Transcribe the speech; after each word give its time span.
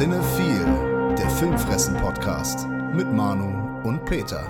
Cinephile, 0.00 1.14
der 1.18 1.28
Filmfressen-Podcast 1.28 2.66
mit 2.94 3.12
Manu 3.12 3.86
und 3.86 4.02
Peter. 4.06 4.48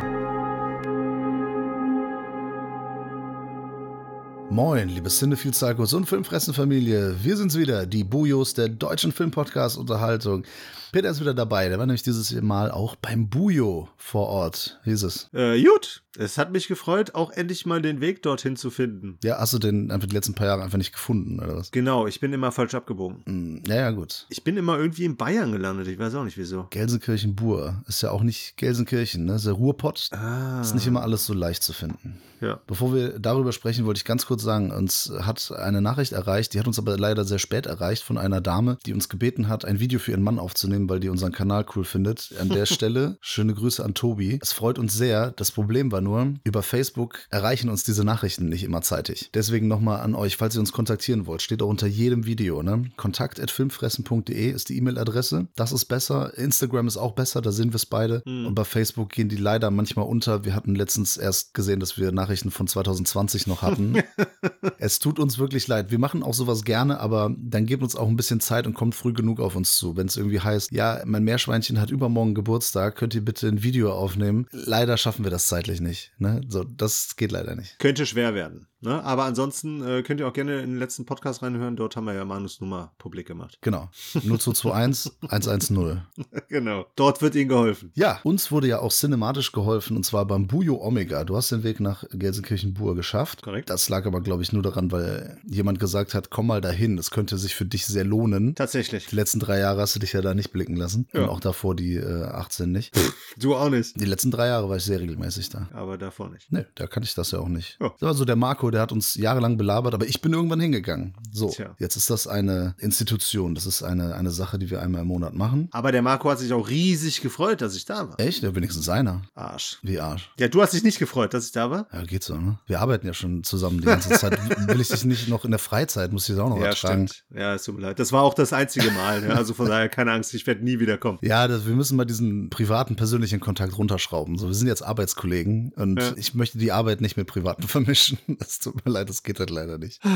Moin, 4.51 4.89
liebe 4.89 5.09
Cinephile 5.09 5.53
Psychos 5.53 5.93
und 5.93 6.07
Filmfressen-Familie. 6.07 7.17
Wir 7.23 7.37
sind's 7.37 7.57
wieder, 7.57 7.87
die 7.87 8.05
Bujos 8.05 8.55
der 8.55 8.69
deutschen 8.69 9.11
Filmpodcast-Unterhaltung. 9.11 10.45
Peter 10.93 11.11
ist 11.11 11.21
wieder 11.21 11.35
dabei. 11.35 11.69
Der 11.69 11.79
war 11.79 11.87
nämlich 11.87 12.03
dieses 12.03 12.33
Mal 12.41 12.71
auch 12.71 12.97
beim 12.97 13.29
Bujo 13.29 13.89
vor 13.97 14.29
Ort. 14.29 14.81
Wie 14.85 14.91
ist 14.91 15.03
es? 15.03 15.29
Äh, 15.33 15.63
gut. 15.63 16.03
Es 16.19 16.39
hat 16.39 16.51
mich 16.51 16.67
gefreut, 16.67 17.15
auch 17.15 17.31
endlich 17.31 17.67
mal 17.67 17.81
den 17.81 18.01
Weg 18.01 18.23
dorthin 18.23 18.57
zu 18.57 18.71
finden. 18.71 19.19
Ja, 19.23 19.39
hast 19.39 19.53
du 19.53 19.59
den 19.59 19.93
einfach 19.93 20.09
die 20.09 20.15
letzten 20.15 20.35
paar 20.35 20.49
Jahre 20.49 20.63
einfach 20.63 20.79
nicht 20.79 20.93
gefunden, 20.93 21.39
oder 21.39 21.57
was? 21.57 21.71
Genau, 21.71 22.07
ich 22.09 22.19
bin 22.19 22.33
immer 22.33 22.51
falsch 22.51 22.75
abgebogen. 22.75 23.23
Hm, 23.27 23.63
ja, 23.67 23.77
ja, 23.77 23.91
gut. 23.93 24.27
Ich 24.29 24.43
bin 24.43 24.57
immer 24.57 24.77
irgendwie 24.77 25.05
in 25.05 25.17
Bayern 25.17 25.53
gelandet. 25.53 25.87
Ich 25.87 25.99
weiß 25.99 26.15
auch 26.17 26.25
nicht 26.25 26.37
wieso. 26.37 26.67
Gelsenkirchen-Bur 26.71 27.85
ist 27.87 28.03
ja 28.03 28.11
auch 28.11 28.23
nicht 28.23 28.57
Gelsenkirchen, 28.57 29.25
ne? 29.25 29.33
Das 29.33 29.43
ist 29.43 29.47
der 29.47 29.55
Ruhrpott. 29.55 30.09
Ah. 30.11 30.61
Ist 30.61 30.75
nicht 30.75 30.87
immer 30.87 31.03
alles 31.03 31.27
so 31.27 31.33
leicht 31.33 31.63
zu 31.63 31.73
finden. 31.73 32.21
Ja. 32.41 32.59
Bevor 32.67 32.95
wir 32.95 33.19
darüber 33.19 33.53
sprechen, 33.53 33.85
wollte 33.85 33.99
ich 33.99 34.05
ganz 34.05 34.27
kurz 34.27 34.43
sagen, 34.43 34.73
uns 34.73 35.13
hat 35.21 35.53
eine 35.53 35.83
Nachricht 35.83 36.13
erreicht, 36.13 36.55
die 36.55 36.59
hat 36.59 36.67
uns 36.67 36.79
aber 36.79 36.97
leider 36.97 37.25
sehr 37.25 37.39
spät 37.39 37.67
erreicht 37.67 38.03
von 38.03 38.19
einer 38.19 38.41
Dame, 38.41 38.79
die 38.87 38.95
uns 38.95 39.09
gebeten 39.09 39.49
hat, 39.49 39.65
ein 39.65 39.79
Video 39.79 39.99
für 39.99 40.13
ihren 40.13 40.23
Mann 40.23 40.39
aufzunehmen, 40.39 40.80
weil 40.89 41.01
die 41.01 41.09
unseren 41.09 41.33
Kanal 41.33 41.67
cool 41.75 41.85
findet. 41.85 42.33
An 42.41 42.49
der 42.49 42.67
Stelle 42.81 43.19
schöne 43.21 43.55
Grüße 43.55 43.85
an 43.85 43.95
Tobi. 43.95 44.39
Es 44.43 44.53
freut 44.53 44.79
uns 44.79 44.95
sehr. 44.95 45.33
Das 45.33 45.51
Problem 45.51 45.93
war 45.93 46.01
nur, 46.01 46.35
über 46.45 46.63
Facebook 46.63 47.21
erreichen 47.31 47.69
uns 47.69 47.85
diese 47.85 48.05
Nachrichten 48.05 48.49
nicht 48.49 48.65
immer 48.65 48.83
zeitig. 48.83 49.31
Deswegen 49.35 49.69
nochmal 49.69 50.01
an 50.01 50.15
euch, 50.15 50.37
falls 50.37 50.55
ihr 50.55 50.61
uns 50.61 50.73
kontaktieren 50.73 51.27
wollt, 51.27 51.43
steht 51.43 51.63
auch 51.63 51.69
unter 51.69 51.87
jedem 51.87 52.27
Video, 52.27 52.63
ne? 52.63 52.85
Kontakt@filmfressen.de 52.97 54.51
ist 54.51 54.69
die 54.69 54.77
E-Mail-Adresse. 54.79 55.49
Das 55.57 55.73
ist 55.73 55.87
besser. 55.87 56.37
Instagram 56.37 56.87
ist 56.87 56.97
auch 56.97 57.13
besser, 57.13 57.43
da 57.43 57.53
sehen 57.53 57.73
wir 57.73 57.77
es 57.77 57.87
beide. 57.87 58.23
Hm. 58.25 58.47
Und 58.47 58.55
bei 58.55 58.65
Facebook 58.65 59.11
gehen 59.11 59.29
die 59.29 59.37
leider 59.37 59.71
manchmal 59.71 60.07
unter. 60.07 60.45
Wir 60.45 60.55
hatten 60.55 60.75
letztens 60.75 61.17
erst 61.17 61.55
gesehen, 61.55 61.81
dass 61.81 61.99
wir 61.99 62.13
Nachrichten 62.13 62.51
von 62.51 62.67
2020 62.67 63.47
noch 63.47 63.63
hatten. 63.63 64.03
es 64.79 64.99
tut 64.99 65.19
uns 65.19 65.39
wirklich 65.39 65.69
leid. 65.69 65.91
Wir 65.91 65.99
machen 65.99 66.23
auch 66.23 66.35
sowas 66.35 66.65
gerne, 66.65 67.01
aber 67.01 67.35
dann 67.39 67.67
gebt 67.67 67.83
uns 67.83 67.97
auch 67.97 68.09
ein 68.09 68.17
bisschen 68.17 68.41
Zeit 68.41 68.67
und 68.67 68.75
kommt 68.75 68.95
früh 68.95 69.13
genug 69.13 69.41
auf 69.41 69.57
uns 69.57 69.77
zu. 69.77 69.97
Wenn 69.97 70.07
es 70.07 70.17
irgendwie 70.17 70.41
heißt, 70.41 70.70
ja, 70.71 71.03
mein 71.05 71.25
Meerschweinchen 71.25 71.81
hat 71.81 71.91
übermorgen 71.91 72.35
Geburtstag, 72.35 72.97
könnt 72.97 73.15
ihr 73.15 73.25
bitte 73.25 73.49
ein 73.49 73.63
Video 73.63 73.93
aufnehmen? 73.93 74.47
Leider 74.53 74.97
schaffen 74.97 75.25
wir 75.25 75.31
das 75.31 75.49
zeitlich 75.49 75.81
nicht. 75.81 76.13
Ne? 76.19 76.41
So, 76.49 76.65
das 76.65 77.17
geht 77.17 77.33
leider 77.33 77.57
nicht. 77.57 77.79
Könnte 77.79 78.07
schwer 78.07 78.35
werden. 78.35 78.70
Ne? 78.83 79.03
Aber 79.05 79.25
ansonsten 79.25 79.87
äh, 79.87 80.03
könnt 80.03 80.21
ihr 80.21 80.29
auch 80.29 80.33
gerne 80.33 80.61
in 80.61 80.71
den 80.71 80.79
letzten 80.79 81.05
Podcast 81.05 81.43
reinhören. 81.43 81.77
Dort 81.77 81.97
haben 81.97 82.07
wir 82.07 82.15
ja 82.15 82.25
Manus 82.25 82.61
Nummer 82.61 82.93
publik 82.99 83.27
gemacht. 83.27 83.59
Genau. 83.61 83.91
0221 84.15 85.13
110. 85.23 86.03
genau. 86.49 86.87
Dort 86.97 87.21
wird 87.21 87.35
ihnen 87.35 87.49
geholfen. 87.49 87.93
Ja, 87.95 88.21
uns 88.25 88.51
wurde 88.51 88.69
ja 88.69 88.81
auch 88.81 88.93
cinematisch 88.93 89.53
geholfen 89.53 89.97
und 89.97 90.05
zwar 90.05 90.25
beim 90.25 90.47
Bujo 90.47 90.77
Omega. 90.83 91.25
Du 91.25 91.37
hast 91.37 91.53
den 91.53 91.63
Weg 91.63 91.81
nach 91.81 92.05
Gelsenkirchen-Bur 92.11 92.95
geschafft. 92.95 93.43
Korrekt. 93.43 93.69
Das 93.69 93.89
lag 93.89 94.07
aber, 94.07 94.21
glaube 94.21 94.43
ich, 94.43 94.53
nur 94.53 94.63
daran, 94.63 94.91
weil 94.93 95.39
jemand 95.47 95.79
gesagt 95.79 96.15
hat, 96.15 96.31
komm 96.31 96.47
mal 96.47 96.61
dahin, 96.61 96.97
es 96.99 97.11
könnte 97.11 97.37
sich 97.39 97.55
für 97.55 97.67
dich 97.67 97.87
sehr 97.87 98.05
lohnen. 98.05 98.55
Tatsächlich. 98.55 99.07
Die 99.07 99.17
letzten 99.17 99.41
drei 99.41 99.59
Jahre 99.59 99.83
hast 99.83 99.95
du 99.95 100.01
dich 100.01 100.13
ja 100.13 100.23
da 100.23 100.35
nicht 100.35 100.53
blicken 100.53 100.77
lassen. 100.77 101.07
Ja. 101.13 101.23
Und 101.23 101.29
auch 101.29 101.41
davor 101.41 101.77
die 101.77 101.97
äh, 101.97 102.25
18 102.25 102.71
nicht. 102.73 102.97
Du 103.37 103.55
auch 103.55 103.71
nicht. 103.71 104.01
Die 104.01 104.05
letzten 104.05 104.31
drei 104.31 104.49
Jahre 104.49 104.69
war 104.69 104.77
ich 104.77 104.85
sehr 104.85 105.01
regelmäßig 105.01 105.51
da. 105.51 105.69
Aber 105.73 105.99
davor 105.99 106.31
nicht. 106.31 106.51
Nee, 106.51 106.65
da 106.75 106.87
kann 106.87 107.03
ich 107.03 107.15
das 107.15 107.31
ja 107.31 107.39
auch 107.39 107.49
nicht. 107.49 107.77
Ja. 107.81 107.91
Das 107.91 108.03
war 108.03 108.15
so 108.15 108.25
der 108.25 108.37
Marco, 108.37 108.70
der 108.71 108.81
hat 108.83 108.93
uns 108.93 109.15
jahrelang 109.15 109.57
belabert, 109.57 109.95
aber 109.95 110.07
ich 110.07 110.21
bin 110.21 110.33
irgendwann 110.33 110.61
hingegangen. 110.61 111.15
So, 111.33 111.49
Tja. 111.51 111.75
jetzt 111.79 111.97
ist 111.97 112.11
das 112.11 112.27
eine 112.27 112.75
Institution. 112.79 113.55
Das 113.55 113.67
ist 113.67 113.83
eine, 113.83 114.15
eine 114.15 114.31
Sache, 114.31 114.59
die 114.59 114.71
wir 114.71 114.81
einmal 114.83 115.03
im 115.03 115.09
Monat 115.09 115.35
machen. 115.35 115.69
Aber 115.73 115.93
der 115.93 116.03
Marco 116.03 116.31
hat 116.31 116.39
sich 116.39 116.53
auch 116.53 116.69
riesig 116.69 117.21
gefreut, 117.21 117.61
dass 117.61 117.77
ich 117.77 117.85
da 117.85 118.09
war. 118.09 118.19
Echt? 118.21 118.43
Ja, 118.43 118.55
wenigstens 118.55 118.89
einer. 118.89 119.23
Arsch. 119.35 119.79
Wie 119.83 119.99
Arsch. 120.01 120.31
Ja, 120.39 120.49
du 120.49 120.63
hast 120.63 120.73
dich 120.73 120.83
nicht 120.83 120.99
gefreut, 120.99 121.35
dass 121.35 121.47
ich 121.47 121.53
da 121.53 121.71
war? 121.71 121.87
Ja, 121.93 122.03
geht 122.05 122.23
so, 122.23 122.37
ne? 122.37 122.59
Wir 122.67 122.81
arbeiten 122.81 123.07
ja 123.07 123.15
schon 123.15 123.43
zusammen 123.45 123.79
die 123.81 123.87
ganze 123.87 124.11
Zeit. 124.11 124.39
Will 124.69 124.81
ich 124.81 124.89
dich 124.89 125.05
nicht 125.05 125.29
noch 125.29 125.45
in 125.45 125.51
der 125.51 125.59
Freizeit, 125.61 126.13
muss 126.13 126.29
ich 126.29 126.35
das 126.37 126.45
auch 126.45 126.49
noch 126.51 126.59
Ja, 126.59 126.67
ertragen. 126.67 127.09
stimmt. 127.09 127.25
Ja, 127.39 127.55
es 127.55 127.65
tut 127.65 127.77
mir 127.77 127.83
leid. 127.83 127.99
Das 127.99 128.13
war 128.13 128.23
auch 128.23 128.35
das 128.35 128.53
einzige 128.53 128.91
Mal. 128.91 129.23
Ja, 129.25 129.31
also 129.35 129.55
von 129.55 129.67
daher 129.69 129.89
keine 129.89 130.13
Angst, 130.13 130.33
ich 130.35 130.47
werde 130.47 130.63
nie 130.65 130.79
wiederkommen. 130.79 131.19
Ja, 131.23 131.49
das, 131.49 131.67
wir 131.67 131.75
müssen 131.75 131.97
mal 131.97 132.05
diesen 132.05 132.51
privaten, 132.51 132.97
persönlichen 132.97 133.41
Kontakt 133.41 133.77
runterschrauben. 133.77 134.39
So, 134.39 134.47
wir 134.47 134.55
sind 134.55 134.69
jetzt 134.69 134.83
Arbeitskollegen 134.83 135.73
und 135.77 135.99
Ja. 136.01 136.13
ich 136.17 136.35
möchte 136.35 136.59
die 136.59 136.73
Arbeit 136.73 137.01
nicht 137.01 137.17
mit 137.17 137.27
Privaten 137.27 137.63
vermischen. 137.69 138.19
Das 138.39 138.60
tut 138.61 138.85
mir 138.85 138.93
leid, 138.93 139.09
das 139.09 139.23
geht 139.23 139.39
halt 139.41 139.51
leider 139.51 139.79
nicht. 139.79 140.01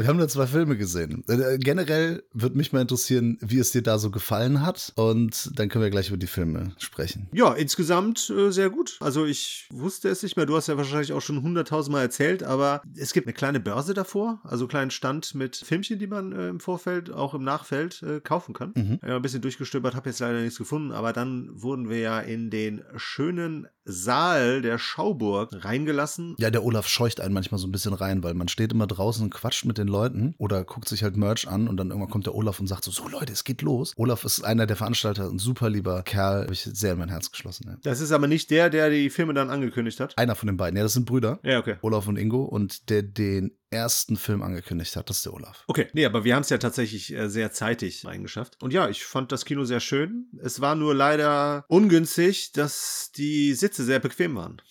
Wir 0.00 0.06
haben 0.08 0.18
da 0.18 0.28
zwei 0.28 0.46
Filme 0.46 0.76
gesehen. 0.76 1.24
Äh, 1.28 1.58
Generell 1.58 2.22
würde 2.32 2.56
mich 2.56 2.72
mal 2.72 2.80
interessieren, 2.80 3.38
wie 3.40 3.58
es 3.58 3.70
dir 3.72 3.82
da 3.82 3.98
so 3.98 4.10
gefallen 4.10 4.64
hat. 4.64 4.92
Und 4.96 5.50
dann 5.58 5.68
können 5.68 5.82
wir 5.82 5.90
gleich 5.90 6.08
über 6.08 6.16
die 6.16 6.26
Filme 6.26 6.72
sprechen. 6.78 7.28
Ja, 7.32 7.52
insgesamt 7.52 8.30
äh, 8.30 8.50
sehr 8.50 8.70
gut. 8.70 8.96
Also 9.00 9.26
ich 9.26 9.66
wusste 9.70 10.08
es 10.08 10.22
nicht 10.22 10.36
mehr. 10.36 10.46
Du 10.46 10.56
hast 10.56 10.68
ja 10.68 10.76
wahrscheinlich 10.76 11.12
auch 11.12 11.20
schon 11.20 11.42
hunderttausendmal 11.42 12.02
erzählt, 12.02 12.42
aber 12.42 12.82
es 12.96 13.12
gibt 13.12 13.26
eine 13.26 13.34
kleine 13.34 13.60
Börse 13.60 13.94
davor, 13.94 14.40
also 14.44 14.64
einen 14.64 14.68
kleinen 14.68 14.90
Stand 14.90 15.34
mit 15.34 15.56
Filmchen, 15.56 15.98
die 15.98 16.06
man 16.06 16.32
äh, 16.32 16.48
im 16.48 16.60
Vorfeld, 16.60 17.12
auch 17.12 17.34
im 17.34 17.42
Nachfeld 17.42 18.02
äh, 18.02 18.20
kaufen 18.20 18.54
kann. 18.54 18.72
Mhm. 18.76 18.98
Ein 19.02 19.22
bisschen 19.22 19.42
durchgestöbert, 19.42 19.94
habe 19.94 20.10
jetzt 20.10 20.20
leider 20.20 20.40
nichts 20.40 20.58
gefunden, 20.58 20.92
aber 20.92 21.12
dann 21.12 21.50
wurden 21.52 21.88
wir 21.88 21.98
ja 21.98 22.20
in 22.20 22.50
den 22.50 22.82
schönen 22.96 23.66
Saal 23.84 24.60
der 24.60 24.78
Schauburg 24.78 25.64
reingelassen. 25.64 26.36
Ja, 26.38 26.50
der 26.50 26.62
Olaf 26.62 26.86
scheucht 26.86 27.20
einen 27.20 27.32
manchmal 27.32 27.58
so 27.58 27.66
ein 27.66 27.72
bisschen 27.72 27.94
rein, 27.94 28.22
weil 28.22 28.34
man 28.34 28.48
steht 28.48 28.72
immer 28.72 28.86
draußen 28.86 29.24
und 29.24 29.30
quatscht 29.32 29.64
mit 29.64 29.78
den 29.78 29.87
Leuten 29.88 30.34
oder 30.38 30.64
guckt 30.64 30.88
sich 30.88 31.02
halt 31.02 31.16
Merch 31.16 31.48
an 31.48 31.68
und 31.68 31.76
dann 31.76 31.88
irgendwann 31.88 32.10
kommt 32.10 32.26
der 32.26 32.34
Olaf 32.34 32.60
und 32.60 32.66
sagt 32.66 32.84
so, 32.84 32.90
so 32.90 33.08
Leute, 33.08 33.32
es 33.32 33.44
geht 33.44 33.62
los. 33.62 33.92
Olaf 33.96 34.24
ist 34.24 34.42
einer 34.42 34.66
der 34.66 34.76
Veranstalter, 34.76 35.28
ein 35.28 35.38
super 35.38 35.70
lieber 35.70 36.02
Kerl, 36.02 36.42
habe 36.42 36.52
ich 36.52 36.62
sehr 36.62 36.92
in 36.92 36.98
mein 36.98 37.08
Herz 37.08 37.30
geschlossen. 37.30 37.66
Ja. 37.68 37.76
Das 37.82 38.00
ist 38.00 38.12
aber 38.12 38.26
nicht 38.26 38.50
der, 38.50 38.70
der 38.70 38.90
die 38.90 39.10
Filme 39.10 39.34
dann 39.34 39.50
angekündigt 39.50 40.00
hat. 40.00 40.16
Einer 40.16 40.34
von 40.34 40.46
den 40.46 40.56
beiden, 40.56 40.76
ja, 40.76 40.82
das 40.82 40.92
sind 40.92 41.06
Brüder, 41.06 41.40
Ja, 41.42 41.58
okay. 41.58 41.76
Olaf 41.82 42.06
und 42.06 42.16
Ingo 42.16 42.44
und 42.44 42.88
der 42.90 43.02
den 43.02 43.52
ersten 43.70 44.16
Film 44.16 44.42
angekündigt 44.42 44.96
hat, 44.96 45.10
das 45.10 45.18
ist 45.18 45.26
der 45.26 45.34
Olaf. 45.34 45.64
Okay, 45.66 45.88
nee, 45.92 46.06
aber 46.06 46.24
wir 46.24 46.34
haben 46.34 46.42
es 46.42 46.50
ja 46.50 46.58
tatsächlich 46.58 47.12
äh, 47.12 47.28
sehr 47.28 47.52
zeitig 47.52 48.04
reingeschafft. 48.04 48.56
Und 48.62 48.72
ja, 48.72 48.88
ich 48.88 49.04
fand 49.04 49.32
das 49.32 49.44
Kino 49.44 49.64
sehr 49.64 49.80
schön. 49.80 50.28
Es 50.42 50.60
war 50.60 50.74
nur 50.74 50.94
leider 50.94 51.64
ungünstig, 51.68 52.52
dass 52.52 53.10
die 53.16 53.54
Sitze 53.54 53.84
sehr 53.84 53.98
bequem 54.00 54.36
waren. 54.36 54.62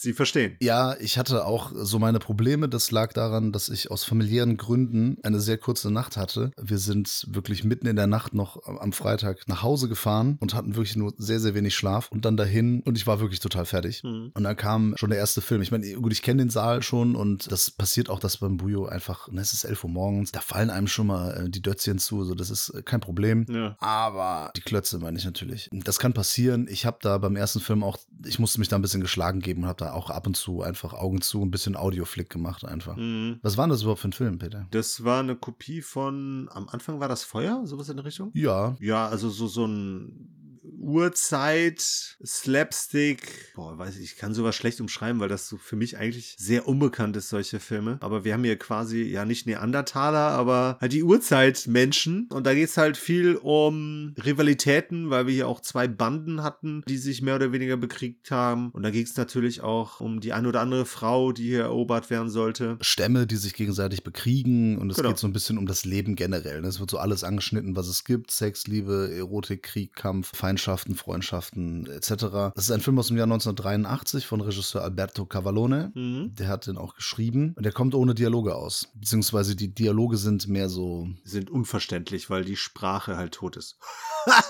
Sie 0.00 0.14
verstehen. 0.14 0.56
Ja, 0.62 0.96
ich 0.98 1.18
hatte 1.18 1.44
auch 1.44 1.72
so 1.74 1.98
meine 1.98 2.20
Probleme. 2.20 2.70
Das 2.70 2.90
lag 2.90 3.12
daran, 3.12 3.52
dass 3.52 3.68
ich 3.68 3.90
aus 3.90 4.02
familiären 4.02 4.56
Gründen 4.56 5.18
eine 5.22 5.40
sehr 5.40 5.58
kurze 5.58 5.90
Nacht 5.90 6.16
hatte. 6.16 6.52
Wir 6.58 6.78
sind 6.78 7.26
wirklich 7.28 7.64
mitten 7.64 7.86
in 7.86 7.96
der 7.96 8.06
Nacht 8.06 8.32
noch 8.32 8.66
am 8.66 8.94
Freitag 8.94 9.46
nach 9.46 9.62
Hause 9.62 9.90
gefahren 9.90 10.38
und 10.40 10.54
hatten 10.54 10.74
wirklich 10.74 10.96
nur 10.96 11.12
sehr, 11.18 11.38
sehr 11.38 11.54
wenig 11.54 11.74
Schlaf 11.74 12.08
und 12.10 12.24
dann 12.24 12.38
dahin 12.38 12.80
und 12.80 12.96
ich 12.96 13.06
war 13.06 13.20
wirklich 13.20 13.40
total 13.40 13.66
fertig. 13.66 14.02
Mhm. 14.02 14.30
Und 14.32 14.42
dann 14.42 14.56
kam 14.56 14.94
schon 14.96 15.10
der 15.10 15.18
erste 15.18 15.42
Film. 15.42 15.60
Ich 15.60 15.70
meine, 15.70 15.86
gut, 15.92 16.12
ich 16.12 16.22
kenne 16.22 16.44
den 16.44 16.50
Saal 16.50 16.82
schon 16.82 17.14
und 17.14 17.52
das 17.52 17.70
passiert 17.70 18.08
auch, 18.08 18.20
dass 18.20 18.38
beim 18.38 18.56
Bujo 18.56 18.86
einfach, 18.86 19.30
ne, 19.30 19.42
es 19.42 19.52
ist 19.52 19.64
11 19.64 19.84
Uhr 19.84 19.90
morgens, 19.90 20.32
da 20.32 20.40
fallen 20.40 20.70
einem 20.70 20.86
schon 20.86 21.08
mal 21.08 21.44
äh, 21.44 21.50
die 21.50 21.60
Dötzchen 21.60 21.98
zu, 21.98 22.24
so 22.24 22.34
das 22.34 22.48
ist 22.48 22.70
äh, 22.70 22.82
kein 22.82 23.00
Problem. 23.00 23.44
Ja. 23.50 23.76
Aber 23.80 24.50
die 24.56 24.62
Klötze 24.62 24.98
meine 24.98 25.18
ich 25.18 25.26
natürlich. 25.26 25.68
Das 25.72 25.98
kann 25.98 26.14
passieren. 26.14 26.68
Ich 26.70 26.86
habe 26.86 26.96
da 27.02 27.18
beim 27.18 27.36
ersten 27.36 27.60
Film 27.60 27.84
auch, 27.84 27.98
ich 28.24 28.38
musste 28.38 28.60
mich 28.60 28.68
da 28.68 28.76
ein 28.76 28.82
bisschen 28.82 29.02
geschlagen 29.02 29.40
geben 29.40 29.64
und 29.64 29.68
habe 29.68 29.84
da 29.84 29.89
auch 29.90 30.10
ab 30.10 30.26
und 30.26 30.36
zu 30.36 30.62
einfach 30.62 30.92
Augen 30.92 31.20
zu, 31.20 31.42
ein 31.42 31.50
bisschen 31.50 31.76
Audioflick 31.76 32.30
gemacht 32.30 32.64
einfach. 32.64 32.96
Mhm. 32.96 33.38
Was 33.42 33.56
war 33.56 33.66
denn 33.66 33.70
das 33.70 33.82
überhaupt 33.82 34.00
für 34.00 34.08
ein 34.08 34.12
Film, 34.12 34.38
Peter? 34.38 34.66
Das 34.70 35.04
war 35.04 35.20
eine 35.20 35.36
Kopie 35.36 35.82
von, 35.82 36.48
am 36.52 36.68
Anfang 36.68 37.00
war 37.00 37.08
das 37.08 37.24
Feuer, 37.24 37.62
sowas 37.64 37.88
in 37.88 37.96
der 37.96 38.04
Richtung? 38.04 38.30
Ja, 38.34 38.76
Ja, 38.80 39.08
also 39.08 39.28
so, 39.30 39.46
so 39.46 39.66
ein 39.66 40.39
Uhrzeit, 40.80 42.16
Slapstick. 42.24 43.52
Boah, 43.54 43.78
weiß 43.78 43.96
ich, 43.96 44.02
ich 44.12 44.16
kann 44.16 44.34
sowas 44.34 44.56
schlecht 44.56 44.80
umschreiben, 44.80 45.20
weil 45.20 45.28
das 45.28 45.48
so 45.48 45.56
für 45.56 45.76
mich 45.76 45.96
eigentlich 45.98 46.34
sehr 46.38 46.66
unbekannt 46.66 47.16
ist, 47.16 47.28
solche 47.28 47.60
Filme. 47.60 47.98
Aber 48.00 48.24
wir 48.24 48.32
haben 48.32 48.44
hier 48.44 48.58
quasi, 48.58 49.02
ja, 49.02 49.24
nicht 49.24 49.46
Neandertaler, 49.46 50.18
aber 50.18 50.78
halt 50.80 50.92
die 50.92 51.02
Urzeitmenschen. 51.02 52.28
Und 52.32 52.46
da 52.46 52.54
geht's 52.54 52.76
halt 52.76 52.96
viel 52.96 53.36
um 53.36 54.14
Rivalitäten, 54.24 55.10
weil 55.10 55.26
wir 55.26 55.34
hier 55.34 55.48
auch 55.48 55.60
zwei 55.60 55.88
Banden 55.88 56.42
hatten, 56.42 56.82
die 56.88 56.96
sich 56.98 57.22
mehr 57.22 57.36
oder 57.36 57.52
weniger 57.52 57.76
bekriegt 57.76 58.30
haben. 58.30 58.70
Und 58.70 58.82
da 58.82 58.90
ging's 58.90 59.16
natürlich 59.16 59.60
auch 59.60 60.00
um 60.00 60.20
die 60.20 60.32
eine 60.32 60.48
oder 60.48 60.60
andere 60.60 60.86
Frau, 60.86 61.32
die 61.32 61.44
hier 61.48 61.60
erobert 61.62 62.10
werden 62.10 62.30
sollte. 62.30 62.78
Stämme, 62.80 63.26
die 63.26 63.36
sich 63.36 63.54
gegenseitig 63.54 64.02
bekriegen 64.04 64.78
und 64.78 64.90
es 64.90 64.96
Genau. 64.96 65.10
geht 65.10 65.18
so 65.18 65.26
ein 65.26 65.32
bisschen 65.32 65.58
um 65.58 65.66
das 65.66 65.84
Leben 65.84 66.14
generell. 66.16 66.60
ne? 66.60 66.68
Es 66.68 66.78
wird 66.80 66.90
so 66.90 66.98
alles 66.98 67.24
angeschnitten, 67.24 67.76
was 67.76 67.88
es 67.88 68.04
gibt. 68.04 68.30
Sex, 68.30 68.66
Liebe, 68.66 69.10
Erotik, 69.14 69.62
Krieg, 69.62 69.94
Kampf, 69.94 70.32
Feindschaften, 70.70 70.94
Freundschaften 70.94 71.86
etc. 71.86 72.52
Das 72.54 72.64
ist 72.64 72.70
ein 72.70 72.80
Film 72.80 72.98
aus 72.98 73.08
dem 73.08 73.16
Jahr 73.16 73.24
1983 73.24 74.26
von 74.26 74.40
Regisseur 74.40 74.82
Alberto 74.82 75.26
Cavallone. 75.26 75.92
Mhm. 75.94 76.34
Der 76.34 76.48
hat 76.48 76.66
den 76.66 76.76
auch 76.76 76.94
geschrieben 76.94 77.54
und 77.56 77.64
der 77.64 77.72
kommt 77.72 77.94
ohne 77.94 78.14
Dialoge 78.14 78.54
aus. 78.54 78.88
Beziehungsweise 78.94 79.56
die 79.56 79.74
Dialoge 79.74 80.16
sind 80.16 80.48
mehr 80.48 80.68
so, 80.68 81.08
Sind 81.24 81.50
unverständlich, 81.50 82.30
weil 82.30 82.44
die 82.44 82.56
Sprache 82.56 83.16
halt 83.16 83.34
tot 83.34 83.56
ist. 83.56 83.78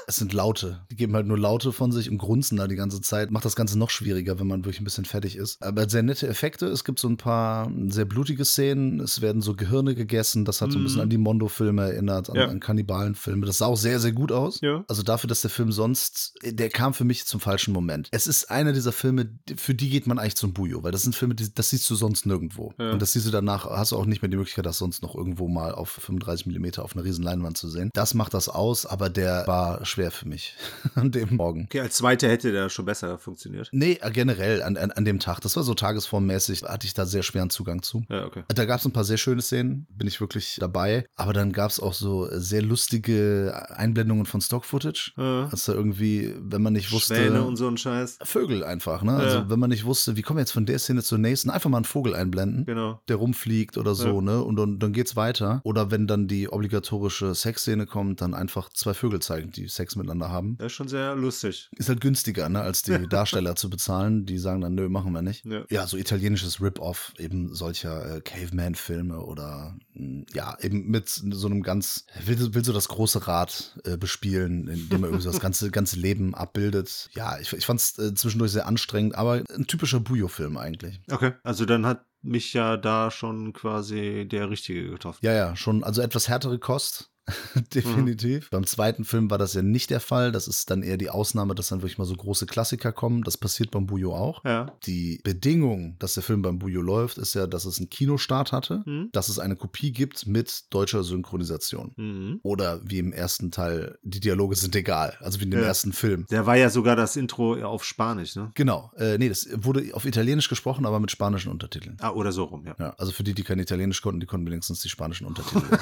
Es 0.07 0.17
sind 0.17 0.33
Laute. 0.33 0.81
Die 0.91 0.97
geben 0.97 1.15
halt 1.15 1.27
nur 1.27 1.39
Laute 1.39 1.73
von 1.73 1.93
sich 1.93 2.11
und 2.11 2.19
grunzen 2.19 2.57
da 2.59 2.67
die 2.67 2.77
ganze 2.77 3.01
Zeit. 3.01 3.31
Macht 3.31 3.45
das 3.45 3.57
Ganze 3.57 3.79
noch 3.79 3.91
schwieriger, 3.91 4.39
wenn 4.41 4.47
man 4.47 4.61
wirklich 4.65 4.81
ein 4.81 4.85
bisschen 4.85 5.05
fertig 5.05 5.37
ist. 5.37 5.63
Aber 5.63 5.89
sehr 5.89 6.03
nette 6.03 6.27
Effekte. 6.29 6.67
Es 6.67 6.85
gibt 6.85 6.99
so 6.99 7.09
ein 7.09 7.17
paar 7.17 7.71
sehr 7.89 8.05
blutige 8.05 8.45
Szenen. 8.45 9.01
Es 9.01 9.21
werden 9.21 9.43
so 9.43 9.55
Gehirne 9.55 9.95
gegessen. 9.95 10.45
Das 10.45 10.61
hat 10.61 10.73
so 10.73 10.79
ein 10.79 10.83
bisschen 10.85 10.99
Mhm. 10.99 11.03
an 11.05 11.11
die 11.11 11.19
Mondo-Filme 11.19 11.83
erinnert, 11.93 12.31
an, 12.31 12.37
Ja. 12.37 12.49
an 12.49 12.61
Kannibalenfilme. 12.61 13.47
Das 13.47 13.59
sah 13.59 13.67
auch 13.67 13.77
sehr, 13.77 14.01
sehr 14.01 14.13
gut 14.13 14.33
aus. 14.33 14.61
Ja. 14.61 14.85
Also 14.89 15.03
dafür, 15.03 15.29
dass 15.29 15.41
der 15.43 15.51
Film 15.51 15.73
sonst, 15.73 16.35
der 16.45 16.69
kam 16.71 16.95
für 16.95 17.05
mich 17.05 17.27
zum 17.27 17.41
falschen 17.41 17.73
Moment. 17.73 18.09
Es 18.11 18.27
ist 18.27 18.51
einer 18.51 18.73
dieser 18.73 18.93
Filme, 18.93 19.31
für 19.57 19.75
die 19.75 19.89
geht 19.91 20.07
man 20.07 20.19
eigentlich 20.19 20.37
zum 20.37 20.53
Bujo, 20.53 20.83
weil 20.83 20.93
das 20.93 21.03
sind 21.03 21.15
Filme, 21.15 21.35
die, 21.35 21.53
das 21.55 21.71
siehst 21.71 21.89
du 21.89 21.95
sonst 21.95 22.27
nirgendwo. 22.27 22.73
Ja. 22.79 22.93
Und 22.93 23.03
das 23.03 23.13
siehst 23.13 23.27
du 23.27 23.31
danach, 23.31 23.67
hast 23.67 23.93
du 23.93 23.97
auch 23.97 24.07
nicht 24.07 24.23
mehr 24.23 24.29
die 24.29 24.37
Möglichkeit, 24.37 24.67
das 24.67 24.79
sonst 24.79 25.03
noch 25.03 25.15
irgendwo 25.15 25.49
mal 25.49 25.73
auf 25.73 25.91
35 25.91 26.47
Millimeter 26.47 26.85
auf 26.85 26.95
einer 26.97 27.05
riesen 27.05 27.23
Leinwand 27.25 27.57
zu 27.57 27.69
sehen. 27.69 27.91
Das 27.95 28.15
macht 28.15 28.35
das 28.35 28.49
aus, 28.49 28.87
aber 28.87 29.09
der 29.11 29.47
war 29.47 29.60
schwer 29.85 30.11
für 30.11 30.27
mich 30.29 30.55
an 30.95 31.11
dem 31.11 31.37
Morgen. 31.37 31.65
Okay, 31.65 31.81
als 31.81 31.97
zweiter 31.97 32.29
hätte 32.29 32.53
der 32.53 32.69
schon 32.69 32.85
besser 32.85 33.19
funktioniert. 33.19 33.69
Nee, 33.73 33.99
äh, 34.01 34.11
generell 34.11 34.63
an, 34.63 34.77
an, 34.77 34.91
an 34.91 35.05
dem 35.05 35.19
Tag. 35.21 35.41
Das 35.41 35.57
war 35.57 35.63
so 35.63 35.75
tagesformmäßig, 35.75 36.63
hatte 36.65 36.87
ich 36.87 36.95
da 36.95 37.07
sehr 37.07 37.23
schweren 37.23 37.51
Zugang 37.51 37.83
zu. 37.83 38.05
Ja, 38.09 38.25
okay. 38.27 38.43
Da 38.49 38.65
gab 38.65 38.81
es 38.81 38.87
ein 38.87 38.93
paar 38.93 39.05
sehr 39.05 39.17
schöne 39.19 39.43
Szenen, 39.43 39.87
bin 39.91 40.07
ich 40.09 40.21
wirklich 40.21 40.57
dabei. 40.61 41.05
Aber 41.17 41.33
dann 41.33 41.53
gab 41.53 41.71
es 41.71 41.81
auch 41.81 41.95
so 41.95 42.29
sehr 42.33 42.63
lustige 42.63 43.67
Einblendungen 43.71 44.27
von 44.27 44.41
Stock-Footage. 44.41 45.13
Ja. 45.17 45.49
Da 45.67 45.73
irgendwie, 45.73 46.35
wenn 46.41 46.63
man 46.63 46.73
nicht 46.73 46.91
wusste. 46.93 47.15
Schwäne 47.17 47.43
und 47.45 47.57
so 47.57 47.69
ein 47.69 47.77
Scheiß. 47.77 48.19
Vögel 48.23 48.65
einfach, 48.65 49.03
ne? 49.03 49.13
Ja. 49.13 49.19
Also 49.19 49.51
wenn 49.51 49.59
man 49.59 49.71
nicht 49.71 49.85
wusste, 49.85 50.17
wie 50.17 50.23
kommen 50.23 50.39
wir 50.39 50.43
jetzt 50.43 50.53
von 50.53 50.67
der 50.67 50.79
Szene 50.79 51.03
zur 51.03 51.19
nächsten, 51.19 51.51
einfach 51.51 51.71
mal 51.71 51.79
einen 51.79 51.85
Vogel 51.85 52.15
einblenden, 52.15 52.65
Genau. 52.65 53.01
der 53.09 53.17
rumfliegt 53.17 53.79
oder 53.79 53.95
so, 53.95 54.17
Ja. 54.17 54.21
ne? 54.21 54.43
Und 54.43 54.57
dann, 54.57 54.79
dann 54.79 54.93
geht's 54.93 55.17
weiter. 55.17 55.61
Oder 55.65 55.91
wenn 55.91 56.07
dann 56.07 56.27
die 56.29 56.49
obligatorische 56.49 57.35
Sexszene 57.35 57.87
kommt, 57.87 58.21
dann 58.21 58.35
einfach 58.35 58.69
zwei 58.71 58.95
Vögel 58.95 59.21
zeigen, 59.21 59.50
die 59.51 59.69
Sex 59.69 59.97
miteinander 59.97 60.31
haben. 60.31 60.57
Das 60.59 60.67
ist 60.67 60.73
schon 60.73 60.89
sehr 60.89 61.15
lustig. 61.15 61.69
Ist 61.77 61.89
halt 61.89 62.01
günstiger, 62.01 62.49
ne, 62.49 62.61
als 62.61 62.83
die 62.83 63.07
Darsteller 63.09 63.57
zu 63.57 63.71
bezahlen. 63.71 64.27
Die 64.27 64.39
sagen 64.39 64.61
dann, 64.61 64.75
nö, 64.75 64.89
machen 64.89 65.13
wir 65.13 65.23
nicht. 65.23 65.45
Ja. 65.45 65.65
Ja, 65.71 65.87
so 65.87 65.97
italienisches 65.97 66.61
Rip-Off 66.61 67.15
eben 67.19 67.55
solcher 67.55 68.17
äh, 68.17 68.21
Caveman-Filme 68.21 69.21
oder 69.21 69.77
mh, 69.95 70.25
ja, 70.33 70.57
eben 70.61 70.89
mit 70.89 71.09
so 71.09 71.47
einem 71.47 71.63
ganz, 71.63 72.07
will, 72.25 72.55
will 72.55 72.65
so 72.65 72.73
das 72.73 72.89
große 72.89 73.27
Rad 73.27 73.79
äh, 73.85 73.97
bespielen, 73.97 74.69
indem 74.69 75.05
er 75.05 75.09
irgendwie 75.09 75.25
so 75.25 75.31
das 75.31 75.41
ganze, 75.41 75.71
ganze 75.71 75.99
Leben 75.99 76.35
abbildet. 76.35 77.11
Ja, 77.13 77.39
ich, 77.39 77.53
ich 77.53 77.67
fand 77.67 77.81
es 77.81 77.99
äh, 77.99 78.15
zwischendurch 78.15 78.53
sehr 78.53 78.67
anstrengend, 78.67 79.15
aber 79.15 79.43
ein 79.55 79.67
typischer 79.67 80.01
Bujo-Film 80.01 80.57
eigentlich. 80.57 81.01
Okay. 81.11 81.33
Also 81.43 81.65
dann 81.65 81.87
hat 81.87 82.05
mich 82.23 82.53
ja 82.53 82.77
da 82.77 83.11
schon 83.11 83.53
quasi 83.53 84.27
der 84.31 84.51
Richtige 84.51 84.91
getroffen. 84.91 85.21
Ja, 85.23 85.33
ja, 85.33 85.57
schon, 85.57 85.85
also 85.85 86.03
etwas 86.03 86.29
härtere 86.29 86.59
Kost. 86.59 87.11
Definitiv. 87.75 88.51
Beim 88.51 88.67
zweiten 88.67 89.05
Film 89.05 89.31
war 89.31 89.39
das 89.39 89.55
ja 89.55 89.63
nicht 89.63 89.91
der 89.91 90.01
Fall. 90.01 90.33
Das 90.33 90.49
ist 90.49 90.71
dann 90.71 90.83
eher 90.83 90.97
die 90.97 91.11
Ausnahme, 91.11 91.55
dass 91.55 91.69
dann 91.69 91.81
wirklich 91.83 91.99
mal 91.99 92.05
so 92.05 92.15
große 92.15 92.47
Klassiker 92.47 92.93
kommen. 92.93 93.23
Das 93.23 93.37
passiert 93.37 93.71
beim 93.71 93.87
Bujo 93.87 94.15
auch. 94.15 94.45
Ja. 94.45 94.73
Die 94.87 95.21
Bedingung, 95.23 95.97
dass 95.99 96.15
der 96.15 96.23
Film 96.23 96.43
beim 96.43 96.59
Bujo 96.59 96.81
läuft, 96.81 97.19
ist 97.19 97.35
ja, 97.35 97.47
dass 97.47 97.65
es 97.65 97.79
einen 97.79 97.91
Kinostart 97.91 98.53
hatte, 98.53 98.83
Mhm. 98.87 99.11
dass 99.13 99.29
es 99.29 99.39
eine 99.39 99.57
Kopie 99.57 99.93
gibt 99.93 100.27
mit 100.27 100.65
deutscher 100.71 101.05
Synchronisation. 101.05 101.93
Mhm. 101.97 102.41
Oder 102.43 102.81
wie 102.85 102.99
im 102.99 103.13
ersten 103.13 103.51
Teil, 103.51 103.99
die 104.03 104.21
Dialoge 104.21 104.57
sind 104.57 104.75
egal, 104.75 105.17
also 105.21 105.41
wie 105.41 105.45
in 105.45 105.51
dem 105.51 105.61
Ja. 105.61 105.67
ersten 105.67 105.93
Film. 105.93 106.27
Der 106.31 106.47
war 106.47 106.57
ja 106.57 106.71
sogar 106.71 106.97
das 106.97 107.17
Intro 107.17 107.55
auf 107.63 107.85
Spanisch, 107.85 108.37
ne? 108.37 108.51
Genau, 108.55 108.91
äh, 108.97 109.19
nee, 109.19 109.29
das 109.29 109.49
wurde 109.55 109.91
auf 109.95 110.05
Italienisch 110.05 110.49
gesprochen, 110.49 110.87
aber 110.87 111.01
mit 111.01 111.11
spanischen 111.11 111.51
Untertiteln. 111.53 111.97
Ah, 112.01 112.11
oder 112.11 112.33
so 112.33 112.45
rum, 112.45 112.65
ja. 112.67 112.75
Ja, 112.79 112.95
also 112.99 113.13
für 113.13 113.23
die, 113.23 113.35
die 113.35 113.43
kein 113.45 113.59
Italienisch 113.59 114.03
konnten, 114.03 114.21
die 114.21 114.27
konnten 114.27 114.47
wenigstens 114.51 114.81
die 114.81 114.89
spanischen 114.89 115.27
Untertitel 115.27 115.59
lesen. 115.71 115.79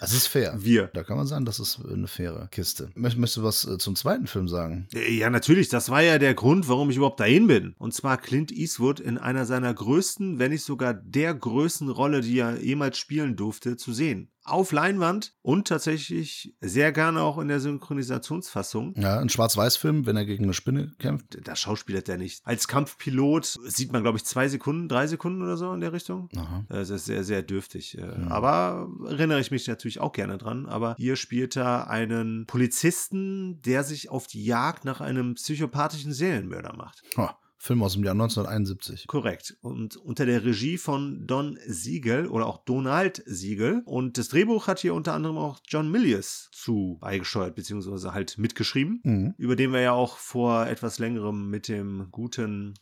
Das 0.00 0.12
ist 0.24 0.32
fair. 0.32 0.54
Wir. 0.58 0.88
Da 0.94 1.02
kann 1.04 1.16
man 1.16 1.26
sagen, 1.26 1.44
das 1.44 1.60
ist 1.60 1.80
eine 1.90 2.06
faire 2.08 2.48
Kiste. 2.50 2.90
Möcht- 2.94 3.16
Möchtest 3.18 3.36
du 3.38 3.42
was 3.42 3.64
äh, 3.66 3.78
zum 3.78 3.96
zweiten 3.96 4.26
Film 4.26 4.48
sagen? 4.48 4.86
Ja, 5.08 5.30
natürlich. 5.30 5.68
Das 5.68 5.88
war 5.90 6.02
ja 6.02 6.18
der 6.18 6.34
Grund, 6.34 6.68
warum 6.68 6.90
ich 6.90 6.96
überhaupt 6.96 7.20
dahin 7.20 7.46
bin. 7.46 7.74
Und 7.78 7.94
zwar 7.94 8.16
Clint 8.18 8.52
Eastwood 8.52 9.00
in 9.00 9.18
einer 9.18 9.44
seiner 9.46 9.72
größten, 9.72 10.38
wenn 10.38 10.50
nicht 10.50 10.64
sogar 10.64 10.94
der 10.94 11.34
größten 11.34 11.88
Rolle, 11.88 12.20
die 12.20 12.38
er 12.38 12.60
jemals 12.60 12.98
spielen 12.98 13.36
durfte, 13.36 13.76
zu 13.76 13.92
sehen. 13.92 14.28
Auf 14.46 14.72
Leinwand 14.72 15.34
und 15.42 15.68
tatsächlich 15.68 16.54
sehr 16.60 16.92
gerne 16.92 17.22
auch 17.22 17.38
in 17.38 17.48
der 17.48 17.60
Synchronisationsfassung. 17.60 18.94
Ja, 18.96 19.18
ein 19.18 19.28
Schwarz-Weiß-Film, 19.28 20.06
wenn 20.06 20.16
er 20.16 20.24
gegen 20.24 20.44
eine 20.44 20.54
Spinne 20.54 20.92
kämpft. 20.98 21.38
Da 21.46 21.56
schauspielert 21.56 22.08
er 22.08 22.18
nicht. 22.18 22.40
Als 22.44 22.68
Kampfpilot 22.68 23.56
sieht 23.66 23.92
man, 23.92 24.02
glaube 24.02 24.18
ich, 24.18 24.24
zwei 24.24 24.48
Sekunden, 24.48 24.88
drei 24.88 25.06
Sekunden 25.06 25.42
oder 25.42 25.56
so 25.56 25.72
in 25.72 25.80
der 25.80 25.92
Richtung. 25.92 26.28
Aha. 26.36 26.64
Das 26.68 26.90
ist 26.90 27.06
sehr, 27.06 27.24
sehr 27.24 27.42
dürftig. 27.42 27.96
äh, 27.98 28.04
Mhm. 28.14 28.28
Aber 28.28 28.88
erinnere 29.06 29.40
ich 29.40 29.50
mich 29.50 29.66
natürlich 29.66 29.98
auch 30.00 30.12
gerne 30.12 30.38
dran. 30.38 30.66
Aber 30.66 30.94
hier 30.98 31.16
spielt 31.16 31.56
er 31.56 31.88
einen 31.90 32.46
Polizisten, 32.46 33.60
der 33.62 33.82
sich 33.82 34.10
auf 34.10 34.26
die 34.26 34.44
Jagd 34.44 34.84
nach 34.84 35.00
einem 35.00 35.34
psychopathischen 35.34 36.12
Serienmörder 36.12 36.74
macht. 36.76 37.02
Ha, 37.16 37.36
Film 37.64 37.82
aus 37.82 37.94
dem 37.94 38.04
Jahr 38.04 38.12
1971. 38.12 39.06
Korrekt. 39.06 39.56
Und 39.62 39.96
unter 39.96 40.26
der 40.26 40.44
Regie 40.44 40.76
von 40.76 41.26
Don 41.26 41.58
Siegel 41.66 42.26
oder 42.26 42.46
auch 42.46 42.62
Donald 42.66 43.22
Siegel. 43.24 43.80
Und 43.86 44.18
das 44.18 44.28
Drehbuch 44.28 44.66
hat 44.66 44.80
hier 44.80 44.92
unter 44.92 45.14
anderem 45.14 45.38
auch 45.38 45.60
John 45.66 45.90
Milius 45.90 46.50
zu 46.52 46.98
beigesteuert, 47.00 47.54
beziehungsweise 47.54 48.12
halt 48.12 48.36
mitgeschrieben. 48.36 49.00
Mhm. 49.02 49.34
Über 49.38 49.56
den 49.56 49.72
wir 49.72 49.80
ja 49.80 49.92
auch 49.92 50.18
vor 50.18 50.66
etwas 50.66 50.98
längerem 50.98 51.48
mit 51.48 51.68
dem 51.68 52.08
guten. 52.10 52.74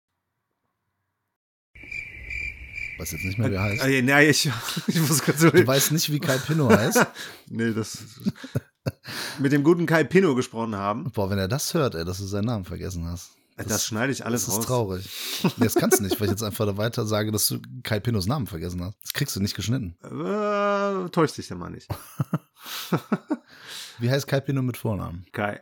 Weiß 2.99 3.13
jetzt 3.13 3.25
nicht 3.25 3.39
mehr, 3.39 3.53
wie 3.53 3.55
er 3.55 3.63
heißt. 3.63 3.85
Äh, 3.85 4.03
nein, 4.03 4.31
ich, 4.31 4.51
ich 4.89 5.01
muss 5.01 5.23
kurz 5.23 5.39
so. 5.39 5.51
Du 5.51 5.65
weißt 5.65 5.93
nicht, 5.93 6.11
wie 6.11 6.19
Kai 6.19 6.39
Pinno 6.39 6.69
heißt? 6.69 7.07
Nee, 7.49 7.73
das. 7.73 8.21
mit 9.39 9.53
dem 9.53 9.63
guten 9.63 9.87
Kai 9.87 10.03
Pino 10.03 10.35
gesprochen 10.35 10.75
haben. 10.75 11.13
Boah, 11.13 11.31
wenn 11.31 11.39
er 11.39 11.47
das 11.47 11.73
hört, 11.73 11.95
ey, 11.95 12.05
dass 12.05 12.19
du 12.19 12.25
seinen 12.25 12.47
Namen 12.47 12.65
vergessen 12.65 13.05
hast. 13.05 13.37
Das, 13.57 13.85
schneide 13.87 14.13
ich 14.13 14.25
alles 14.25 14.47
Das 14.47 14.55
ist 14.55 14.59
raus. 14.61 14.67
traurig. 14.67 15.09
Nee, 15.45 15.65
das 15.65 15.75
kannst 15.75 15.99
du 15.99 16.03
nicht, 16.03 16.19
weil 16.21 16.27
ich 16.27 16.33
jetzt 16.33 16.43
einfach 16.43 16.67
da 16.67 16.77
weiter 16.77 17.07
sage, 17.07 17.31
dass 17.33 17.47
du 17.49 17.61
Kai 17.83 18.01
Pinnos 18.01 18.27
Namen 18.27 18.47
vergessen 18.47 18.83
hast. 18.85 18.97
Das 19.03 19.13
kriegst 19.13 19.37
du 19.37 19.41
nicht 19.41 19.55
geschnitten. 19.55 19.97
Äh, 20.03 21.09
täuscht 21.11 21.37
dich 21.39 21.49
der 21.49 21.57
mal 21.57 21.71
nicht. 21.71 21.89
Wie 23.99 24.11
heißt 24.11 24.27
Kai 24.27 24.41
Pinno 24.41 24.63
mit 24.63 24.77
Vornamen? 24.77 25.27
Kai. 25.33 25.61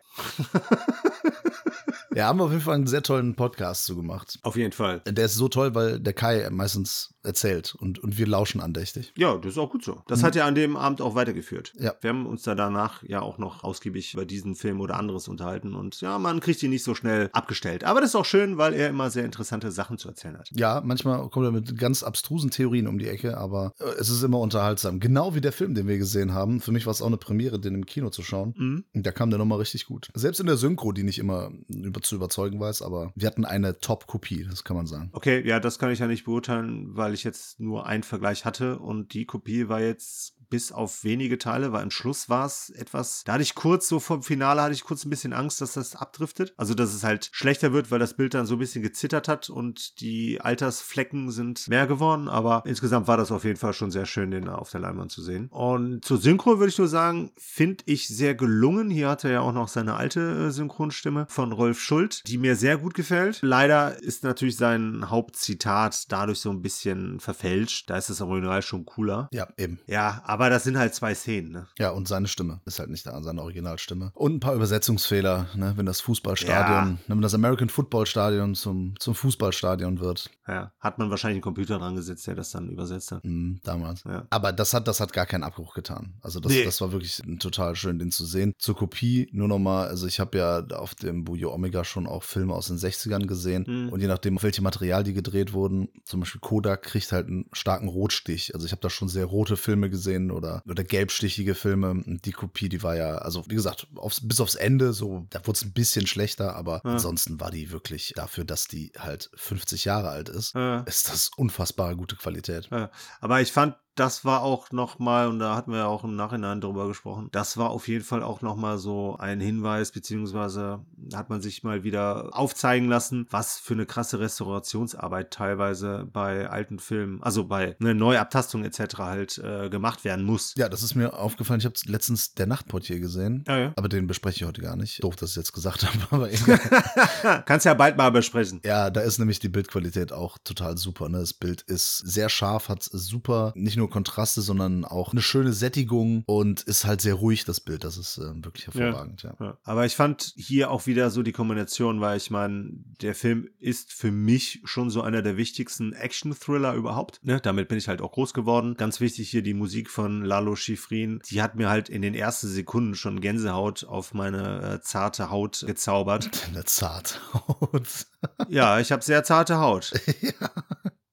Ja, 2.14 2.26
haben 2.26 2.38
wir 2.40 2.44
auf 2.44 2.50
jeden 2.50 2.62
Fall 2.62 2.74
einen 2.74 2.86
sehr 2.88 3.02
tollen 3.02 3.36
Podcast 3.36 3.84
zu 3.84 3.94
gemacht. 3.96 4.38
Auf 4.42 4.56
jeden 4.56 4.72
Fall. 4.72 5.00
Der 5.06 5.26
ist 5.26 5.36
so 5.36 5.48
toll, 5.48 5.74
weil 5.76 6.00
der 6.00 6.12
Kai 6.12 6.48
meistens 6.50 7.14
erzählt 7.22 7.74
und, 7.78 7.98
und 7.98 8.18
wir 8.18 8.26
lauschen 8.26 8.60
andächtig. 8.60 9.12
Ja, 9.16 9.36
das 9.36 9.52
ist 9.52 9.58
auch 9.58 9.70
gut 9.70 9.84
so. 9.84 10.02
Das 10.06 10.20
Mhm. 10.20 10.26
hat 10.26 10.34
ja 10.36 10.46
an 10.46 10.54
dem 10.54 10.76
Abend 10.76 11.00
auch 11.00 11.14
weitergeführt. 11.14 11.72
Ja. 11.78 11.94
Wir 12.00 12.10
haben 12.10 12.26
uns 12.26 12.42
da 12.42 12.54
danach 12.54 13.02
ja 13.02 13.20
auch 13.20 13.38
noch 13.38 13.62
ausgiebig 13.64 14.14
über 14.14 14.24
diesen 14.24 14.54
Film 14.54 14.80
oder 14.80 14.96
anderes 14.96 15.28
unterhalten 15.28 15.74
und 15.74 16.00
ja, 16.00 16.18
man 16.18 16.40
kriegt 16.40 16.62
ihn 16.62 16.70
nicht 16.70 16.84
so 16.84 16.94
schnell 16.94 17.30
abgestellt. 17.32 17.84
Aber 17.84 18.00
das 18.00 18.10
ist 18.10 18.16
auch 18.16 18.24
schön, 18.24 18.58
weil 18.58 18.74
er 18.74 18.88
immer 18.88 19.10
sehr 19.10 19.24
interessante 19.24 19.70
Sachen 19.70 19.98
zu 19.98 20.08
erzählen 20.08 20.38
hat. 20.38 20.48
Ja, 20.52 20.80
manchmal 20.84 21.28
kommt 21.28 21.46
er 21.46 21.52
mit 21.52 21.78
ganz 21.78 22.02
abstrusen 22.02 22.50
Theorien 22.50 22.86
um 22.86 22.98
die 22.98 23.08
Ecke, 23.08 23.36
aber 23.36 23.72
äh, 23.78 23.84
es 23.98 24.08
ist 24.10 24.22
immer 24.22 24.38
unterhaltsam. 24.38 25.00
Genau 25.00 25.34
wie 25.34 25.40
der 25.40 25.52
Film, 25.52 25.74
den 25.74 25.86
wir 25.88 25.98
gesehen 25.98 26.32
haben. 26.34 26.60
Für 26.60 26.72
mich 26.72 26.86
war 26.86 26.92
es 26.92 27.02
auch 27.02 27.06
eine 27.06 27.16
Premiere, 27.16 27.58
den 27.60 27.74
im 27.74 27.86
Kino 27.86 28.10
zu 28.10 28.22
schauen. 28.22 28.54
Mhm. 28.56 28.84
Und 28.94 29.06
da 29.06 29.12
kam 29.12 29.30
der 29.30 29.38
nochmal 29.38 29.58
richtig 29.58 29.86
gut. 29.86 30.08
Selbst 30.14 30.40
in 30.40 30.46
der 30.46 30.56
Synchro, 30.56 30.92
die 30.92 31.02
nicht 31.02 31.18
immer 31.18 31.50
über, 31.68 32.00
zu 32.00 32.14
überzeugen 32.16 32.60
weiß, 32.60 32.82
aber 32.82 33.12
wir 33.14 33.26
hatten 33.26 33.44
eine 33.44 33.78
Top-Kopie, 33.78 34.46
das 34.48 34.64
kann 34.64 34.76
man 34.76 34.86
sagen. 34.86 35.10
Okay, 35.12 35.46
ja, 35.46 35.60
das 35.60 35.78
kann 35.78 35.90
ich 35.90 35.98
ja 35.98 36.06
nicht 36.06 36.24
beurteilen, 36.24 36.88
weil 36.96 37.09
ich 37.14 37.24
jetzt 37.24 37.60
nur 37.60 37.86
einen 37.86 38.02
Vergleich 38.02 38.44
hatte 38.44 38.78
und 38.78 39.14
die 39.14 39.26
Kopie 39.26 39.68
war 39.68 39.80
jetzt 39.80 40.36
bis 40.50 40.72
auf 40.72 41.04
wenige 41.04 41.38
Teile, 41.38 41.72
weil 41.72 41.82
am 41.82 41.90
Schluss 41.90 42.28
war 42.28 42.46
es 42.46 42.70
etwas, 42.70 43.22
da 43.24 43.34
hatte 43.34 43.42
ich 43.42 43.54
kurz, 43.54 43.88
so 43.88 44.00
vom 44.00 44.22
Finale 44.22 44.62
hatte 44.62 44.74
ich 44.74 44.84
kurz 44.84 45.04
ein 45.04 45.10
bisschen 45.10 45.32
Angst, 45.32 45.60
dass 45.60 45.74
das 45.74 45.96
abdriftet. 45.96 46.52
Also, 46.56 46.74
dass 46.74 46.92
es 46.92 47.04
halt 47.04 47.30
schlechter 47.32 47.72
wird, 47.72 47.90
weil 47.90 47.98
das 47.98 48.14
Bild 48.14 48.34
dann 48.34 48.46
so 48.46 48.56
ein 48.56 48.58
bisschen 48.58 48.82
gezittert 48.82 49.28
hat 49.28 49.48
und 49.48 50.00
die 50.00 50.40
Altersflecken 50.40 51.30
sind 51.30 51.68
mehr 51.68 51.86
geworden, 51.86 52.28
aber 52.28 52.62
insgesamt 52.66 53.08
war 53.08 53.16
das 53.16 53.32
auf 53.32 53.44
jeden 53.44 53.58
Fall 53.58 53.72
schon 53.72 53.90
sehr 53.90 54.06
schön, 54.06 54.30
den 54.30 54.48
auf 54.48 54.70
der 54.70 54.80
Leinwand 54.80 55.12
zu 55.12 55.22
sehen. 55.22 55.48
Und 55.50 56.04
zur 56.04 56.18
Synchro 56.18 56.58
würde 56.58 56.70
ich 56.70 56.78
nur 56.78 56.88
sagen, 56.88 57.30
finde 57.36 57.84
ich 57.86 58.08
sehr 58.08 58.34
gelungen. 58.34 58.90
Hier 58.90 59.08
hat 59.08 59.24
er 59.24 59.30
ja 59.30 59.40
auch 59.40 59.52
noch 59.52 59.68
seine 59.68 59.94
alte 59.94 60.48
äh, 60.48 60.50
Synchronstimme 60.50 61.26
von 61.28 61.52
Rolf 61.52 61.80
Schult, 61.80 62.26
die 62.26 62.38
mir 62.38 62.56
sehr 62.56 62.78
gut 62.78 62.94
gefällt. 62.94 63.38
Leider 63.42 64.02
ist 64.02 64.24
natürlich 64.24 64.56
sein 64.56 65.10
Hauptzitat 65.10 66.10
dadurch 66.10 66.40
so 66.40 66.50
ein 66.50 66.62
bisschen 66.62 67.20
verfälscht. 67.20 67.88
Da 67.90 67.96
ist 67.96 68.10
das 68.10 68.20
Original 68.20 68.62
schon 68.62 68.84
cooler. 68.86 69.28
Ja, 69.32 69.48
eben. 69.56 69.78
Ja, 69.86 70.22
aber 70.24 70.39
das 70.48 70.64
sind 70.64 70.78
halt 70.78 70.94
zwei 70.94 71.14
Szenen, 71.14 71.50
ne? 71.52 71.66
Ja, 71.78 71.90
und 71.90 72.08
seine 72.08 72.28
Stimme 72.28 72.60
ist 72.64 72.78
halt 72.78 72.88
nicht 72.88 73.04
da, 73.06 73.20
seine 73.22 73.42
Originalstimme. 73.42 74.12
Und 74.14 74.36
ein 74.36 74.40
paar 74.40 74.54
Übersetzungsfehler, 74.54 75.48
ne, 75.54 75.72
wenn 75.76 75.86
das 75.86 76.00
Fußballstadion, 76.00 76.92
ne, 76.92 76.98
wenn 77.08 77.20
das 77.20 77.34
American 77.34 77.68
Football 77.68 78.06
Stadion 78.06 78.54
zum, 78.54 78.94
zum 78.98 79.14
Fußballstadion 79.14 80.00
wird, 80.00 80.30
Ja, 80.48 80.72
hat 80.80 80.98
man 80.98 81.10
wahrscheinlich 81.10 81.36
einen 81.36 81.42
Computer 81.42 81.78
dran 81.78 81.96
gesetzt, 81.96 82.26
der 82.26 82.34
das 82.36 82.50
dann 82.50 82.68
übersetzt 82.70 83.12
hat. 83.12 83.24
mh, 83.24 83.58
damals. 83.64 84.04
Ja. 84.04 84.26
Aber 84.30 84.52
das 84.52 84.72
hat, 84.72 84.88
das 84.88 85.00
hat 85.00 85.12
gar 85.12 85.26
keinen 85.26 85.42
Abbruch 85.44 85.74
getan. 85.74 86.14
Also 86.22 86.40
das, 86.40 86.52
Nee. 86.52 86.64
das 86.64 86.80
war 86.80 86.92
wirklich 86.92 87.20
total 87.40 87.76
schön, 87.76 87.98
den 87.98 88.10
zu 88.10 88.24
sehen. 88.24 88.54
Zur 88.58 88.76
Kopie 88.76 89.28
nur 89.32 89.48
nochmal, 89.48 89.88
also 89.88 90.06
ich 90.06 90.20
habe 90.20 90.38
ja 90.38 90.64
auf 90.76 90.94
dem 90.94 91.24
Bujo 91.24 91.52
Omega 91.52 91.84
schon 91.84 92.06
auch 92.06 92.22
Filme 92.22 92.54
aus 92.54 92.68
den 92.68 92.78
60ern 92.78 93.26
gesehen. 93.26 93.64
Mhm. 93.66 93.88
Und 93.90 94.00
je 94.00 94.06
nachdem, 94.06 94.36
auf 94.36 94.42
welche 94.42 94.62
Material 94.62 95.04
die 95.04 95.12
gedreht 95.14 95.52
wurden, 95.52 95.88
zum 96.04 96.20
Beispiel 96.20 96.40
Kodak 96.40 96.82
kriegt 96.82 97.12
halt 97.12 97.26
einen 97.26 97.46
starken 97.52 97.88
Rotstich. 97.88 98.54
Also 98.54 98.66
ich 98.66 98.72
habe 98.72 98.82
da 98.82 98.90
schon 98.90 99.08
sehr 99.08 99.24
rote 99.26 99.56
Filme 99.56 99.90
gesehen, 99.90 100.29
oder, 100.30 100.62
oder 100.68 100.84
gelbstichige 100.84 101.54
Filme. 101.54 102.02
Die 102.06 102.32
Kopie, 102.32 102.68
die 102.68 102.82
war 102.82 102.96
ja, 102.96 103.16
also 103.16 103.44
wie 103.48 103.54
gesagt, 103.54 103.86
aufs, 103.96 104.26
bis 104.26 104.40
aufs 104.40 104.54
Ende, 104.54 104.92
so, 104.92 105.26
da 105.30 105.40
wurde 105.46 105.56
es 105.56 105.64
ein 105.64 105.72
bisschen 105.72 106.06
schlechter, 106.06 106.56
aber 106.56 106.82
ja. 106.84 106.92
ansonsten 106.92 107.40
war 107.40 107.50
die 107.50 107.70
wirklich 107.70 108.12
dafür, 108.16 108.44
dass 108.44 108.66
die 108.66 108.92
halt 108.98 109.30
50 109.34 109.84
Jahre 109.84 110.10
alt 110.10 110.28
ist, 110.28 110.54
ja. 110.54 110.80
ist 110.80 111.08
das 111.08 111.30
unfassbar 111.36 111.94
gute 111.96 112.16
Qualität. 112.16 112.68
Ja. 112.70 112.90
Aber 113.20 113.40
ich 113.40 113.52
fand 113.52 113.76
das 114.00 114.24
war 114.24 114.42
auch 114.42 114.72
nochmal, 114.72 115.28
und 115.28 115.40
da 115.40 115.54
hatten 115.54 115.72
wir 115.72 115.80
ja 115.80 115.86
auch 115.86 116.04
im 116.04 116.16
Nachhinein 116.16 116.62
drüber 116.62 116.88
gesprochen, 116.88 117.28
das 117.32 117.58
war 117.58 117.68
auf 117.68 117.86
jeden 117.86 118.02
Fall 118.02 118.22
auch 118.22 118.40
nochmal 118.40 118.78
so 118.78 119.16
ein 119.18 119.40
Hinweis, 119.40 119.92
beziehungsweise 119.92 120.80
hat 121.12 121.28
man 121.28 121.42
sich 121.42 121.62
mal 121.64 121.84
wieder 121.84 122.30
aufzeigen 122.32 122.88
lassen, 122.88 123.26
was 123.28 123.58
für 123.58 123.74
eine 123.74 123.84
krasse 123.84 124.18
Restaurationsarbeit 124.18 125.30
teilweise 125.30 126.08
bei 126.10 126.48
alten 126.48 126.78
Filmen, 126.78 127.22
also 127.22 127.44
bei 127.44 127.76
einer 127.78 127.92
Neuabtastung 127.92 128.64
etc. 128.64 128.96
halt 129.00 129.36
äh, 129.36 129.68
gemacht 129.68 130.02
werden 130.04 130.24
muss. 130.24 130.54
Ja, 130.56 130.70
das 130.70 130.82
ist 130.82 130.94
mir 130.94 131.12
aufgefallen. 131.12 131.60
Ich 131.60 131.66
habe 131.66 131.74
letztens 131.84 132.32
Der 132.32 132.46
Nachtportier 132.46 133.00
gesehen, 133.00 133.44
ja, 133.48 133.58
ja. 133.58 133.72
aber 133.76 133.90
den 133.90 134.06
bespreche 134.06 134.36
ich 134.36 134.48
heute 134.48 134.62
gar 134.62 134.76
nicht. 134.76 135.04
Doof, 135.04 135.16
dass 135.16 135.30
ich 135.30 135.36
jetzt 135.36 135.52
gesagt 135.52 135.86
habe, 135.86 135.98
aber 136.10 136.32
egal. 136.32 137.42
Kannst 137.44 137.66
ja 137.66 137.74
bald 137.74 137.98
mal 137.98 138.10
besprechen. 138.10 138.62
Ja, 138.64 138.88
da 138.88 139.02
ist 139.02 139.18
nämlich 139.18 139.40
die 139.40 139.50
Bildqualität 139.50 140.10
auch 140.10 140.38
total 140.42 140.78
super. 140.78 141.10
Ne? 141.10 141.18
Das 141.18 141.34
Bild 141.34 141.60
ist 141.60 141.98
sehr 141.98 142.30
scharf, 142.30 142.70
hat 142.70 142.82
super, 142.82 143.52
nicht 143.54 143.76
nur 143.76 143.89
Kontraste, 143.90 144.40
sondern 144.40 144.84
auch 144.84 145.12
eine 145.12 145.22
schöne 145.22 145.52
Sättigung 145.52 146.22
und 146.26 146.62
ist 146.62 146.84
halt 146.84 147.00
sehr 147.00 147.14
ruhig, 147.14 147.44
das 147.44 147.60
Bild. 147.60 147.84
Das 147.84 147.96
ist 147.96 148.18
äh, 148.18 148.44
wirklich 148.44 148.66
hervorragend, 148.66 149.22
ja. 149.22 149.34
ja. 149.38 149.58
Aber 149.62 149.84
ich 149.86 149.96
fand 149.96 150.32
hier 150.36 150.70
auch 150.70 150.86
wieder 150.86 151.10
so 151.10 151.22
die 151.22 151.32
Kombination, 151.32 152.00
weil 152.00 152.16
ich 152.16 152.30
meine, 152.30 152.70
der 153.00 153.14
Film 153.14 153.48
ist 153.58 153.92
für 153.92 154.10
mich 154.10 154.60
schon 154.64 154.90
so 154.90 155.02
einer 155.02 155.22
der 155.22 155.36
wichtigsten 155.36 155.92
Action-Thriller 155.92 156.74
überhaupt. 156.74 157.20
Ne? 157.22 157.40
Damit 157.40 157.68
bin 157.68 157.78
ich 157.78 157.88
halt 157.88 158.00
auch 158.00 158.12
groß 158.12 158.34
geworden. 158.34 158.74
Ganz 158.76 159.00
wichtig 159.00 159.30
hier 159.30 159.42
die 159.42 159.54
Musik 159.54 159.90
von 159.90 160.24
Lalo 160.24 160.56
Schifrin. 160.56 161.20
Die 161.28 161.42
hat 161.42 161.56
mir 161.56 161.68
halt 161.68 161.88
in 161.88 162.02
den 162.02 162.14
ersten 162.14 162.48
Sekunden 162.48 162.94
schon 162.94 163.20
Gänsehaut 163.20 163.84
auf 163.84 164.14
meine 164.14 164.74
äh, 164.76 164.80
zarte 164.80 165.30
Haut 165.30 165.64
gezaubert. 165.66 166.30
Eine 166.48 166.64
zarte 166.64 167.16
Haut. 167.32 168.06
ja, 168.48 168.80
ich 168.80 168.92
habe 168.92 169.02
sehr 169.02 169.24
zarte 169.24 169.58
Haut. 169.58 169.92
ja. 170.20 170.50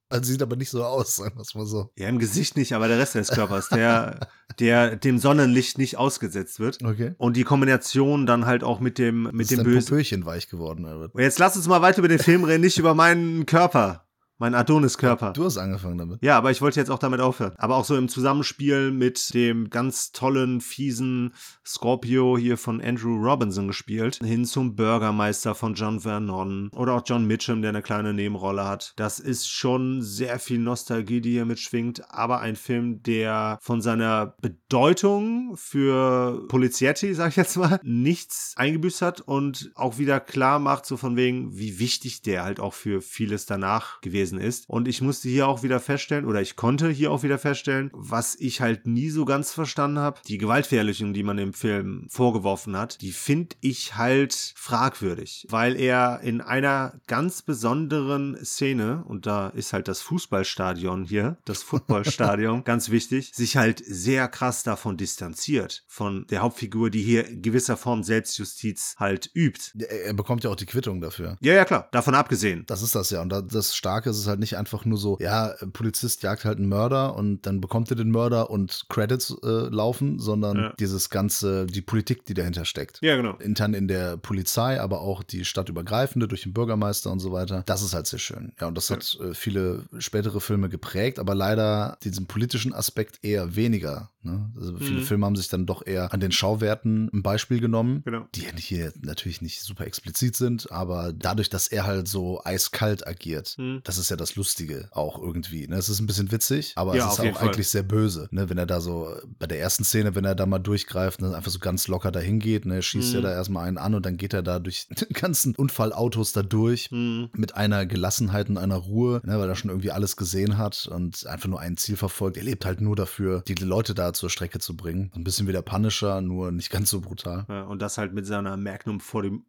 Also 0.09 0.31
sieht 0.31 0.41
aber 0.41 0.55
nicht 0.55 0.69
so 0.69 0.83
aus, 0.83 1.17
sagen 1.17 1.35
wir 1.35 1.41
es 1.41 1.53
mal 1.53 1.65
so. 1.65 1.91
Ja, 1.97 2.07
im 2.07 2.17
Gesicht 2.17 2.55
nicht, 2.55 2.73
aber 2.73 2.87
der 2.87 2.97
Rest 2.97 3.15
des 3.15 3.27
Körpers, 3.29 3.67
der, 3.69 4.29
der 4.59 4.95
dem 4.95 5.19
Sonnenlicht 5.19 5.77
nicht 5.77 5.97
ausgesetzt 5.97 6.59
wird. 6.59 6.81
Okay. 6.83 7.13
Und 7.17 7.35
die 7.35 7.43
Kombination 7.43 8.25
dann 8.25 8.45
halt 8.45 8.63
auch 8.63 8.79
mit 8.79 8.97
dem, 8.97 9.23
mit 9.33 9.41
ist 9.41 9.51
dem 9.51 9.63
Bösen. 9.63 9.89
Popöchen 9.89 10.25
weich 10.25 10.47
geworden. 10.47 10.85
Oder? 10.85 11.09
Jetzt 11.21 11.39
lass 11.39 11.57
uns 11.57 11.67
mal 11.67 11.81
weiter 11.81 11.99
über 11.99 12.07
den 12.07 12.19
Film 12.19 12.45
reden, 12.45 12.61
nicht 12.61 12.77
über 12.77 12.95
meinen 12.95 13.45
Körper. 13.45 14.06
Mein 14.39 14.53
Adonis-Körper. 14.53 15.33
Du 15.33 15.45
hast 15.45 15.57
angefangen 15.57 15.97
damit. 15.97 16.23
Ja, 16.23 16.37
aber 16.37 16.51
ich 16.51 16.61
wollte 16.61 16.79
jetzt 16.79 16.91
auch 16.91 16.99
damit 16.99 17.21
aufhören. 17.21 17.53
Aber 17.57 17.75
auch 17.75 17.85
so 17.85 17.95
im 17.97 18.07
Zusammenspiel 18.07 18.91
mit 18.91 19.33
dem 19.33 19.71
ganz 19.71 20.11
tollen, 20.11 20.61
fiesen 20.61 21.33
Scorpio 21.65 22.37
hier 22.37 22.57
von 22.57 22.79
Andrew 22.79 23.15
Robinson 23.15 23.67
gespielt, 23.67 24.19
hin 24.23 24.45
zum 24.45 24.75
Bürgermeister 24.75 25.55
von 25.55 25.73
John 25.73 26.01
Vernon 26.01 26.69
oder 26.69 26.93
auch 26.93 27.01
John 27.03 27.25
Mitchum, 27.25 27.63
der 27.63 27.69
eine 27.69 27.81
kleine 27.81 28.13
Nebenrolle 28.13 28.65
hat. 28.65 28.93
Das 28.95 29.19
ist 29.19 29.49
schon 29.49 30.03
sehr 30.03 30.37
viel 30.37 30.59
Nostalgie, 30.59 31.19
die 31.19 31.31
hier 31.31 31.45
mitschwingt, 31.45 32.11
aber 32.11 32.39
ein 32.39 32.55
Film, 32.55 33.01
der 33.01 33.57
von 33.61 33.81
seiner 33.81 34.35
Bedeutung 34.41 35.57
für 35.57 36.45
Polizietti, 36.47 37.15
sag 37.15 37.29
ich 37.29 37.37
jetzt 37.37 37.57
mal, 37.57 37.79
nichts 37.81 38.53
eingebüßt 38.55 39.01
hat 39.01 39.21
und 39.21 39.71
auch 39.73 39.97
wieder 39.97 40.19
klar 40.19 40.59
macht, 40.59 40.85
so 40.85 40.95
von 40.95 41.15
wegen, 41.15 41.57
wie 41.57 41.79
wichtig 41.79 42.21
der 42.21 42.43
halt 42.43 42.59
auch 42.59 42.75
für 42.75 43.01
vieles 43.01 43.47
danach 43.47 43.99
gewesen 44.01 44.26
gewesen 44.27 44.39
ist. 44.39 44.69
Und 44.69 44.87
ich 44.87 45.01
musste 45.01 45.29
hier 45.29 45.47
auch 45.47 45.63
wieder 45.63 45.79
feststellen, 45.79 46.25
oder 46.25 46.41
ich 46.41 46.55
konnte 46.55 46.89
hier 46.89 47.11
auch 47.11 47.23
wieder 47.23 47.37
feststellen, 47.37 47.89
was 47.93 48.35
ich 48.35 48.61
halt 48.61 48.87
nie 48.87 49.09
so 49.09 49.25
ganz 49.25 49.51
verstanden 49.51 49.99
habe. 49.99 50.19
Die 50.27 50.37
Gewaltverherrlichung, 50.37 51.13
die 51.13 51.23
man 51.23 51.37
im 51.37 51.53
Film 51.53 52.07
vorgeworfen 52.09 52.77
hat, 52.77 53.01
die 53.01 53.11
finde 53.11 53.55
ich 53.61 53.95
halt 53.95 54.53
fragwürdig, 54.55 55.47
weil 55.49 55.75
er 55.75 56.21
in 56.21 56.41
einer 56.41 56.99
ganz 57.07 57.41
besonderen 57.41 58.37
Szene, 58.43 59.03
und 59.07 59.25
da 59.25 59.49
ist 59.49 59.73
halt 59.73 59.87
das 59.87 60.01
Fußballstadion 60.01 61.05
hier, 61.05 61.37
das 61.45 61.63
Footballstadion, 61.63 62.63
ganz 62.65 62.89
wichtig, 62.89 63.31
sich 63.33 63.57
halt 63.57 63.83
sehr 63.85 64.27
krass 64.27 64.63
davon 64.63 64.97
distanziert, 64.97 65.83
von 65.87 66.25
der 66.29 66.41
Hauptfigur, 66.41 66.89
die 66.89 67.01
hier 67.01 67.27
in 67.27 67.41
gewisser 67.41 67.77
Form 67.77 68.03
Selbstjustiz 68.03 68.95
halt 68.97 69.29
übt. 69.33 69.71
Er 69.77 70.13
bekommt 70.13 70.43
ja 70.43 70.49
auch 70.49 70.55
die 70.55 70.65
Quittung 70.65 71.01
dafür. 71.01 71.37
Ja, 71.41 71.53
ja, 71.53 71.65
klar, 71.65 71.87
davon 71.91 72.15
abgesehen. 72.15 72.63
Das 72.67 72.81
ist 72.81 72.95
das 72.95 73.09
ja. 73.09 73.21
Und 73.21 73.29
das 73.53 73.75
Starke 73.75 74.13
ist 74.17 74.23
es 74.23 74.27
halt 74.27 74.39
nicht 74.39 74.57
einfach 74.57 74.85
nur 74.85 74.97
so, 74.97 75.17
ja, 75.19 75.53
Polizist 75.73 76.23
jagt 76.23 76.45
halt 76.45 76.57
einen 76.57 76.69
Mörder 76.69 77.15
und 77.15 77.45
dann 77.45 77.61
bekommt 77.61 77.89
er 77.89 77.95
den 77.95 78.11
Mörder 78.11 78.49
und 78.49 78.85
Credits 78.89 79.35
äh, 79.43 79.47
laufen, 79.47 80.19
sondern 80.19 80.57
ja. 80.57 80.73
dieses 80.79 81.09
ganze, 81.09 81.65
die 81.67 81.81
Politik, 81.81 82.25
die 82.25 82.33
dahinter 82.33 82.65
steckt. 82.65 82.99
Ja, 83.01 83.15
genau. 83.15 83.35
Intern 83.37 83.73
in 83.73 83.87
der 83.87 84.17
Polizei, 84.17 84.81
aber 84.81 85.01
auch 85.01 85.23
die 85.23 85.45
stadtübergreifende 85.45 86.27
durch 86.27 86.43
den 86.43 86.53
Bürgermeister 86.53 87.11
und 87.11 87.19
so 87.19 87.31
weiter. 87.31 87.63
Das 87.65 87.81
ist 87.81 87.93
halt 87.93 88.07
sehr 88.07 88.19
schön. 88.19 88.53
Ja, 88.59 88.67
und 88.67 88.75
das 88.75 88.89
ja. 88.89 88.95
hat 88.95 89.17
äh, 89.21 89.33
viele 89.33 89.83
spätere 89.99 90.41
Filme 90.41 90.69
geprägt, 90.69 91.19
aber 91.19 91.35
leider 91.35 91.97
diesen 92.03 92.27
politischen 92.27 92.73
Aspekt 92.73 93.23
eher 93.23 93.55
weniger. 93.55 94.09
Ne? 94.23 94.51
Also 94.55 94.73
mhm. 94.73 94.79
viele 94.79 95.01
Filme 95.01 95.25
haben 95.25 95.35
sich 95.35 95.47
dann 95.47 95.65
doch 95.65 95.85
eher 95.85 96.13
an 96.13 96.19
den 96.19 96.31
Schauwerten 96.31 97.09
ein 97.13 97.23
Beispiel 97.23 97.59
genommen, 97.59 98.01
genau. 98.05 98.27
die 98.35 98.45
hier 98.57 98.91
natürlich 99.01 99.41
nicht 99.41 99.61
super 99.61 99.85
explizit 99.85 100.35
sind, 100.35 100.71
aber 100.71 101.13
dadurch, 101.13 101.49
dass 101.49 101.67
er 101.67 101.85
halt 101.85 102.07
so 102.07 102.41
eiskalt 102.43 103.07
agiert, 103.07 103.55
mhm. 103.57 103.81
das 103.83 103.97
ist 103.97 104.06
ist 104.07 104.11
ja 104.11 104.15
das 104.15 104.35
Lustige 104.35 104.87
auch 104.91 105.21
irgendwie. 105.21 105.67
Ne? 105.67 105.75
Es 105.75 105.89
ist 105.89 105.99
ein 105.99 106.07
bisschen 106.07 106.31
witzig, 106.31 106.73
aber 106.75 106.95
ja, 106.95 107.07
es 107.07 107.13
ist 107.13 107.19
auch 107.19 107.41
eigentlich 107.41 107.67
sehr 107.67 107.83
böse. 107.83 108.29
Ne? 108.31 108.49
Wenn 108.49 108.57
er 108.57 108.65
da 108.65 108.79
so, 108.79 109.13
bei 109.37 109.47
der 109.47 109.59
ersten 109.59 109.83
Szene, 109.83 110.15
wenn 110.15 110.23
er 110.23 110.33
da 110.33 110.45
mal 110.45 110.59
durchgreift, 110.59 111.21
ne, 111.21 111.35
einfach 111.35 111.51
so 111.51 111.59
ganz 111.59 111.87
locker 111.89 112.11
dahin 112.11 112.39
geht, 112.39 112.65
ne, 112.65 112.81
schießt 112.81 113.11
mhm. 113.11 113.15
er 113.17 113.21
da 113.23 113.31
erstmal 113.33 113.67
einen 113.67 113.77
an 113.77 113.95
und 113.95 114.05
dann 114.05 114.15
geht 114.15 114.33
er 114.33 114.43
da 114.43 114.59
durch 114.59 114.87
die 115.09 115.13
ganzen 115.13 115.55
Unfallautos 115.55 116.31
da 116.31 116.41
durch 116.41 116.89
mhm. 116.91 117.29
mit 117.33 117.55
einer 117.55 117.85
Gelassenheit 117.85 118.49
und 118.49 118.57
einer 118.57 118.77
Ruhe, 118.77 119.21
ne, 119.25 119.37
weil 119.39 119.49
er 119.49 119.55
schon 119.55 119.69
irgendwie 119.69 119.91
alles 119.91 120.15
gesehen 120.15 120.57
hat 120.57 120.87
und 120.87 121.27
einfach 121.27 121.49
nur 121.49 121.59
ein 121.59 121.75
Ziel 121.75 121.97
verfolgt. 121.97 122.37
Er 122.37 122.43
lebt 122.43 122.65
halt 122.65 122.79
nur 122.79 122.95
dafür, 122.95 123.43
die 123.47 123.55
Leute 123.55 123.93
da 123.93 124.13
zur 124.13 124.29
Strecke 124.29 124.59
zu 124.59 124.77
bringen. 124.77 125.11
Ein 125.15 125.25
bisschen 125.25 125.47
wie 125.47 125.51
der 125.51 125.61
Punisher, 125.61 126.21
nur 126.21 126.51
nicht 126.51 126.69
ganz 126.69 126.89
so 126.89 127.01
brutal. 127.01 127.45
Ja, 127.49 127.63
und 127.63 127.81
das 127.81 127.97
halt 127.97 128.13
mit 128.13 128.25
seiner 128.25 128.55
Magnum 128.55 129.01
44 129.01 129.41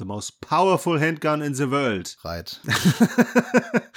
The 0.00 0.06
most 0.06 0.40
powerful 0.40 0.96
handgun 0.96 1.42
in 1.42 1.52
the 1.52 1.68
world. 1.68 2.16
Right. 2.24 2.58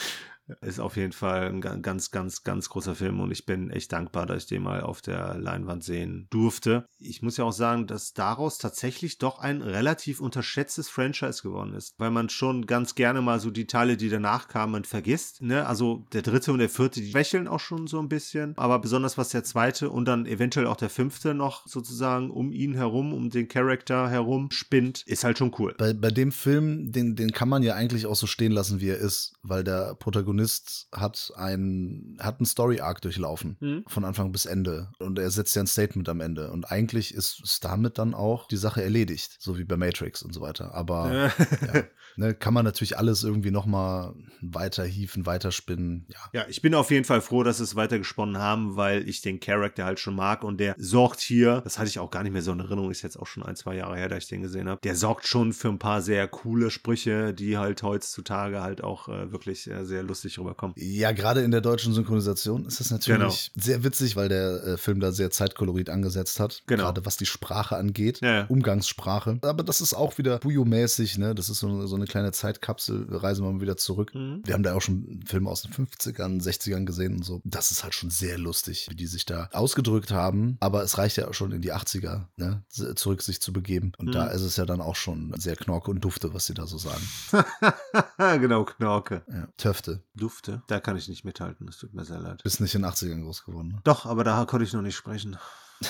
ist 0.61 0.79
auf 0.79 0.97
jeden 0.97 1.13
Fall 1.13 1.47
ein 1.47 1.61
ganz, 1.61 2.11
ganz, 2.11 2.43
ganz 2.43 2.69
großer 2.69 2.95
Film 2.95 3.19
und 3.19 3.31
ich 3.31 3.45
bin 3.45 3.69
echt 3.69 3.91
dankbar, 3.91 4.25
dass 4.25 4.43
ich 4.43 4.49
den 4.49 4.63
mal 4.63 4.81
auf 4.81 5.01
der 5.01 5.37
Leinwand 5.37 5.83
sehen 5.83 6.27
durfte. 6.29 6.85
Ich 6.99 7.21
muss 7.21 7.37
ja 7.37 7.45
auch 7.45 7.53
sagen, 7.53 7.87
dass 7.87 8.13
daraus 8.13 8.57
tatsächlich 8.57 9.17
doch 9.17 9.39
ein 9.39 9.61
relativ 9.61 10.19
unterschätztes 10.19 10.89
Franchise 10.89 11.41
geworden 11.41 11.73
ist, 11.73 11.93
weil 11.97 12.11
man 12.11 12.29
schon 12.29 12.65
ganz 12.65 12.95
gerne 12.95 13.21
mal 13.21 13.39
so 13.39 13.51
die 13.51 13.67
Teile, 13.67 13.97
die 13.97 14.09
danach 14.09 14.47
kamen, 14.47 14.83
vergisst. 14.83 15.41
Ne? 15.41 15.65
Also 15.65 16.05
der 16.11 16.21
dritte 16.21 16.51
und 16.51 16.59
der 16.59 16.69
vierte, 16.69 17.01
die 17.01 17.11
schwächeln 17.11 17.47
auch 17.47 17.59
schon 17.59 17.87
so 17.87 17.99
ein 17.99 18.09
bisschen, 18.09 18.53
aber 18.57 18.79
besonders 18.79 19.17
was 19.17 19.29
der 19.29 19.43
zweite 19.43 19.89
und 19.89 20.05
dann 20.05 20.25
eventuell 20.25 20.67
auch 20.67 20.77
der 20.77 20.89
fünfte 20.89 21.33
noch 21.33 21.67
sozusagen 21.67 22.31
um 22.31 22.51
ihn 22.51 22.73
herum, 22.73 23.13
um 23.13 23.29
den 23.29 23.47
Charakter 23.47 24.09
herum 24.09 24.49
spinnt, 24.51 25.03
ist 25.05 25.23
halt 25.23 25.37
schon 25.37 25.53
cool. 25.59 25.73
Bei, 25.77 25.93
bei 25.93 26.11
dem 26.11 26.31
Film, 26.31 26.91
den, 26.91 27.15
den 27.15 27.31
kann 27.31 27.49
man 27.49 27.63
ja 27.63 27.75
eigentlich 27.75 28.05
auch 28.05 28.15
so 28.15 28.27
stehen 28.27 28.51
lassen, 28.51 28.81
wie 28.81 28.89
er 28.89 28.97
ist, 28.97 29.33
weil 29.41 29.63
der 29.63 29.95
Protagonist 29.95 30.32
Protagonist 30.33 30.87
hat 30.91 31.31
ein, 31.35 32.17
hat 32.19 32.39
einen 32.39 32.45
Story-Arc 32.45 33.01
durchlaufen, 33.01 33.57
mhm. 33.59 33.83
von 33.87 34.03
Anfang 34.03 34.31
bis 34.31 34.45
Ende. 34.45 34.89
Und 34.99 35.19
er 35.19 35.29
setzt 35.29 35.55
ja 35.55 35.61
ein 35.61 35.67
Statement 35.67 36.09
am 36.09 36.21
Ende. 36.21 36.51
Und 36.51 36.71
eigentlich 36.71 37.13
ist 37.13 37.41
es 37.43 37.59
damit 37.59 37.97
dann 37.97 38.13
auch 38.13 38.47
die 38.47 38.57
Sache 38.57 38.83
erledigt, 38.83 39.35
so 39.39 39.57
wie 39.57 39.63
bei 39.63 39.77
Matrix 39.77 40.23
und 40.23 40.33
so 40.33 40.41
weiter. 40.41 40.73
Aber 40.73 41.13
ja, 41.13 41.83
ne, 42.15 42.33
kann 42.33 42.53
man 42.53 42.65
natürlich 42.65 42.97
alles 42.97 43.23
irgendwie 43.23 43.51
nochmal 43.51 44.13
weiter 44.41 44.83
hieven, 44.83 45.25
weiterspinnen. 45.25 46.07
Ja. 46.09 46.41
ja, 46.41 46.45
ich 46.49 46.61
bin 46.61 46.73
auf 46.73 46.89
jeden 46.89 47.05
Fall 47.05 47.21
froh, 47.21 47.43
dass 47.43 47.59
es 47.59 47.75
weitergesponnen 47.75 48.37
haben, 48.37 48.75
weil 48.75 49.07
ich 49.07 49.21
den 49.21 49.39
Charakter 49.39 49.85
halt 49.85 49.99
schon 49.99 50.15
mag 50.15 50.43
und 50.43 50.59
der 50.59 50.75
sorgt 50.77 51.19
hier, 51.19 51.61
das 51.61 51.77
hatte 51.77 51.89
ich 51.89 51.99
auch 51.99 52.09
gar 52.09 52.23
nicht 52.23 52.33
mehr 52.33 52.41
so 52.41 52.51
in 52.51 52.59
Erinnerung, 52.59 52.91
ist 52.91 53.01
jetzt 53.01 53.17
auch 53.17 53.27
schon 53.27 53.43
ein, 53.43 53.55
zwei 53.55 53.75
Jahre 53.75 53.97
her, 53.97 54.09
da 54.09 54.17
ich 54.17 54.27
den 54.27 54.41
gesehen 54.41 54.67
habe, 54.67 54.81
der 54.81 54.95
sorgt 54.95 55.27
schon 55.27 55.53
für 55.53 55.69
ein 55.69 55.79
paar 55.79 56.01
sehr 56.01 56.27
coole 56.27 56.71
Sprüche, 56.71 57.33
die 57.33 57.57
halt 57.57 57.83
heutzutage 57.83 58.61
halt 58.61 58.83
auch 58.83 59.07
äh, 59.07 59.31
wirklich 59.31 59.69
äh, 59.69 59.85
sehr 59.85 60.03
lustig 60.03 60.22
rüberkommen. 60.39 60.75
Ja, 60.77 61.11
gerade 61.11 61.41
in 61.41 61.51
der 61.51 61.61
deutschen 61.61 61.93
Synchronisation 61.93 62.65
ist 62.65 62.79
das 62.79 62.91
natürlich 62.91 63.19
genau. 63.19 63.33
sehr 63.55 63.83
witzig, 63.83 64.15
weil 64.15 64.29
der 64.29 64.63
äh, 64.63 64.77
Film 64.77 64.99
da 64.99 65.11
sehr 65.11 65.31
Zeitkolorit 65.31 65.89
angesetzt 65.89 66.39
hat. 66.39 66.63
Genau. 66.67 66.83
Gerade 66.83 67.05
was 67.05 67.17
die 67.17 67.25
Sprache 67.25 67.75
angeht, 67.75 68.21
ja, 68.21 68.33
ja. 68.33 68.45
Umgangssprache. 68.45 69.39
Aber 69.41 69.63
das 69.63 69.81
ist 69.81 69.93
auch 69.93 70.17
wieder 70.17 70.39
Bujo-mäßig, 70.39 71.17
ne? 71.17 71.35
Das 71.35 71.49
ist 71.49 71.59
so, 71.59 71.85
so 71.85 71.95
eine 71.95 72.05
kleine 72.05 72.31
Zeitkapsel, 72.31 73.09
wir 73.09 73.23
reisen 73.23 73.45
mal 73.45 73.61
wieder 73.61 73.77
zurück. 73.77 74.13
Mhm. 74.13 74.41
Wir 74.45 74.53
haben 74.53 74.63
da 74.63 74.73
auch 74.73 74.81
schon 74.81 75.21
Filme 75.25 75.49
aus 75.49 75.63
den 75.63 75.71
50ern, 75.71 76.41
60ern 76.41 76.85
gesehen 76.85 77.15
und 77.15 77.25
so. 77.25 77.41
Das 77.43 77.71
ist 77.71 77.83
halt 77.83 77.93
schon 77.93 78.09
sehr 78.09 78.37
lustig, 78.37 78.87
wie 78.89 78.95
die 78.95 79.07
sich 79.07 79.25
da 79.25 79.49
ausgedrückt 79.51 80.11
haben. 80.11 80.57
Aber 80.59 80.83
es 80.83 80.97
reicht 80.97 81.17
ja 81.17 81.27
auch 81.27 81.33
schon 81.33 81.51
in 81.51 81.61
die 81.61 81.73
80er, 81.73 82.25
ne? 82.37 82.63
zurück 82.95 83.21
sich 83.21 83.41
zu 83.41 83.53
begeben. 83.53 83.91
Und 83.97 84.07
mhm. 84.07 84.11
da 84.11 84.27
ist 84.27 84.41
es 84.41 84.55
ja 84.57 84.65
dann 84.65 84.81
auch 84.81 84.95
schon 84.95 85.33
sehr 85.37 85.55
knorke 85.55 85.91
und 85.91 86.01
dufte, 86.01 86.33
was 86.33 86.45
sie 86.45 86.53
da 86.53 86.67
so 86.67 86.77
sagen. 86.77 87.03
genau, 88.41 88.65
knorke. 88.65 89.23
Ja, 89.27 89.47
Töfte. 89.57 90.01
Dufte. 90.15 90.61
Da 90.67 90.79
kann 90.79 90.95
ich 90.97 91.07
nicht 91.09 91.25
mithalten, 91.25 91.67
es 91.67 91.77
tut 91.77 91.93
mir 91.93 92.05
sehr 92.05 92.19
leid. 92.19 92.43
Bist 92.43 92.61
nicht 92.61 92.75
in 92.75 92.81
den 92.83 92.91
80ern 92.91 93.23
groß 93.23 93.45
geworden, 93.45 93.69
ne? 93.69 93.81
Doch, 93.83 94.05
aber 94.05 94.23
da 94.23 94.45
konnte 94.45 94.63
ich 94.65 94.73
noch 94.73 94.81
nicht 94.81 94.95
sprechen. 94.95 95.37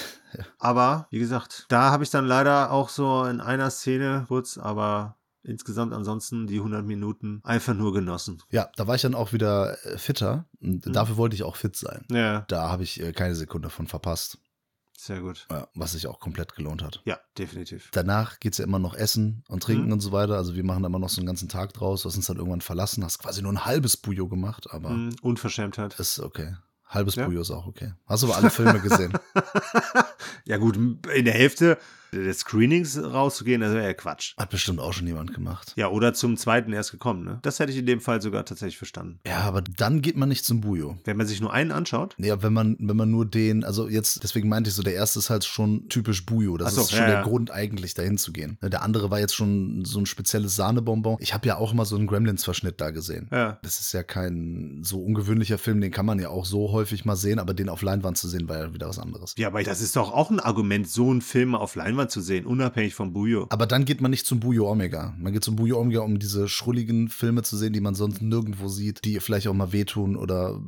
Aber, 0.59 1.07
wie 1.11 1.19
gesagt, 1.19 1.65
da 1.69 1.91
habe 1.91 2.03
ich 2.03 2.09
dann 2.09 2.25
leider 2.25 2.71
auch 2.71 2.89
so 2.89 3.23
in 3.25 3.39
einer 3.39 3.69
Szene 3.69 4.25
kurz, 4.27 4.57
aber 4.57 5.17
insgesamt 5.43 5.93
ansonsten 5.93 6.47
die 6.47 6.57
100 6.57 6.83
Minuten 6.85 7.39
einfach 7.43 7.73
nur 7.75 7.93
genossen. 7.93 8.41
Ja, 8.49 8.69
da 8.75 8.87
war 8.87 8.95
ich 8.95 9.01
dann 9.03 9.13
auch 9.13 9.33
wieder 9.33 9.77
äh, 9.85 9.97
fitter. 9.99 10.45
Und 10.61 10.85
Mhm. 10.87 10.93
dafür 10.93 11.17
wollte 11.17 11.35
ich 11.35 11.43
auch 11.43 11.55
fit 11.57 11.75
sein. 11.75 12.05
Ja, 12.09 12.45
Da 12.47 12.69
habe 12.69 12.81
ich 12.83 12.99
äh, 13.01 13.11
keine 13.11 13.35
Sekunde 13.35 13.69
von 13.69 13.85
verpasst. 13.87 14.39
Sehr 14.97 15.21
gut. 15.21 15.45
Ja, 15.51 15.67
was 15.75 15.91
sich 15.93 16.07
auch 16.07 16.19
komplett 16.19 16.55
gelohnt 16.55 16.81
hat. 16.83 17.01
Ja, 17.05 17.19
definitiv. 17.37 17.89
Danach 17.91 18.39
geht's 18.39 18.57
ja 18.57 18.65
immer 18.65 18.79
noch 18.79 18.93
essen 18.95 19.43
und 19.49 19.63
trinken 19.63 19.87
Mhm. 19.87 19.93
und 19.93 19.99
so 19.99 20.11
weiter. 20.11 20.35
Also 20.37 20.55
wir 20.55 20.63
machen 20.63 20.83
da 20.83 20.87
immer 20.87 20.99
noch 20.99 21.09
so 21.09 21.19
einen 21.19 21.27
ganzen 21.27 21.49
Tag 21.49 21.73
draus. 21.73 22.03
Du 22.03 22.09
hast 22.09 22.15
uns 22.15 22.27
dann 22.27 22.37
irgendwann 22.37 22.61
verlassen, 22.61 23.03
hast 23.03 23.19
quasi 23.19 23.41
nur 23.41 23.51
ein 23.51 23.65
halbes 23.65 23.97
Bujo 23.97 24.27
gemacht, 24.27 24.67
aber 24.71 24.89
Mhm, 24.91 25.15
Unverschämtheit. 25.21 25.99
ist 25.99 26.19
okay. 26.19 26.55
Halbes 26.87 27.15
Ja. 27.15 27.25
Bujo 27.25 27.41
ist 27.41 27.51
auch 27.51 27.65
okay. 27.65 27.93
Hast 28.05 28.23
du 28.23 28.27
aber 28.27 28.37
alle 28.37 28.49
Filme 28.51 28.79
gesehen? 28.79 29.13
ja 30.45 30.57
gut, 30.57 30.75
in 30.77 31.25
der 31.25 31.33
Hälfte 31.33 31.77
des 32.13 32.39
Screenings 32.39 32.97
rauszugehen, 33.01 33.61
das 33.61 33.73
wäre 33.73 33.85
ja 33.85 33.93
Quatsch. 33.93 34.35
Hat 34.37 34.49
bestimmt 34.49 34.79
auch 34.79 34.93
schon 34.93 35.07
jemand 35.07 35.33
gemacht. 35.33 35.73
Ja, 35.75 35.89
oder 35.89 36.13
zum 36.13 36.37
zweiten 36.37 36.73
erst 36.73 36.91
gekommen, 36.91 37.23
ne? 37.23 37.39
Das 37.41 37.59
hätte 37.59 37.71
ich 37.71 37.77
in 37.77 37.85
dem 37.85 38.01
Fall 38.01 38.21
sogar 38.21 38.45
tatsächlich 38.45 38.77
verstanden. 38.77 39.19
Ja, 39.25 39.39
aber 39.41 39.61
dann 39.61 40.01
geht 40.01 40.17
man 40.17 40.29
nicht 40.29 40.45
zum 40.45 40.61
Bujo. 40.61 40.97
Wenn 41.03 41.17
man 41.17 41.27
sich 41.27 41.41
nur 41.41 41.51
einen 41.53 41.71
anschaut, 41.71 42.15
Ja, 42.17 42.41
wenn 42.43 42.53
man, 42.53 42.75
wenn 42.79 42.97
man 42.97 43.11
nur 43.11 43.25
den, 43.25 43.63
also 43.63 43.87
jetzt, 43.87 44.23
deswegen 44.23 44.49
meinte 44.49 44.69
ich 44.69 44.75
so, 44.75 44.83
der 44.83 44.93
erste 44.93 45.19
ist 45.19 45.29
halt 45.29 45.45
schon 45.45 45.89
typisch 45.89 46.25
Bujo. 46.25 46.57
Das 46.57 46.75
so, 46.75 46.81
ist 46.81 46.91
schon 46.91 46.99
ja, 46.99 47.05
der 47.07 47.15
ja. 47.15 47.23
Grund, 47.23 47.51
eigentlich 47.51 47.93
dahin 47.93 48.17
zu 48.17 48.31
gehen. 48.31 48.57
Der 48.61 48.81
andere 48.81 49.11
war 49.11 49.19
jetzt 49.19 49.35
schon 49.35 49.85
so 49.85 49.99
ein 49.99 50.05
spezielles 50.05 50.55
Sahnebonbon. 50.55 51.17
Ich 51.19 51.33
habe 51.33 51.47
ja 51.47 51.57
auch 51.57 51.73
mal 51.73 51.85
so 51.85 51.95
einen 51.95 52.07
Gremlins-Verschnitt 52.07 52.79
da 52.79 52.91
gesehen. 52.91 53.27
ja. 53.31 53.59
Das 53.63 53.79
ist 53.79 53.93
ja 53.93 54.03
kein 54.03 54.79
so 54.83 55.01
ungewöhnlicher 55.01 55.57
Film, 55.57 55.81
den 55.81 55.91
kann 55.91 56.05
man 56.05 56.19
ja 56.19 56.29
auch 56.29 56.45
so 56.45 56.71
häufig 56.71 57.05
mal 57.05 57.15
sehen, 57.15 57.39
aber 57.39 57.53
den 57.53 57.69
auf 57.69 57.81
Leinwand 57.81 58.17
zu 58.17 58.27
sehen, 58.27 58.49
war 58.49 58.57
ja 58.57 58.73
wieder 58.73 58.87
was 58.87 58.99
anderes. 58.99 59.33
Ja, 59.37 59.47
aber 59.47 59.63
das 59.63 59.81
ist 59.81 59.95
doch 59.95 60.11
auch 60.11 60.29
ein 60.29 60.39
Argument, 60.39 60.87
so 60.87 61.09
einen 61.09 61.21
Film 61.21 61.55
auf 61.55 61.75
Leinwand 61.75 62.02
zu 62.09 62.21
sehen, 62.21 62.45
unabhängig 62.45 62.95
vom 62.95 63.13
Bujo. 63.13 63.47
Aber 63.49 63.65
dann 63.65 63.85
geht 63.85 64.01
man 64.01 64.11
nicht 64.11 64.25
zum 64.25 64.39
Bujo 64.39 64.69
Omega. 64.69 65.13
Man 65.17 65.33
geht 65.33 65.43
zum 65.43 65.55
Bujo 65.55 65.79
Omega, 65.79 66.01
um 66.01 66.19
diese 66.19 66.47
schrulligen 66.47 67.09
Filme 67.09 67.43
zu 67.43 67.57
sehen, 67.57 67.73
die 67.73 67.81
man 67.81 67.95
sonst 67.95 68.21
nirgendwo 68.21 68.67
sieht, 68.67 69.03
die 69.05 69.19
vielleicht 69.19 69.47
auch 69.47 69.53
mal 69.53 69.71
wehtun 69.71 70.15
oder 70.15 70.59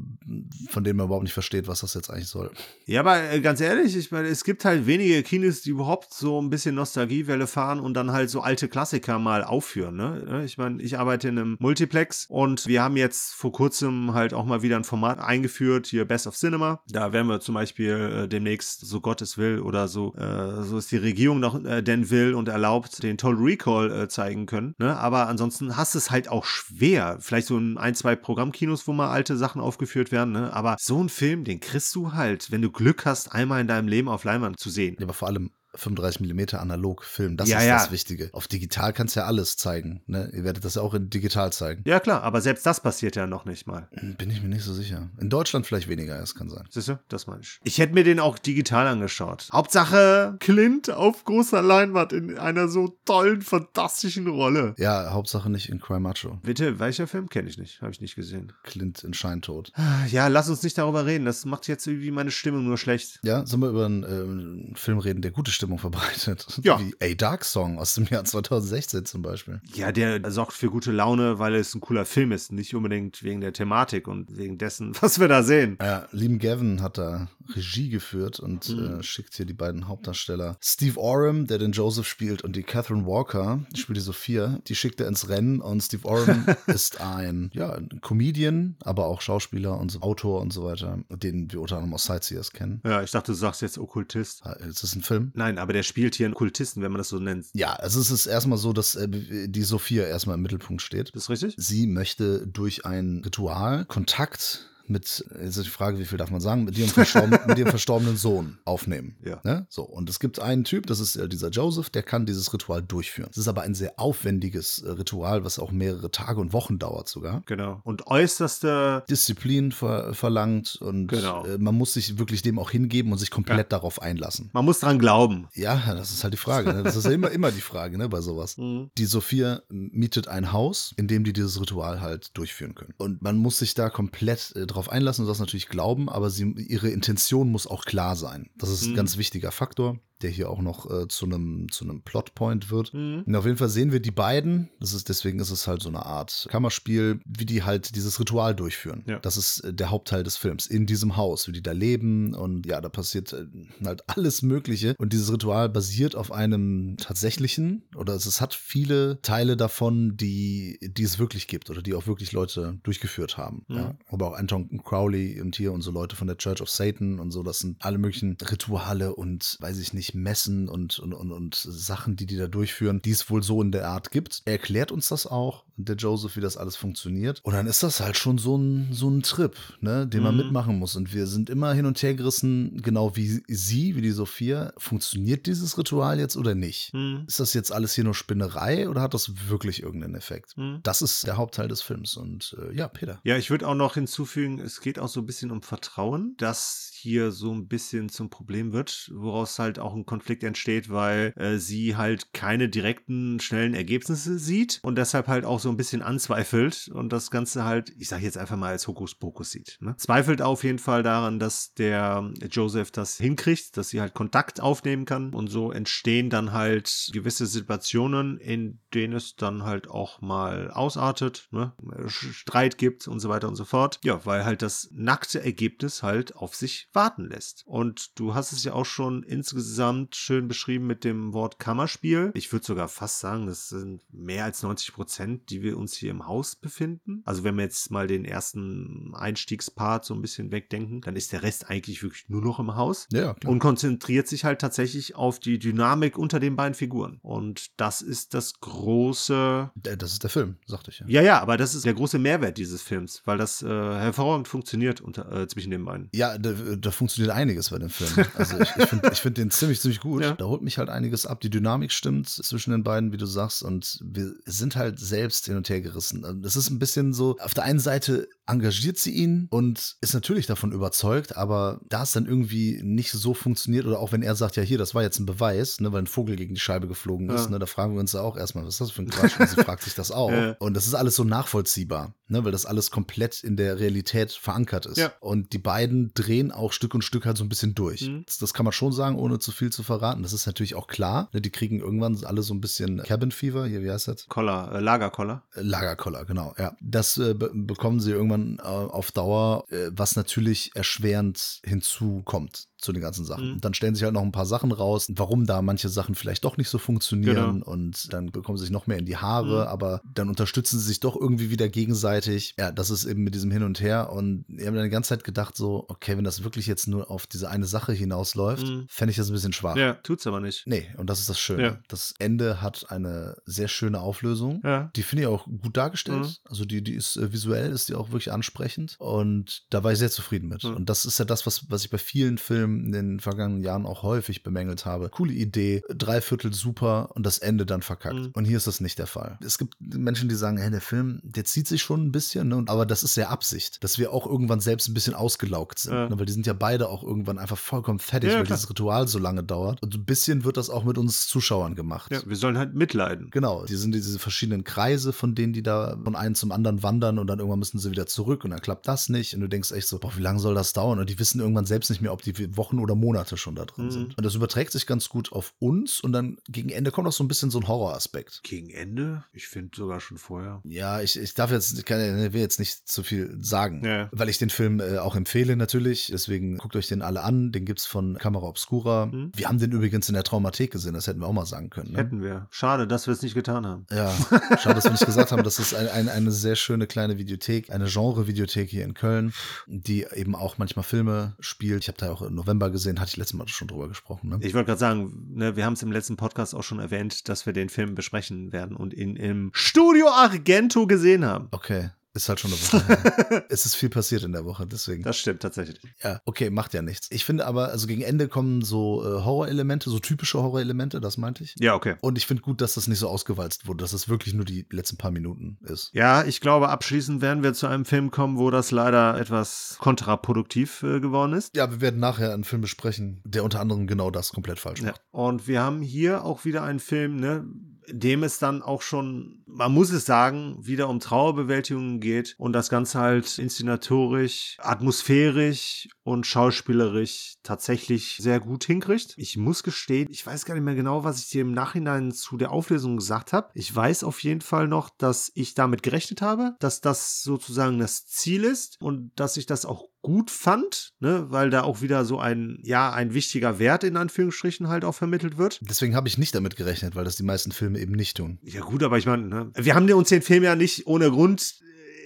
von 0.70 0.84
denen 0.84 0.98
man 0.98 1.08
überhaupt 1.08 1.24
nicht 1.24 1.34
versteht, 1.34 1.68
was 1.68 1.82
das 1.82 1.94
jetzt 1.94 2.10
eigentlich 2.10 2.28
soll. 2.28 2.52
Ja, 2.86 3.02
aber 3.02 3.32
äh, 3.32 3.42
ganz 3.42 3.62
ehrlich, 3.62 3.96
ich 3.96 4.12
meine, 4.12 4.28
es 4.28 4.44
gibt 4.44 4.66
halt 4.66 4.88
wenige 4.88 5.24
Kinos, 5.24 5.62
die 5.62 5.72
überhaupt 5.72 6.14
so 6.14 6.42
ein 6.42 6.50
bisschen 6.50 6.76
Nostalgiewelle 6.76 7.48
fahren 7.48 7.80
und 7.80 7.94
dann 7.96 8.12
halt 8.12 8.30
so 8.30 8.42
alte 8.42 8.68
Klassiker 8.68 9.20
mal 9.20 9.44
aufführen. 9.44 9.96
Ne? 9.96 10.44
Ich 10.46 10.58
meine, 10.58 10.82
ich 10.82 10.98
arbeite 10.98 11.28
in 11.28 11.40
einem 11.40 11.58
Multiplex 11.60 12.26
und 12.30 12.68
wir 12.68 12.82
haben 12.82 12.98
jetzt 12.98 13.34
vor 13.34 13.52
kurzem 13.52 14.14
halt 14.14 14.34
auch 14.34 14.46
mal 14.46 14.62
wieder 14.62 14.78
ein 14.78 14.84
Format 14.84 15.20
eingeführt, 15.20 15.88
hier 15.88 16.06
Best 16.06 16.28
of 16.28 16.36
Cinema. 16.36 16.82
Da 16.90 17.14
werden 17.14 17.28
wir 17.28 17.40
zum 17.40 17.56
Beispiel 17.56 18.24
äh, 18.24 18.28
demnächst, 18.28 18.82
so 18.82 19.02
Gott 19.02 19.22
es 19.22 19.38
will 19.38 19.60
oder 19.60 19.88
so, 19.88 20.14
äh, 20.16 20.64
so 20.64 20.78
ist 20.78 20.92
die 20.92 20.98
Regierung 20.98 21.25
noch 21.34 21.64
äh, 21.64 21.82
denn 21.82 22.10
will 22.10 22.34
und 22.34 22.48
erlaubt, 22.48 23.02
den 23.04 23.18
Total 23.18 23.42
Recall 23.42 23.92
äh, 23.92 24.08
zeigen 24.08 24.46
können. 24.46 24.76
Ne? 24.78 24.96
Aber 24.98 25.28
ansonsten 25.28 25.76
hast 25.78 25.96
du 25.96 25.98
es 25.98 26.12
halt 26.12 26.30
auch 26.30 26.46
schwer. 26.46 27.18
Vielleicht 27.20 27.48
so 27.48 27.58
in 27.58 27.78
ein, 27.78 27.96
zwei 27.96 28.16
Programmkinos, 28.16 28.88
wo 28.88 28.94
mal 28.94 29.10
alte 29.10 29.38
Sachen 29.38 29.62
aufgeführt 29.62 30.12
werden. 30.12 30.34
Ne? 30.34 30.54
Aber 30.54 30.76
so 30.80 31.04
ein 31.04 31.10
Film, 31.10 31.44
den 31.44 31.60
kriegst 31.60 31.96
du 31.96 32.14
halt, 32.14 32.52
wenn 32.52 32.62
du 32.62 32.72
Glück 32.72 33.06
hast, 33.06 33.34
einmal 33.34 33.62
in 33.62 33.68
deinem 33.68 33.88
Leben 33.88 34.10
auf 34.10 34.24
Leinwand 34.24 34.60
zu 34.60 34.70
sehen. 34.70 34.98
Aber 35.02 35.14
vor 35.14 35.28
allem 35.28 35.52
35 35.76 36.22
mm 36.22 36.56
analog 36.58 37.04
Film, 37.04 37.38
das 37.38 37.50
Ja, 37.50 37.60
ist 37.60 37.66
ja. 37.66 37.78
das 37.78 37.92
Wichtige. 37.92 38.30
Auf 38.34 38.48
digital 38.48 38.94
kannst 38.94 39.16
du 39.16 39.22
ja 39.22 39.26
alles 39.26 39.58
zeigen. 39.58 40.02
Ne? 40.08 40.30
Ihr 40.34 40.44
werdet 40.44 40.64
das 40.66 40.76
ja 40.76 40.82
auch 40.82 40.94
in 40.94 41.10
digital 41.10 41.52
zeigen. 41.54 41.84
Ja 41.86 42.00
klar, 42.00 42.24
aber 42.24 42.42
selbst 42.42 42.66
das 42.66 42.82
passiert 42.82 43.16
ja 43.16 43.28
noch 43.28 43.46
nicht 43.46 43.68
mal. 43.68 43.88
Bin 44.18 44.30
ich 44.30 44.42
mir 44.42 44.50
nicht 44.50 44.64
so 44.64 44.74
sicher. 44.74 45.10
In 45.20 45.30
Deutschland 45.30 45.66
vielleicht 45.66 45.88
weniger, 45.88 46.20
es 46.22 46.36
kann 46.36 46.50
sein. 46.50 46.66
Siehst 46.70 46.88
du? 46.90 47.00
Das 47.10 47.28
meine 47.28 47.42
ich. 47.42 47.60
Ich 47.64 47.78
hätte 47.80 47.94
mir 47.94 48.04
den 48.04 48.20
auch 48.20 48.38
digital 48.40 48.88
angeschaut. 48.88 49.50
Hauptsache 49.52 50.38
Clint 50.40 50.90
auf 50.90 51.24
großer 51.26 51.62
Leinwand 51.62 52.14
in 52.14 52.38
einer 52.38 52.68
so 52.68 52.98
tollen, 53.06 53.42
fantastischen 53.42 54.28
Rolle. 54.28 54.74
Ja, 54.78 55.12
Hauptsache 55.12 55.50
nicht 55.50 55.70
in 55.70 55.80
Cry 55.80 56.00
Macho. 56.00 56.40
Bitte, 56.44 56.80
welcher 56.80 57.08
Film 57.08 57.30
kenne 57.30 57.50
ich 57.50 57.58
nicht? 57.58 57.82
Habe 57.82 57.92
ich 57.92 58.02
nicht 58.02 58.16
gesehen. 58.16 58.54
Clint 58.64 59.04
in 59.04 59.14
Scheintod. 59.14 59.72
Ja, 60.12 60.28
lass 60.28 60.50
uns 60.50 60.64
nicht 60.64 60.78
darüber 60.78 61.06
reden. 61.06 61.26
Das 61.26 61.46
macht 61.46 61.68
jetzt 61.68 61.86
irgendwie 61.88 62.12
meine 62.12 62.32
Stimmung 62.32 62.66
nur 62.66 62.78
schlecht. 62.78 63.20
Ja, 63.24 63.46
sollen 63.46 63.62
wir 63.64 63.70
über 63.70 63.86
einen, 63.86 64.72
äh, 64.74 64.78
Film 64.78 65.00
reden, 65.00 65.22
der 65.22 65.32
gute 65.32 65.52
Stimmung 65.52 65.65
verbreitet? 65.78 66.48
Ja. 66.64 66.80
Wie 66.80 66.96
A 67.02 67.14
Dark 67.14 67.46
Song 67.46 67.78
aus 67.78 67.94
dem 67.96 68.06
Jahr 68.06 68.24
2016 68.24 69.06
zum 69.06 69.22
Beispiel. 69.22 69.62
Ja, 69.74 69.92
der 69.92 70.32
sorgt 70.32 70.54
für 70.54 70.70
gute 70.70 70.92
Laune, 70.92 71.38
weil 71.38 71.54
es 71.54 71.76
ein 71.76 71.82
cooler 71.82 72.06
Film 72.06 72.32
ist. 72.32 72.52
Nicht 72.52 72.74
unbedingt 72.74 73.22
wegen 73.24 73.42
der 73.42 73.54
Thematik 73.54 74.08
und 74.08 74.38
wegen 74.38 74.58
dessen, 74.58 74.94
was 75.02 75.20
wir 75.20 75.28
da 75.28 75.44
sehen. 75.44 75.78
Ja, 75.82 76.08
Liam 76.12 76.40
Gavin 76.40 76.82
hat 76.82 76.98
da 76.98 77.28
Regie 77.54 77.90
geführt 77.90 78.40
und 78.40 78.70
Mhm. 78.70 79.00
äh, 79.00 79.04
schickt 79.04 79.36
hier 79.36 79.46
die 79.46 79.54
beiden 79.54 79.88
Hauptdarsteller. 79.88 80.58
Steve 80.62 81.00
Oram, 81.00 81.48
der 81.48 81.58
den 81.58 81.72
Joseph 81.72 82.08
spielt, 82.08 82.42
und 82.44 82.56
die 82.56 82.64
Catherine 82.64 83.06
Walker, 83.06 83.66
die 83.76 83.80
spielt 83.80 83.98
die 83.98 84.02
Sophia, 84.02 84.60
die 84.68 84.76
schickt 84.76 85.00
er 85.02 85.08
ins 85.08 85.30
Rennen 85.30 85.62
und 85.62 85.82
Steve 85.82 86.08
Oram 86.08 86.46
ist 86.68 87.02
ein, 87.02 87.50
ja, 87.54 87.74
ein 87.74 88.00
Comedian, 88.02 88.76
aber 88.82 89.06
auch 89.06 89.22
Schauspieler 89.22 89.78
und 89.80 89.92
so, 89.92 90.02
Autor 90.02 90.42
und 90.42 90.52
so 90.54 90.64
weiter, 90.66 91.00
den 91.10 91.52
wir 91.52 91.62
unter 91.62 91.76
anderem 91.78 91.94
aus 91.94 92.06
Sightseers 92.06 92.52
kennen. 92.52 92.82
Ja, 92.86 93.02
ich 93.04 93.12
dachte, 93.12 93.32
du 93.32 93.38
sagst 93.38 93.62
jetzt 93.62 93.78
Okkultist. 93.78 94.42
Ah, 94.46 94.54
Ist 94.54 94.84
das 94.84 94.96
ein 94.96 95.02
Film? 95.02 95.32
Nein, 95.36 95.58
aber 95.58 95.74
der 95.74 95.84
spielt 95.84 96.16
hier 96.16 96.26
einen 96.26 96.36
Kultisten, 96.36 96.82
wenn 96.82 96.92
man 96.92 97.00
das 97.00 97.10
so 97.10 97.20
nennt. 97.20 97.46
Ja, 97.54 97.74
also 97.74 98.00
es 98.00 98.12
ist 98.12 98.26
erstmal 98.26 98.58
so, 98.58 98.74
dass 98.74 98.96
äh, 98.96 99.08
die 99.48 99.64
Sophia 99.64 100.04
erstmal 100.06 100.36
im 100.36 100.42
Mittelpunkt 100.42 100.82
steht. 100.82 101.12
Das 101.16 101.24
ist 101.24 101.30
richtig? 101.30 101.56
Sie 101.58 101.88
möchte 101.88 102.46
durch 102.48 102.86
ein 102.86 103.22
Ritual 103.26 103.86
Kontakt 103.86 104.70
mit, 104.88 105.26
jetzt 105.42 105.58
ist 105.58 105.66
die 105.66 105.70
Frage, 105.70 106.00
wie 106.00 106.06
viel 106.06 106.18
darf 106.18 106.32
man 106.32 106.42
sagen, 106.42 106.64
mit 106.64 106.78
ihrem, 106.78 106.90
verstorben, 106.90 107.38
mit 107.48 107.58
ihrem 107.58 107.70
verstorbenen 107.70 108.18
Sohn 108.18 108.58
aufnehmen. 108.66 109.16
Ja. 109.24 109.40
Ne? 109.44 109.66
So, 109.70 109.84
und 109.84 110.10
es 110.10 110.20
gibt 110.20 110.40
einen 110.40 110.64
Typ, 110.64 110.88
das 110.88 111.00
ist 111.00 111.16
äh, 111.16 111.28
dieser 111.28 111.50
Joseph, 111.50 111.90
der 111.90 112.04
kann 112.04 112.26
dieses 112.26 112.54
Ritual 112.54 112.82
durchführen. 112.82 113.30
Es 113.32 113.38
ist 113.38 113.48
aber 113.48 113.62
ein 113.62 113.76
sehr 113.76 114.00
aufwendiges 114.00 114.80
äh, 114.80 114.92
Ritual, 114.92 115.44
was 115.44 115.60
auch 115.60 115.72
mehrere 115.72 116.12
Tage 116.12 116.40
und 116.40 116.54
Wochen 116.54 116.80
dauert 116.80 117.08
sogar. 117.08 117.44
Genau. 117.46 117.82
Und 117.84 118.08
äußerste 118.08 119.04
Disziplin 119.10 119.72
ver 119.72 120.14
verlangt 120.14 120.76
und 120.82 121.08
Genau. 121.08 121.46
äh, 121.46 121.58
man 121.58 121.76
muss 121.76 121.94
sich 121.94 122.18
wirklich 122.18 122.42
dem 122.42 122.60
auch 122.60 122.72
hingeben 122.72 123.12
und 123.12 123.18
sich 123.18 123.32
komplett 123.32 123.72
darauf 123.72 124.02
einlassen. 124.02 124.50
Man 124.54 124.66
muss 124.66 124.80
dran 124.80 125.00
glauben. 125.00 125.48
Ja, 125.54 125.94
das 125.94 126.12
ist 126.12 126.24
halt 126.24 126.34
die 126.34 126.38
Frage. 126.38 126.74
Ne? 126.74 126.84
Das 126.84 126.96
ist 126.96 127.06
ja 127.06 127.12
immer, 127.12 127.32
immer 127.32 127.52
die 127.52 127.62
Frage 127.62 127.98
ne, 127.98 128.10
bei 128.10 128.22
sowas. 128.22 128.56
Mhm. 128.66 128.90
Die 128.98 129.06
Sophia 129.06 129.62
mietet 129.70 130.28
ein 130.28 130.52
Haus, 130.54 130.94
in 130.98 131.08
dem 131.08 131.24
die 131.24 131.34
dieses 131.34 131.60
Ritual 131.60 132.00
halt 132.02 132.38
durchführen 132.38 132.74
können. 132.74 132.94
Und 132.98 133.22
man 133.22 133.38
muss 133.38 133.60
sich 133.60 133.74
da 133.74 133.90
komplett 133.90 134.56
äh, 134.56 134.66
drauf 134.76 134.90
einlassen 134.90 135.24
und 135.24 135.28
das 135.30 135.40
natürlich 135.40 135.68
glauben, 135.68 136.10
aber 136.10 136.30
sie, 136.30 136.44
ihre 136.58 136.90
Intention 136.90 137.52
muss 137.52 137.68
auch 137.68 137.86
klar 137.86 138.16
sein. 138.16 138.50
Das 138.58 138.70
ist 138.70 138.84
ein 138.84 138.92
Mhm. 138.92 138.96
ganz 138.96 139.18
wichtiger 139.18 139.52
Faktor, 139.52 139.98
der 140.22 140.30
hier 140.30 140.50
auch 140.50 140.62
noch 140.62 140.90
äh, 140.90 141.08
zu 141.08 141.26
einem 141.26 141.68
zu 141.70 141.84
einem 141.84 142.02
Plotpoint 142.02 142.72
wird. 142.72 142.94
Mhm. 142.94 143.24
Und 143.26 143.36
auf 143.36 143.46
jeden 143.46 143.58
Fall 143.58 143.70
sehen 143.70 143.92
wir 143.92 144.00
die 144.00 144.12
beiden. 144.12 144.70
Das 144.80 144.94
ist 144.94 145.10
deswegen 145.10 145.40
ist 145.40 145.52
es 145.52 145.68
halt 145.68 145.82
so 145.82 145.90
eine 145.90 146.06
Art 146.06 146.48
Kammerspiel, 146.50 147.20
wie 147.26 147.46
die 147.46 147.64
halt 147.64 147.96
dieses 147.96 148.20
Ritual 148.20 148.56
durchführen. 148.56 149.04
Ja. 149.08 149.20
Das 149.20 149.38
ist 149.38 149.60
äh, 149.60 149.74
der 149.74 149.90
Hauptteil 149.90 150.24
des 150.24 150.38
Films 150.38 150.68
in 150.68 150.86
diesem 150.86 151.18
Haus, 151.18 151.48
wie 151.48 151.52
die 151.52 151.64
da 151.64 151.74
leben 151.74 152.34
und 152.34 152.66
ja, 152.66 152.82
da 152.82 152.90
passiert 152.90 153.34
äh, 153.34 153.46
halt 153.84 154.04
alles 154.08 154.42
Mögliche. 154.42 154.96
Und 154.98 155.14
dieses 155.14 155.32
Ritual 155.32 155.70
basiert 155.70 156.16
auf 156.16 156.32
einem 156.32 156.96
tatsächlichen 156.98 157.84
oder 157.96 158.14
es, 158.14 158.26
es 158.26 158.42
hat 158.42 158.54
viele 158.54 159.22
Teile 159.22 159.58
davon, 159.58 160.16
die 160.16 160.80
die 160.82 161.04
es 161.04 161.20
wirklich 161.20 161.48
gibt 161.48 161.70
oder 161.70 161.82
die 161.82 161.94
auch 161.94 162.08
wirklich 162.08 162.32
Leute 162.32 162.80
durchgeführt 162.84 163.38
haben. 163.38 163.66
Mhm. 163.68 163.76
Ja. 163.76 163.98
Aber 164.08 164.30
auch 164.30 164.34
Anton 164.34 164.82
Crowley 164.84 165.42
und 165.42 165.56
hier 165.56 165.74
und 165.74 165.82
so 165.82 165.92
Leute 165.92 166.16
von 166.16 166.28
der 166.28 166.38
Church 166.38 166.62
of 166.62 166.70
Satan 166.70 167.20
und 167.20 167.32
so. 167.32 167.44
Das 167.44 167.60
sind 167.60 167.78
alle 167.80 167.98
möglichen 167.98 168.38
Rituale 168.42 169.16
und 169.16 169.58
weiß 169.60 169.80
ich 169.80 169.94
nicht 169.94 170.05
Messen 170.14 170.70
und 170.70 171.00
und 171.00 171.14
und, 171.14 171.32
und 171.32 171.56
Sachen, 171.56 172.16
die 172.16 172.26
die 172.26 172.38
da 172.38 172.48
durchführen, 172.48 173.02
die 173.04 173.12
es 173.12 173.30
wohl 173.30 173.42
so 173.44 173.62
in 173.62 173.72
der 173.72 173.88
Art 173.90 174.12
gibt. 174.12 174.42
Er 174.46 174.54
erklärt 174.54 174.92
uns 174.92 175.08
das 175.10 175.26
auch, 175.26 175.64
der 175.78 175.96
Joseph, 175.96 176.36
wie 176.38 176.42
das 176.42 176.56
alles 176.58 176.76
funktioniert. 176.76 177.40
Und 177.44 177.54
dann 177.54 177.68
ist 177.68 177.84
das 177.84 178.00
halt 178.00 178.18
schon 178.18 178.38
so 178.38 178.58
ein, 178.58 178.90
so 178.92 179.10
ein 179.10 179.24
Trip, 179.24 179.56
ne, 179.82 180.08
den 180.08 180.24
man 180.24 180.36
Mhm. 180.36 180.44
mitmachen 180.44 180.80
muss. 180.80 180.96
Und 180.96 181.14
wir 181.14 181.28
sind 181.28 181.50
immer 181.50 181.74
hin 181.74 181.86
und 181.86 182.02
her 182.02 182.14
gerissen, 182.14 182.82
genau 182.82 183.16
wie 183.16 183.42
sie, 183.48 183.96
wie 183.96 184.02
die 184.02 184.12
Sophia. 184.12 184.72
Funktioniert 184.78 185.48
dieses 185.48 185.78
Ritual 185.78 186.20
jetzt 186.20 186.38
oder 186.38 186.56
nicht? 186.56 186.94
Mhm. 186.94 187.24
Ist 187.28 187.40
das 187.40 187.54
jetzt 187.54 187.72
alles 187.72 187.94
hier 187.94 188.04
nur 188.04 188.14
Spinnerei 188.14 188.88
oder 188.90 189.02
hat 189.02 189.14
das 189.14 189.50
wirklich 189.50 189.82
irgendeinen 189.84 190.16
Effekt? 190.16 190.58
Mhm. 190.58 190.80
Das 190.84 191.02
ist 191.02 191.26
der 191.28 191.38
Hauptteil 191.38 191.68
des 191.68 191.82
Films. 191.82 192.16
Und 192.16 192.56
äh, 192.62 192.76
ja, 192.76 192.88
Peter. 192.88 193.20
Ja, 193.24 193.38
ich 193.38 193.50
würde 193.50 193.68
auch 193.68 193.76
noch 193.76 193.96
hinzufügen, 193.96 194.60
es 194.60 194.80
geht 194.82 195.00
auch 195.00 195.10
so 195.10 195.20
ein 195.22 195.26
bisschen 195.26 195.52
um 195.52 195.62
Vertrauen, 195.62 196.36
das 196.38 196.92
hier 197.06 197.32
so 197.32 197.54
ein 197.54 197.68
bisschen 197.68 198.10
zum 198.10 198.32
Problem 198.32 198.74
wird, 198.74 199.12
woraus 199.14 199.60
halt 199.60 199.78
auch 199.78 199.94
ein 199.94 200.08
Konflikt 200.08 200.44
entsteht, 200.44 200.90
weil 200.90 201.34
äh, 201.38 201.58
sie 201.58 201.96
halt 201.96 202.34
keine 202.34 202.68
direkten, 202.68 203.40
schnellen 203.40 203.76
Ergebnisse 203.76 204.40
sieht 204.40 204.80
und 204.82 204.98
deshalb 204.98 205.28
halt 205.28 205.46
auch 205.46 205.60
so 205.60 205.70
ein 205.70 205.78
bisschen 205.78 206.02
anzweifelt 206.02 206.90
und 206.92 207.14
das 207.14 207.30
Ganze 207.30 207.64
halt, 207.64 207.94
ich 208.00 208.08
sage 208.08 208.24
jetzt 208.24 208.40
einfach 208.40 208.58
mal 208.58 208.70
als 208.70 208.88
Hokuspokus 208.88 209.52
sieht. 209.52 209.78
Ne? 209.82 209.96
Zweifelt 209.98 210.42
auf 210.42 210.64
jeden 210.64 210.80
Fall 210.80 211.04
daran, 211.04 211.38
dass 211.38 211.76
der 211.76 212.32
Joseph 212.50 212.90
das 212.90 213.18
hinkriegt, 213.18 213.78
dass 213.78 213.90
sie 213.90 214.02
halt 214.02 214.16
Kontakt 214.16 214.60
aufnehmen 214.60 215.06
kann 215.06 215.32
und 215.32 215.48
so 215.48 215.72
entstehen 215.72 216.32
dann 216.32 216.54
halt 216.54 217.10
gewisse 217.14 217.46
Situationen, 217.46 218.40
in 218.40 218.80
denen 218.96 219.14
es 219.14 219.36
dann 219.36 219.64
halt 219.64 219.88
auch 219.90 220.22
mal 220.22 220.72
ausartet, 220.72 221.50
ne? 221.52 221.74
Streit 222.08 222.80
gibt 222.80 223.08
und 223.08 223.20
so 223.20 223.30
weiter 223.30 223.48
und 223.48 223.56
so 223.56 223.66
fort. 223.66 224.00
Ja, 224.04 224.26
weil 224.26 224.44
halt 224.44 224.64
das 224.64 224.90
nackte 224.92 225.44
Ergebnis 225.44 226.02
halt 226.02 226.36
auf 226.36 226.56
sich 226.56 226.90
warten 226.96 227.30
lässt. 227.30 227.64
Und 227.66 228.18
du 228.20 228.34
hast 228.34 228.52
es 228.52 228.64
ja 228.64 228.74
auch 228.74 228.86
schon 228.86 229.24
insgesamt 229.24 230.16
schön 230.16 230.48
beschrieben 230.48 230.88
mit 230.88 231.04
dem 231.04 231.34
Wort 231.34 231.60
Kammerspiel. 231.60 232.32
Ich 232.34 232.52
würde 232.52 232.66
sogar 232.66 232.88
fast 232.88 233.20
sagen, 233.20 233.48
das 233.48 233.70
sind 233.70 234.02
mehr 234.12 234.46
als 234.46 234.64
90 234.64 234.94
Prozent, 234.94 235.50
die 235.50 235.62
wir 235.62 235.78
uns 235.78 235.96
hier 235.96 236.12
im 236.12 236.28
Haus 236.28 236.56
befinden. 236.56 237.22
Also 237.26 237.44
wenn 237.44 237.56
wir 237.56 237.64
jetzt 237.64 237.92
mal 237.92 238.08
den 238.08 238.26
ersten 238.26 239.14
Einstiegspart 239.16 240.06
so 240.06 240.14
ein 240.14 240.22
bisschen 240.22 240.52
wegdenken, 240.52 241.02
dann 241.02 241.16
ist 241.16 241.32
der 241.32 241.44
Rest 241.44 241.70
eigentlich 241.70 242.02
wirklich 242.04 242.30
nur 242.30 242.42
noch 242.42 242.60
im 242.60 242.76
Haus. 242.76 243.08
Ja, 243.12 243.34
klar. 243.34 243.52
Und 243.52 243.60
konzentriert 243.60 244.28
sich 244.28 244.46
halt 244.46 244.60
tatsächlich 244.62 245.16
auf 245.16 245.40
die 245.40 245.60
Dynamik 245.60 246.18
unter 246.18 246.40
den 246.40 246.56
beiden 246.56 246.74
Figuren. 246.74 247.20
Und 247.22 247.80
das 247.80 248.02
ist 248.02 248.34
das 248.34 248.60
große. 248.62 249.72
Äh, 249.86 249.98
Das 249.98 250.14
ist 250.14 250.24
der 250.24 250.30
Film, 250.30 250.58
sagte 250.66 250.92
ich 250.92 251.00
ja. 251.00 251.06
Ja, 251.08 251.22
ja, 251.22 251.40
aber 251.42 251.58
das 251.58 251.76
ist 251.76 251.86
der 251.86 251.94
große 251.94 252.20
Mehrwert 252.20 252.58
dieses 252.58 252.82
Films, 252.82 253.22
weil 253.26 253.38
das 253.38 253.62
äh, 253.62 253.68
hervorragend 253.68 254.48
funktioniert 254.48 255.02
unter, 255.02 255.32
äh, 255.32 255.48
zwischen 255.48 255.72
den 255.72 255.86
beiden. 255.86 256.10
Ja, 256.14 256.38
da, 256.86 256.92
funktioniert 256.92 257.34
einiges 257.36 257.70
bei 257.70 257.80
dem 257.80 257.90
Film. 257.90 258.28
Also 258.36 258.60
ich, 258.60 258.70
ich 258.78 258.86
finde 258.86 259.16
find 259.16 259.38
den 259.38 259.52
ziemlich, 259.52 259.82
ziemlich 259.82 260.00
gut. 260.00 260.24
Ja. 260.24 260.34
Da 260.34 260.46
holt 260.46 260.62
mich 260.62 260.78
halt 260.78 260.90
einiges 260.90 261.26
ab. 261.26 261.42
Die 261.42 261.50
Dynamik 261.50 261.92
stimmt 261.92 262.30
zwischen 262.30 262.72
den 262.72 262.84
beiden, 262.84 263.12
wie 263.12 263.18
du 263.18 263.26
sagst, 263.26 263.64
und 263.64 264.00
wir 264.04 264.34
sind 264.46 264.76
halt 264.76 265.00
selbst 265.00 265.46
hin 265.46 265.58
und 265.58 265.70
her 265.70 265.82
gerissen. 265.82 266.42
Das 266.42 266.56
ist 266.56 266.70
ein 266.70 266.80
bisschen 266.80 267.14
so, 267.14 267.38
auf 267.40 267.54
der 267.54 267.64
einen 267.64 267.80
Seite 267.80 268.28
engagiert 268.48 268.98
sie 268.98 269.12
ihn 269.12 269.48
und 269.50 269.96
ist 270.02 270.14
natürlich 270.14 270.46
davon 270.46 270.72
überzeugt, 270.72 271.36
aber 271.38 271.82
da 271.90 272.04
es 272.04 272.12
dann 272.12 272.26
irgendwie 272.26 272.80
nicht 272.84 273.12
so 273.12 273.34
funktioniert, 273.34 273.86
oder 273.86 274.00
auch 274.00 274.12
wenn 274.12 274.22
er 274.24 274.36
sagt, 274.36 274.56
ja 274.56 274.64
hier, 274.64 274.78
das 274.78 274.94
war 274.94 275.04
jetzt 275.04 275.20
ein 275.20 275.26
Beweis, 275.26 275.80
ne, 275.80 275.92
weil 275.92 276.04
ein 276.04 276.08
Vogel 276.08 276.36
gegen 276.36 276.54
die 276.54 276.60
Scheibe 276.60 276.88
geflogen 276.88 277.30
ist, 277.30 277.46
Ja. 277.46 277.52
ne, 277.52 277.60
da 277.60 277.66
fragen 277.66 277.94
wir 277.94 278.00
uns 278.00 278.14
ja 278.14 278.22
auch 278.22 278.38
erstmal, 278.38 278.64
was 278.66 278.76
ist 278.76 278.82
das 278.82 278.92
für 278.92 279.02
ein 279.02 279.10
Quatsch? 279.10 279.40
Und 279.40 279.50
sie 279.50 279.56
fragt 279.64 279.84
sich 279.84 279.96
das 279.96 280.12
auch. 280.12 280.26
Ja. 280.36 280.56
Und 280.60 280.74
das 280.76 280.86
ist 280.88 280.96
alles 280.96 281.16
so 281.16 281.24
nachvollziehbar, 281.24 282.14
ne, 282.28 282.44
weil 282.44 282.52
das 282.52 282.66
alles 282.66 282.92
komplett 282.92 283.44
in 283.44 283.56
der 283.58 283.80
Realität 283.80 284.32
verankert 284.32 284.86
ist. 284.86 284.98
Ja. 284.98 285.14
Und 285.20 285.54
die 285.54 285.58
beiden 285.60 286.12
drehen 286.14 286.52
auch 286.52 286.74
Stück 286.74 286.94
und 286.94 287.04
Stück 287.04 287.26
halt 287.26 287.38
so 287.38 287.44
ein 287.44 287.50
bisschen 287.50 287.74
durch. 287.76 288.02
Mhm. 288.02 288.24
Das, 288.26 288.38
das 288.38 288.54
kann 288.54 288.64
man 288.66 288.74
schon 288.74 288.92
sagen, 288.92 289.16
ohne 289.18 289.40
zu 289.40 289.52
viel 289.52 289.72
zu 289.72 289.82
verraten. 289.84 290.24
Das 290.24 290.34
ist 290.34 290.46
natürlich 290.46 290.76
auch 290.76 290.88
klar. 290.88 291.30
Ne, 291.32 291.42
die 291.42 291.52
kriegen 291.52 291.80
irgendwann 291.80 292.18
alle 292.26 292.42
so 292.42 292.54
ein 292.54 292.60
bisschen 292.62 293.02
Cabin 293.04 293.32
Fever, 293.32 293.66
hier, 293.66 293.82
wie 293.84 293.92
heißt 293.92 294.08
das? 294.10 294.28
Koller, 294.28 294.72
äh, 294.74 294.80
Lagerkoller. 294.80 295.44
Äh, 295.56 295.62
Lagerkoller, 295.62 296.26
genau, 296.26 296.54
ja. 296.58 296.76
Das 296.82 297.18
äh, 297.18 297.34
be 297.34 297.52
bekommen 297.54 298.00
sie 298.00 298.12
irgendwann 298.12 298.35
äh, 298.36 298.62
auf 298.62 299.12
Dauer, 299.12 299.66
äh, 299.70 299.90
was 299.92 300.16
natürlich 300.16 300.72
erschwerend 300.76 301.60
hinzukommt 301.64 302.68
zu 302.86 302.94
den 302.94 303.02
ganzen 303.02 303.26
Sachen. 303.26 303.48
Mhm. 303.48 303.54
Und 303.56 303.66
dann 303.66 303.74
stellen 303.74 303.96
sich 303.96 304.04
halt 304.04 304.14
noch 304.14 304.22
ein 304.22 304.32
paar 304.32 304.46
Sachen 304.46 304.72
raus, 304.72 305.08
warum 305.14 305.46
da 305.46 305.62
manche 305.62 305.90
Sachen 305.90 306.16
vielleicht 306.16 306.46
doch 306.46 306.58
nicht 306.58 306.70
so 306.70 306.78
funktionieren 306.78 307.36
Genau. 307.60 307.66
und 307.66 308.14
dann 308.14 308.32
bekommen 308.32 308.58
sie 308.58 308.64
sich 308.64 308.72
noch 308.72 308.88
mehr 308.88 308.98
in 308.98 309.06
die 309.06 309.18
Haare, 309.18 309.64
Mhm. 309.64 309.68
aber 309.68 310.02
dann 310.14 310.30
unterstützen 310.30 310.80
sie 310.80 310.86
sich 310.88 311.00
doch 311.00 311.16
irgendwie 311.20 311.50
wieder 311.50 311.68
gegenseitig. 311.70 312.56
Ja, 312.58 312.72
das 312.72 312.90
ist 312.90 313.06
eben 313.06 313.24
mit 313.24 313.36
diesem 313.36 313.52
Hin 313.52 313.64
und 313.64 313.80
Her 313.82 314.12
und 314.12 314.46
ich 314.50 314.66
habe 314.66 314.76
dann 314.78 314.86
die 314.86 314.90
ganze 314.92 315.10
Zeit 315.10 315.24
gedacht 315.24 315.56
so, 315.58 315.86
okay, 315.90 316.18
wenn 316.18 316.24
das 316.24 316.44
wirklich 316.44 316.68
jetzt 316.68 316.88
nur 316.88 317.10
auf 317.12 317.28
diese 317.28 317.50
eine 317.50 317.66
Sache 317.66 317.94
hinausläuft, 317.94 318.66
Mhm. 318.68 318.86
fände 318.90 319.12
ich 319.12 319.18
das 319.18 319.30
ein 319.30 319.34
bisschen 319.34 319.54
schwach. 319.54 319.76
Ja, 319.76 319.94
tut's 319.96 320.28
aber 320.28 320.40
nicht. 320.40 320.64
Nee, 320.68 320.88
und 320.98 321.10
das 321.10 321.20
ist 321.20 321.30
das 321.30 321.40
Schöne. 321.40 321.64
Ja. 321.64 321.80
Das 321.88 322.14
Ende 322.20 322.62
hat 322.62 322.92
eine 322.92 323.36
sehr 323.46 323.68
schöne 323.68 324.00
Auflösung. 324.00 324.62
Ja. 324.64 324.92
Die 324.96 325.04
finde 325.04 325.24
ich 325.24 325.28
auch 325.28 325.46
gut 325.46 325.76
dargestellt. 325.78 326.24
Mhm. 326.24 326.36
Also 326.50 326.66
die, 326.66 326.84
die 326.84 326.94
ist 326.94 327.18
äh, 327.18 327.32
visuell, 327.34 327.72
ist 327.72 327.90
die 327.90 327.96
auch 327.96 328.10
wirklich 328.12 328.32
ansprechend. 328.32 328.96
Und 329.00 329.64
da 329.70 329.84
war 329.84 329.92
ich 329.92 330.00
sehr 330.00 330.12
zufrieden 330.12 330.48
mit. 330.50 330.64
Mhm. 330.64 330.76
Und 330.76 330.90
das 330.90 331.06
ist 331.06 331.18
ja 331.20 331.26
das, 331.26 331.46
was, 331.46 331.70
was 331.70 331.84
ich 331.84 331.90
bei 331.90 331.98
vielen 331.98 332.38
Filmen 332.38 332.75
in 332.80 332.92
den 332.92 333.20
vergangenen 333.20 333.64
Jahren 333.64 333.86
auch 333.86 334.04
häufig 334.04 334.44
bemängelt 334.44 334.86
habe. 334.86 335.10
Coole 335.10 335.34
Idee, 335.34 335.82
Dreiviertel 335.90 336.54
super 336.54 337.10
und 337.16 337.26
das 337.26 337.38
Ende 337.40 337.66
dann 337.66 337.82
verkackt. 337.82 338.16
Mhm. 338.16 338.32
Und 338.34 338.46
hier 338.46 338.58
ist 338.58 338.68
das 338.68 338.82
nicht 338.82 339.00
der 339.00 339.08
Fall. 339.08 339.38
Es 339.44 339.58
gibt 339.58 339.76
Menschen, 339.80 340.30
die 340.30 340.36
sagen, 340.36 340.58
hey, 340.58 340.70
der 340.72 340.82
Film, 340.82 341.20
der 341.24 341.46
zieht 341.46 341.68
sich 341.68 341.82
schon 341.82 342.06
ein 342.06 342.12
bisschen, 342.12 342.48
ne? 342.48 342.64
aber 342.68 342.86
das 342.86 343.04
ist 343.04 343.16
ja 343.18 343.30
Absicht, 343.30 343.84
dass 343.84 343.98
wir 344.00 344.12
auch 344.12 344.26
irgendwann 344.26 344.60
selbst 344.60 344.88
ein 344.88 344.94
bisschen 344.94 345.14
ausgelaugt 345.14 345.80
sind. 345.80 345.94
Ja. 345.94 346.10
Ne? 346.10 346.20
Weil 346.20 346.26
die 346.26 346.34
sind 346.34 346.46
ja 346.48 346.54
beide 346.54 346.90
auch 346.90 347.04
irgendwann 347.04 347.38
einfach 347.40 347.58
vollkommen 347.58 348.00
fertig, 348.00 348.32
Ja, 348.32 348.38
weil 348.38 348.46
klar. 348.46 348.58
dieses 348.58 348.70
Ritual 348.70 349.08
so 349.08 349.20
lange 349.20 349.44
dauert. 349.44 349.82
Und 349.82 349.96
ein 349.96 350.06
bisschen 350.06 350.44
wird 350.44 350.58
das 350.58 350.70
auch 350.70 350.84
mit 350.84 350.98
uns 350.98 351.28
Zuschauern 351.28 351.76
gemacht. 351.76 352.12
ja, 352.12 352.22
wir 352.26 352.36
sollen 352.36 352.58
halt 352.58 352.74
mitleiden. 352.76 353.30
Genau, 353.32 353.66
die 353.66 353.76
sind 353.76 353.94
diese 353.94 354.20
verschiedenen 354.20 354.64
Kreise, 354.64 355.14
von 355.14 355.36
denen 355.36 355.54
die 355.54 355.64
da 355.64 355.98
von 356.04 356.16
einem 356.16 356.36
zum 356.36 356.52
anderen 356.52 356.84
wandern 356.84 357.20
und 357.20 357.28
dann 357.28 357.40
irgendwann 357.40 357.60
müssen 357.60 357.80
sie 357.80 357.92
wieder 357.92 358.06
zurück 358.06 358.44
und 358.44 358.52
dann 358.52 358.62
klappt 358.62 358.88
das 358.88 359.10
nicht 359.10 359.34
und 359.34 359.42
du 359.42 359.48
denkst 359.48 359.72
echt 359.72 359.88
so, 359.88 360.00
boah, 360.00 360.12
wie 360.16 360.22
lange 360.22 360.40
soll 360.40 360.54
das 360.56 360.74
dauern? 360.74 361.00
Und 361.00 361.10
die 361.10 361.20
wissen 361.20 361.40
irgendwann 361.40 361.66
selbst 361.66 361.90
nicht 361.90 362.02
mehr, 362.02 362.14
ob 362.14 362.22
die 362.22 362.56
Wochen 362.66 362.80
oder 362.80 362.96
Monate 362.96 363.38
schon 363.38 363.54
da 363.56 363.66
drin 363.66 363.86
Mhm. 363.86 363.92
sind. 363.92 364.18
Und 364.18 364.26
das 364.26 364.34
überträgt 364.34 364.72
sich 364.72 364.88
ganz 364.88 365.08
gut 365.08 365.32
auf 365.32 365.54
uns 365.60 366.00
und 366.02 366.14
dann 366.14 366.38
gegen 366.50 366.70
Ende 366.70 366.90
kommt 366.90 367.08
auch 367.08 367.12
so 367.14 367.24
ein 367.24 367.28
bisschen 367.28 367.52
so 367.52 367.60
ein 367.60 367.68
Horroraspekt. 367.68 368.42
Gegen 368.44 368.72
Ende? 368.72 369.24
Ich 369.34 369.48
finde 369.48 369.70
sogar 369.76 370.00
schon 370.00 370.18
vorher. 370.18 370.62
Ja, 370.64 371.02
ich, 371.02 371.20
ich 371.20 371.34
darf 371.36 371.52
jetzt, 371.52 371.78
ich 371.78 371.86
kann, 371.86 372.00
ich 372.26 372.34
will 372.34 372.42
jetzt 372.42 372.58
nicht 372.60 372.88
zu 372.88 373.04
viel 373.04 373.38
sagen, 373.40 373.84
Ja. 373.86 374.10
weil 374.12 374.30
ich 374.30 374.40
den 374.40 374.50
Film 374.50 374.80
äh, 374.80 374.98
auch 374.98 375.16
empfehle 375.16 375.56
natürlich. 375.56 376.08
Deswegen 376.12 376.58
guckt 376.58 376.76
euch 376.76 376.88
den 376.88 377.02
alle 377.04 377.22
an. 377.24 377.52
Den 377.52 377.66
gibt's 377.66 377.86
von 377.86 378.18
Kamera 378.18 378.48
Obscura. 378.48 379.06
Mhm. 379.08 379.32
Wir 379.36 379.48
haben 379.48 379.60
den 379.60 379.72
übrigens 379.72 380.08
in 380.10 380.14
der 380.16 380.24
Traumathek 380.24 380.72
gesehen, 380.72 380.94
das 380.94 381.06
hätten 381.08 381.20
wir 381.20 381.28
auch 381.28 381.34
mal 381.34 381.46
sagen 381.46 381.70
können. 381.70 381.92
Ne? 381.92 382.00
Hätten 382.00 382.22
wir. 382.24 382.48
Schade, 382.50 382.88
dass 382.88 383.06
wir 383.08 383.14
es 383.14 383.22
nicht 383.22 383.36
getan 383.36 383.66
haben. 383.68 383.86
Ja, 383.92 384.12
schade, 384.60 384.76
dass 384.76 384.86
wir 384.86 384.92
nicht 384.92 385.06
gesagt 385.06 385.32
haben, 385.32 385.44
das 385.44 385.60
ist 385.60 385.76
ein, 385.76 385.88
ein, 385.90 386.10
eine 386.10 386.32
sehr 386.32 386.56
schöne 386.56 386.88
kleine 386.88 387.18
Videothek, 387.20 387.70
eine 387.72 387.86
Genre-Videothek 387.86 388.70
hier 388.70 388.84
in 388.86 388.94
Köln, 388.96 389.34
die 389.68 390.06
eben 390.16 390.36
auch 390.36 390.58
manchmal 390.58 390.84
Filme 390.84 391.36
spielt. 391.40 391.84
Ich 391.84 391.88
habe 391.88 391.98
da 391.98 392.12
auch 392.12 392.22
im 392.22 392.34
November 392.46 392.70
gesehen, 392.70 393.00
hatte 393.00 393.10
ich 393.10 393.18
letztes 393.18 393.36
Mal 393.36 393.48
schon 393.48 393.68
drüber 393.68 393.88
gesprochen. 393.88 394.30
Ne? 394.30 394.40
Ich 394.42 394.54
wollte 394.54 394.68
gerade 394.68 394.80
sagen, 394.80 395.34
ne, 395.34 395.56
wir 395.56 395.66
haben 395.66 395.74
es 395.74 395.84
im 395.84 395.92
letzten 395.92 396.16
Podcast 396.16 396.54
auch 396.56 396.64
schon 396.64 396.80
erwähnt, 396.80 397.28
dass 397.28 397.46
wir 397.46 397.54
den 397.54 397.70
Film 397.70 397.96
besprechen 397.96 398.54
werden 398.54 398.76
und 398.76 398.94
ihn 398.94 399.16
im 399.16 399.52
Studio 399.54 400.08
Argento 400.10 400.88
gesehen 400.88 401.26
haben. 401.26 401.48
Okay, 401.52 401.90
ist 402.16 402.30
halt 402.30 402.40
schon 402.40 402.52
eine 402.52 402.60
Woche. 402.62 403.46
es 403.50 403.66
ist 403.66 403.76
viel 403.76 403.90
passiert 403.90 404.24
in 404.24 404.32
der 404.32 404.46
Woche, 404.46 404.66
deswegen. 404.66 405.04
Das 405.04 405.18
stimmt 405.18 405.42
tatsächlich. 405.42 405.80
Ja, 406.04 406.22
okay, 406.26 406.50
macht 406.50 406.74
ja 406.74 406.82
nichts. 406.82 407.08
Ich 407.12 407.26
finde 407.26 407.46
aber, 407.46 407.70
also 407.70 407.88
gegen 407.88 408.02
Ende 408.02 408.28
kommen 408.28 408.62
so 408.62 409.04
äh, 409.04 409.24
Horrorelemente, 409.24 409.90
so 409.90 410.00
typische 410.00 410.42
Horrorelemente, 410.42 411.00
das 411.02 411.18
meinte 411.18 411.44
ich. 411.44 411.56
Ja, 411.60 411.76
okay. 411.76 411.96
Und 412.02 412.18
ich 412.18 412.26
finde 412.26 412.42
gut, 412.42 412.62
dass 412.62 412.74
das 412.76 412.88
nicht 412.88 413.00
so 413.00 413.08
ausgewalzt 413.10 413.68
wurde, 413.68 413.84
dass 413.84 413.92
das 413.92 414.10
wirklich 414.10 414.34
nur 414.34 414.46
die 414.46 414.66
letzten 414.72 414.98
paar 414.98 415.12
Minuten 415.12 415.58
ist. 415.62 415.90
Ja, 415.94 416.24
ich 416.24 416.42
glaube, 416.42 416.70
abschließend 416.70 417.22
werden 417.22 417.44
wir 417.44 417.54
zu 417.54 417.68
einem 417.68 417.86
Film 417.86 418.12
kommen, 418.12 418.38
wo 418.38 418.50
das 418.50 418.72
leider 418.72 419.20
etwas 419.20 419.78
kontraproduktiv 419.80 420.84
äh, 420.84 421.00
geworden 421.00 421.34
ist. 421.34 421.56
Ja, 421.56 421.70
wir 421.70 421.82
werden 421.82 422.00
nachher 422.00 422.34
einen 422.34 422.44
Film 422.44 422.62
besprechen, 422.62 423.22
der 423.26 423.44
unter 423.44 423.60
anderem 423.60 423.88
genau 423.88 424.10
das 424.12 424.32
komplett 424.32 424.60
falsch 424.60 424.82
Ja. 424.82 424.88
macht. 424.92 425.02
Und 425.12 425.48
wir 425.48 425.62
haben 425.62 425.82
hier 425.82 426.24
auch 426.24 426.46
wieder 426.46 426.64
einen 426.64 426.80
Film, 426.80 427.18
ne, 427.18 427.46
dem 427.90 428.24
es 428.24 428.40
dann 428.40 428.62
auch 428.62 428.82
schon, 428.82 429.44
man 429.46 429.72
muss 429.72 429.92
es 429.92 430.06
sagen, 430.06 430.58
wieder 430.60 430.90
um 430.90 431.00
Trauerbewältigung 431.00 432.00
geht 432.00 432.36
und 432.38 432.54
das 432.54 432.70
Ganze 432.70 433.00
halt 433.00 433.38
inszenatorisch, 433.38 434.58
atmosphärisch 434.60 435.88
und 436.04 436.26
schauspielerisch 436.26 437.36
tatsächlich 437.44 438.18
sehr 438.20 438.40
gut 438.40 438.64
hinkriegt. 438.64 439.14
Ich 439.18 439.38
muss 439.38 439.64
gestehen, 439.64 440.08
ich 440.12 440.26
weiß 440.26 440.46
gar 440.46 440.56
nicht 440.56 440.64
mehr 440.64 440.76
genau, 440.76 441.04
was 441.04 441.20
ich 441.20 441.30
dir 441.30 441.42
im 441.42 441.52
Nachhinein 441.52 442.12
zu 442.12 442.38
der 442.38 442.52
Auflösung 442.52 442.98
gesagt 442.98 443.34
habe. 443.34 443.50
Ich 443.54 443.74
weiß 443.74 444.04
auf 444.04 444.24
jeden 444.24 444.42
Fall 444.42 444.68
noch, 444.68 444.90
dass 444.90 445.32
ich 445.36 445.54
damit 445.54 445.84
gerechnet 445.84 446.22
habe, 446.22 446.56
dass 446.60 446.82
das 446.82 447.22
sozusagen 447.22 447.80
das 447.80 448.06
Ziel 448.06 448.44
ist 448.44 448.78
und 448.80 449.12
dass 449.16 449.38
ich 449.38 449.46
das 449.46 449.66
auch 449.66 449.86
gut 450.06 450.30
fand, 450.30 450.94
ne, 451.00 451.26
weil 451.32 451.50
da 451.50 451.64
auch 451.64 451.82
wieder 451.82 452.06
so 452.06 452.20
ein, 452.20 452.60
ja, 452.62 452.94
ein 452.94 453.16
wichtiger 453.16 453.58
Wert 453.58 453.84
in 453.84 453.98
Anführungsstrichen 453.98 454.68
halt 454.68 454.86
auch 454.86 454.94
vermittelt 454.94 455.40
wird. 455.40 455.60
Deswegen 455.64 455.96
habe 455.96 456.08
ich 456.08 456.20
nicht 456.20 456.36
damit 456.36 456.56
gerechnet, 456.56 456.96
weil 456.96 457.06
das 457.06 457.16
die 457.16 457.24
meisten 457.24 457.52
Filme 457.52 457.80
eben 457.80 457.94
nicht 457.94 458.16
tun. 458.16 458.38
Ja 458.44 458.62
gut, 458.62 458.84
aber 458.84 459.00
ich 459.00 459.08
meine, 459.08 459.26
ne, 459.26 459.52
wir 459.56 459.74
haben 459.74 459.92
uns 459.92 460.10
den 460.10 460.22
Film 460.22 460.44
ja 460.44 460.56
nicht 460.56 460.86
ohne 460.86 461.10
Grund 461.10 461.56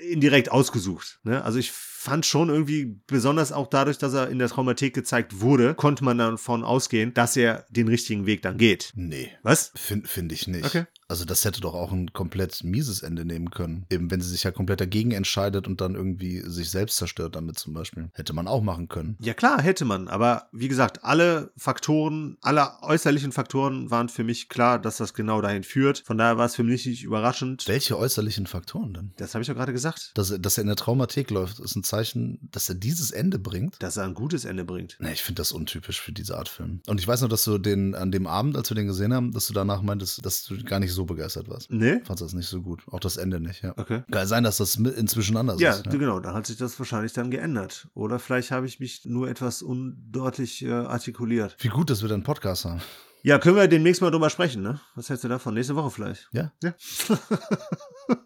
äh, 0.02 0.14
indirekt 0.14 0.50
ausgesucht. 0.50 1.20
Ne? 1.24 1.44
Also 1.44 1.60
ich 1.60 1.74
fand 1.74 2.26
schon 2.26 2.48
irgendwie, 2.48 3.02
besonders 3.06 3.52
auch 3.52 3.68
dadurch, 3.68 3.98
dass 3.98 4.14
er 4.14 4.30
in 4.30 4.40
der 4.40 4.48
Traumathek 4.48 4.94
gezeigt 4.94 5.42
wurde, 5.42 5.76
konnte 5.76 6.06
man 6.06 6.18
davon 6.18 6.64
ausgehen, 6.64 7.14
dass 7.14 7.36
er 7.36 7.66
den 7.70 7.90
richtigen 7.90 8.26
Weg 8.26 8.44
dann 8.44 8.58
geht. 8.58 8.94
Nee. 8.96 9.34
Was? 9.44 9.74
Finde 9.76 10.08
find 10.08 10.32
ich 10.32 10.48
nicht. 10.48 10.64
Okay. 10.64 10.86
Also 11.10 11.26
das 11.26 11.44
hätte 11.44 11.60
doch 11.60 11.74
auch 11.74 11.92
ein 11.92 12.14
komplett 12.14 12.64
mieses 12.64 13.02
Ende 13.02 13.26
nehmen 13.26 13.50
können. 13.52 13.86
Eben 13.90 14.10
wenn 14.12 14.22
sie 14.22 14.30
sich 14.30 14.44
ja 14.44 14.52
komplett 14.52 14.80
dagegen 14.80 15.12
entscheidet 15.12 15.68
und 15.68 15.82
dann 15.82 15.96
irgendwie 15.96 16.40
sich 16.42 16.70
selbst 16.70 16.98
zerstört 16.98 17.36
damit 17.36 17.58
zum 17.60 17.74
Beispiel. 17.74 18.10
Hätte 18.14 18.32
man 18.34 18.48
auch 18.48 18.62
machen 18.62 18.88
können. 18.88 19.18
Ja 19.20 19.34
klar, 19.34 19.62
hätte 19.62 19.86
man. 19.86 20.08
Aber 20.08 20.48
wie 20.52 20.68
gesagt, 20.68 21.04
alle 21.04 21.52
Faktoren, 21.58 22.38
alle 22.42 22.82
äußerlichen 22.84 23.32
Faktoren 23.32 23.90
waren 23.92 24.10
für 24.10 24.24
mich 24.24 24.50
klar, 24.50 24.80
dass 24.80 24.98
das 24.98 25.14
genau 25.14 25.42
dahin 25.42 25.64
führt. 25.64 26.04
Von 26.06 26.18
daher 26.18 26.38
war 26.38 26.46
es 26.46 26.56
für 26.56 26.64
mich 26.64 26.86
nicht 26.86 27.04
überraschend. 27.04 27.68
Welche 27.68 27.98
äußerlichen 27.98 28.46
Faktoren 28.48 28.94
denn? 28.94 29.12
Das 29.18 29.34
habe 29.34 29.42
ich 29.42 29.48
ja 29.48 29.54
gerade 29.56 29.74
gesagt. 29.74 30.12
Dass, 30.16 30.32
er- 30.32 30.40
dass 30.40 30.58
er 30.58 30.62
in 30.62 30.68
der 30.68 30.76
Traumathek 30.76 31.32
läuft, 31.32 31.60
ist 31.60 31.76
ein 31.76 31.84
Zeichen, 31.84 32.50
dass 32.52 32.70
er 32.70 32.76
dieses 32.76 33.12
Ende 33.12 33.40
bringt. 33.40 33.82
Dass 33.82 33.98
er 33.98 34.04
ein 34.04 34.14
gutes 34.14 34.46
Ende 34.46 34.64
bringt. 34.66 34.98
Nee, 35.00 35.14
ich 35.14 35.24
finde 35.24 35.40
das 35.40 35.52
untypisch 35.52 36.02
für 36.02 36.12
diese 36.12 36.38
Art 36.38 36.50
Film. 36.50 36.82
Und 36.88 37.00
ich 37.00 37.08
weiß 37.08 37.22
noch, 37.22 37.30
dass 37.30 37.44
du 37.46 37.58
den 37.58 37.96
an 37.96 38.12
dem 38.12 38.28
Abend, 38.28 38.56
als 38.58 38.70
wir 38.70 38.76
den 38.76 38.88
gesehen 38.88 39.14
haben, 39.14 39.32
dass 39.32 39.48
du 39.48 39.54
danach 39.54 39.82
meintest, 39.82 40.24
dass 40.26 40.44
du 40.44 40.62
gar 40.64 40.80
nicht 40.80 40.92
so 40.94 40.99
begeistert 41.06 41.50
warst. 41.50 41.72
Nee? 41.72 42.00
Fandst 42.04 42.24
das 42.24 42.34
nicht 42.34 42.48
so 42.48 42.62
gut. 42.62 42.84
Auch 42.92 43.00
das 43.00 43.18
Ende 43.18 43.40
nicht, 43.40 43.62
ja. 43.64 43.74
Okay. 43.78 44.04
Kann 44.12 44.28
sein, 44.28 44.44
dass 44.44 44.58
das 44.58 44.76
inzwischen 44.76 45.38
anders 45.38 45.60
Ja, 45.60 45.74
ist. 45.74 45.90
genau, 45.90 46.20
dann 46.20 46.34
hat 46.34 46.46
sich 46.48 46.58
das 46.58 46.78
wahrscheinlich 46.80 47.14
dann 47.14 47.32
geändert. 47.32 47.88
Oder 47.94 48.20
vielleicht 48.20 48.52
habe 48.52 48.66
ich 48.66 48.80
mich 48.80 49.06
nur 49.06 49.30
etwas 49.30 49.62
undeutlich 49.62 50.64
äh, 50.64 50.72
artikuliert. 50.72 51.56
Wie 51.60 51.68
gut, 51.70 51.90
dass 51.90 52.02
wir 52.02 52.10
dann 52.10 52.24
Podcast 52.24 52.66
haben. 52.66 52.82
Ja, 53.22 53.38
können 53.38 53.58
wir 53.58 53.68
demnächst 53.68 54.02
mal 54.02 54.12
drüber 54.12 54.30
sprechen, 54.30 54.62
ne? 54.62 54.80
Was 54.96 55.10
hältst 55.10 55.26
du 55.26 55.28
davon? 55.28 55.54
Nächste 55.54 55.76
Woche 55.76 55.90
vielleicht. 55.92 56.30
Ja. 56.32 56.52
Ja. 56.64 56.74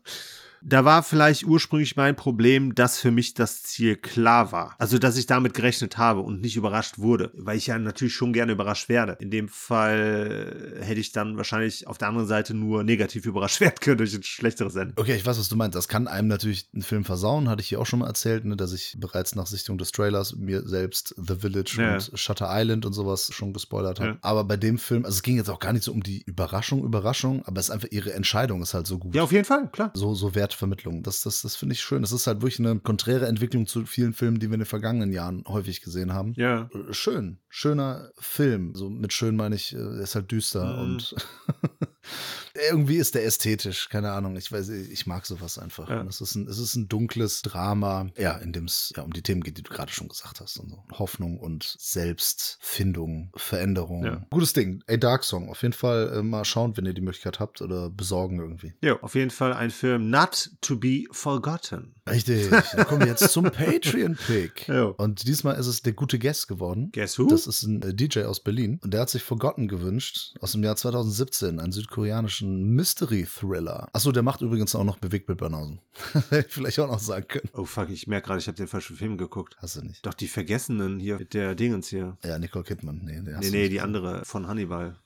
Da 0.65 0.85
war 0.85 1.03
vielleicht 1.03 1.45
ursprünglich 1.45 1.95
mein 1.95 2.15
Problem, 2.15 2.73
dass 2.73 2.97
für 2.99 3.11
mich 3.11 3.33
das 3.33 3.63
Ziel 3.63 3.95
klar 3.97 4.51
war. 4.51 4.75
Also, 4.79 4.97
dass 4.97 5.17
ich 5.17 5.25
damit 5.25 5.53
gerechnet 5.53 5.97
habe 5.97 6.21
und 6.21 6.41
nicht 6.41 6.55
überrascht 6.55 6.99
wurde, 6.99 7.31
weil 7.35 7.57
ich 7.57 7.67
ja 7.67 7.77
natürlich 7.77 8.13
schon 8.13 8.31
gerne 8.33 8.53
überrascht 8.53 8.87
werde. 8.89 9.17
In 9.19 9.29
dem 9.29 9.49
Fall 9.49 10.77
hätte 10.81 10.99
ich 10.99 11.11
dann 11.11 11.37
wahrscheinlich 11.37 11.87
auf 11.87 11.97
der 11.97 12.07
anderen 12.07 12.27
Seite 12.27 12.53
nur 12.53 12.83
negativ 12.83 13.25
überrascht 13.33 13.59
werden 13.61 13.75
können 13.81 13.97
durch 13.97 14.13
ein 14.15 14.23
schlechteres 14.23 14.75
Ende. 14.75 14.93
Okay, 14.97 15.15
ich 15.15 15.25
weiß, 15.25 15.37
was 15.39 15.49
du 15.49 15.55
meinst. 15.55 15.75
Das 15.75 15.87
kann 15.87 16.07
einem 16.07 16.27
natürlich 16.27 16.67
einen 16.73 16.83
Film 16.83 17.03
versauen, 17.05 17.49
hatte 17.49 17.61
ich 17.61 17.69
hier 17.69 17.79
auch 17.79 17.85
schon 17.85 17.99
mal 17.99 18.07
erzählt, 18.07 18.45
ne, 18.45 18.55
dass 18.55 18.73
ich 18.73 18.95
bereits 18.99 19.35
nach 19.35 19.47
Sichtung 19.47 19.77
des 19.77 19.91
Trailers 19.91 20.35
mir 20.35 20.67
selbst 20.67 21.13
The 21.17 21.35
Village 21.35 21.75
Ja. 21.77 21.95
und 21.95 22.11
Shutter 22.15 22.47
Island 22.49 22.85
und 22.85 22.93
sowas 22.93 23.29
schon 23.33 23.53
gespoilert 23.53 23.99
habe. 23.99 24.09
Ja. 24.11 24.17
Aber 24.21 24.43
bei 24.43 24.57
dem 24.57 24.77
Film, 24.77 25.05
also 25.05 25.15
es 25.15 25.23
ging 25.23 25.37
jetzt 25.37 25.49
auch 25.49 25.59
gar 25.59 25.73
nicht 25.73 25.83
so 25.83 25.91
um 25.91 26.03
die 26.03 26.21
Überraschung, 26.23 26.83
Überraschung, 26.83 27.43
aber 27.45 27.59
es 27.59 27.65
ist 27.67 27.71
einfach 27.71 27.89
ihre 27.91 28.13
Entscheidung 28.13 28.61
ist 28.61 28.73
halt 28.73 28.87
so 28.87 28.97
gut. 28.99 29.15
Ja, 29.15 29.23
auf 29.23 29.31
jeden 29.31 29.45
Fall, 29.45 29.69
klar. 29.71 29.91
so, 29.93 30.13
so 30.15 30.35
Wertvermittlung. 30.53 31.03
Das, 31.03 31.21
das, 31.21 31.41
das 31.41 31.55
finde 31.55 31.73
ich 31.73 31.81
schön. 31.81 32.01
Das 32.01 32.11
ist 32.11 32.27
halt 32.27 32.41
wirklich 32.41 32.59
eine 32.59 32.79
konträre 32.79 33.27
Entwicklung 33.27 33.65
zu 33.67 33.85
vielen 33.85 34.13
Filmen, 34.13 34.39
die 34.39 34.47
wir 34.49 34.53
in 34.55 34.61
den 34.61 34.65
vergangenen 34.65 35.11
Jahren 35.11 35.43
häufig 35.47 35.81
gesehen 35.81 36.13
haben. 36.13 36.33
Ja. 36.37 36.69
Äh, 36.73 36.93
Schön, 36.93 37.39
schöner 37.49 38.11
Film. 38.17 38.75
So 38.75 38.89
mit 38.89 39.13
schön 39.13 39.35
meine 39.35 39.55
ich, 39.55 39.73
äh, 39.73 39.77
er 39.79 40.01
ist 40.01 40.15
halt 40.15 40.31
düster 40.31 40.73
Mhm. 40.73 40.79
und 40.81 41.15
irgendwie 42.53 42.97
ist 42.97 43.15
der 43.15 43.25
ästhetisch, 43.25 43.89
keine 43.89 44.11
Ahnung. 44.11 44.35
Ich 44.35 44.51
weiß, 44.51 44.69
ich 44.69 45.07
mag 45.07 45.25
sowas 45.25 45.57
einfach. 45.57 45.89
Ja. 45.89 46.03
Es, 46.03 46.21
ist 46.21 46.35
ein, 46.35 46.47
es 46.47 46.59
ist 46.59 46.75
ein 46.75 46.87
dunkles 46.87 47.41
Drama, 47.41 48.07
ja, 48.17 48.37
in 48.37 48.53
dem 48.53 48.65
es 48.65 48.93
ja 48.95 49.03
um 49.03 49.11
die 49.11 49.23
Themen 49.23 49.41
geht, 49.41 49.57
die 49.57 49.63
du 49.63 49.71
gerade 49.71 49.91
schon 49.91 50.07
gesagt 50.07 50.39
hast. 50.39 50.57
Und 50.57 50.69
so. 50.69 50.83
Hoffnung 50.93 51.39
und 51.39 51.75
Selbstfindung, 51.79 53.31
Veränderung. 53.35 54.05
Ja. 54.05 54.25
Gutes 54.29 54.53
Ding. 54.53 54.83
A 54.87 54.97
Dark 54.97 55.23
Song. 55.23 55.49
Auf 55.49 55.61
jeden 55.63 55.73
Fall 55.73 56.13
äh, 56.13 56.21
mal 56.21 56.45
schauen, 56.45 56.77
wenn 56.77 56.85
ihr 56.85 56.93
die 56.93 57.01
Möglichkeit 57.01 57.39
habt 57.39 57.61
oder 57.61 57.89
besorgen 57.89 58.39
irgendwie. 58.39 58.73
Ja, 58.81 59.01
auf 59.01 59.15
jeden 59.15 59.31
Fall 59.31 59.53
ein 59.53 59.71
Film 59.71 60.09
not 60.09 60.51
to 60.61 60.77
be 60.77 61.05
forgotten. 61.11 61.95
Richtig. 62.09 62.49
Dann 62.75 62.85
kommen 62.85 63.01
wir 63.01 63.07
jetzt 63.07 63.29
zum 63.29 63.45
Patreon-Pick. 63.45 64.69
Und 64.97 65.27
diesmal 65.27 65.55
ist 65.55 65.67
es 65.67 65.81
der 65.81 65.93
gute 65.93 66.19
Guest 66.19 66.47
geworden. 66.47 66.91
Guess 66.93 67.17
who? 67.17 67.27
Das 67.27 67.47
ist 67.47 67.63
ein 67.63 67.81
äh, 67.81 67.93
DJ 67.93 68.23
aus 68.23 68.41
Berlin 68.41 68.79
und 68.83 68.93
der 68.93 69.01
hat 69.01 69.09
sich 69.09 69.23
Forgotten 69.23 69.67
gewünscht 69.67 70.35
aus 70.39 70.51
dem 70.51 70.63
Jahr 70.63 70.75
2017, 70.75 71.59
einen 71.59 71.71
südkoreanischen 71.71 72.42
Mystery-Thriller. 72.43 73.89
Achso, 73.93 74.11
der 74.11 74.23
macht 74.23 74.41
übrigens 74.41 74.75
auch 74.75 74.83
noch 74.83 74.97
Bewegtbildbanausen. 74.97 75.79
Hätte 76.29 76.45
ich 76.47 76.53
vielleicht 76.53 76.79
auch 76.79 76.87
noch 76.87 76.99
sagen 76.99 77.27
können. 77.27 77.49
oh 77.53 77.65
fuck, 77.65 77.89
ich 77.89 78.07
merke 78.07 78.27
gerade, 78.27 78.39
ich 78.39 78.47
habe 78.47 78.57
den 78.57 78.67
falschen 78.67 78.95
Film 78.95 79.17
geguckt. 79.17 79.55
Hast 79.59 79.77
du 79.77 79.81
nicht. 79.81 80.05
Doch 80.05 80.13
die 80.13 80.27
Vergessenen 80.27 80.99
hier 80.99 81.17
mit 81.19 81.33
der 81.33 81.55
Dingens 81.55 81.87
hier. 81.87 82.17
Ja, 82.23 82.37
Nicole 82.39 82.63
Kidman. 82.63 83.01
Nee, 83.03 83.21
Nee, 83.21 83.35
nee, 83.39 83.49
nicht. 83.61 83.71
die 83.71 83.81
andere 83.81 84.23
von 84.25 84.47
Hannibal. 84.47 84.97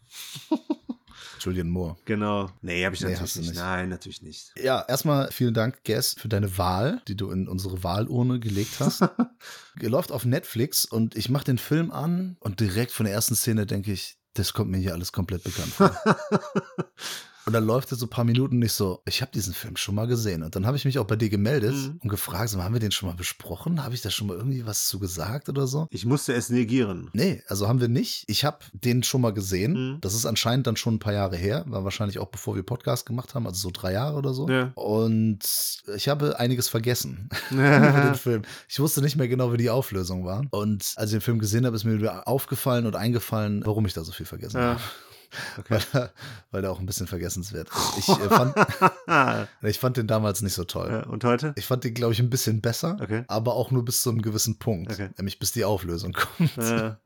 Julian 1.39 1.69
Moore. 1.69 1.97
Genau. 2.05 2.49
Nee, 2.61 2.83
habe 2.85 2.95
ich 2.95 3.01
Nee, 3.01 3.11
natürlich 3.11 3.35
nicht. 3.35 3.49
nicht. 3.49 3.55
Nein, 3.59 3.89
natürlich 3.89 4.21
nicht. 4.21 4.51
Ja, 4.61 4.83
erstmal 4.87 5.31
vielen 5.31 5.53
Dank, 5.53 5.83
Guess, 5.83 6.15
für 6.17 6.27
deine 6.27 6.57
Wahl, 6.57 7.01
die 7.07 7.15
du 7.15 7.29
in 7.29 7.47
unsere 7.47 7.83
Wahlurne 7.83 8.39
gelegt 8.39 8.79
hast. 8.79 9.03
Läuft 9.79 10.11
auf 10.11 10.25
Netflix 10.25 10.85
und 10.85 11.15
ich 11.15 11.29
mache 11.29 11.45
den 11.45 11.57
Film 11.59 11.91
an 11.91 12.37
und 12.39 12.59
direkt 12.59 12.91
von 12.91 13.05
der 13.05 13.13
ersten 13.13 13.35
Szene 13.35 13.65
denke 13.65 13.91
ich, 13.91 14.17
das 14.37 14.53
kommt 14.53 14.71
mir 14.71 14.77
hier 14.77 14.93
alles 14.93 15.11
komplett 15.11 15.43
bekannt 15.43 15.73
vor. 15.73 15.91
Und 17.47 17.53
dann 17.53 17.65
läuft 17.65 17.91
er 17.93 17.97
so 17.97 18.07
ein 18.07 18.09
paar 18.09 18.25
Minuten 18.25 18.59
nicht 18.59 18.73
so, 18.73 19.01
ich 19.05 19.21
habe 19.21 19.31
diesen 19.33 19.53
Film 19.53 19.77
schon 19.77 19.95
mal 19.95 20.05
gesehen. 20.05 20.43
Und 20.43 20.53
dann 20.57 20.67
habe 20.67 20.75
ich 20.75 20.83
mich 20.83 20.99
auch 20.99 21.05
bei 21.07 21.15
dir 21.15 21.29
gemeldet 21.29 21.73
Mhm. 21.75 21.99
und 22.03 22.09
gefragt, 22.09 22.49
so, 22.49 22.61
haben 22.61 22.73
wir 22.73 22.81
den 22.81 22.91
schon 22.91 23.07
mal 23.07 23.15
besprochen? 23.15 23.83
Habe 23.85 23.95
ich 23.95 24.01
da 24.01 24.11
schon 24.11 24.27
mal 24.27 24.35
irgendwie 24.35 24.65
was 24.65 24.87
zu 24.89 24.99
gesagt 24.99 25.47
oder 25.47 25.65
so? 25.65 25.87
Ich 25.89 26.05
musste 26.05 26.33
es 26.33 26.49
negieren. 26.49 27.09
Nee, 27.13 27.41
also 27.47 27.69
haben 27.69 27.79
wir 27.79 27.87
nicht. 27.87 28.25
Ich 28.27 28.43
habe 28.43 28.57
den 28.73 29.01
schon 29.01 29.21
mal 29.21 29.31
gesehen. 29.31 29.93
Mhm. 29.93 30.01
Das 30.01 30.13
ist 30.13 30.25
anscheinend 30.25 30.67
dann 30.67 30.75
schon 30.75 30.95
ein 30.95 30.99
paar 30.99 31.13
Jahre 31.13 31.37
her. 31.37 31.63
War 31.67 31.85
wahrscheinlich 31.85 32.19
auch 32.19 32.27
bevor 32.27 32.55
wir 32.57 32.63
Podcast 32.63 33.05
gemacht 33.05 33.33
haben, 33.33 33.47
also 33.47 33.59
so 33.59 33.71
drei 33.71 33.93
Jahre 33.93 34.17
oder 34.17 34.33
so. 34.33 34.49
Ja. 34.49 34.73
Und 34.75 35.39
ich 35.95 36.09
habe 36.09 36.37
einiges 36.39 36.67
vergessen 36.67 37.29
über 37.49 38.01
den 38.11 38.15
Film. 38.15 38.41
Ich 38.67 38.77
wusste 38.81 39.01
nicht 39.01 39.15
mehr 39.15 39.29
genau, 39.29 39.53
wie 39.53 39.57
die 39.57 39.69
Auflösung 39.69 40.25
war. 40.25 40.43
Und 40.51 40.91
als 40.97 41.11
ich 41.11 41.15
den 41.15 41.21
Film 41.21 41.39
gesehen 41.39 41.65
habe, 41.65 41.77
ist 41.77 41.85
mir 41.85 41.97
wieder 41.97 42.27
aufgefallen 42.27 42.85
und 42.85 42.97
eingefallen, 42.97 43.61
warum 43.65 43.85
ich 43.85 43.93
da 43.93 44.03
so 44.03 44.11
viel 44.11 44.25
vergessen 44.25 44.57
Ja. 44.57 44.63
habe. 44.71 44.81
Okay. 45.57 45.79
Weil, 45.91 46.11
weil 46.51 46.61
der 46.61 46.71
auch 46.71 46.79
ein 46.79 46.85
bisschen 46.85 47.07
vergessenswert 47.07 47.69
ist. 47.69 47.97
Ich, 47.97 48.09
äh, 48.09 48.29
fand, 48.29 48.55
ich 49.63 49.79
fand 49.79 49.97
den 49.97 50.07
damals 50.07 50.41
nicht 50.41 50.53
so 50.53 50.63
toll. 50.63 50.89
Ja, 50.91 51.03
Und 51.09 51.23
heute? 51.23 51.53
Ich 51.55 51.65
fand 51.65 51.83
den, 51.83 51.93
glaube 51.93 52.13
ich, 52.13 52.19
ein 52.19 52.29
bisschen 52.29 52.61
besser, 52.61 52.97
Okay. 53.01 53.23
aber 53.27 53.53
auch 53.55 53.71
nur 53.71 53.83
bis 53.85 54.01
zu 54.01 54.09
einem 54.09 54.21
gewissen 54.21 54.57
Punkt. 54.59 54.91
Okay. 54.91 55.09
Nämlich 55.17 55.39
bis 55.39 55.51
die 55.51 55.65
Auflösung 55.65 56.13
kommt. 56.13 56.57
Äh, 56.57 56.95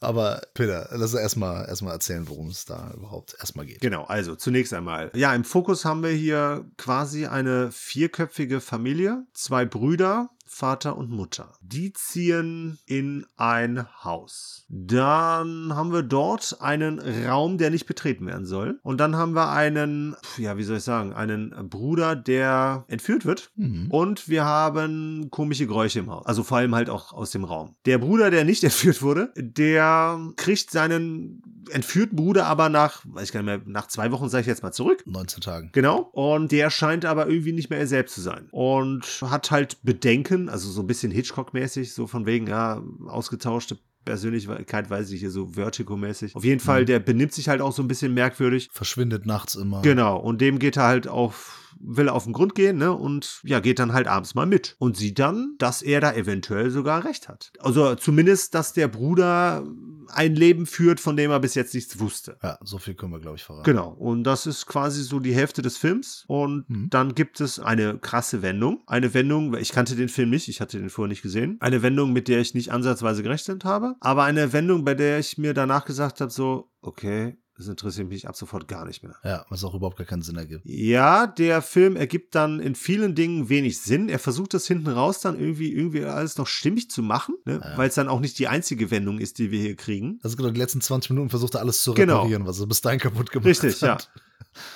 Aber 0.00 0.42
Peter, 0.54 0.88
lass 0.92 1.12
uns 1.12 1.20
erstmal 1.20 1.66
erstmal 1.68 1.94
erzählen, 1.94 2.28
worum 2.28 2.48
es 2.48 2.64
da 2.64 2.92
überhaupt 2.94 3.34
erstmal 3.40 3.66
geht. 3.66 3.80
Genau, 3.80 4.04
also 4.04 4.36
zunächst 4.36 4.72
einmal. 4.72 5.10
Ja, 5.14 5.34
im 5.34 5.42
Fokus 5.44 5.84
haben 5.84 6.02
wir 6.04 6.10
hier 6.10 6.66
quasi 6.76 7.26
eine 7.26 7.72
vierköpfige 7.72 8.60
Familie, 8.60 9.26
zwei 9.32 9.64
Brüder, 9.64 10.30
Vater 10.50 10.96
und 10.96 11.10
Mutter. 11.10 11.52
Die 11.60 11.92
ziehen 11.92 12.78
in 12.86 13.26
ein 13.36 13.86
Haus. 14.04 14.66
Dann 14.68 15.74
haben 15.74 15.92
wir 15.92 16.02
dort 16.02 16.58
einen 16.60 16.98
Raum, 16.98 17.58
der 17.58 17.70
nicht 17.70 17.86
betreten 17.86 18.26
werden 18.26 18.46
soll. 18.46 18.80
Und 18.82 18.98
dann 18.98 19.16
haben 19.16 19.34
wir 19.34 19.50
einen, 19.50 20.16
ja, 20.36 20.56
wie 20.56 20.64
soll 20.64 20.78
ich 20.78 20.84
sagen, 20.84 21.12
einen 21.12 21.54
Bruder, 21.68 22.16
der 22.16 22.84
entführt 22.88 23.24
wird. 23.24 23.50
Mhm. 23.56 23.90
Und 23.90 24.28
wir 24.28 24.44
haben 24.44 25.28
komische 25.30 25.66
Geräusche 25.66 26.00
im 26.00 26.10
Haus. 26.10 26.26
Also 26.26 26.42
vor 26.42 26.58
allem 26.58 26.74
halt 26.74 26.90
auch 26.90 27.12
aus 27.12 27.30
dem 27.30 27.44
Raum. 27.44 27.76
Der 27.86 27.98
Bruder, 27.98 28.30
der 28.30 28.44
nicht 28.44 28.64
entführt 28.68 29.02
wurde, 29.02 29.32
der 29.36 30.18
kriegt 30.36 30.70
seinen 30.70 31.42
entführten 31.70 32.16
Bruder 32.16 32.46
aber 32.46 32.68
nach, 32.68 33.02
weiß 33.06 33.24
ich 33.24 33.32
gar 33.32 33.42
nicht 33.42 33.46
mehr, 33.46 33.60
nach 33.66 33.88
zwei 33.88 34.10
Wochen, 34.10 34.28
sage 34.28 34.42
ich 34.42 34.46
jetzt 34.46 34.62
mal, 34.62 34.72
zurück. 34.72 35.02
19 35.06 35.40
Tagen. 35.40 35.70
Genau. 35.72 36.08
Und 36.12 36.52
der 36.52 36.70
scheint 36.70 37.04
aber 37.04 37.28
irgendwie 37.28 37.52
nicht 37.52 37.70
mehr 37.70 37.78
er 37.78 37.86
selbst 37.86 38.14
zu 38.14 38.20
sein. 38.20 38.48
Und 38.50 39.04
hat 39.22 39.50
halt 39.50 39.78
Bedenken, 39.82 40.37
also 40.48 40.70
so 40.70 40.82
ein 40.82 40.86
bisschen 40.86 41.10
Hitchcock-mäßig, 41.10 41.92
so 41.94 42.06
von 42.06 42.26
wegen, 42.26 42.46
ja, 42.46 42.82
ausgetauschte 43.06 43.78
Persönlichkeit, 44.04 44.88
weiß 44.90 45.10
ich 45.10 45.20
hier 45.20 45.30
so 45.30 45.48
Vertigo-mäßig. 45.54 46.34
Auf 46.34 46.44
jeden 46.44 46.60
Fall, 46.60 46.82
Mhm. 46.82 46.86
der 46.86 46.98
benimmt 47.00 47.32
sich 47.32 47.48
halt 47.48 47.60
auch 47.60 47.72
so 47.72 47.82
ein 47.82 47.88
bisschen 47.88 48.14
merkwürdig. 48.14 48.68
Verschwindet 48.72 49.26
nachts 49.26 49.54
immer. 49.54 49.82
Genau, 49.82 50.18
und 50.18 50.40
dem 50.40 50.58
geht 50.58 50.76
er 50.76 50.84
halt 50.84 51.08
auf, 51.08 51.67
will 51.80 52.08
auf 52.08 52.24
den 52.24 52.32
Grund 52.32 52.54
gehen, 52.54 52.78
ne? 52.78 52.92
Und 52.92 53.40
ja, 53.44 53.60
geht 53.60 53.78
dann 53.78 53.92
halt 53.92 54.06
abends 54.06 54.34
mal 54.34 54.46
mit. 54.46 54.76
Und 54.78 54.96
sieht 54.96 55.18
dann, 55.18 55.54
dass 55.58 55.82
er 55.82 56.00
da 56.00 56.12
eventuell 56.14 56.70
sogar 56.70 57.04
recht 57.04 57.28
hat. 57.28 57.52
Also 57.60 57.94
zumindest, 57.94 58.54
dass 58.54 58.72
der 58.72 58.88
Bruder 58.88 59.66
ein 60.08 60.34
Leben 60.34 60.66
führt, 60.66 61.00
von 61.00 61.16
dem 61.16 61.30
er 61.30 61.40
bis 61.40 61.54
jetzt 61.54 61.74
nichts 61.74 61.98
wusste. 62.00 62.38
Ja, 62.42 62.58
so 62.62 62.78
viel 62.78 62.94
können 62.94 63.12
wir, 63.12 63.20
glaube 63.20 63.36
ich, 63.36 63.44
verraten. 63.44 63.64
Genau, 63.64 63.90
und 63.90 64.24
das 64.24 64.46
ist 64.46 64.66
quasi 64.66 65.02
so 65.02 65.20
die 65.20 65.34
Hälfte 65.34 65.62
des 65.62 65.76
Films. 65.76 66.24
Und 66.28 66.68
Mhm. 66.68 66.88
dann 66.90 67.14
gibt 67.14 67.40
es 67.40 67.58
eine 67.58 67.98
krasse 67.98 68.42
Wendung. 68.42 68.82
Eine 68.86 69.12
Wendung, 69.14 69.54
ich 69.56 69.72
kannte 69.72 69.96
den 69.96 70.08
Film 70.08 70.30
nicht, 70.30 70.48
ich 70.48 70.60
hatte 70.60 70.78
den 70.78 70.90
vorher 70.90 71.08
nicht 71.08 71.22
gesehen. 71.22 71.56
Eine 71.60 71.82
Wendung, 71.82 72.12
mit 72.12 72.28
der 72.28 72.40
ich 72.40 72.54
nicht 72.54 72.72
ansatzweise 72.72 73.22
gerechnet 73.22 73.64
habe. 73.64 73.96
Aber 74.00 74.24
eine 74.24 74.52
Wendung, 74.52 74.84
bei 74.84 74.94
der 74.94 75.18
ich 75.18 75.38
mir 75.38 75.54
danach 75.54 75.84
gesagt 75.84 76.20
habe, 76.20 76.30
so, 76.30 76.70
okay, 76.80 77.36
das 77.58 77.66
interessiert 77.68 78.08
mich 78.08 78.28
ab 78.28 78.36
sofort 78.36 78.68
gar 78.68 78.86
nicht 78.86 79.02
mehr. 79.02 79.16
Ja, 79.24 79.44
was 79.50 79.64
auch 79.64 79.74
überhaupt 79.74 79.98
gar 79.98 80.06
keinen 80.06 80.22
Sinn 80.22 80.36
ergibt. 80.36 80.62
Ja, 80.64 81.26
der 81.26 81.60
Film 81.60 81.96
ergibt 81.96 82.34
dann 82.36 82.60
in 82.60 82.74
vielen 82.76 83.14
Dingen 83.16 83.48
wenig 83.48 83.80
Sinn. 83.80 84.08
Er 84.08 84.20
versucht 84.20 84.54
das 84.54 84.66
hinten 84.66 84.88
raus 84.88 85.20
dann 85.20 85.38
irgendwie, 85.38 85.72
irgendwie 85.72 86.04
alles 86.04 86.38
noch 86.38 86.46
stimmig 86.46 86.88
zu 86.88 87.02
machen, 87.02 87.34
ne? 87.44 87.60
Ja. 87.62 87.76
weil 87.76 87.88
es 87.88 87.96
dann 87.96 88.08
auch 88.08 88.20
nicht 88.20 88.38
die 88.38 88.46
einzige 88.48 88.90
Wendung 88.92 89.18
ist, 89.18 89.38
die 89.38 89.50
wir 89.50 89.60
hier 89.60 89.74
kriegen. 89.76 90.20
Also 90.22 90.36
genau, 90.36 90.50
die 90.50 90.60
letzten 90.60 90.80
20 90.80 91.10
Minuten 91.10 91.30
versucht 91.30 91.54
er 91.56 91.60
alles 91.60 91.82
zu 91.82 91.94
Genau. 91.94 92.18
reparieren, 92.18 92.46
was 92.46 92.60
er 92.60 92.66
bis 92.66 92.80
dahin 92.80 93.00
kaputt 93.00 93.32
gemacht 93.32 93.46
Richtig, 93.46 93.80
ja. 93.80 93.94
hat. 93.94 94.08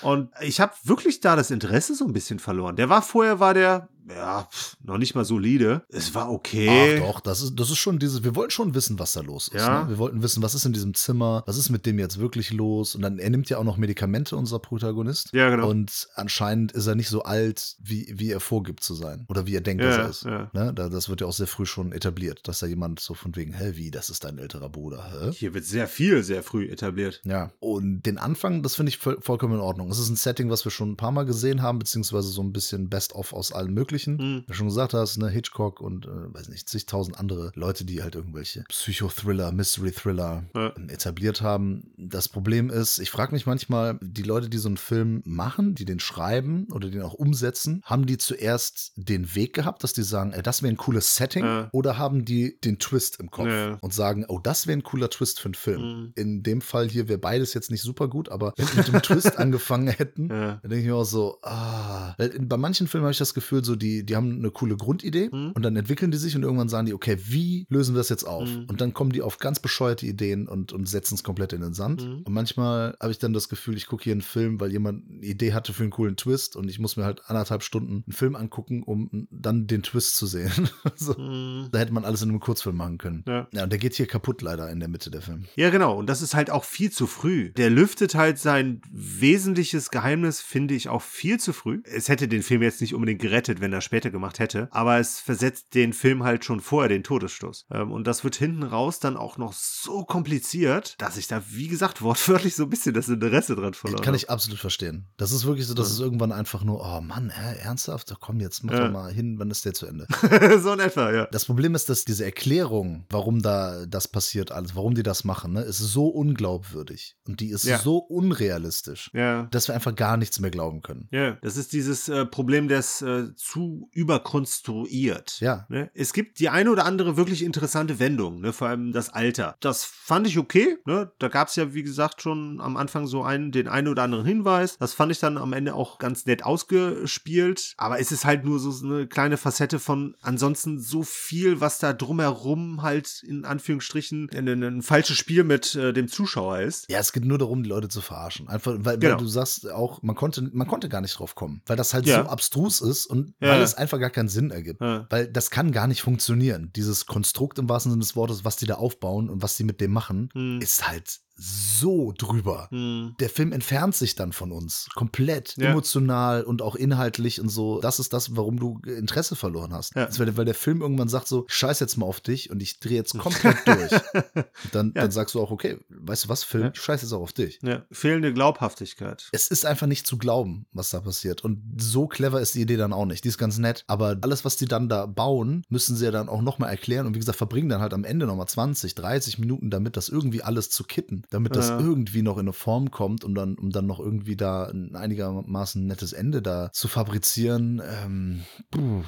Und 0.03 0.31
ich 0.43 0.61
habe 0.61 0.73
wirklich 0.85 1.21
da 1.21 1.35
das 1.37 1.51
Interesse 1.51 1.95
so 1.95 2.05
ein 2.05 2.13
bisschen 2.13 2.39
verloren. 2.39 2.77
Der 2.77 2.89
war 2.89 3.01
vorher, 3.03 3.41
war 3.41 3.55
der, 3.55 3.89
ja, 4.09 4.49
pff, 4.51 4.77
noch 4.83 4.99
nicht 4.99 5.15
mal 5.15 5.25
solide. 5.25 5.83
Es 5.89 6.15
war 6.15 6.31
okay. 6.31 6.99
Ach 7.01 7.07
doch, 7.07 7.21
das 7.21 7.43
ist, 7.43 7.59
das 7.59 7.71
ist 7.71 7.79
schon 7.79 7.99
dieses, 7.99 8.25
wir 8.25 8.35
wollten 8.35 8.51
schon 8.51 8.75
wissen, 8.75 8.99
was 8.99 9.13
da 9.13 9.21
los 9.21 9.49
ist. 9.49 9.61
Ja. 9.61 9.85
Ne? 9.85 9.91
Wir 9.91 9.99
wollten 9.99 10.23
wissen, 10.23 10.43
was 10.43 10.55
ist 10.55 10.65
in 10.65 10.73
diesem 10.73 10.95
Zimmer, 10.95 11.43
was 11.47 11.57
ist 11.57 11.71
mit 11.71 11.87
dem 11.87 11.99
jetzt 11.99 12.19
wirklich 12.19 12.53
los? 12.53 12.95
Und 12.95 13.03
dann, 13.03 13.19
er 13.19 13.31
nimmt 13.31 13.49
ja 13.51 13.59
auch 13.59 13.65
noch 13.65 13.77
Medikamente, 13.77 14.37
unser 14.37 14.59
Protagonist. 14.59 15.33
Ja, 15.33 15.51
genau. 15.51 15.69
Und 15.69 16.09
anscheinend 16.15 16.73
ist 16.73 16.87
er 16.87 16.95
nicht 16.95 17.09
so 17.09 17.23
alt, 17.23 17.77
wie, 17.81 18.13
wie 18.17 18.31
er 18.31 18.41
vorgibt 18.41 18.83
zu 18.83 18.95
sein. 18.95 19.25
Oder 19.29 19.47
wie 19.47 19.55
er 19.55 19.61
denkt, 19.61 19.83
dass 19.85 19.97
Ja, 19.97 20.03
er 20.03 20.11
ist. 20.11 20.25
ja. 20.25 20.51
Ne? 20.53 20.73
Da, 20.75 20.89
das 20.89 21.09
wird 21.09 21.21
ja 21.21 21.27
auch 21.27 21.33
sehr 21.33 21.47
früh 21.47 21.67
schon 21.67 21.93
etabliert, 21.93 22.41
dass 22.49 22.59
da 22.59 22.67
jemand 22.67 22.99
so 23.01 23.15
von 23.15 23.37
wegen, 23.37 23.53
hä, 23.53 23.73
wie, 23.77 23.91
das 23.91 24.11
ist 24.11 24.25
dein 24.25 24.39
älterer 24.39 24.69
Bruder, 24.69 25.05
hä? 25.13 25.31
Hier 25.33 25.55
wird 25.55 25.65
sehr 25.65 25.87
viel, 25.87 26.23
sehr 26.23 26.43
früh 26.43 26.67
etabliert. 26.69 27.21
Ja, 27.25 27.51
und 27.61 28.03
den 28.03 28.19
Anfang, 28.19 28.63
das 28.63 28.75
finde 28.75 28.91
ich 28.91 28.99
voll, 28.99 29.19
vollkommen 29.21 29.55
in 29.55 29.61
Ordnung. 29.61 29.91
Es 29.91 29.99
ist 29.99 30.09
ein 30.09 30.17
Setting, 30.17 30.51
was 30.51 30.65
wir 30.65 30.73
schon 30.73 30.93
ein 30.93 30.97
paar 30.97 31.13
Mal 31.13 31.25
gesehen 31.25 31.63
haben, 31.63 31.79
beziehungsweise 31.79 32.29
so 32.29 32.43
ein 32.43 32.53
bisschen 32.53 32.89
Best-of 32.89 33.33
aus 33.33 33.53
allem 33.53 33.73
Möglichen. 33.75 33.92
Mhm. 34.19 34.43
Wie 34.43 34.47
du 34.49 34.55
schon 34.55 34.67
gesagt 34.69 34.95
hast, 34.95 35.19
ne, 35.19 35.29
Hitchcock 35.29 35.81
und, 35.81 36.07
äh, 36.07 36.35
weiß 36.35 36.49
nicht, 36.49 36.69
zigtausend 36.69 37.19
andere 37.19 37.53
Leute, 37.55 37.85
die 37.85 38.03
halt 38.03 38.15
irgendwelche 38.15 38.65
Psychothriller, 38.69 39.53
Mystery-Thriller 39.53 40.45
Ja. 40.55 40.73
ähm, 40.77 40.89
etabliert 40.89 41.41
haben. 41.43 41.93
Das 41.97 42.29
Problem 42.29 42.71
ist, 42.71 42.99
ich 42.99 43.11
frage 43.11 43.33
mich 43.33 43.47
manchmal, 43.47 43.99
die 44.03 44.23
Leute, 44.23 44.49
die 44.49 44.59
so 44.59 44.69
einen 44.69 44.77
Film 44.77 45.23
machen, 45.25 45.75
die 45.75 45.85
den 45.85 46.01
schreiben 46.01 46.67
oder 46.73 46.89
den 46.91 47.03
auch 47.03 47.15
umsetzen, 47.15 47.83
haben 47.85 48.07
die 48.07 48.19
zuerst 48.19 48.93
den 48.97 49.35
Weg 49.35 49.55
gehabt, 49.55 49.83
dass 49.85 49.93
die 49.93 50.03
sagen, 50.03 50.33
ey, 50.33 50.43
das 50.43 50.63
wäre 50.63 50.73
ein 50.73 50.77
cooles 50.77 51.17
Setting, 51.17 51.45
Ja. 51.45 51.69
oder 51.73 51.99
haben 51.99 52.25
die 52.25 52.59
den 52.61 52.79
Twist 52.79 53.21
im 53.21 53.31
Kopf 53.31 53.47
Ja. 53.49 53.79
und 53.81 53.93
sagen, 53.95 54.25
oh, 54.29 54.39
das 54.39 54.67
wäre 54.67 54.79
ein 54.79 54.83
cooler 54.83 55.11
Twist 55.11 55.41
für 55.41 55.47
einen 55.47 55.55
Film. 55.55 55.83
Mhm. 55.83 56.13
In 56.17 56.43
dem 56.43 56.61
Fall 56.61 56.89
hier 56.89 57.09
wäre 57.09 57.19
beides 57.19 57.55
jetzt 57.55 57.71
nicht 57.71 57.83
super 57.83 58.09
gut, 58.09 58.29
aber 58.29 58.53
wenn 58.57 58.69
wir 58.69 58.77
mit 58.77 58.89
dem 58.89 59.03
Twist 59.03 59.37
angefangen 59.39 59.89
hätten, 59.89 60.29
dann 60.29 60.61
denke 60.63 60.79
ich 60.81 60.87
mir 60.87 60.97
auch 60.97 61.05
so, 61.05 61.39
ah. 61.43 62.02
Weil 62.19 62.29
in- 62.31 62.49
Bei 62.49 62.57
manchen 62.57 62.87
Filmen 62.89 63.05
habe 63.05 63.13
ich 63.13 63.19
das 63.19 63.35
Gefühl, 63.35 63.65
so 63.65 63.77
die, 63.77 64.05
die 64.05 64.17
haben 64.17 64.37
eine 64.39 64.51
coole 64.51 64.77
Grundidee 64.77 65.29
Mhm. 65.33 65.53
und 65.53 65.63
dann 65.63 65.77
entwickeln 65.77 66.11
die 66.11 66.19
sich 66.19 66.37
und 66.37 66.43
irgendwann 66.43 66.69
sagen 66.69 66.87
die, 66.87 66.95
okay, 66.95 67.17
wie 67.27 67.67
lösen 67.71 67.95
wir 67.95 67.99
das 67.99 68.09
jetzt 68.09 68.25
auf? 68.25 68.49
Mhm. 68.49 68.67
Und 68.69 68.81
dann 68.81 68.93
kommen 68.95 69.13
die 69.13 69.23
auf 69.23 69.39
ganz 69.39 69.61
bescheuerte 69.61 70.07
Ideen 70.07 70.49
und, 70.49 70.73
und 70.73 70.89
setzen 70.89 71.15
es 71.15 71.23
komplett 71.25 71.53
in 71.53 71.61
den 71.61 71.75
Sand. 71.75 72.05
Mhm. 72.07 72.23
Und 72.25 72.33
manchmal 72.33 72.97
habe 73.01 73.11
ich 73.13 73.19
dann 73.19 73.33
das 73.33 73.49
Gefühl, 73.49 73.77
ich 73.77 73.87
gucke 73.87 74.05
hier 74.05 74.13
einen 74.13 74.21
Film, 74.23 74.61
weil 74.61 74.73
jemand 74.73 75.09
eine 75.11 75.25
Idee 75.25 75.53
hatte 75.53 75.73
für 75.73 75.83
einen 75.83 75.91
coolen 75.93 76.17
Twist 76.17 76.57
und 76.57 76.69
ich 76.69 76.79
muss 76.79 76.97
mir 76.97 77.05
halt 77.05 77.23
anderthalb 77.27 77.63
Stunden 77.63 78.05
einen 78.07 78.13
Film 78.13 78.37
angucken, 78.37 78.83
um 78.83 79.29
dann 79.31 79.67
den 79.67 79.83
Twist 79.83 80.17
zu 80.17 80.27
sehen. 80.27 80.51
so. 80.97 81.15
Mhm. 81.19 81.69
Da 81.73 81.79
hätte 81.79 81.93
man 81.93 82.05
alles 82.05 82.23
in 82.23 82.29
einem 82.31 82.41
Kurzfilm 82.41 82.77
machen 82.77 82.99
können. 82.99 83.25
Ja. 83.27 83.49
Ja, 83.53 83.65
und 83.65 83.71
der 83.71 83.79
geht 83.79 83.95
hier 83.95 84.07
kaputt 84.07 84.43
leider 84.43 84.71
in 84.71 84.81
der 84.81 84.89
Mitte 84.89 85.11
der 85.11 85.23
Film. 85.23 85.45
Ja, 85.57 85.71
genau. 85.71 85.97
Und 85.99 86.07
das 86.09 86.23
ist 86.23 86.35
halt 86.35 86.51
auch 86.51 86.65
viel 86.65 86.91
zu 86.91 87.07
früh. 87.07 87.51
Der 87.53 87.71
lüftet 87.71 88.15
halt 88.15 88.39
sein 88.39 88.81
wesentliches 88.93 89.91
Geheimnis, 89.91 90.41
finde 90.41 90.75
ich, 90.75 90.89
auch 90.89 91.03
viel 91.03 91.39
zu 91.39 91.53
früh. 91.53 91.81
Es 91.85 92.02
hätte 92.09 92.29
den 92.29 92.43
Film 92.43 92.63
jetzt 92.63 92.81
nicht 92.81 92.95
unbedingt 92.95 93.21
gerettet, 93.21 93.61
wenn 93.61 93.73
er 93.73 93.81
später 93.81 94.11
gemacht 94.11 94.39
hätte. 94.39 94.69
Aber 94.71 94.99
es 94.99 95.21
versetzt 95.21 95.75
den 95.75 95.93
Film 95.93 96.23
halt 96.25 96.45
schon 96.45 96.61
vorher 96.61 96.89
den 96.89 97.03
Todesstoß. 97.05 97.67
Ähm, 97.73 97.91
Und 97.93 98.07
das 98.07 98.25
wird 98.25 98.37
hinten 98.37 98.63
raus 98.63 98.99
dann 99.01 99.17
auch 99.17 99.39
noch 99.39 99.53
so 99.53 100.05
kompliziert, 100.05 100.95
dass 100.99 101.17
ich 101.17 101.27
da, 101.29 101.43
wie 101.51 101.69
gesagt, 101.69 102.03
wortwörtlich 102.03 102.55
so 102.57 102.65
ein 102.65 102.71
bisschen 102.71 102.95
das 102.95 103.09
Interesse 103.09 103.55
dran 103.57 103.75
verloren 103.75 104.03
Kann 104.05 104.15
ich 104.15 104.31
absolut 104.31 104.59
verstehen. 104.61 105.07
Das 105.17 105.33
ist 105.33 105.45
wirklich 105.47 105.67
so, 105.67 105.75
dass 105.75 105.89
Ja. 105.89 105.95
es 105.95 106.01
irgendwann 106.01 106.33
einfach 106.33 106.65
nur, 106.65 106.81
oh 106.81 107.01
Mann, 107.01 107.31
hä, 107.31 107.57
ernsthaft? 107.61 108.15
Komm, 108.21 108.41
jetzt 108.41 108.65
mach 108.65 108.73
Ja. 108.75 108.87
doch 108.87 108.93
mal 108.93 109.13
hin, 109.13 109.39
wann 109.39 109.51
ist 109.51 109.65
der 109.65 109.75
zu 109.75 109.87
Ende? 109.87 110.07
so 110.63 110.73
in 110.73 110.81
etwa, 110.81 111.13
ja. 111.13 111.27
Das 111.33 111.45
Problem 111.45 111.75
ist, 111.75 111.89
dass 111.89 112.05
diese 112.05 112.25
Erklärung, 112.25 113.07
warum 113.11 113.41
da 113.43 113.87
das 113.87 114.09
passiert 114.09 114.53
alles, 114.53 114.75
warum 114.75 114.95
die 114.95 115.03
das 115.03 115.25
machen, 115.25 115.53
ne, 115.53 115.63
ist 115.63 115.79
so 115.79 116.07
unglaubwürdig. 116.09 117.17
Und 117.27 117.41
die 117.41 117.51
ist 117.51 117.65
Ja. 117.65 117.79
so 117.79 117.99
unrealistisch, 117.99 119.11
dass 119.13 119.69
wir 119.69 119.75
einfach 119.75 119.95
gar 119.95 120.17
nichts 120.17 120.41
mehr 120.41 120.51
glauben 120.51 120.83
können. 120.83 121.09
Ja, 121.11 121.33
das 121.43 121.57
ist 121.57 121.73
dieses 121.93 122.09
äh, 122.09 122.25
Problem 122.25 122.69
des 122.69 123.03
äh, 123.03 123.35
zu 123.37 123.91
überkonstruiert. 123.93 125.41
Ja. 125.41 125.67
Ne? 125.69 125.91
Es 125.95 126.13
gibt 126.13 126.39
die 126.41 126.49
eine 126.49 126.71
oder 126.71 126.85
andere 126.87 127.17
wirklich 127.17 127.43
interessante 127.43 127.99
Wendung, 127.99 128.41
ne? 128.41 128.53
vor 128.53 128.69
allem 128.69 128.93
das 128.93 129.11
Alter. 129.11 129.57
Das 129.61 129.85
fand 129.85 130.27
ich 130.27 130.39
okay. 130.39 130.79
Ne? 130.87 131.13
Da 131.19 131.29
gab 131.29 131.49
es 131.49 131.57
ja, 131.57 131.75
wie 131.75 131.83
gesagt, 131.83 132.23
schon 132.23 132.61
am 132.61 132.77
Anfang 132.77 133.07
so 133.07 133.23
einen, 133.23 133.53
den 133.53 133.69
einen 133.69 133.89
oder 133.89 134.05
anderen 134.05 134.25
Hinweis. 134.25 134.79
Das 134.79 134.95
fand 134.95 135.13
ich 135.13 135.19
dann 135.19 135.37
am 135.37 135.53
Ende 135.53 135.75
auch 135.75 135.99
ganz 135.99 136.25
nett 136.25 136.45
ausgespielt. 136.45 137.75
Aber 137.77 138.01
es 138.01 138.11
ist 138.11 138.25
halt 138.25 138.45
nur 138.45 138.59
so 138.59 138.73
eine 138.85 139.07
kleine 139.07 139.37
Facette 139.37 139.79
von 139.79 140.17
ansonsten 140.23 140.81
so 140.81 141.03
viel, 141.03 141.61
was 141.61 141.79
da 141.79 141.93
drumherum 141.93 142.83
halt 142.83 143.23
in 143.27 143.45
Anführungsstrichen 143.45 144.31
ein, 144.35 144.49
ein, 144.49 144.63
ein 144.63 144.83
falsches 144.83 145.19
Spiel 145.19 145.45
mit 145.45 145.75
äh, 145.75 145.93
dem 145.93 146.09
Zuschauer 146.09 146.61
ist. 146.61 146.91
Ja, 146.91 146.99
es 146.99 147.13
geht 147.13 147.25
nur 147.25 147.39
darum, 147.39 147.63
die 147.63 147.69
Leute 147.69 147.89
zu 147.89 148.01
verarschen. 148.01 148.49
Einfach, 148.49 148.77
weil, 148.79 148.99
Genau. 148.99 149.15
weil 149.15 149.21
du 149.21 149.27
sagst 149.27 149.71
auch, 149.71 150.03
man 150.03 150.15
konnte, 150.17 150.49
man 150.53 150.67
konnte 150.67 150.89
gar 150.89 151.01
nicht 151.01 151.19
drauf 151.19 151.35
kommen, 151.35 151.61
weil 151.73 151.77
das 151.77 151.93
halt 151.95 152.07
Ja. 152.07 152.23
so 152.25 152.29
abstrus 152.29 152.81
ist 152.81 153.07
und 153.07 153.35
Ja. 153.41 153.49
weil 153.51 153.63
es 153.63 153.75
einfach 153.75 153.99
gar 153.99 154.11
keinen 154.11 154.29
Sinn 154.29 154.51
ergibt. 154.51 154.81
Ja. 154.81 155.07
Weil 155.11 155.27
das 155.27 155.51
kann 155.51 155.73
gar 155.73 155.87
nicht 155.87 156.03
funktionieren. 156.03 156.71
Dieses 156.77 157.07
Konstrukt 157.07 157.59
im 157.59 157.69
wahrsten 157.69 157.91
Sinne 157.93 158.01
des 158.03 158.15
Wortes, 158.15 158.45
was 158.45 158.57
die 158.57 158.67
da 158.67 158.75
aufbauen 158.75 159.29
und 159.31 159.43
was 159.43 159.57
die 159.57 159.65
mit 159.65 159.81
dem 159.81 159.91
machen, 159.93 160.29
Hm. 160.35 160.61
ist 160.61 160.87
halt 160.89 161.21
so 161.37 162.13
drüber. 162.17 162.69
Hm. 162.71 163.15
Der 163.21 163.31
Film 163.31 163.53
entfernt 163.53 163.95
sich 163.95 164.15
dann 164.15 164.33
von 164.33 164.53
uns. 164.53 164.89
Komplett. 164.95 165.57
Ja. 165.57 165.71
Emotional 165.71 166.45
und 166.45 166.63
auch 166.63 166.75
inhaltlich 166.77 167.41
und 167.41 167.49
so. 167.49 167.81
Das 167.81 167.99
ist 167.99 168.13
das, 168.13 168.37
warum 168.37 168.59
du 168.59 168.81
Interesse 168.87 169.35
verloren 169.37 169.73
hast. 169.73 169.95
Ja. 169.95 170.09
Weil, 170.19 170.37
weil 170.37 170.45
der 170.45 170.55
Film 170.55 170.81
irgendwann 170.83 171.09
sagt 171.09 171.29
so, 171.29 171.45
scheiß 171.49 171.81
jetzt 171.81 171.97
mal 171.97 172.07
auf 172.07 172.21
dich 172.21 172.51
und 172.51 172.63
ich 172.63 172.79
drehe 172.81 172.97
jetzt 172.97 173.13
komplett 173.19 173.57
durch. 173.67 173.93
Und 173.93 174.45
dann, 174.73 174.93
Ja. 174.95 175.03
dann 175.03 175.11
sagst 175.11 175.35
du 175.35 175.41
auch, 175.41 175.51
okay, 175.51 175.79
weißt 175.89 176.25
du 176.25 176.29
was, 176.29 176.45
Film, 176.45 176.71
ich 176.75 176.81
scheiß 176.81 177.03
jetzt 177.03 177.13
auch 177.13 177.21
auf 177.23 177.33
dich. 177.33 177.59
Ja. 177.63 177.85
Fehlende 177.91 178.33
Glaubhaftigkeit. 178.33 179.29
Es 179.33 179.49
ist 179.49 179.67
einfach 179.67 179.87
nicht 179.87 180.07
zu 180.07 180.19
glauben, 180.19 180.67
was 180.73 180.91
da 180.91 181.01
passiert. 181.01 181.43
Und 181.45 181.63
so 181.79 182.07
clever 182.07 182.41
ist 182.41 182.55
die 182.55 182.61
Idee 182.63 182.77
dann 182.77 182.93
auch 182.93 183.07
nicht. 183.07 183.25
Die 183.25 183.29
ist 183.29 183.39
ganz 183.39 183.59
nett. 183.59 183.85
Aber 183.87 184.17
alles, 184.23 184.45
was 184.45 184.57
die 184.57 184.67
dann 184.67 184.89
da 184.89 185.07
bauen, 185.07 185.65
müssen 185.69 185.97
sie 185.97 186.05
ja 186.05 186.11
dann 186.11 186.29
auch 186.29 186.43
nochmal 186.43 186.71
erklären. 186.71 187.07
Und 187.07 187.15
wie 187.15 187.19
gesagt, 187.19 187.39
verbringen 187.39 187.69
dann 187.69 187.81
halt 187.81 187.95
am 187.95 188.05
Ende 188.05 188.27
nochmal 188.27 188.49
20, 188.49 188.95
30 188.95 189.39
Minuten 189.39 189.71
damit, 189.71 189.97
das 189.97 190.09
irgendwie 190.09 190.43
alles 190.43 190.71
zu 190.71 190.85
kitten. 190.85 191.22
Damit 191.31 191.57
das 191.57 191.69
Ja. 191.69 191.79
irgendwie 191.81 192.23
noch 192.23 192.37
in 192.37 192.43
eine 192.43 192.53
Form 192.53 192.91
kommt, 192.91 193.25
um 193.25 193.35
dann, 193.35 193.57
um 193.57 193.71
dann 193.71 193.87
noch 193.87 194.01
irgendwie 194.01 194.37
da 194.37 194.65
ein 194.65 194.95
einigermaßen 194.97 195.87
nettes 195.87 196.13
Ende 196.13 196.43
da 196.43 196.71
zu 196.73 196.89
fabrizieren. 196.89 197.83
Ähm, 197.85 198.43
puh, 198.71 199.05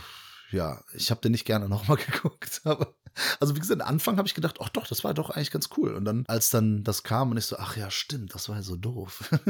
ja, 0.51 0.81
ich 0.95 1.11
habe 1.11 1.21
den 1.21 1.33
nicht 1.33 1.45
gerne 1.45 1.69
nochmal 1.71 1.97
geguckt. 1.99 2.61
Aber 2.65 2.95
also 3.39 3.55
wie 3.55 3.61
gesagt, 3.61 3.81
am 3.81 3.87
Anfang 3.89 4.17
habe 4.17 4.27
ich 4.27 4.35
gedacht, 4.35 4.59
ach 4.61 4.69
doch, 4.71 4.87
das 4.89 5.05
war 5.05 5.15
doch 5.15 5.31
eigentlich 5.31 5.53
ganz 5.53 5.69
cool. 5.77 5.95
Und 5.95 6.05
dann, 6.05 6.25
als 6.27 6.51
dann 6.51 6.83
das 6.83 7.05
kam 7.05 7.31
und 7.31 7.37
ich 7.37 7.47
so, 7.47 7.57
ach 7.59 7.77
ja, 7.77 7.91
stimmt, 7.91 8.35
das 8.35 8.49
war 8.49 8.57
ja 8.57 8.63
so 8.63 8.75
doof. 8.77 9.31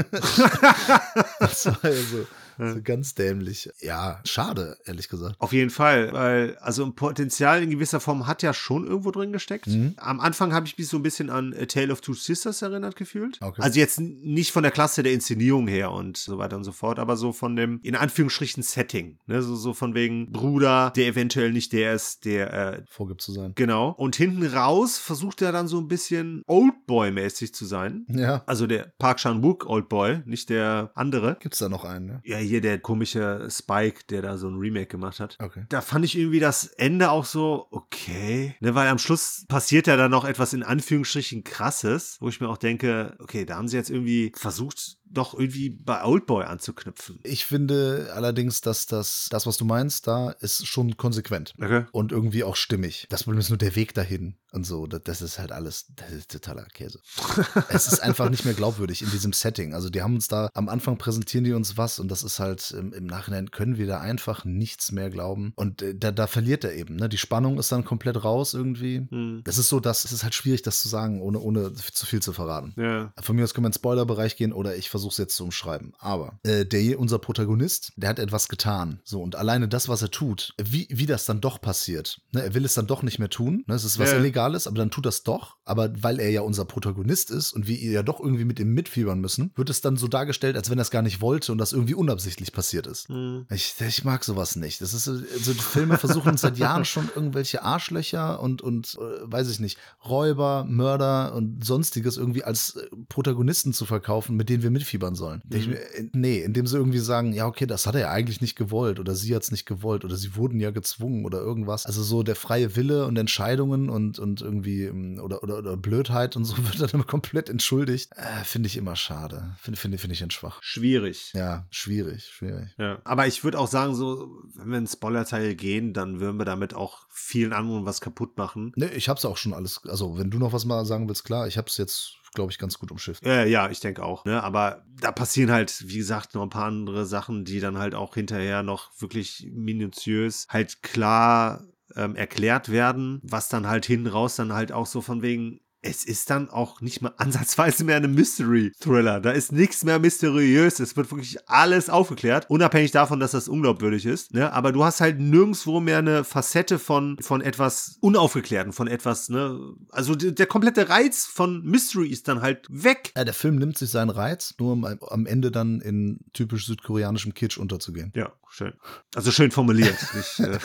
das 1.41 1.67
war 1.67 1.91
ja 1.91 2.03
so, 2.03 2.27
so 2.59 2.83
ganz 2.83 3.15
dämlich. 3.15 3.71
Ja, 3.81 4.21
schade, 4.25 4.77
ehrlich 4.85 5.09
gesagt. 5.09 5.37
Auf 5.39 5.53
jeden 5.53 5.71
Fall, 5.71 6.13
weil 6.13 6.57
also 6.59 6.85
ein 6.85 6.95
Potenzial 6.95 7.63
in 7.63 7.71
gewisser 7.71 8.01
Form 8.01 8.27
hat 8.27 8.43
ja 8.43 8.53
schon 8.55 8.87
irgendwo 8.87 9.11
drin 9.11 9.33
gesteckt. 9.33 9.67
Mhm. 9.67 9.95
Am 9.97 10.21
Anfang 10.21 10.53
habe 10.53 10.67
ich 10.67 10.77
mich 10.79 10.89
so 10.89 10.97
ein 10.97 11.03
bisschen 11.03 11.31
an 11.31 11.55
A 11.59 11.65
Tale 11.67 11.93
of 11.93 12.01
Two 12.01 12.15
Sisters 12.15 12.63
erinnert 12.63 12.97
gefühlt. 12.97 13.39
Okay. 13.41 13.63
Also 13.63 13.79
jetzt 13.79 14.01
nicht 14.01 14.53
von 14.53 14.63
der 14.63 14.73
Klasse 14.73 15.03
der 15.03 15.13
Inszenierung 15.13 15.67
her 15.69 15.91
und 15.91 16.17
so 16.17 16.39
weiter 16.39 16.57
und 16.57 16.65
so 16.65 16.73
fort, 16.73 16.99
aber 16.99 17.17
so 17.17 17.33
von 17.33 17.57
dem 17.57 17.81
in 17.83 17.97
Anführungsstrichen 17.97 18.63
Setting, 18.63 19.19
ne, 19.27 19.43
so 19.43 19.57
so 19.57 19.75
von 19.75 19.95
wegen 19.95 20.31
Bruder, 20.33 20.93
der 20.97 21.07
eventuell 21.07 21.53
nicht 21.53 21.73
der 21.73 21.95
ist, 21.95 22.25
der 22.25 22.53
äh, 22.53 22.83
Vorgibt 22.89 23.23
zu 23.23 23.33
sein. 23.33 23.53
genau. 23.55 23.91
Und 23.91 24.17
hinten 24.17 24.45
raus 24.47 24.99
versucht 24.99 25.43
er 25.43 25.53
dann 25.53 25.69
so 25.69 25.79
ein 25.79 25.89
bisschen 25.89 26.43
Oldboy-mäßig 26.47 27.53
zu 27.55 27.65
sein. 27.65 28.07
Ja. 28.09 28.43
Also 28.47 28.67
der 28.67 28.93
Park 28.99 29.19
Chan-wook 29.19 29.67
Oldboy, 29.67 30.23
nicht 30.27 30.51
der 30.51 30.91
andere. 30.95 31.37
Gibt's 31.41 31.59
da 31.59 31.69
noch 31.69 31.85
einen, 31.85 32.07
ne? 32.07 32.21
Ja, 32.25 32.39
hier 32.45 32.61
der 32.61 32.79
komische 32.79 33.49
Spike, 33.51 34.05
der 34.09 34.23
da 34.23 34.39
so 34.39 34.49
ein 34.49 34.57
Remake 34.57 34.87
gemacht 34.87 35.21
hat. 35.21 35.37
Okay. 35.41 35.65
Da 35.69 35.81
fand 35.81 36.05
ich 36.05 36.17
irgendwie 36.17 36.41
das 36.41 36.67
Ende 36.67 37.11
auch 37.11 37.25
so, 37.25 37.67
okay. 37.71 38.55
Ne, 38.61 38.75
weil 38.75 38.89
am 38.89 38.99
Schluss 38.99 39.45
passiert 39.49 39.87
ja 39.87 39.97
dann 39.97 40.11
noch 40.11 40.25
etwas 40.25 40.53
in 40.53 40.63
Anführungsstrichen 40.63 41.45
krasses, 41.45 42.17
wo 42.21 42.29
ich 42.29 42.41
mir 42.41 42.49
auch 42.49 42.59
denke, 42.59 43.17
okay, 43.21 43.45
da 43.45 43.57
haben 43.57 43.69
sie 43.69 43.77
jetzt 43.77 43.91
irgendwie 43.91 44.33
versucht, 44.35 44.99
doch 45.15 45.35
irgendwie 45.35 45.71
bei 45.71 46.05
Oldboy 46.05 46.45
anzuknüpfen. 46.45 47.19
Ich 47.23 47.45
finde 47.45 48.11
allerdings, 48.15 48.61
dass 48.61 48.87
das, 48.87 49.29
das, 49.31 49.47
was 49.47 49.57
du 49.57 49.65
meinst, 49.65 50.07
da 50.07 50.31
ist 50.31 50.67
schon 50.67 50.97
konsequent. 50.97 51.55
Okay. 51.59 51.85
Und 51.93 52.13
irgendwie 52.13 52.45
auch 52.45 52.57
stimmig. 52.57 53.07
Das 53.11 53.25
Problem 53.25 53.41
ist 53.41 53.51
nur 53.51 53.59
der 53.59 53.77
Weg 53.77 53.95
dahin 53.95 54.37
und 54.53 54.65
so. 54.65 54.87
Das, 54.87 55.03
das 55.03 55.23
ist 55.23 55.39
halt 55.39 55.53
alles, 55.53 55.87
das 55.97 56.11
ist 56.11 56.31
totaler 56.31 56.65
Käse. 56.67 57.01
es 57.69 57.87
ist 57.87 58.01
einfach 58.01 58.31
nicht 58.31 58.45
mehr 58.45 58.55
glaubwürdig 58.55 59.03
in 59.03 59.11
diesem 59.11 59.33
Setting. 59.33 59.75
Also 59.75 59.91
die 59.91 60.03
haben 60.03 60.15
uns 60.15 60.29
da, 60.29 60.49
am 60.55 60.69
Anfang 60.69 60.99
präsentieren 60.99 61.45
die 61.45 61.53
uns 61.53 61.77
was 61.77 61.99
und 61.99 62.09
das 62.09 62.23
ist 62.23 62.39
halt, 62.39 62.71
im, 62.73 62.93
im 62.93 63.07
Nachhinein 63.07 63.51
können 63.51 63.79
wir 63.79 63.87
da 63.87 64.01
einfach 64.01 64.45
nichts 64.45 64.93
mehr 64.93 65.11
glauben. 65.11 65.53
Und 65.57 65.83
äh, 65.83 65.95
da, 65.95 66.13
da 66.13 66.27
verliert 66.27 66.65
er 66.65 66.75
eben, 66.75 66.97
ne? 66.97 67.09
Die 67.09 67.19
Spannung 67.19 67.59
ist 67.59 67.73
dann 67.73 67.85
komplett 67.85 68.25
raus 68.25 68.55
irgendwie. 68.55 69.07
Hm. 69.11 69.43
Das 69.45 69.59
ist 69.59 69.69
so, 69.69 69.81
dass 69.81 70.05
es 70.05 70.13
ist 70.13 70.23
halt 70.23 70.35
schwierig, 70.35 70.63
das 70.63 70.81
zu 70.81 70.89
sagen, 70.89 71.21
ohne, 71.21 71.41
ohne 71.41 71.73
zu 71.73 72.07
viel 72.07 72.21
zu 72.21 72.33
verraten. 72.33 72.75
Ja. 72.77 73.13
Von 73.21 73.37
mir 73.37 73.45
aus 73.45 73.55
können 73.55 73.65
wir 73.65 73.69
in 73.69 73.73
den 73.73 73.79
Spoilerbereich 73.79 74.37
gehen 74.37 74.53
oder 74.53 74.77
ich 74.77 74.91
versuche 74.91 75.04
versuche 75.05 75.13
es 75.13 75.19
jetzt 75.19 75.37
zu 75.37 75.45
umschreiben. 75.45 75.93
Aber 75.99 76.39
äh, 76.43 76.65
der, 76.65 76.99
unser 76.99 77.19
Protagonist, 77.19 77.93
der 77.97 78.09
hat 78.09 78.19
etwas 78.19 78.49
getan. 78.49 79.01
So, 79.05 79.23
und 79.23 79.37
alleine 79.37 79.69
das, 79.69 79.89
was 79.89 80.03
er 80.03 80.11
tut, 80.11 80.55
wie, 80.63 80.89
wie 80.91 81.07
das 81.07 81.27
dann 81.27 81.41
doch 81.41 81.61
passiert. 81.61 82.21
Ne, 82.33 82.43
er 82.43 82.55
will 82.55 82.65
es 82.65 82.75
dann 82.75 82.87
doch 82.87 83.03
nicht 83.03 83.19
mehr 83.19 83.29
tun. 83.29 83.65
Ne, 83.67 83.75
es 83.75 83.85
ist 83.85 83.99
was 83.99 84.11
Ja. 84.11 84.19
Illegales, 84.19 84.67
aber 84.67 84.77
dann 84.79 84.91
tut 84.91 85.07
das 85.07 85.23
doch. 85.23 85.57
Aber 85.65 85.91
weil 86.03 86.21
er 86.21 86.31
ja 86.31 86.41
unser 86.41 86.65
Protagonist 86.65 87.31
ist 87.31 87.53
und 87.53 87.67
wir 87.67 87.77
ja 87.77 88.03
doch 88.03 88.21
irgendwie 88.21 88.45
mit 88.45 88.59
ihm 88.59 88.73
mitfiebern 88.73 89.21
müssen, 89.21 89.53
wird 89.57 89.71
es 89.71 89.81
dann 89.81 89.97
so 89.97 90.09
dargestellt, 90.09 90.57
als 90.57 90.71
wenn 90.71 90.79
er 90.79 90.83
es 90.83 90.91
gar 90.91 91.03
nicht 91.03 91.21
wollte 91.21 91.53
und 91.53 91.59
das 91.59 91.73
irgendwie 91.73 91.95
unabsichtlich 91.95 92.53
passiert 92.53 92.87
ist. 92.87 93.09
Hm. 93.09 93.47
Ich, 93.51 93.75
ich 93.81 94.05
mag 94.05 94.25
sowas 94.25 94.57
nicht. 94.57 94.81
Das 94.81 94.95
ist 94.95 95.05
so, 95.05 95.13
also 95.13 95.53
die 95.53 95.59
Filme 95.59 95.99
versuchen 95.99 96.37
seit 96.37 96.59
Jahren 96.59 96.85
schon 96.85 97.11
irgendwelche 97.15 97.63
Arschlöcher 97.63 98.41
und, 98.41 98.63
und 98.63 98.97
äh, 98.99 99.31
weiß 99.31 99.51
ich 99.51 99.61
nicht, 99.61 99.79
Räuber, 100.05 100.65
Mörder 100.67 101.35
und 101.35 101.65
sonstiges 101.65 102.17
irgendwie 102.17 102.45
als 102.45 102.77
äh, 102.77 102.87
Protagonisten 103.09 103.73
zu 103.73 103.85
verkaufen, 103.85 104.37
mit 104.37 104.49
denen 104.49 104.63
wir 104.63 104.71
mitfiebern 104.85 105.15
sollen. 105.15 105.43
Mhm. 105.49 105.57
Ich, 105.57 105.69
äh, 105.69 106.09
nee, 106.13 106.41
indem 106.41 106.67
sie 106.67 106.77
irgendwie 106.77 106.99
sagen, 106.99 107.33
ja, 107.33 107.47
okay, 107.47 107.67
das 107.67 107.87
hat 107.87 107.95
er 107.95 108.03
ja 108.03 108.11
eigentlich 108.11 108.41
nicht 108.41 108.57
gewollt 108.57 109.01
oder 109.01 109.15
sie 109.15 109.35
hat 109.35 109.43
es 109.43 109.51
nicht 109.51 109.67
gewollt 109.67 110.05
oder 110.05 110.17
sie 110.17 110.37
wurden 110.37 110.61
ja 110.61 110.71
gezwungen 110.71 111.25
oder 111.25 111.39
irgendwas. 111.39 111.87
Also 111.87 112.03
so 112.03 112.23
der 112.23 112.37
freie 112.37 112.77
Wille 112.77 113.07
und 113.07 113.17
Entscheidungen 113.17 113.89
und, 113.89 114.19
und 114.19 114.43
irgendwie 114.43 114.85
ähm, 114.85 115.21
oder, 115.23 115.43
oder, 115.43 115.59
oder 115.59 115.77
Blödheit 115.77 116.37
und 116.37 116.45
so 116.45 116.57
wird 116.65 116.81
dann 116.81 116.91
immer 116.91 117.05
komplett 117.05 117.49
entschuldigt. 117.49 118.11
Äh, 118.17 118.45
Finde 118.45 118.67
ich 118.67 118.77
immer 118.77 118.97
schade. 118.97 119.55
Finde 119.59 119.79
finde 119.81 119.99
finde 119.99 120.15
ich 120.15 120.23
ihn 120.23 120.31
schwach. 120.31 120.59
Schwierig. 120.63 121.33
Ja, 121.35 121.67
schwierig, 121.71 122.27
schwierig. 122.27 122.75
Ja. 122.79 122.99
Aber 123.05 123.27
ich 123.27 123.43
würde 123.45 123.59
auch 123.59 123.69
sagen, 123.69 123.95
so, 123.95 124.43
wenn 124.55 124.71
wir 124.71 124.79
in 124.79 124.87
Spoilerteil 124.87 125.55
gehen, 125.55 125.93
dann 125.93 126.21
würden 126.21 126.39
wir 126.39 126.45
damit 126.45 126.75
auch 126.75 127.07
vielen 127.11 127.53
anderen 127.53 127.87
was 127.87 128.01
kaputt 128.01 128.37
machen. 128.37 128.73
Ne, 128.77 128.93
ich 128.93 129.09
hab's 129.09 129.25
auch 129.25 129.37
schon 129.37 129.55
alles. 129.55 129.81
Also, 129.87 130.19
wenn 130.19 130.31
du 130.31 130.39
noch 130.39 130.53
was 130.53 130.65
mal 130.65 130.85
sagen 130.85 131.09
willst, 131.09 131.25
klar, 131.25 131.47
ich 131.47 131.57
hab's 131.57 131.77
jetzt, 131.77 132.17
glaube 132.35 132.53
ich, 132.53 132.59
ganz 132.59 132.79
gut 132.79 132.91
umschifft. 132.91 133.25
Äh, 133.25 133.47
ja, 133.47 133.71
ich 133.71 133.81
denke 133.81 134.03
auch. 134.03 134.25
Ne? 134.25 134.43
Aber 134.43 134.85
da 135.01 135.13
passieren 135.13 135.51
halt, 135.51 135.89
wie 135.89 135.99
gesagt, 135.99 136.35
noch 136.35 136.43
ein 136.43 136.51
paar 136.51 136.67
andere 136.67 137.07
Sachen, 137.07 137.45
die 137.45 137.61
dann 137.61 137.79
halt 137.79 137.95
auch 137.95 138.15
hinterher 138.15 138.63
noch 138.63 138.91
wirklich 139.01 139.49
minutiös 139.53 140.47
halt 140.49 140.83
klar 140.83 141.65
ähm, 141.97 142.17
erklärt 142.17 142.71
werden, 142.71 143.21
was 143.23 143.49
dann 143.49 143.67
halt 143.67 143.87
hinten 143.87 144.09
raus 144.09 144.37
dann 144.37 144.53
halt 144.53 144.73
auch 144.73 144.87
so 144.87 145.01
von 145.01 145.23
wegen. 145.23 145.61
Es 145.87 146.05
ist 146.05 146.31
dann 146.31 146.49
auch 146.49 146.81
nicht 146.81 147.03
mal 147.03 147.13
ansatzweise 147.19 147.85
mehr 147.85 147.97
eine 147.97 148.09
Mystery-Thriller. 148.09 149.21
Da 149.21 149.31
ist 149.33 149.53
nichts 149.53 149.85
mehr 149.85 149.99
mysteriös. 149.99 150.81
Es 150.81 150.97
wird 150.97 151.11
wirklich 151.11 151.39
alles 151.49 151.91
aufgeklärt. 151.91 152.47
Unabhängig 152.49 152.91
davon, 152.91 153.21
dass 153.21 153.33
das 153.33 153.49
unglaubwürdig 153.49 154.07
ist. 154.07 154.33
Ne? 154.33 154.53
Aber 154.53 154.73
du 154.73 154.85
hast 154.85 155.01
halt 155.01 155.19
nirgendwo 155.21 155.81
mehr 155.81 155.99
eine 155.99 156.25
Facette 156.25 156.79
von, 156.79 157.19
von 157.21 157.41
etwas 157.41 157.99
Unaufgeklärten, 158.01 158.73
von 158.73 158.89
etwas, 158.89 159.29
ne? 159.29 159.59
Also 159.91 160.15
der, 160.15 160.47
komplette 160.47 160.89
Reiz 160.89 161.27
von 161.27 161.63
Mystery 161.63 162.09
ist 162.09 162.29
dann 162.29 162.41
halt 162.43 162.67
weg. 162.71 163.13
Ja, 163.17 163.25
der 163.25 163.35
Film 163.35 163.57
nimmt 163.57 163.79
sich 163.79 163.91
seinen 163.91 164.11
Reiz, 164.11 164.55
nur 164.59 164.73
um 164.73 164.85
am 164.85 165.25
am 165.25 165.27
Ende 165.27 165.51
dann 165.51 165.81
in 165.81 166.21
typisch 166.33 166.67
südkoreanischem 166.67 167.35
Kitsch 167.35 167.57
unterzugehen. 167.59 168.13
Ja, 168.15 168.33
schön. 168.49 168.73
Also 169.15 169.31
schön 169.31 169.51
formuliert. 169.51 169.97
Ich, 170.15 170.39
äh, 170.41 170.59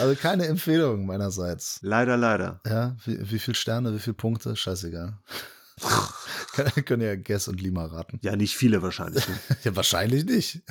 Also 0.00 0.16
keine 0.16 0.46
Empfehlung 0.46 1.06
meinerseits. 1.06 1.78
leider, 1.82 2.16
leider. 2.16 2.60
Ja, 2.66 2.96
wie, 3.04 3.30
wie 3.30 3.38
viel 3.38 3.54
Sterne, 3.54 3.75
wie 3.84 3.98
viele 3.98 4.14
Punkte, 4.14 4.56
scheißegal. 4.56 5.18
Können 6.86 7.02
ja 7.02 7.16
Guess 7.16 7.48
und 7.48 7.60
Lima 7.60 7.84
raten. 7.84 8.18
Ja, 8.22 8.34
nicht 8.34 8.56
viele 8.56 8.80
wahrscheinlich. 8.80 9.28
ne? 9.28 9.38
Ja, 9.64 9.76
wahrscheinlich 9.76 10.24
nicht. 10.24 10.62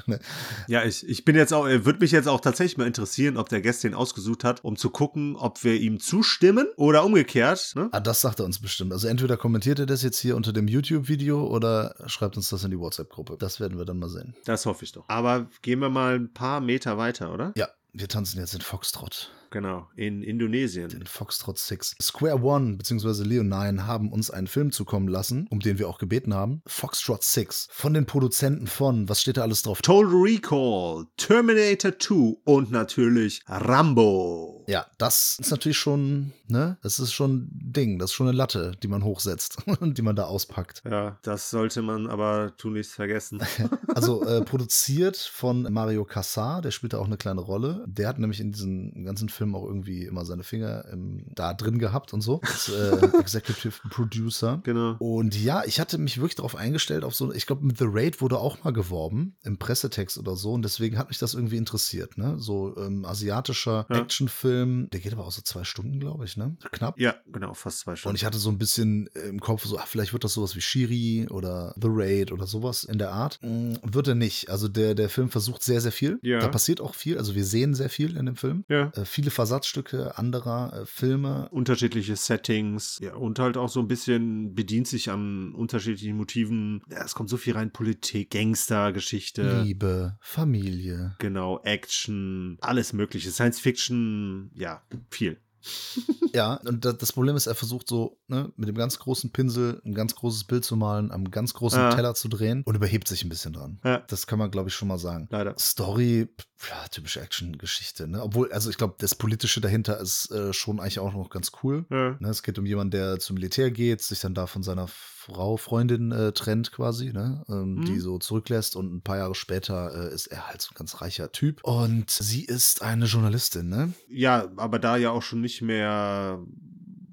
ja, 0.68 0.84
ich, 0.84 1.08
ich 1.08 1.26
bin 1.26 1.36
jetzt 1.36 1.54
auch, 1.54 1.68
äh, 1.68 1.86
würde 1.86 2.00
mich 2.00 2.12
jetzt 2.12 2.28
auch 2.28 2.40
tatsächlich 2.42 2.78
mal 2.78 2.88
interessieren, 2.88 3.38
ob 3.38 3.50
der 3.50 3.62
Gast 3.62 3.84
den 3.84 3.94
ausgesucht 3.94 4.44
hat, 4.44 4.64
um 4.64 4.78
zu 4.78 4.90
gucken, 4.90 5.36
ob 5.36 5.64
wir 5.64 5.76
ihm 5.80 6.00
zustimmen 6.00 6.68
oder 6.76 7.06
umgekehrt. 7.06 7.74
Ne? 7.76 7.90
Ah, 7.92 8.00
das 8.00 8.22
sagt 8.22 8.40
er 8.40 8.46
uns 8.46 8.60
bestimmt. 8.60 8.94
Also 8.94 9.08
entweder 9.08 9.38
kommentiert 9.38 9.78
er 9.78 9.86
das 9.86 10.02
jetzt 10.02 10.18
hier 10.20 10.36
unter 10.36 10.54
dem 10.54 10.68
YouTube-Video 10.68 11.46
oder 11.46 11.96
schreibt 12.08 12.36
uns 12.36 12.50
das 12.50 12.64
in 12.64 12.72
die 12.72 12.80
WhatsApp-Gruppe. 12.80 13.38
Das 13.38 13.60
werden 13.60 13.78
wir 13.78 13.86
dann 13.86 14.00
mal 14.00 14.10
sehen. 14.10 14.36
Das 14.46 14.66
hoffe 14.66 14.86
ich 14.86 14.92
doch. 14.92 15.08
Aber 15.08 15.48
gehen 15.62 15.80
wir 15.80 15.90
mal 15.90 16.16
ein 16.16 16.34
paar 16.34 16.62
Meter 16.62 16.98
weiter, 16.98 17.32
oder? 17.32 17.54
Ja, 17.56 17.68
wir 17.94 18.08
tanzen 18.08 18.40
jetzt 18.40 18.56
in 18.56 18.62
Foxtrot. 18.62 19.32
Genau, 19.50 19.88
in 19.96 20.22
Indonesien. 20.22 20.90
Den 20.90 21.06
Foxtrot 21.06 21.58
6. 21.58 21.96
Square 22.02 22.42
One 22.42 22.78
bzw. 22.78 23.24
Leonine 23.24 23.88
haben 23.88 24.12
uns 24.12 24.32
einen 24.32 24.48
Film 24.48 24.72
zukommen 24.72 25.08
lassen, 25.08 25.48
um 25.50 25.60
den 25.60 25.80
wir 25.80 25.88
auch 25.88 25.98
gebeten 25.98 26.34
haben. 26.34 26.62
Foxtrot 26.68 27.24
6. 27.24 27.70
Von 27.72 27.94
den 27.94 28.06
Produzenten 28.06 28.68
von, 28.68 29.08
was 29.10 29.22
steht 29.22 29.38
da 29.38 29.42
alles 29.44 29.62
drauf? 29.62 29.82
Total 29.82 30.06
Recall, 30.06 31.06
Terminator 31.18 31.98
2 31.98 32.38
und 32.44 32.72
natürlich 32.72 33.42
Rambo. 33.48 34.66
Ja, 34.68 34.86
das 34.98 35.38
ist 35.40 35.52
natürlich 35.52 35.78
schon, 35.78 36.34
ne? 36.48 36.78
Das 36.82 37.00
ist 37.00 37.14
schon 37.14 37.36
ein 37.36 37.50
Ding, 37.52 38.00
das 38.00 38.10
ist 38.12 38.16
schon 38.16 38.28
eine 38.28 38.36
Latte, 38.38 38.72
die 38.82 38.88
man 38.88 39.04
hochsetzt 39.04 39.58
und 39.80 39.98
die 39.98 40.02
man 40.02 40.16
da 40.16 40.24
auspackt. 40.26 40.82
Ja, 40.90 41.20
das 41.22 41.50
sollte 41.50 41.82
man 41.82 42.08
aber 42.08 42.56
tunlichst 42.58 42.94
vergessen. 42.94 43.42
Also 43.94 44.26
äh, 44.26 44.42
produziert 44.46 45.16
von 45.16 45.72
Mario 45.72 46.04
Cassar, 46.04 46.62
der 46.62 46.72
spielt 46.72 46.94
da 46.94 46.98
auch 46.98 47.06
eine 47.06 47.16
kleine 47.16 47.40
Rolle. 47.40 47.86
Der 47.88 48.10
hat 48.10 48.20
nämlich 48.20 48.42
in 48.42 48.52
diesem 48.52 49.06
ganzen 49.06 49.30
Film 49.36 49.56
auch 49.56 49.66
irgendwie 49.66 50.04
immer 50.06 50.26
seine 50.26 50.44
Finger 50.44 50.86
ähm, 50.92 51.26
da 51.34 51.54
drin 51.54 51.80
gehabt 51.80 52.14
und 52.14 52.22
so. 52.22 52.42
Als 52.42 52.70
äh, 52.70 53.06
Executive 53.20 53.74
Producer. 53.90 54.62
Genau. 54.64 54.96
Und 55.00 55.40
ja, 55.42 55.64
ich 55.66 55.80
hatte 55.80 55.98
mich 55.98 56.18
wirklich 56.18 56.36
darauf 56.36 56.56
eingestellt, 56.56 57.04
auf 57.04 57.16
so, 57.16 57.32
ich 57.34 57.46
glaube, 57.46 57.66
mit 57.66 57.78
The 57.78 57.86
Raid 57.88 58.22
wurde 58.22 58.38
auch 58.40 58.64
mal 58.64 58.72
geworben, 58.74 59.36
im 59.44 59.58
Pressetext 59.58 60.18
oder 60.18 60.36
so. 60.36 60.54
Und 60.54 60.64
deswegen 60.64 60.98
hat 60.98 61.10
mich 61.10 61.18
das 61.18 61.34
irgendwie 61.34 61.58
interessiert, 61.58 62.18
ne? 62.18 62.36
So 62.40 62.76
ähm, 62.78 63.06
asiatischer 63.06 63.86
Ja. 63.90 63.98
Actionfilm, 64.02 64.90
der 64.92 65.00
geht 65.00 65.14
aber 65.14 65.26
auch 65.26 65.32
so 65.32 65.42
zwei 65.42 65.64
Stunden, 65.64 66.00
glaube 66.00 66.26
ich, 66.26 66.38
ne? 66.38 66.56
Knapp. 66.72 67.00
Ja, 67.00 67.16
genau, 67.32 67.54
fast 67.54 67.80
zwei 67.80 67.92
Und 67.92 67.98
Stunden. 67.98 68.16
ich 68.16 68.26
hatte 68.26 68.38
so 68.38 68.50
ein 68.50 68.58
bisschen 68.58 69.08
im 69.28 69.40
Kopf, 69.40 69.66
so, 69.66 69.78
ach, 69.78 69.88
vielleicht 69.88 70.14
wird 70.14 70.24
das 70.24 70.34
sowas 70.34 70.56
wie 70.56 70.62
Shiri 70.62 71.28
oder 71.30 71.74
The 71.82 71.88
Raid 71.90 72.32
oder 72.32 72.48
sowas 72.48 72.84
in 72.84 72.98
der 72.98 73.12
Art. 73.12 73.40
Mm, 73.42 73.74
Wird 73.84 74.08
er 74.08 74.16
nicht. 74.16 74.50
Also 74.50 74.68
der, 74.68 74.96
der 74.96 75.10
Film 75.10 75.30
versucht 75.30 75.64
sehr, 75.64 75.82
sehr 75.82 75.92
viel. 75.92 76.20
Ja. 76.22 76.40
Da 76.40 76.48
passiert 76.48 76.82
auch 76.82 76.96
viel. 76.96 77.18
Also 77.18 77.36
wir 77.36 77.46
sehen 77.46 77.74
sehr 77.76 77.90
viel 77.90 78.18
in 78.18 78.26
dem 78.26 78.36
Film. 78.36 78.64
ja. 78.70 78.92
Äh, 78.96 79.06
viele 79.26 79.32
Versatzstücke 79.32 80.18
anderer 80.20 80.82
äh, 80.82 80.86
Filme. 80.86 81.50
Unterschiedliche 81.50 82.16
Settings, 82.16 83.00
ja, 83.02 83.16
und 83.16 83.40
halt 83.40 83.58
auch 83.58 83.70
so 83.70 83.80
ein 83.80 83.88
bisschen 83.88 84.54
bedient 84.54 84.88
sich 84.88 85.10
an 85.10 85.54
unterschiedlichen 85.56 86.16
Motiven. 86.16 86.84
Ja, 86.92 87.04
es 87.04 87.16
kommt 87.16 87.30
so 87.30 87.38
viel 87.38 87.54
rein: 87.54 87.72
Politik, 87.72 88.30
Gangster-Geschichte. 88.32 89.64
Liebe, 89.64 90.18
Familie. 90.22 91.16
Genau, 91.18 91.60
Action, 91.64 92.58
alles 92.62 92.94
Mögliche. 92.94 93.32
Science 93.32 93.60
Fiction, 93.60 94.52
ja, 94.54 94.84
viel. 95.10 95.38
Ja, 96.34 96.56
und 96.66 96.84
da- 96.84 96.92
das 96.92 97.14
Problem 97.14 97.38
ist, 97.38 97.48
er 97.48 97.56
versucht 97.56 97.88
so 97.88 98.20
ne, 98.28 98.52
mit 98.58 98.68
dem 98.68 98.76
ganz 98.76 99.00
großen 99.00 99.32
Pinsel 99.32 99.82
ein 99.86 99.94
ganz 99.94 100.14
großes 100.16 100.44
Bild 100.44 100.66
zu 100.66 100.76
malen, 100.76 101.10
am 101.12 101.32
ganz 101.32 101.54
großen 101.54 101.80
Ja. 101.80 101.96
Teller 101.96 102.14
zu 102.14 102.28
drehen 102.28 102.62
und 102.66 102.76
überhebt 102.76 103.08
sich 103.08 103.24
ein 103.24 103.30
bisschen 103.30 103.54
dran. 103.54 103.80
Ja. 103.86 104.00
Das 104.00 104.28
kann 104.28 104.38
man, 104.38 104.52
glaube 104.52 104.68
ich, 104.68 104.76
schon 104.76 104.90
mal 104.90 104.98
sagen. 104.98 105.28
Leider. 105.32 105.56
Story, 105.58 106.28
ja, 106.70 106.88
typische 106.90 107.22
Action-Geschichte, 107.22 108.08
ne? 108.08 108.24
Obwohl, 108.24 108.52
also 108.52 108.70
ich 108.70 108.78
glaube, 108.78 108.96
das 108.98 109.14
Politische 109.14 109.60
dahinter 109.62 110.00
ist 110.00 110.32
äh, 110.32 110.54
schon 110.54 110.80
eigentlich 110.80 111.00
auch 111.00 111.14
noch 111.14 111.30
ganz 111.30 111.52
cool. 111.64 111.86
Ja. 111.90 112.16
Ne? 112.20 112.30
Es 112.30 112.44
geht 112.44 112.58
um 112.58 112.66
jemanden, 112.66 112.92
der 112.92 113.20
zum 113.20 113.34
Militär 113.36 113.72
geht, 113.72 114.02
sich 114.02 114.22
dann 114.22 114.34
da 114.34 114.48
von 114.48 114.64
seiner 114.64 114.88
Frau, 114.88 115.58
Freundin 115.58 116.12
äh, 116.12 116.32
trennt 116.32 116.72
quasi, 116.72 117.12
ne? 117.12 117.44
Ähm, 117.50 117.76
Mhm. 117.76 117.86
die 117.86 118.00
so 118.00 118.18
zurücklässt 118.20 118.76
und 118.76 118.94
ein 118.94 119.02
paar 119.02 119.18
Jahre 119.18 119.36
später 119.36 120.10
äh, 120.12 120.14
ist 120.14 120.28
er 120.28 120.48
halt 120.48 120.62
so 120.62 120.70
ein 120.72 120.76
ganz 120.76 121.02
reicher 121.02 121.32
Typ. 121.32 121.64
Und 121.64 122.10
sie 122.10 122.46
ist 122.46 122.82
eine 122.82 123.06
Journalistin, 123.06 123.68
ne? 123.70 123.94
ja, 124.08 124.48
aber 124.56 124.80
da 124.80 124.98
ja 124.98 125.10
auch 125.12 125.24
schon 125.24 125.42
nicht 125.42 125.62
mehr 125.62 126.40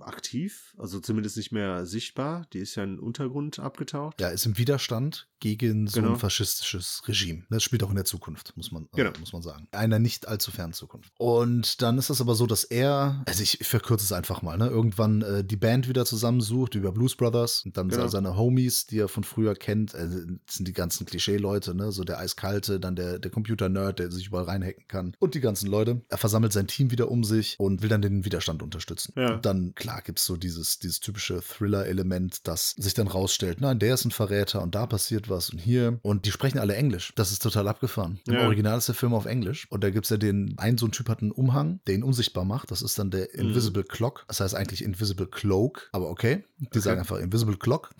aktiv, 0.00 0.71
also 0.82 1.00
zumindest 1.00 1.36
nicht 1.36 1.52
mehr 1.52 1.86
sichtbar. 1.86 2.46
Die 2.52 2.58
ist 2.58 2.74
ja 2.74 2.82
in 2.84 2.96
den 2.96 2.98
Untergrund 2.98 3.58
abgetaucht. 3.58 4.20
Ja, 4.20 4.28
ist 4.28 4.46
im 4.46 4.58
Widerstand 4.58 5.28
gegen 5.40 5.86
so 5.88 6.00
Genau. 6.00 6.12
ein 6.14 6.18
faschistisches 6.18 7.02
Regime. 7.08 7.42
Das 7.50 7.62
spielt 7.62 7.82
auch 7.82 7.90
in 7.90 7.96
der 7.96 8.04
Zukunft, 8.04 8.56
muss 8.56 8.70
man, 8.72 8.88
Genau. 8.92 9.10
äh, 9.10 9.18
muss 9.18 9.32
man 9.32 9.42
sagen. 9.42 9.66
Einer 9.72 9.98
nicht 9.98 10.28
allzu 10.28 10.50
fernen 10.50 10.72
Zukunft. 10.72 11.12
Und 11.18 11.82
dann 11.82 11.98
ist 11.98 12.10
es 12.10 12.20
aber 12.20 12.34
so, 12.34 12.46
dass 12.46 12.64
er, 12.64 13.22
also 13.26 13.42
ich, 13.42 13.60
ich 13.60 13.66
verkürze 13.66 14.04
es 14.04 14.12
einfach 14.12 14.42
mal, 14.42 14.56
ne, 14.58 14.68
irgendwann 14.68 15.22
äh, 15.22 15.44
die 15.44 15.56
Band 15.56 15.88
wieder 15.88 16.04
zusammensucht 16.04 16.74
über 16.74 16.92
Blues 16.92 17.16
Brothers 17.16 17.64
und 17.64 17.76
dann 17.76 17.88
Genau. 17.88 18.06
seine 18.08 18.36
Homies, 18.36 18.86
die 18.86 18.98
er 18.98 19.08
von 19.08 19.24
früher 19.24 19.54
kennt, 19.54 19.94
äh, 19.94 20.08
sind 20.48 20.68
die 20.68 20.72
ganzen 20.72 21.06
Klischee-Leute, 21.06 21.74
ne, 21.74 21.90
so 21.92 22.04
der 22.04 22.18
Eiskalte, 22.18 22.78
dann 22.78 22.94
der, 22.96 23.18
der 23.18 23.30
Computer-Nerd, 23.30 23.98
der 23.98 24.10
sich 24.12 24.28
überall 24.28 24.44
reinhacken 24.44 24.86
kann 24.88 25.16
und 25.18 25.34
die 25.34 25.40
ganzen 25.40 25.68
Leute. 25.68 26.02
Er 26.08 26.18
versammelt 26.18 26.52
sein 26.52 26.66
Team 26.68 26.90
wieder 26.90 27.10
um 27.10 27.24
sich 27.24 27.56
und 27.58 27.82
will 27.82 27.88
dann 27.88 28.02
den 28.02 28.24
Widerstand 28.24 28.62
unterstützen. 28.62 29.12
Ja. 29.16 29.34
Und 29.34 29.44
dann, 29.46 29.74
klar, 29.74 30.02
gibt 30.02 30.18
es 30.20 30.24
so 30.24 30.36
dieses, 30.36 30.71
dieses 30.78 31.00
typische 31.00 31.40
Thriller-Element, 31.42 32.46
das 32.46 32.70
sich 32.70 32.94
dann 32.94 33.08
rausstellt, 33.08 33.60
nein, 33.60 33.78
der 33.78 33.94
ist 33.94 34.04
ein 34.04 34.10
Verräter 34.10 34.62
und 34.62 34.74
da 34.74 34.86
passiert 34.86 35.28
was 35.28 35.50
und 35.50 35.58
hier. 35.58 35.98
Und 36.02 36.24
die 36.26 36.30
sprechen 36.30 36.58
alle 36.58 36.74
Englisch. 36.76 37.12
Das 37.16 37.32
ist 37.32 37.42
total 37.42 37.68
abgefahren. 37.68 38.20
Im 38.26 38.34
Ja. 38.34 38.44
Original 38.46 38.78
ist 38.78 38.88
der 38.88 38.94
Film 38.94 39.14
auf 39.14 39.26
Englisch. 39.26 39.66
Und 39.70 39.82
da 39.84 39.90
gibt 39.90 40.06
es 40.06 40.10
ja 40.10 40.16
den, 40.16 40.54
ein 40.58 40.78
so 40.78 40.86
ein 40.86 40.92
Typ 40.92 41.08
hat 41.08 41.20
einen 41.22 41.32
Umhang, 41.32 41.80
der 41.86 41.94
ihn 41.94 42.02
unsichtbar 42.04 42.44
macht. 42.44 42.70
Das 42.70 42.82
ist 42.82 42.98
dann 42.98 43.10
der 43.10 43.28
Mhm. 43.34 43.48
Invisible 43.48 43.84
Clock. 43.84 44.24
Das 44.28 44.40
heißt 44.40 44.54
eigentlich 44.54 44.82
Invisible 44.84 45.26
Cloak, 45.26 45.88
aber 45.92 46.08
okay. 46.08 46.44
Die 46.58 46.66
Okay. 46.68 46.78
sagen 46.80 47.00
einfach 47.00 47.18
Invisible 47.18 47.56
Clock, 47.56 47.90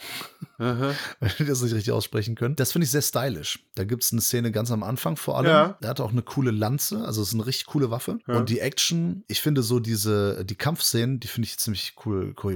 Aha. 0.58 0.94
weil 1.20 1.30
die 1.38 1.44
das 1.44 1.62
nicht 1.62 1.74
richtig 1.74 1.92
aussprechen 1.92 2.36
können. 2.36 2.54
Das 2.56 2.70
finde 2.72 2.84
ich 2.84 2.90
sehr 2.92 3.02
stylisch. 3.02 3.64
Da 3.74 3.84
gibt 3.84 4.04
es 4.04 4.12
eine 4.12 4.20
Szene 4.20 4.52
ganz 4.52 4.70
am 4.70 4.82
Anfang 4.84 5.16
vor 5.16 5.36
allem. 5.36 5.46
Ja. 5.46 5.78
Er 5.80 5.88
hat 5.88 6.00
auch 6.00 6.12
eine 6.12 6.22
coole 6.22 6.52
Lanze, 6.52 7.04
also 7.04 7.22
es 7.22 7.28
ist 7.28 7.34
eine 7.34 7.46
richtig 7.46 7.66
coole 7.66 7.90
Waffe. 7.90 8.18
Ja. 8.28 8.36
Und 8.36 8.48
die 8.48 8.60
Action, 8.60 9.24
ich 9.28 9.40
finde 9.40 9.62
so 9.62 9.80
diese, 9.80 10.44
die 10.44 10.54
Kampfszenen, 10.54 11.18
die 11.18 11.26
finde 11.28 11.46
ich 11.46 11.58
ziemlich 11.58 11.72
ziemlich 11.72 11.94
cool 12.04 12.34
choreografiert 12.34 12.51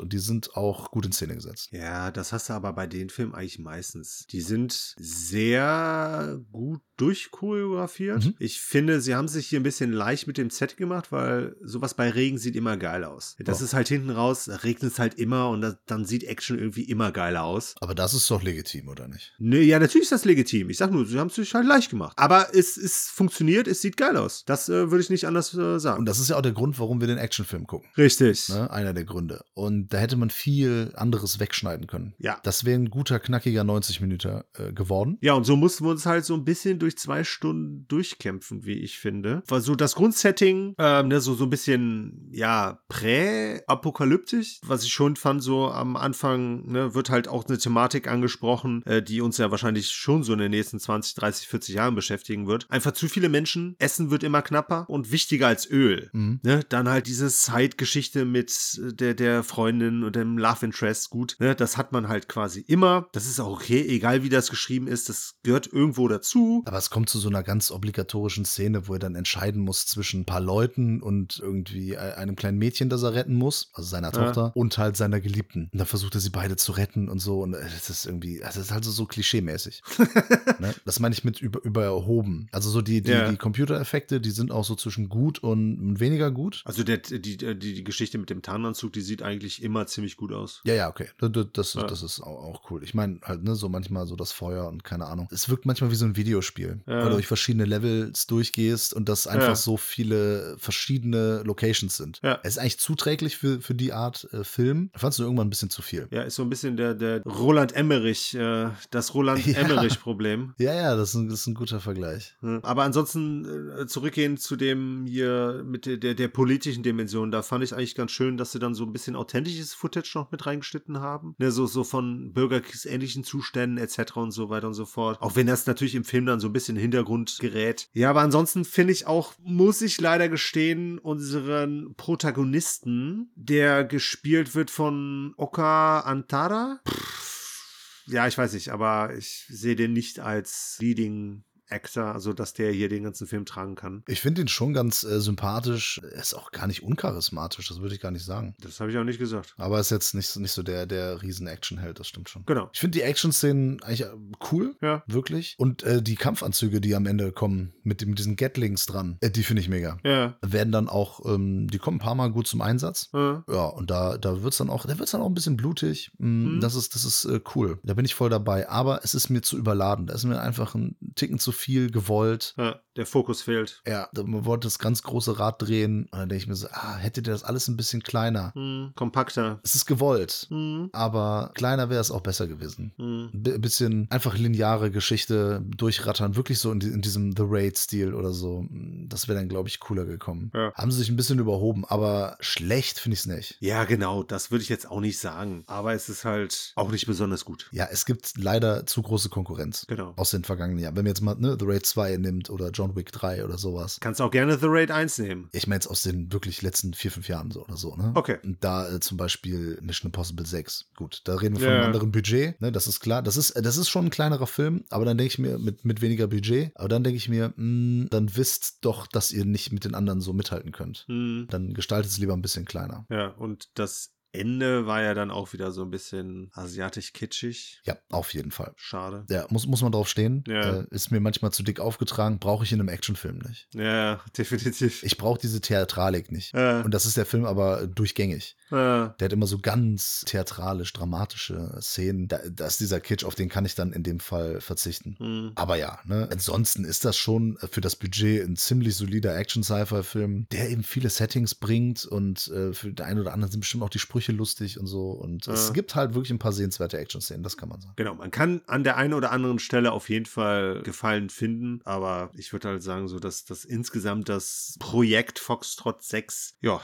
und 0.00 0.12
die 0.12 0.18
sind 0.18 0.56
auch 0.56 0.90
gut 0.90 1.06
in 1.06 1.12
Szene 1.12 1.34
gesetzt. 1.34 1.68
Ja, 1.72 2.10
das 2.10 2.32
hast 2.32 2.48
du 2.48 2.52
aber 2.52 2.72
bei 2.72 2.86
den 2.86 3.10
Filmen 3.10 3.34
eigentlich 3.34 3.58
meistens. 3.58 4.26
Die 4.30 4.40
sind 4.40 4.94
sehr 4.98 6.40
gut 6.50 6.82
durchchoreografiert. 6.96 8.24
Mhm. 8.24 8.34
Ich 8.38 8.60
finde, 8.60 9.00
sie 9.00 9.14
haben 9.14 9.28
sich 9.28 9.46
hier 9.48 9.60
ein 9.60 9.62
bisschen 9.62 9.92
leicht 9.92 10.26
mit 10.26 10.38
dem 10.38 10.50
Set 10.50 10.76
gemacht, 10.76 11.12
weil 11.12 11.56
sowas 11.62 11.94
bei 11.94 12.10
Regen 12.10 12.38
sieht 12.38 12.56
immer 12.56 12.76
geil 12.76 13.04
aus. 13.04 13.36
Das 13.38 13.60
Ja. 13.60 13.64
ist 13.66 13.74
halt 13.74 13.88
hinten 13.88 14.10
raus, 14.10 14.48
regnet 14.64 14.92
es 14.92 14.98
halt 14.98 15.14
immer 15.14 15.50
und 15.50 15.60
das, 15.60 15.76
dann 15.86 16.04
sieht 16.04 16.24
Action 16.24 16.58
irgendwie 16.58 16.84
immer 16.84 17.12
geiler 17.12 17.44
aus. 17.44 17.74
Aber 17.80 17.94
das 17.94 18.14
ist 18.14 18.30
doch 18.30 18.42
legitim, 18.42 18.88
oder 18.88 19.08
nicht? 19.08 19.34
Nee, 19.38 19.62
ja, 19.62 19.78
natürlich 19.78 20.04
ist 20.04 20.12
das 20.12 20.24
legitim. 20.24 20.70
Ich 20.70 20.78
sag 20.78 20.90
nur, 20.90 21.06
sie 21.06 21.18
haben 21.18 21.28
es 21.28 21.34
sich 21.34 21.54
halt 21.54 21.66
leicht 21.66 21.90
gemacht. 21.90 22.14
Aber 22.16 22.54
es, 22.54 22.76
es 22.76 23.08
funktioniert, 23.08 23.66
es 23.68 23.82
sieht 23.82 23.96
geil 23.96 24.16
aus. 24.16 24.44
Das 24.46 24.68
äh, 24.68 24.90
würde 24.90 25.02
ich 25.02 25.10
nicht 25.10 25.26
anders 25.26 25.54
äh, 25.54 25.78
sagen. 25.78 26.00
Und 26.00 26.06
das 26.06 26.18
ist 26.18 26.30
ja 26.30 26.36
auch 26.36 26.42
der 26.42 26.52
Grund, 26.52 26.78
warum 26.78 27.00
wir 27.00 27.06
den 27.08 27.18
Actionfilm 27.18 27.66
gucken. 27.66 27.88
Richtig. 27.96 28.48
Ne? 28.48 28.70
Einer 28.70 28.92
der 28.94 29.04
Gründe. 29.04 29.44
Und 29.54 29.88
da 29.92 29.98
hätte 29.98 30.16
man 30.16 30.30
viel 30.30 30.92
anderes 30.94 31.40
wegschneiden 31.40 31.86
können. 31.86 32.14
Ja. 32.18 32.38
Das 32.42 32.64
wäre 32.64 32.78
ein 32.78 32.90
guter, 32.90 33.18
knackiger 33.18 33.64
90 33.64 34.00
Minuten 34.00 34.42
äh, 34.54 34.72
geworden. 34.72 35.18
Ja, 35.20 35.34
und 35.34 35.44
so 35.44 35.56
mussten 35.56 35.84
wir 35.84 35.90
uns 35.90 36.06
halt 36.06 36.24
so 36.24 36.34
ein 36.34 36.44
bisschen 36.44 36.78
durch 36.78 36.85
zwei 36.94 37.24
Stunden 37.24 37.86
durchkämpfen, 37.88 38.64
wie 38.64 38.78
ich 38.78 38.98
finde. 38.98 39.42
War 39.48 39.60
so 39.60 39.74
das 39.74 39.96
Grundsetting, 39.96 40.74
ähm, 40.78 41.08
ne, 41.08 41.20
so, 41.20 41.34
so 41.34 41.44
ein 41.44 41.50
bisschen, 41.50 42.28
ja, 42.30 42.80
prä-apokalyptisch, 42.88 44.60
was 44.64 44.84
ich 44.84 44.92
schon 44.92 45.16
fand, 45.16 45.42
so 45.42 45.68
am 45.70 45.96
Anfang, 45.96 46.70
ne, 46.70 46.94
wird 46.94 47.10
halt 47.10 47.28
auch 47.28 47.46
eine 47.46 47.58
Thematik 47.58 48.08
angesprochen, 48.08 48.82
äh, 48.86 49.02
die 49.02 49.20
uns 49.20 49.38
ja 49.38 49.50
wahrscheinlich 49.50 49.90
schon 49.90 50.22
so 50.22 50.32
in 50.32 50.38
den 50.38 50.50
nächsten 50.50 50.78
20, 50.78 51.14
30, 51.14 51.48
40 51.48 51.74
Jahren 51.74 51.94
beschäftigen 51.94 52.46
wird. 52.46 52.70
Einfach 52.70 52.92
zu 52.92 53.08
viele 53.08 53.28
Menschen, 53.28 53.74
Essen 53.78 54.10
wird 54.10 54.22
immer 54.22 54.42
knapper 54.42 54.88
und 54.88 55.10
wichtiger 55.10 55.48
als 55.48 55.68
Öl. 55.70 56.10
Mhm. 56.12 56.40
Ne, 56.42 56.60
dann 56.68 56.88
halt 56.88 57.06
diese 57.06 57.28
Side-Geschichte 57.28 58.24
mit 58.24 58.80
äh, 58.82 58.92
der, 58.92 59.14
der 59.14 59.42
Freundin 59.42 60.04
und 60.04 60.16
dem 60.16 60.38
Love 60.38 60.66
Interest, 60.66 61.10
gut, 61.10 61.36
ne, 61.38 61.54
das 61.54 61.76
hat 61.76 61.92
man 61.92 62.08
halt 62.08 62.28
quasi 62.28 62.60
immer. 62.60 63.08
Das 63.12 63.26
ist 63.26 63.40
auch 63.40 63.60
okay, 63.60 63.84
egal 63.88 64.22
wie 64.22 64.28
das 64.28 64.50
geschrieben 64.50 64.86
ist, 64.86 65.08
das 65.08 65.34
gehört 65.42 65.72
irgendwo 65.72 66.08
dazu. 66.08 66.62
Aber 66.66 66.75
es 66.78 66.90
kommt 66.90 67.08
zu 67.08 67.18
so 67.18 67.28
einer 67.28 67.42
ganz 67.42 67.70
obligatorischen 67.70 68.44
Szene, 68.44 68.88
wo 68.88 68.94
er 68.94 68.98
dann 68.98 69.14
entscheiden 69.14 69.60
muss 69.62 69.86
zwischen 69.86 70.20
ein 70.20 70.24
paar 70.24 70.40
Leuten 70.40 71.02
und 71.02 71.38
irgendwie 71.38 71.92
e- 71.92 71.96
einem 71.96 72.36
kleinen 72.36 72.58
Mädchen, 72.58 72.88
das 72.88 73.02
er 73.02 73.14
retten 73.14 73.34
muss, 73.34 73.70
also 73.74 73.88
seiner 73.88 74.08
Ja. 74.12 74.24
Tochter, 74.24 74.52
und 74.54 74.76
halt 74.78 74.96
seiner 74.96 75.20
Geliebten. 75.20 75.68
Und 75.72 75.78
dann 75.78 75.86
versucht 75.86 76.14
er 76.14 76.20
sie 76.20 76.30
beide 76.30 76.56
zu 76.56 76.72
retten 76.72 77.08
und 77.08 77.18
so. 77.18 77.42
Und 77.42 77.54
äh, 77.54 77.60
das 77.62 77.90
ist 77.90 78.06
irgendwie, 78.06 78.42
also 78.42 78.58
das 78.60 78.68
ist 78.68 78.72
halt 78.72 78.84
so, 78.84 78.90
so 78.90 79.04
klischee-mäßig. 79.06 79.82
ne? 80.58 80.74
Das 80.84 81.00
meine 81.00 81.12
ich 81.14 81.24
mit 81.24 81.40
über, 81.40 81.62
überhoben. 81.64 82.48
Also 82.52 82.70
so 82.70 82.82
die, 82.82 83.02
die, 83.02 83.10
Ja. 83.12 83.30
die 83.30 83.36
Computereffekte, 83.36 84.20
die 84.20 84.30
sind 84.30 84.50
auch 84.50 84.64
so 84.64 84.74
zwischen 84.74 85.08
gut 85.08 85.38
und 85.40 86.00
weniger 86.00 86.30
gut. 86.30 86.62
Also 86.64 86.82
der, 86.84 86.98
die, 86.98 87.36
die, 87.36 87.58
die 87.58 87.84
Geschichte 87.84 88.18
mit 88.18 88.30
dem 88.30 88.42
Tarnanzug, 88.42 88.92
die 88.92 89.00
sieht 89.00 89.22
eigentlich 89.22 89.62
immer 89.62 89.86
ziemlich 89.86 90.16
gut 90.16 90.32
aus. 90.32 90.60
Ja, 90.64 90.74
ja, 90.74 90.88
okay. 90.88 91.08
Das, 91.18 91.30
das, 91.32 91.46
das, 91.52 91.74
Ja. 91.74 91.82
das 91.86 92.02
ist 92.02 92.20
auch, 92.20 92.42
auch 92.44 92.70
cool. 92.70 92.82
Ich 92.82 92.94
meine, 92.94 93.20
halt, 93.22 93.42
ne, 93.44 93.54
so 93.54 93.68
manchmal 93.68 94.06
so 94.06 94.16
das 94.16 94.32
Feuer 94.32 94.68
und 94.68 94.84
keine 94.84 95.06
Ahnung. 95.06 95.28
Es 95.30 95.48
wirkt 95.48 95.66
manchmal 95.66 95.90
wie 95.90 95.94
so 95.96 96.04
ein 96.04 96.16
Videospiel, 96.16 96.65
Ja. 96.86 97.00
wo 97.04 97.08
du 97.08 97.14
durch 97.14 97.26
verschiedene 97.26 97.64
Levels 97.64 98.26
durchgehst 98.26 98.94
und 98.94 99.08
das 99.08 99.26
einfach 99.26 99.48
Ja. 99.48 99.54
so 99.56 99.76
viele 99.76 100.56
verschiedene 100.58 101.42
Locations 101.44 101.96
sind. 101.96 102.20
Ja. 102.22 102.38
Es 102.42 102.52
ist 102.54 102.58
eigentlich 102.58 102.78
zuträglich 102.78 103.36
für, 103.36 103.60
für 103.60 103.74
die 103.74 103.92
Art 103.92 104.28
äh, 104.32 104.44
Film. 104.44 104.90
Fandst 104.94 105.18
du 105.18 105.22
irgendwann 105.22 105.46
ein 105.46 105.50
bisschen 105.50 105.70
zu 105.70 105.82
viel? 105.82 106.08
Ja, 106.10 106.22
ist 106.22 106.34
so 106.36 106.42
ein 106.42 106.50
bisschen 106.50 106.76
der, 106.76 106.94
der 106.94 107.22
Roland 107.22 107.74
Emmerich, 107.74 108.34
äh, 108.34 108.68
das 108.90 109.14
Roland 109.14 109.44
Ja. 109.46 109.58
Emmerich-Problem. 109.58 110.54
Ja, 110.58 110.74
ja, 110.74 110.96
das 110.96 111.10
ist 111.10 111.14
ein, 111.14 111.28
das 111.28 111.40
ist 111.40 111.46
ein 111.46 111.54
guter 111.54 111.80
Vergleich. 111.80 112.34
Aber 112.62 112.82
ansonsten 112.84 113.70
äh, 113.78 113.86
zurückgehen 113.86 114.36
zu 114.36 114.56
dem 114.56 115.06
hier 115.06 115.62
mit 115.66 115.86
der, 115.86 115.96
der, 115.96 116.14
der 116.14 116.28
politischen 116.28 116.82
Dimension, 116.82 117.30
da 117.30 117.42
fand 117.42 117.64
ich 117.64 117.74
eigentlich 117.74 117.94
ganz 117.94 118.10
schön, 118.12 118.36
dass 118.36 118.52
sie 118.52 118.58
dann 118.58 118.74
so 118.74 118.84
ein 118.84 118.92
bisschen 118.92 119.16
authentisches 119.16 119.74
Footage 119.74 120.12
noch 120.14 120.30
mit 120.32 120.46
reingeschnitten 120.46 121.00
haben. 121.00 121.34
Ne, 121.38 121.50
so, 121.50 121.66
so 121.66 121.84
von 121.84 122.32
bürgerkriegsähnlichen 122.32 123.24
Zuständen 123.24 123.78
etc. 123.78 124.16
und 124.16 124.30
so 124.32 124.48
weiter 124.50 124.66
und 124.66 124.74
so 124.74 124.84
fort. 124.86 125.20
Auch 125.20 125.36
wenn 125.36 125.46
das 125.46 125.66
natürlich 125.66 125.94
im 125.94 126.04
Film 126.04 126.26
dann 126.26 126.40
so 126.40 126.48
ein 126.48 126.52
bisschen 126.56 126.76
Hintergrund 126.76 127.36
gerät. 127.38 127.88
Ja, 127.92 128.10
aber 128.10 128.22
ansonsten 128.22 128.64
finde 128.64 128.92
ich 128.92 129.06
auch, 129.06 129.34
muss 129.38 129.82
ich 129.82 130.00
leider 130.00 130.28
gestehen, 130.28 130.98
unseren 130.98 131.94
Protagonisten, 131.96 133.30
der 133.34 133.84
gespielt 133.84 134.54
wird 134.54 134.70
von 134.70 135.34
Oka 135.36 136.00
Antara. 136.00 136.80
Pff, 136.88 138.04
ja, 138.06 138.26
ich 138.26 138.38
weiß 138.38 138.54
nicht, 138.54 138.70
aber 138.70 139.14
ich 139.16 139.46
sehe 139.48 139.76
den 139.76 139.92
nicht 139.92 140.20
als 140.20 140.78
Leading 140.80 141.44
Actor, 141.68 142.04
also 142.14 142.32
dass 142.32 142.52
der 142.54 142.72
hier 142.72 142.88
den 142.88 143.04
ganzen 143.04 143.26
Film 143.26 143.44
tragen 143.44 143.74
kann. 143.74 144.02
Ich 144.06 144.20
finde 144.20 144.40
ihn 144.42 144.48
schon 144.48 144.72
ganz 144.72 145.02
äh, 145.04 145.20
sympathisch. 145.20 146.00
Er 146.02 146.20
ist 146.20 146.34
auch 146.34 146.50
gar 146.52 146.66
nicht 146.66 146.82
uncharismatisch, 146.82 147.68
das 147.68 147.80
würde 147.80 147.94
ich 147.94 148.00
gar 148.00 148.10
nicht 148.10 148.24
sagen. 148.24 148.54
Das 148.60 148.80
habe 148.80 148.90
ich 148.90 148.98
auch 148.98 149.04
nicht 149.04 149.18
gesagt. 149.18 149.54
Aber 149.58 149.78
ist 149.80 149.90
jetzt 149.90 150.14
nicht, 150.14 150.28
so- 150.28 150.40
nicht 150.40 150.52
so 150.52 150.62
der, 150.62 150.86
der 150.86 151.22
riesen 151.22 151.46
Action-Held, 151.46 151.98
das 152.00 152.08
stimmt 152.08 152.28
schon. 152.28 152.44
Genau. 152.46 152.70
Ich 152.72 152.80
finde 152.80 152.98
die 152.98 153.02
Action-Szenen 153.02 153.82
eigentlich 153.82 154.02
äh, 154.02 154.10
cool. 154.52 154.76
Ja. 154.80 155.02
Wirklich. 155.06 155.54
Und 155.58 155.82
äh, 155.82 156.02
die 156.02 156.16
Kampfanzüge, 156.16 156.80
die 156.80 156.94
am 156.94 157.06
Ende 157.06 157.32
kommen, 157.32 157.72
mit, 157.82 158.00
dem- 158.00 158.10
mit 158.10 158.18
diesen 158.18 158.36
Gatlings 158.36 158.86
dran, 158.86 159.18
äh, 159.20 159.30
die 159.30 159.42
finde 159.42 159.60
ich 159.62 159.68
mega. 159.68 159.98
Ja. 160.04 160.36
Werden 160.42 160.72
dann 160.72 160.88
auch, 160.88 161.24
ähm, 161.26 161.68
die 161.68 161.78
kommen 161.78 161.96
ein 161.96 162.00
paar 162.00 162.14
Mal 162.14 162.30
gut 162.30 162.46
zum 162.46 162.60
Einsatz. 162.60 163.08
Ja. 163.12 163.44
Ja, 163.48 163.64
und 163.66 163.90
da, 163.90 164.18
da 164.18 164.42
wird's 164.42 164.58
dann 164.58 164.70
auch, 164.70 164.86
da 164.86 164.98
wird's 164.98 165.12
dann 165.12 165.20
auch 165.20 165.26
ein 165.28 165.34
bisschen 165.34 165.56
blutig. 165.56 166.10
Mm, 166.18 166.36
Mhm. 166.46 166.60
Das 166.60 166.74
ist, 166.74 166.94
das 166.94 167.04
ist 167.04 167.24
äh, 167.24 167.40
cool. 167.54 167.78
Da 167.82 167.94
bin 167.94 168.04
ich 168.04 168.14
voll 168.14 168.30
dabei. 168.30 168.68
Aber 168.68 169.00
es 169.02 169.14
ist 169.14 169.30
mir 169.30 169.40
zu 169.42 169.56
überladen. 169.56 170.06
Da 170.06 170.14
ist 170.14 170.24
mir 170.24 170.40
einfach 170.40 170.74
ein 170.74 170.96
Ticken 171.14 171.38
zu 171.38 171.50
viel 171.56 171.90
gewollt. 171.90 172.54
ja. 172.56 172.80
Der 172.96 173.04
Fokus 173.04 173.42
fehlt. 173.42 173.82
Ja, 173.86 174.08
man 174.14 174.46
wollte 174.46 174.66
das 174.66 174.78
ganz 174.78 175.02
große 175.02 175.38
Rad 175.38 175.60
drehen. 175.60 176.04
Und 176.04 176.18
dann 176.18 176.30
denke 176.30 176.40
ich 176.42 176.48
mir 176.48 176.54
so, 176.54 176.66
ah, 176.70 176.96
hättet 176.96 177.26
ihr 177.28 177.32
das 177.34 177.44
alles 177.44 177.68
ein 177.68 177.76
bisschen 177.76 178.02
kleiner. 178.02 178.54
Hm. 178.54 178.92
Kompakter. 178.96 179.60
Es 179.62 179.74
ist 179.74 179.84
gewollt. 179.84 180.46
Hm. 180.48 180.88
Aber 180.94 181.50
kleiner 181.54 181.90
wäre 181.90 182.00
es 182.00 182.10
auch 182.10 182.22
besser 182.22 182.46
gewesen. 182.46 182.92
Hm. 182.96 183.28
Ein 183.34 183.42
bi- 183.42 183.58
bisschen 183.58 184.06
einfach 184.08 184.38
lineare 184.38 184.90
Geschichte 184.90 185.62
durchrattern, 185.76 186.36
wirklich 186.36 186.58
so 186.58 186.72
in, 186.72 186.80
in 186.80 187.02
diesem 187.02 187.32
The 187.36 187.42
Raid-Stil 187.46 188.14
oder 188.14 188.32
so. 188.32 188.64
Das 188.70 189.28
wäre 189.28 189.38
dann, 189.38 189.50
glaube 189.50 189.68
ich, 189.68 189.78
cooler 189.78 190.06
gekommen. 190.06 190.50
Ja. 190.54 190.72
Haben 190.72 190.90
sie 190.90 190.96
sich 191.00 191.10
ein 191.10 191.16
bisschen 191.16 191.38
überhoben, 191.38 191.84
aber 191.84 192.38
schlecht 192.40 192.98
finde 192.98 193.12
ich 193.12 193.20
es 193.20 193.26
nicht. 193.26 193.58
Ja, 193.60 193.84
genau, 193.84 194.22
das 194.22 194.50
würde 194.50 194.62
ich 194.62 194.70
jetzt 194.70 194.90
auch 194.90 195.00
nicht 195.00 195.18
sagen. 195.18 195.64
Aber 195.66 195.92
es 195.92 196.08
ist 196.08 196.24
halt 196.24 196.72
auch 196.76 196.90
nicht 196.90 197.04
besonders 197.06 197.44
gut. 197.44 197.68
Ja, 197.72 197.88
es 197.92 198.06
gibt 198.06 198.38
leider 198.38 198.86
zu 198.86 199.02
große 199.02 199.28
Konkurrenz 199.28 199.84
Genau. 199.86 200.14
aus 200.16 200.30
den 200.30 200.44
vergangenen 200.44 200.78
Jahren. 200.82 200.96
Wenn 200.96 201.04
man 201.04 201.10
jetzt 201.10 201.20
mal 201.20 201.34
ne, 201.34 201.45
The 201.58 201.64
Raid 201.66 201.86
2 201.86 202.16
nimmt 202.16 202.50
oder 202.50 202.70
John 202.70 202.96
Wick 202.96 203.12
3 203.12 203.44
oder 203.44 203.58
sowas. 203.58 203.98
Kannst 204.00 204.20
auch 204.20 204.30
gerne 204.30 204.58
The 204.58 204.66
Raid 204.68 204.90
1 204.90 205.18
nehmen. 205.18 205.48
Ich 205.52 205.66
meine 205.66 205.76
jetzt 205.76 205.86
aus 205.86 206.02
den 206.02 206.32
wirklich 206.32 206.62
letzten 206.62 206.94
vier, 206.94 207.10
fünf 207.12 207.28
Jahren 207.28 207.50
so 207.50 207.62
oder 207.64 207.76
so, 207.76 207.94
ne? 207.96 208.10
Okay. 208.14 208.38
Und 208.42 208.62
da 208.64 208.88
äh, 208.92 209.00
zum 209.00 209.16
Beispiel 209.16 209.78
Mission 209.82 210.08
Impossible 210.08 210.44
6. 210.46 210.86
Gut, 210.96 211.20
da 211.24 211.36
reden 211.36 211.54
wir 211.56 211.60
von 211.60 211.68
Ja. 211.70 211.76
einem 211.76 211.86
anderen 211.86 212.10
Budget, 212.10 212.60
ne? 212.60 212.72
Das 212.72 212.86
ist 212.86 213.00
klar. 213.00 213.22
Das 213.22 213.36
ist, 213.36 213.54
das 213.56 213.76
ist 213.76 213.88
schon 213.88 214.06
ein 214.06 214.10
kleinerer 214.10 214.46
Film, 214.46 214.84
aber 214.90 215.04
dann 215.04 215.16
denke 215.18 215.32
ich 215.32 215.38
mir, 215.38 215.58
mit, 215.58 215.84
mit 215.84 216.00
weniger 216.02 216.26
Budget, 216.26 216.72
aber 216.74 216.88
dann 216.88 217.04
denke 217.04 217.16
ich 217.18 217.28
mir, 217.28 217.52
mh, 217.56 218.08
dann 218.10 218.36
wisst 218.36 218.78
doch, 218.84 219.06
dass 219.06 219.30
ihr 219.30 219.44
nicht 219.44 219.72
mit 219.72 219.84
den 219.84 219.94
anderen 219.94 220.20
so 220.20 220.32
mithalten 220.32 220.72
könnt. 220.72 221.04
Hm. 221.08 221.46
Dann 221.50 221.74
gestaltet 221.74 222.10
es 222.10 222.18
lieber 222.18 222.32
ein 222.34 222.42
bisschen 222.42 222.64
kleiner. 222.64 223.06
Ja, 223.10 223.28
und 223.28 223.68
das 223.74 224.10
Ende 224.36 224.86
war 224.86 225.02
ja 225.02 225.14
dann 225.14 225.30
auch 225.30 225.52
wieder 225.52 225.72
so 225.72 225.82
ein 225.82 225.90
bisschen 225.90 226.50
asiatisch 226.54 227.12
kitschig. 227.12 227.80
Ja, 227.84 227.96
auf 228.10 228.32
jeden 228.34 228.50
Fall. 228.50 228.72
Schade. 228.76 229.24
Ja, 229.28 229.46
muss, 229.50 229.66
muss 229.66 229.82
man 229.82 229.92
drauf 229.92 230.08
stehen. 230.08 230.44
Ja. 230.46 230.80
Äh, 230.80 230.86
ist 230.90 231.10
mir 231.10 231.20
manchmal 231.20 231.52
zu 231.52 231.62
dick 231.62 231.80
aufgetragen, 231.80 232.38
brauche 232.38 232.64
ich 232.64 232.72
in 232.72 232.80
einem 232.80 232.88
Actionfilm 232.88 233.38
nicht. 233.38 233.68
Ja, 233.74 234.20
definitiv. 234.38 235.02
Ich 235.02 235.16
brauche 235.16 235.40
diese 235.40 235.60
Theatralik 235.60 236.30
nicht. 236.30 236.54
äh, 236.54 236.82
Und 236.82 236.92
das 236.92 237.06
ist 237.06 237.16
der 237.16 237.26
Film 237.26 237.44
aber 237.44 237.86
durchgängig. 237.86 238.56
äh, 238.68 238.72
Der 238.74 239.14
hat 239.20 239.32
immer 239.32 239.46
so 239.46 239.58
ganz 239.58 240.22
theatralisch, 240.26 240.92
dramatische 240.92 241.78
Szenen. 241.80 242.28
Da, 242.28 242.38
da 242.50 242.66
ist 242.66 242.80
dieser 242.80 243.00
Kitsch, 243.00 243.24
auf 243.24 243.34
den 243.34 243.48
kann 243.48 243.64
ich 243.64 243.74
dann 243.74 243.92
in 243.92 244.02
dem 244.02 244.20
Fall 244.20 244.60
verzichten. 244.60 245.16
hm. 245.18 245.52
Aber 245.54 245.76
ja, 245.76 245.98
ne, 246.04 246.28
ansonsten 246.30 246.84
ist 246.84 247.04
das 247.04 247.16
schon 247.16 247.56
für 247.70 247.80
das 247.80 247.96
Budget 247.96 248.44
ein 248.46 248.56
ziemlich 248.56 248.94
solider 248.96 249.36
Action-Sci-Fi-Film, 249.36 250.46
der 250.52 250.70
eben 250.70 250.82
viele 250.82 251.10
Settings 251.10 251.54
bringt 251.54 252.04
und 252.04 252.48
äh, 252.48 252.72
für 252.72 252.92
den 252.92 253.04
einen 253.06 253.20
oder 253.20 253.32
anderen 253.32 253.50
sind 253.52 253.60
bestimmt 253.60 253.82
auch 253.82 253.88
die 253.90 253.98
Sprüche 253.98 254.25
lustig 254.32 254.78
und 254.78 254.86
so. 254.86 255.10
Und 255.10 255.46
es 255.48 255.68
Ja. 255.68 255.72
gibt 255.72 255.94
halt 255.94 256.14
wirklich 256.14 256.30
ein 256.30 256.38
paar 256.38 256.52
sehenswerte 256.52 256.98
Action-Szenen, 256.98 257.42
das 257.42 257.56
kann 257.56 257.68
man 257.68 257.80
sagen. 257.80 257.94
Genau, 257.96 258.14
man 258.14 258.30
kann 258.30 258.62
an 258.66 258.84
der 258.84 258.96
einen 258.96 259.14
oder 259.14 259.32
anderen 259.32 259.58
Stelle 259.58 259.92
auf 259.92 260.08
jeden 260.08 260.26
Fall 260.26 260.82
Gefallen 260.82 261.30
finden, 261.30 261.80
aber 261.84 262.30
ich 262.34 262.52
würde 262.52 262.68
halt 262.68 262.82
sagen, 262.82 263.08
so 263.08 263.18
dass 263.18 263.44
das 263.44 263.64
insgesamt 263.64 264.28
das 264.28 264.76
Projekt 264.78 265.38
Foxtrot 265.38 266.02
6, 266.02 266.54
ja, 266.60 266.80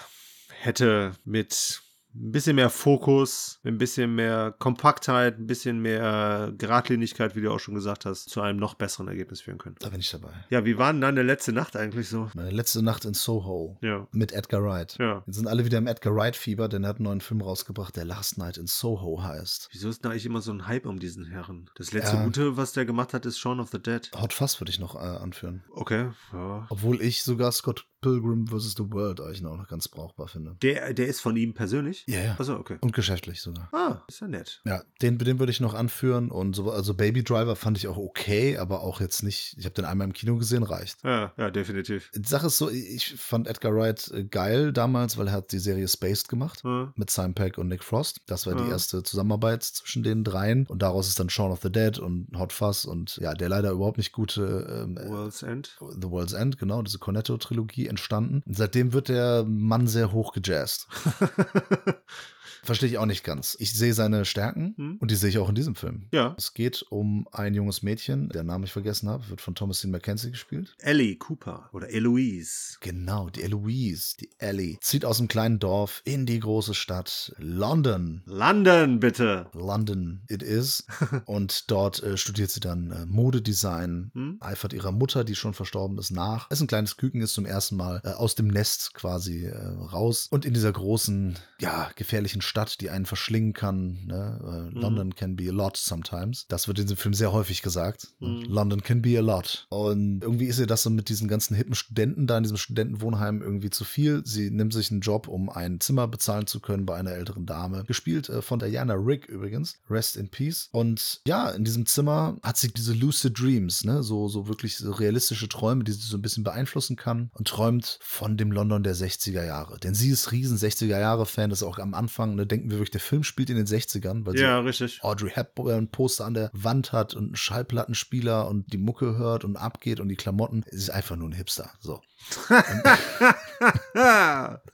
hätte 0.51 1.13
mit 1.25 1.82
ein 2.15 2.31
bisschen 2.33 2.57
mehr 2.57 2.71
Fokus, 2.71 3.59
ein 3.65 3.79
bisschen 3.79 4.15
mehr 4.15 4.55
Kompaktheit, 4.59 5.39
ein 5.39 5.47
bisschen 5.47 5.81
mehr 5.81 6.53
Geradlinigkeit, 6.59 7.35
wie 7.37 7.41
du 7.41 7.51
auch 7.53 7.59
schon 7.59 7.75
gesagt 7.75 8.05
hast, 8.07 8.29
zu 8.29 8.41
einem 8.41 8.59
noch 8.59 8.75
besseren 8.75 9.09
Ergebnis 9.09 9.41
führen 9.41 9.59
können. 9.59 9.77
Da 9.81 9.89
bin 9.89 10.01
ich 10.01 10.11
dabei. 10.11 10.31
Ja, 10.51 10.65
wie 10.65 10.79
war 10.79 10.93
denn 10.93 11.01
deine 11.01 11.23
letzte 11.23 11.53
Nacht 11.53 11.77
eigentlich 11.77 12.09
so? 12.09 12.31
Meine 12.35 12.51
letzte 12.51 12.83
Nacht 12.83 13.05
in 13.05 13.15
Soho 13.15 13.79
Ja. 13.83 14.07
mit 14.13 14.33
Edgar 14.33 14.63
Wright. 14.63 14.97
Ja. 14.99 15.23
Jetzt 15.27 15.37
sind 15.37 15.47
alle 15.49 15.65
wieder 15.65 15.79
im 15.79 15.87
Edgar 15.87 16.15
Wright-Fieber, 16.15 16.69
denn 16.69 16.85
er 16.85 16.91
hat 16.91 16.97
einen 16.97 17.05
neuen 17.05 17.21
Film 17.21 17.41
rausgebracht, 17.41 17.97
der 17.97 18.05
Last 18.05 18.39
Night 18.39 18.57
in 18.59 18.67
Soho 18.67 19.23
heißt. 19.23 19.69
Wieso 19.73 19.89
ist 19.89 20.05
da 20.05 20.11
eigentlich 20.11 20.27
immer 20.27 20.41
so 20.43 20.53
ein 20.53 20.67
Hype 20.67 20.87
um 20.87 20.99
diesen 20.99 21.25
Herren? 21.25 21.71
Das 21.77 21.93
letzte 21.93 22.17
Ja. 22.17 22.25
Gute, 22.25 22.57
was 22.57 22.73
der 22.73 22.85
gemacht 22.85 23.15
hat, 23.15 23.27
ist 23.27 23.39
Shaun 23.39 23.61
of 23.61 23.71
the 23.71 23.83
Dead. 23.83 24.11
Hot 24.21 24.33
Fuzz 24.33 24.61
würde 24.61 24.71
ich 24.71 24.79
noch 24.81 24.95
äh, 24.95 24.99
anführen. 24.99 25.65
Okay, 25.71 26.11
ja. 26.33 26.67
Obwohl 26.69 27.01
ich 27.01 27.23
sogar 27.23 27.53
Scott 27.53 27.87
Pilgrim 28.03 28.47
vs. 28.49 28.75
The 28.77 28.91
World 28.91 29.21
eigentlich 29.21 29.41
noch 29.41 29.67
ganz 29.69 29.89
brauchbar 29.89 30.29
finde. 30.29 30.57
Der, 30.61 30.93
der 30.93 31.07
ist 31.07 31.21
von 31.21 31.37
ihm 31.37 31.55
persönlich? 31.55 32.05
Ja, 32.07 32.21
ja. 32.21 32.37
Achso, 32.39 32.55
okay. 32.57 32.77
Und 32.81 32.93
geschäftlich 32.93 33.41
sogar. 33.41 33.69
Ah, 33.73 34.03
ist 34.09 34.21
ja 34.21 34.29
nett. 34.29 34.61
Ja, 34.67 34.83
den, 35.01 35.17
den 35.19 35.39
würde 35.39 35.51
ich 35.53 35.61
noch 35.61 35.73
anführen. 35.75 36.31
Und 36.31 36.55
so, 36.55 36.71
also 36.71 36.95
Baby 36.95 37.23
Driver 37.25 37.57
fand 37.57 37.79
ich 37.79 37.89
auch 37.89 37.97
okay, 37.97 38.59
aber 38.59 38.83
auch 38.83 39.01
jetzt 39.01 39.23
nicht. 39.23 39.55
Ich 39.59 39.65
habe 39.65 39.75
den 39.75 39.85
einmal 39.85 40.07
im 40.07 40.13
Kino 40.13 40.37
gesehen, 40.37 40.63
reicht. 40.65 41.03
Ja, 41.05 41.33
ja, 41.39 41.51
definitiv. 41.51 42.11
Die 42.15 42.29
Sache 42.29 42.49
ist 42.49 42.59
so, 42.59 42.69
ich 42.69 43.15
fand 43.17 43.47
Edgar 43.49 43.75
Wright 43.75 44.11
äh, 44.13 44.25
geil 44.25 44.73
damals, 44.73 45.17
weil 45.17 45.29
er 45.29 45.33
hat 45.33 45.53
die 45.53 45.59
Serie 45.61 45.87
Spaced 45.89 46.29
gemacht 46.29 46.63
Ja. 46.65 46.93
mit 46.97 47.11
Simon 47.11 47.35
Peck 47.35 47.57
und 47.57 47.69
Nick 47.69 47.85
Frost. 47.85 48.21
Das 48.27 48.47
war 48.47 48.55
die 48.57 48.65
Ja. 48.65 48.71
erste 48.71 49.03
Zusammenarbeit 49.03 49.63
zwischen 49.63 50.03
den 50.03 50.25
dreien. 50.25 50.67
Und 50.67 50.83
daraus 50.83 51.09
ist 51.09 51.21
dann 51.21 51.31
Shaun 51.31 51.53
of 51.53 51.61
the 51.63 51.71
Dead 51.71 51.99
und 51.99 52.29
Hot 52.37 52.53
Fuzz 52.53 52.85
und 52.85 53.17
ja, 53.19 53.35
der 53.35 53.49
leider 53.49 53.71
überhaupt 53.71 53.99
nicht 53.99 54.13
gute 54.13 54.85
ähm, 54.85 54.97
äh, 54.97 55.09
World's 55.09 55.43
End. 55.43 55.77
The 56.01 56.11
World's 56.11 56.33
End, 56.33 56.59
genau, 56.59 56.83
diese 56.83 56.99
Cornetto-Trilogie 56.99 57.87
entstanden. 57.93 58.43
Seitdem 58.47 58.93
wird 58.93 59.09
der 59.09 59.45
Mann 59.47 59.87
sehr 59.87 60.13
hoch 60.13 60.33
gejazzt. 60.33 60.89
Verstehe 62.65 62.89
ich 62.89 62.99
auch 62.99 63.07
nicht 63.07 63.25
ganz. 63.25 63.57
Ich 63.61 63.75
sehe 63.75 63.93
seine 63.95 64.25
Stärken 64.25 64.75
Hm. 64.77 64.97
und 65.01 65.11
die 65.11 65.15
sehe 65.17 65.31
ich 65.31 65.39
auch 65.39 65.49
in 65.49 65.55
diesem 65.55 65.75
Film. 65.75 66.07
ja. 66.13 66.35
Es 66.39 66.55
geht 66.55 66.85
um 66.91 67.27
ein 67.33 67.55
junges 67.55 67.83
Mädchen, 67.83 68.29
der 68.29 68.45
Name 68.45 68.65
ich 68.67 68.73
vergessen 68.73 69.09
habe, 69.09 69.29
wird 69.29 69.41
von 69.41 69.55
Thomasin 69.55 69.91
McKenzie 69.91 70.31
gespielt. 70.31 70.75
Ellie 70.79 71.17
Cooper 71.17 71.69
oder 71.73 71.91
Eloise. 71.91 72.77
Genau, 72.81 73.31
die 73.31 73.43
Eloise, 73.43 74.17
die 74.21 74.31
Ellie, 74.39 74.79
zieht 74.81 75.05
aus 75.05 75.19
dem 75.19 75.29
kleinen 75.29 75.59
Dorf 75.59 76.03
in 76.05 76.27
die 76.27 76.41
große 76.41 76.75
Stadt 76.75 77.35
London. 77.39 78.23
London, 78.27 79.01
bitte. 79.01 79.47
London 79.55 80.23
it 80.29 80.43
is. 80.43 80.85
Und 81.27 81.71
dort 81.71 82.03
äh, 82.03 82.17
studiert 82.17 82.51
sie 82.51 82.61
dann 82.61 82.91
äh, 82.91 83.07
Modedesign, 83.07 84.11
Hm? 84.15 84.37
eifert 84.41 84.73
ihrer 84.73 84.93
Mutter, 84.93 85.25
die 85.25 85.35
schon 85.35 85.55
verstorben 85.55 85.99
ist, 85.99 86.11
nach. 86.11 86.51
Ist 86.51 86.61
ein 86.61 86.67
kleines 86.67 86.97
Küken, 86.97 87.21
ist 87.21 87.35
zum 87.35 87.47
ersten 87.47 87.77
Mal 87.77 88.01
äh, 88.05 88.11
aus 88.11 88.35
dem 88.35 88.47
Nest 88.49 88.95
quasi 88.95 89.47
äh, 89.47 89.57
raus. 89.57 90.29
Und 90.31 90.45
in 90.45 90.55
dieser 90.55 90.73
großen, 90.73 91.37
ja, 91.61 91.91
gefährlichen 91.97 92.41
Stadt, 92.43 92.52
die 92.81 92.91
einen 92.91 93.07
verschlingen 93.07 93.53
kann. 93.53 94.05
Ne? 94.07 94.71
Äh, 94.75 94.79
London 94.79 95.15
can 95.15 95.37
be 95.37 95.49
a 95.49 95.53
lot 95.53 95.77
sometimes. 95.77 96.47
Das 96.49 96.69
wird 96.69 96.79
in 96.79 96.87
diesem 96.87 96.97
Film 96.97 97.15
sehr 97.15 97.33
häufig 97.33 97.63
gesagt. 97.63 98.09
Mhm. 98.21 98.45
London 98.49 98.83
can 98.83 99.03
be 99.03 99.19
a 99.19 99.23
lot. 99.23 99.67
Und 99.71 100.23
irgendwie 100.23 100.47
ist 100.47 100.59
ihr 100.59 100.67
das 100.67 100.83
so 100.83 100.91
mit 100.91 101.09
diesen 101.09 101.29
ganzen 101.29 101.55
hippen 101.55 101.75
Studenten 101.75 102.27
da 102.27 102.37
in 102.37 102.45
diesem 102.45 102.59
Studentenwohnheim 102.59 103.43
irgendwie 103.43 103.71
zu 103.71 103.85
viel. 103.85 104.23
Sie 104.25 104.51
nimmt 104.51 104.73
sich 104.73 104.91
einen 104.91 105.01
Job, 105.01 105.29
um 105.29 105.49
ein 105.51 105.81
Zimmer 105.81 106.09
bezahlen 106.09 106.47
zu 106.47 106.61
können 106.61 106.87
bei 106.87 106.97
einer 106.97 107.13
älteren 107.13 107.47
Dame. 107.47 107.85
Gespielt 107.85 108.29
äh, 108.29 108.43
von 108.43 108.59
Diana 108.59 108.95
Rigg 108.95 109.27
übrigens. 109.29 109.77
Rest 109.89 110.17
in 110.17 110.29
Peace. 110.29 110.69
Und 110.73 111.21
ja, 111.27 111.51
in 111.51 111.65
diesem 111.65 111.87
Zimmer 111.87 112.37
hat 112.43 112.57
sie 112.57 112.73
diese 112.73 112.93
lucid 112.93 113.39
Dreams, 113.39 113.85
ne? 113.85 114.03
So, 114.03 114.29
so 114.29 114.49
wirklich 114.49 114.77
so 114.77 114.93
realistische 114.93 115.49
Träume, 115.49 115.85
die 115.85 115.93
sie 115.93 116.01
so 116.01 116.17
ein 116.17 116.23
bisschen 116.23 116.45
beeinflussen 116.45 116.97
kann 116.97 117.31
und 117.35 117.49
träumt 117.49 117.99
von 118.03 118.37
dem 118.37 118.53
London 118.53 118.83
der 118.83 118.95
60er 118.95 119.45
Jahre. 119.45 119.79
Denn 119.79 119.95
sie 119.95 120.11
ist 120.11 120.33
riesen 120.33 120.59
60er 120.59 120.99
Jahre 120.99 121.27
Fan, 121.27 121.51
das 121.51 121.61
ist 121.61 121.67
auch 121.67 121.79
am 121.79 121.95
Anfang, 121.95 122.35
ne, 122.35 122.42
denken 122.45 122.71
wir 122.71 122.79
wirklich, 122.79 122.91
der 122.91 123.01
Film 123.01 123.25
spielt 123.25 123.51
in 123.51 123.57
den 123.57 123.67
60ern, 123.67 124.27
weil 124.27 124.39
Ja, 124.39 124.61
sie 124.61 124.67
richtig. 124.67 125.03
Audrey 125.03 125.31
Hepburn 125.31 125.89
Poster 125.89 126.25
an 126.25 126.35
der 126.35 126.51
Wand 126.53 126.93
hat 126.93 127.15
und 127.15 127.27
einen 127.27 127.37
Schallplattenspieler 127.37 128.49
und 128.49 128.73
die 128.73 128.79
Mucke 128.79 129.17
hört 129.17 129.45
und 129.45 129.57
abgeht 129.57 130.01
und 130.01 130.09
die 130.09 130.17
Klamotten. 130.17 130.65
Sie 130.71 130.77
ist 130.77 130.91
einfach 130.91 131.17
nur 131.17 131.29
ein 131.29 131.33
Hipster. 131.35 131.71
So. 131.81 132.01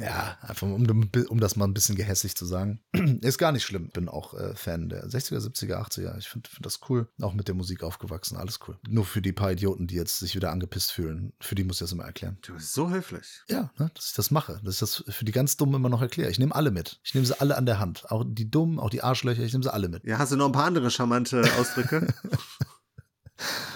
Ja, 0.00 0.36
einfach 0.42 0.66
um, 0.66 1.10
um 1.28 1.40
das 1.40 1.56
mal 1.56 1.64
ein 1.64 1.74
bisschen 1.74 1.96
gehässig 1.96 2.36
zu 2.36 2.44
sagen. 2.44 2.80
Ist 3.22 3.38
gar 3.38 3.52
nicht 3.52 3.64
schlimm. 3.64 3.90
Bin 3.90 4.08
auch 4.08 4.34
äh, 4.34 4.54
Fan 4.54 4.88
der 4.88 5.06
60er, 5.08 5.38
70er, 5.38 5.76
80er. 5.76 6.18
Ich 6.18 6.28
finde 6.28 6.48
find 6.48 6.66
das 6.66 6.80
cool. 6.88 7.08
Auch 7.20 7.34
mit 7.34 7.48
der 7.48 7.54
Musik 7.54 7.82
aufgewachsen. 7.82 8.36
Alles 8.36 8.60
cool. 8.66 8.78
Nur 8.88 9.04
für 9.04 9.22
die 9.22 9.32
paar 9.32 9.52
Idioten, 9.52 9.86
die 9.86 9.94
jetzt 9.94 10.18
sich 10.18 10.34
wieder 10.34 10.52
angepisst 10.52 10.92
fühlen. 10.92 11.32
Für 11.40 11.54
die 11.54 11.64
muss 11.64 11.76
ich 11.76 11.80
das 11.80 11.92
immer 11.92 12.04
erklären. 12.04 12.38
Du 12.42 12.54
bist 12.54 12.72
so 12.72 12.90
höflich. 12.90 13.42
Ja, 13.48 13.70
ne, 13.78 13.90
dass 13.94 14.08
ich 14.08 14.14
das 14.14 14.30
mache. 14.30 14.60
Dass 14.62 14.74
ich 14.74 14.80
das 14.80 15.04
für 15.08 15.24
die 15.24 15.32
ganz 15.32 15.56
Dummen 15.56 15.74
immer 15.74 15.88
noch 15.88 16.02
erkläre. 16.02 16.30
Ich 16.30 16.38
nehme 16.38 16.54
alle 16.54 16.70
mit. 16.70 17.00
Ich 17.04 17.14
nehme 17.14 17.26
sie 17.26 17.40
alle 17.40 17.56
an 17.56 17.66
der 17.66 17.78
Hand. 17.78 18.10
Auch 18.10 18.24
die 18.26 18.50
Dummen, 18.50 18.78
auch 18.78 18.90
die 18.90 19.02
Arschlöcher. 19.02 19.42
Ich 19.42 19.52
nehme 19.52 19.64
sie 19.64 19.72
alle 19.72 19.88
mit. 19.88 20.04
Ja, 20.04 20.18
hast 20.18 20.32
du 20.32 20.36
noch 20.36 20.46
ein 20.46 20.52
paar 20.52 20.66
andere 20.66 20.90
charmante 20.90 21.42
Ausdrücke? 21.58 22.06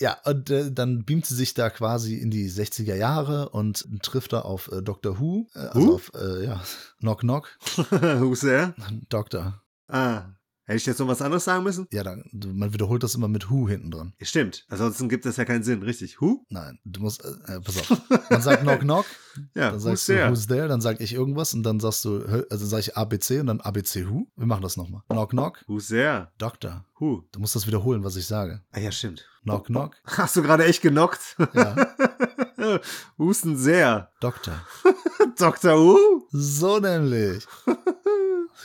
Ja, 0.00 0.16
und 0.24 0.48
äh, 0.48 0.72
dann 0.72 1.04
beamt 1.04 1.26
sie 1.26 1.34
sich 1.34 1.52
da 1.52 1.68
quasi 1.68 2.14
in 2.16 2.30
die 2.30 2.50
60er 2.50 2.94
Jahre 2.94 3.50
und 3.50 3.86
trifft 4.02 4.32
da 4.32 4.40
auf 4.40 4.72
äh, 4.72 4.82
Dr. 4.82 5.20
Who. 5.20 5.46
Äh, 5.54 5.58
also 5.58 5.86
Who? 5.88 5.94
auf, 5.94 6.12
äh, 6.14 6.44
ja, 6.46 6.62
Knock 7.00 7.20
Knock. 7.20 7.58
Who's 7.90 8.40
there? 8.40 8.74
Doktor. 9.10 9.62
Ah. 9.88 10.39
Hätte 10.70 10.76
ich 10.76 10.86
jetzt 10.86 11.00
noch 11.00 11.08
was 11.08 11.20
anderes 11.20 11.42
sagen 11.42 11.64
müssen? 11.64 11.88
Ja, 11.90 12.04
dann, 12.04 12.22
man 12.32 12.72
wiederholt 12.72 13.02
das 13.02 13.16
immer 13.16 13.26
mit 13.26 13.50
Who 13.50 13.68
hinten 13.68 13.90
dran. 13.90 14.12
Stimmt. 14.22 14.66
Ansonsten 14.68 15.08
gibt 15.08 15.26
es 15.26 15.36
ja 15.36 15.44
keinen 15.44 15.64
Sinn, 15.64 15.82
richtig? 15.82 16.20
Who? 16.20 16.46
Nein, 16.48 16.78
du 16.84 17.00
musst, 17.00 17.24
äh, 17.24 17.56
äh, 17.56 17.60
pass 17.60 17.76
auf. 17.90 18.00
Man 18.30 18.40
sagt 18.40 18.62
Knock 18.62 18.78
Knock, 18.82 19.04
Ja, 19.56 19.72
dann 19.72 19.74
who's 19.74 19.82
sagst 19.82 20.08
du 20.08 20.12
there? 20.12 20.30
Who's 20.30 20.46
there, 20.46 20.68
dann 20.68 20.80
sag 20.80 21.00
ich 21.00 21.12
irgendwas 21.12 21.54
und 21.54 21.64
dann 21.64 21.80
sagst 21.80 22.04
du, 22.04 22.24
also 22.50 22.66
sag 22.66 22.78
ich 22.78 22.96
ABC 22.96 23.40
und 23.40 23.48
dann 23.48 23.60
ABC 23.60 24.08
Who. 24.08 24.28
Wir 24.36 24.46
machen 24.46 24.62
das 24.62 24.76
nochmal. 24.76 25.02
Knock 25.08 25.30
Knock, 25.30 25.64
Who's 25.66 25.88
there? 25.88 26.28
Doktor. 26.38 26.84
Who? 27.00 27.24
Du 27.32 27.40
musst 27.40 27.56
das 27.56 27.66
wiederholen, 27.66 28.04
was 28.04 28.14
ich 28.14 28.28
sage. 28.28 28.62
Ah 28.70 28.78
ja, 28.78 28.92
stimmt. 28.92 29.28
Knock 29.42 29.66
Knock, 29.66 29.96
Hast 30.04 30.36
du 30.36 30.42
gerade 30.42 30.66
echt 30.66 30.82
genockt? 30.82 31.36
ja, 31.52 31.74
Who's 33.16 33.40
denn 33.40 33.56
sehr? 33.56 34.12
Doktor. 34.20 34.64
Dr. 35.36 35.76
Who? 35.76 36.28
So 36.30 36.78
nämlich. 36.78 37.44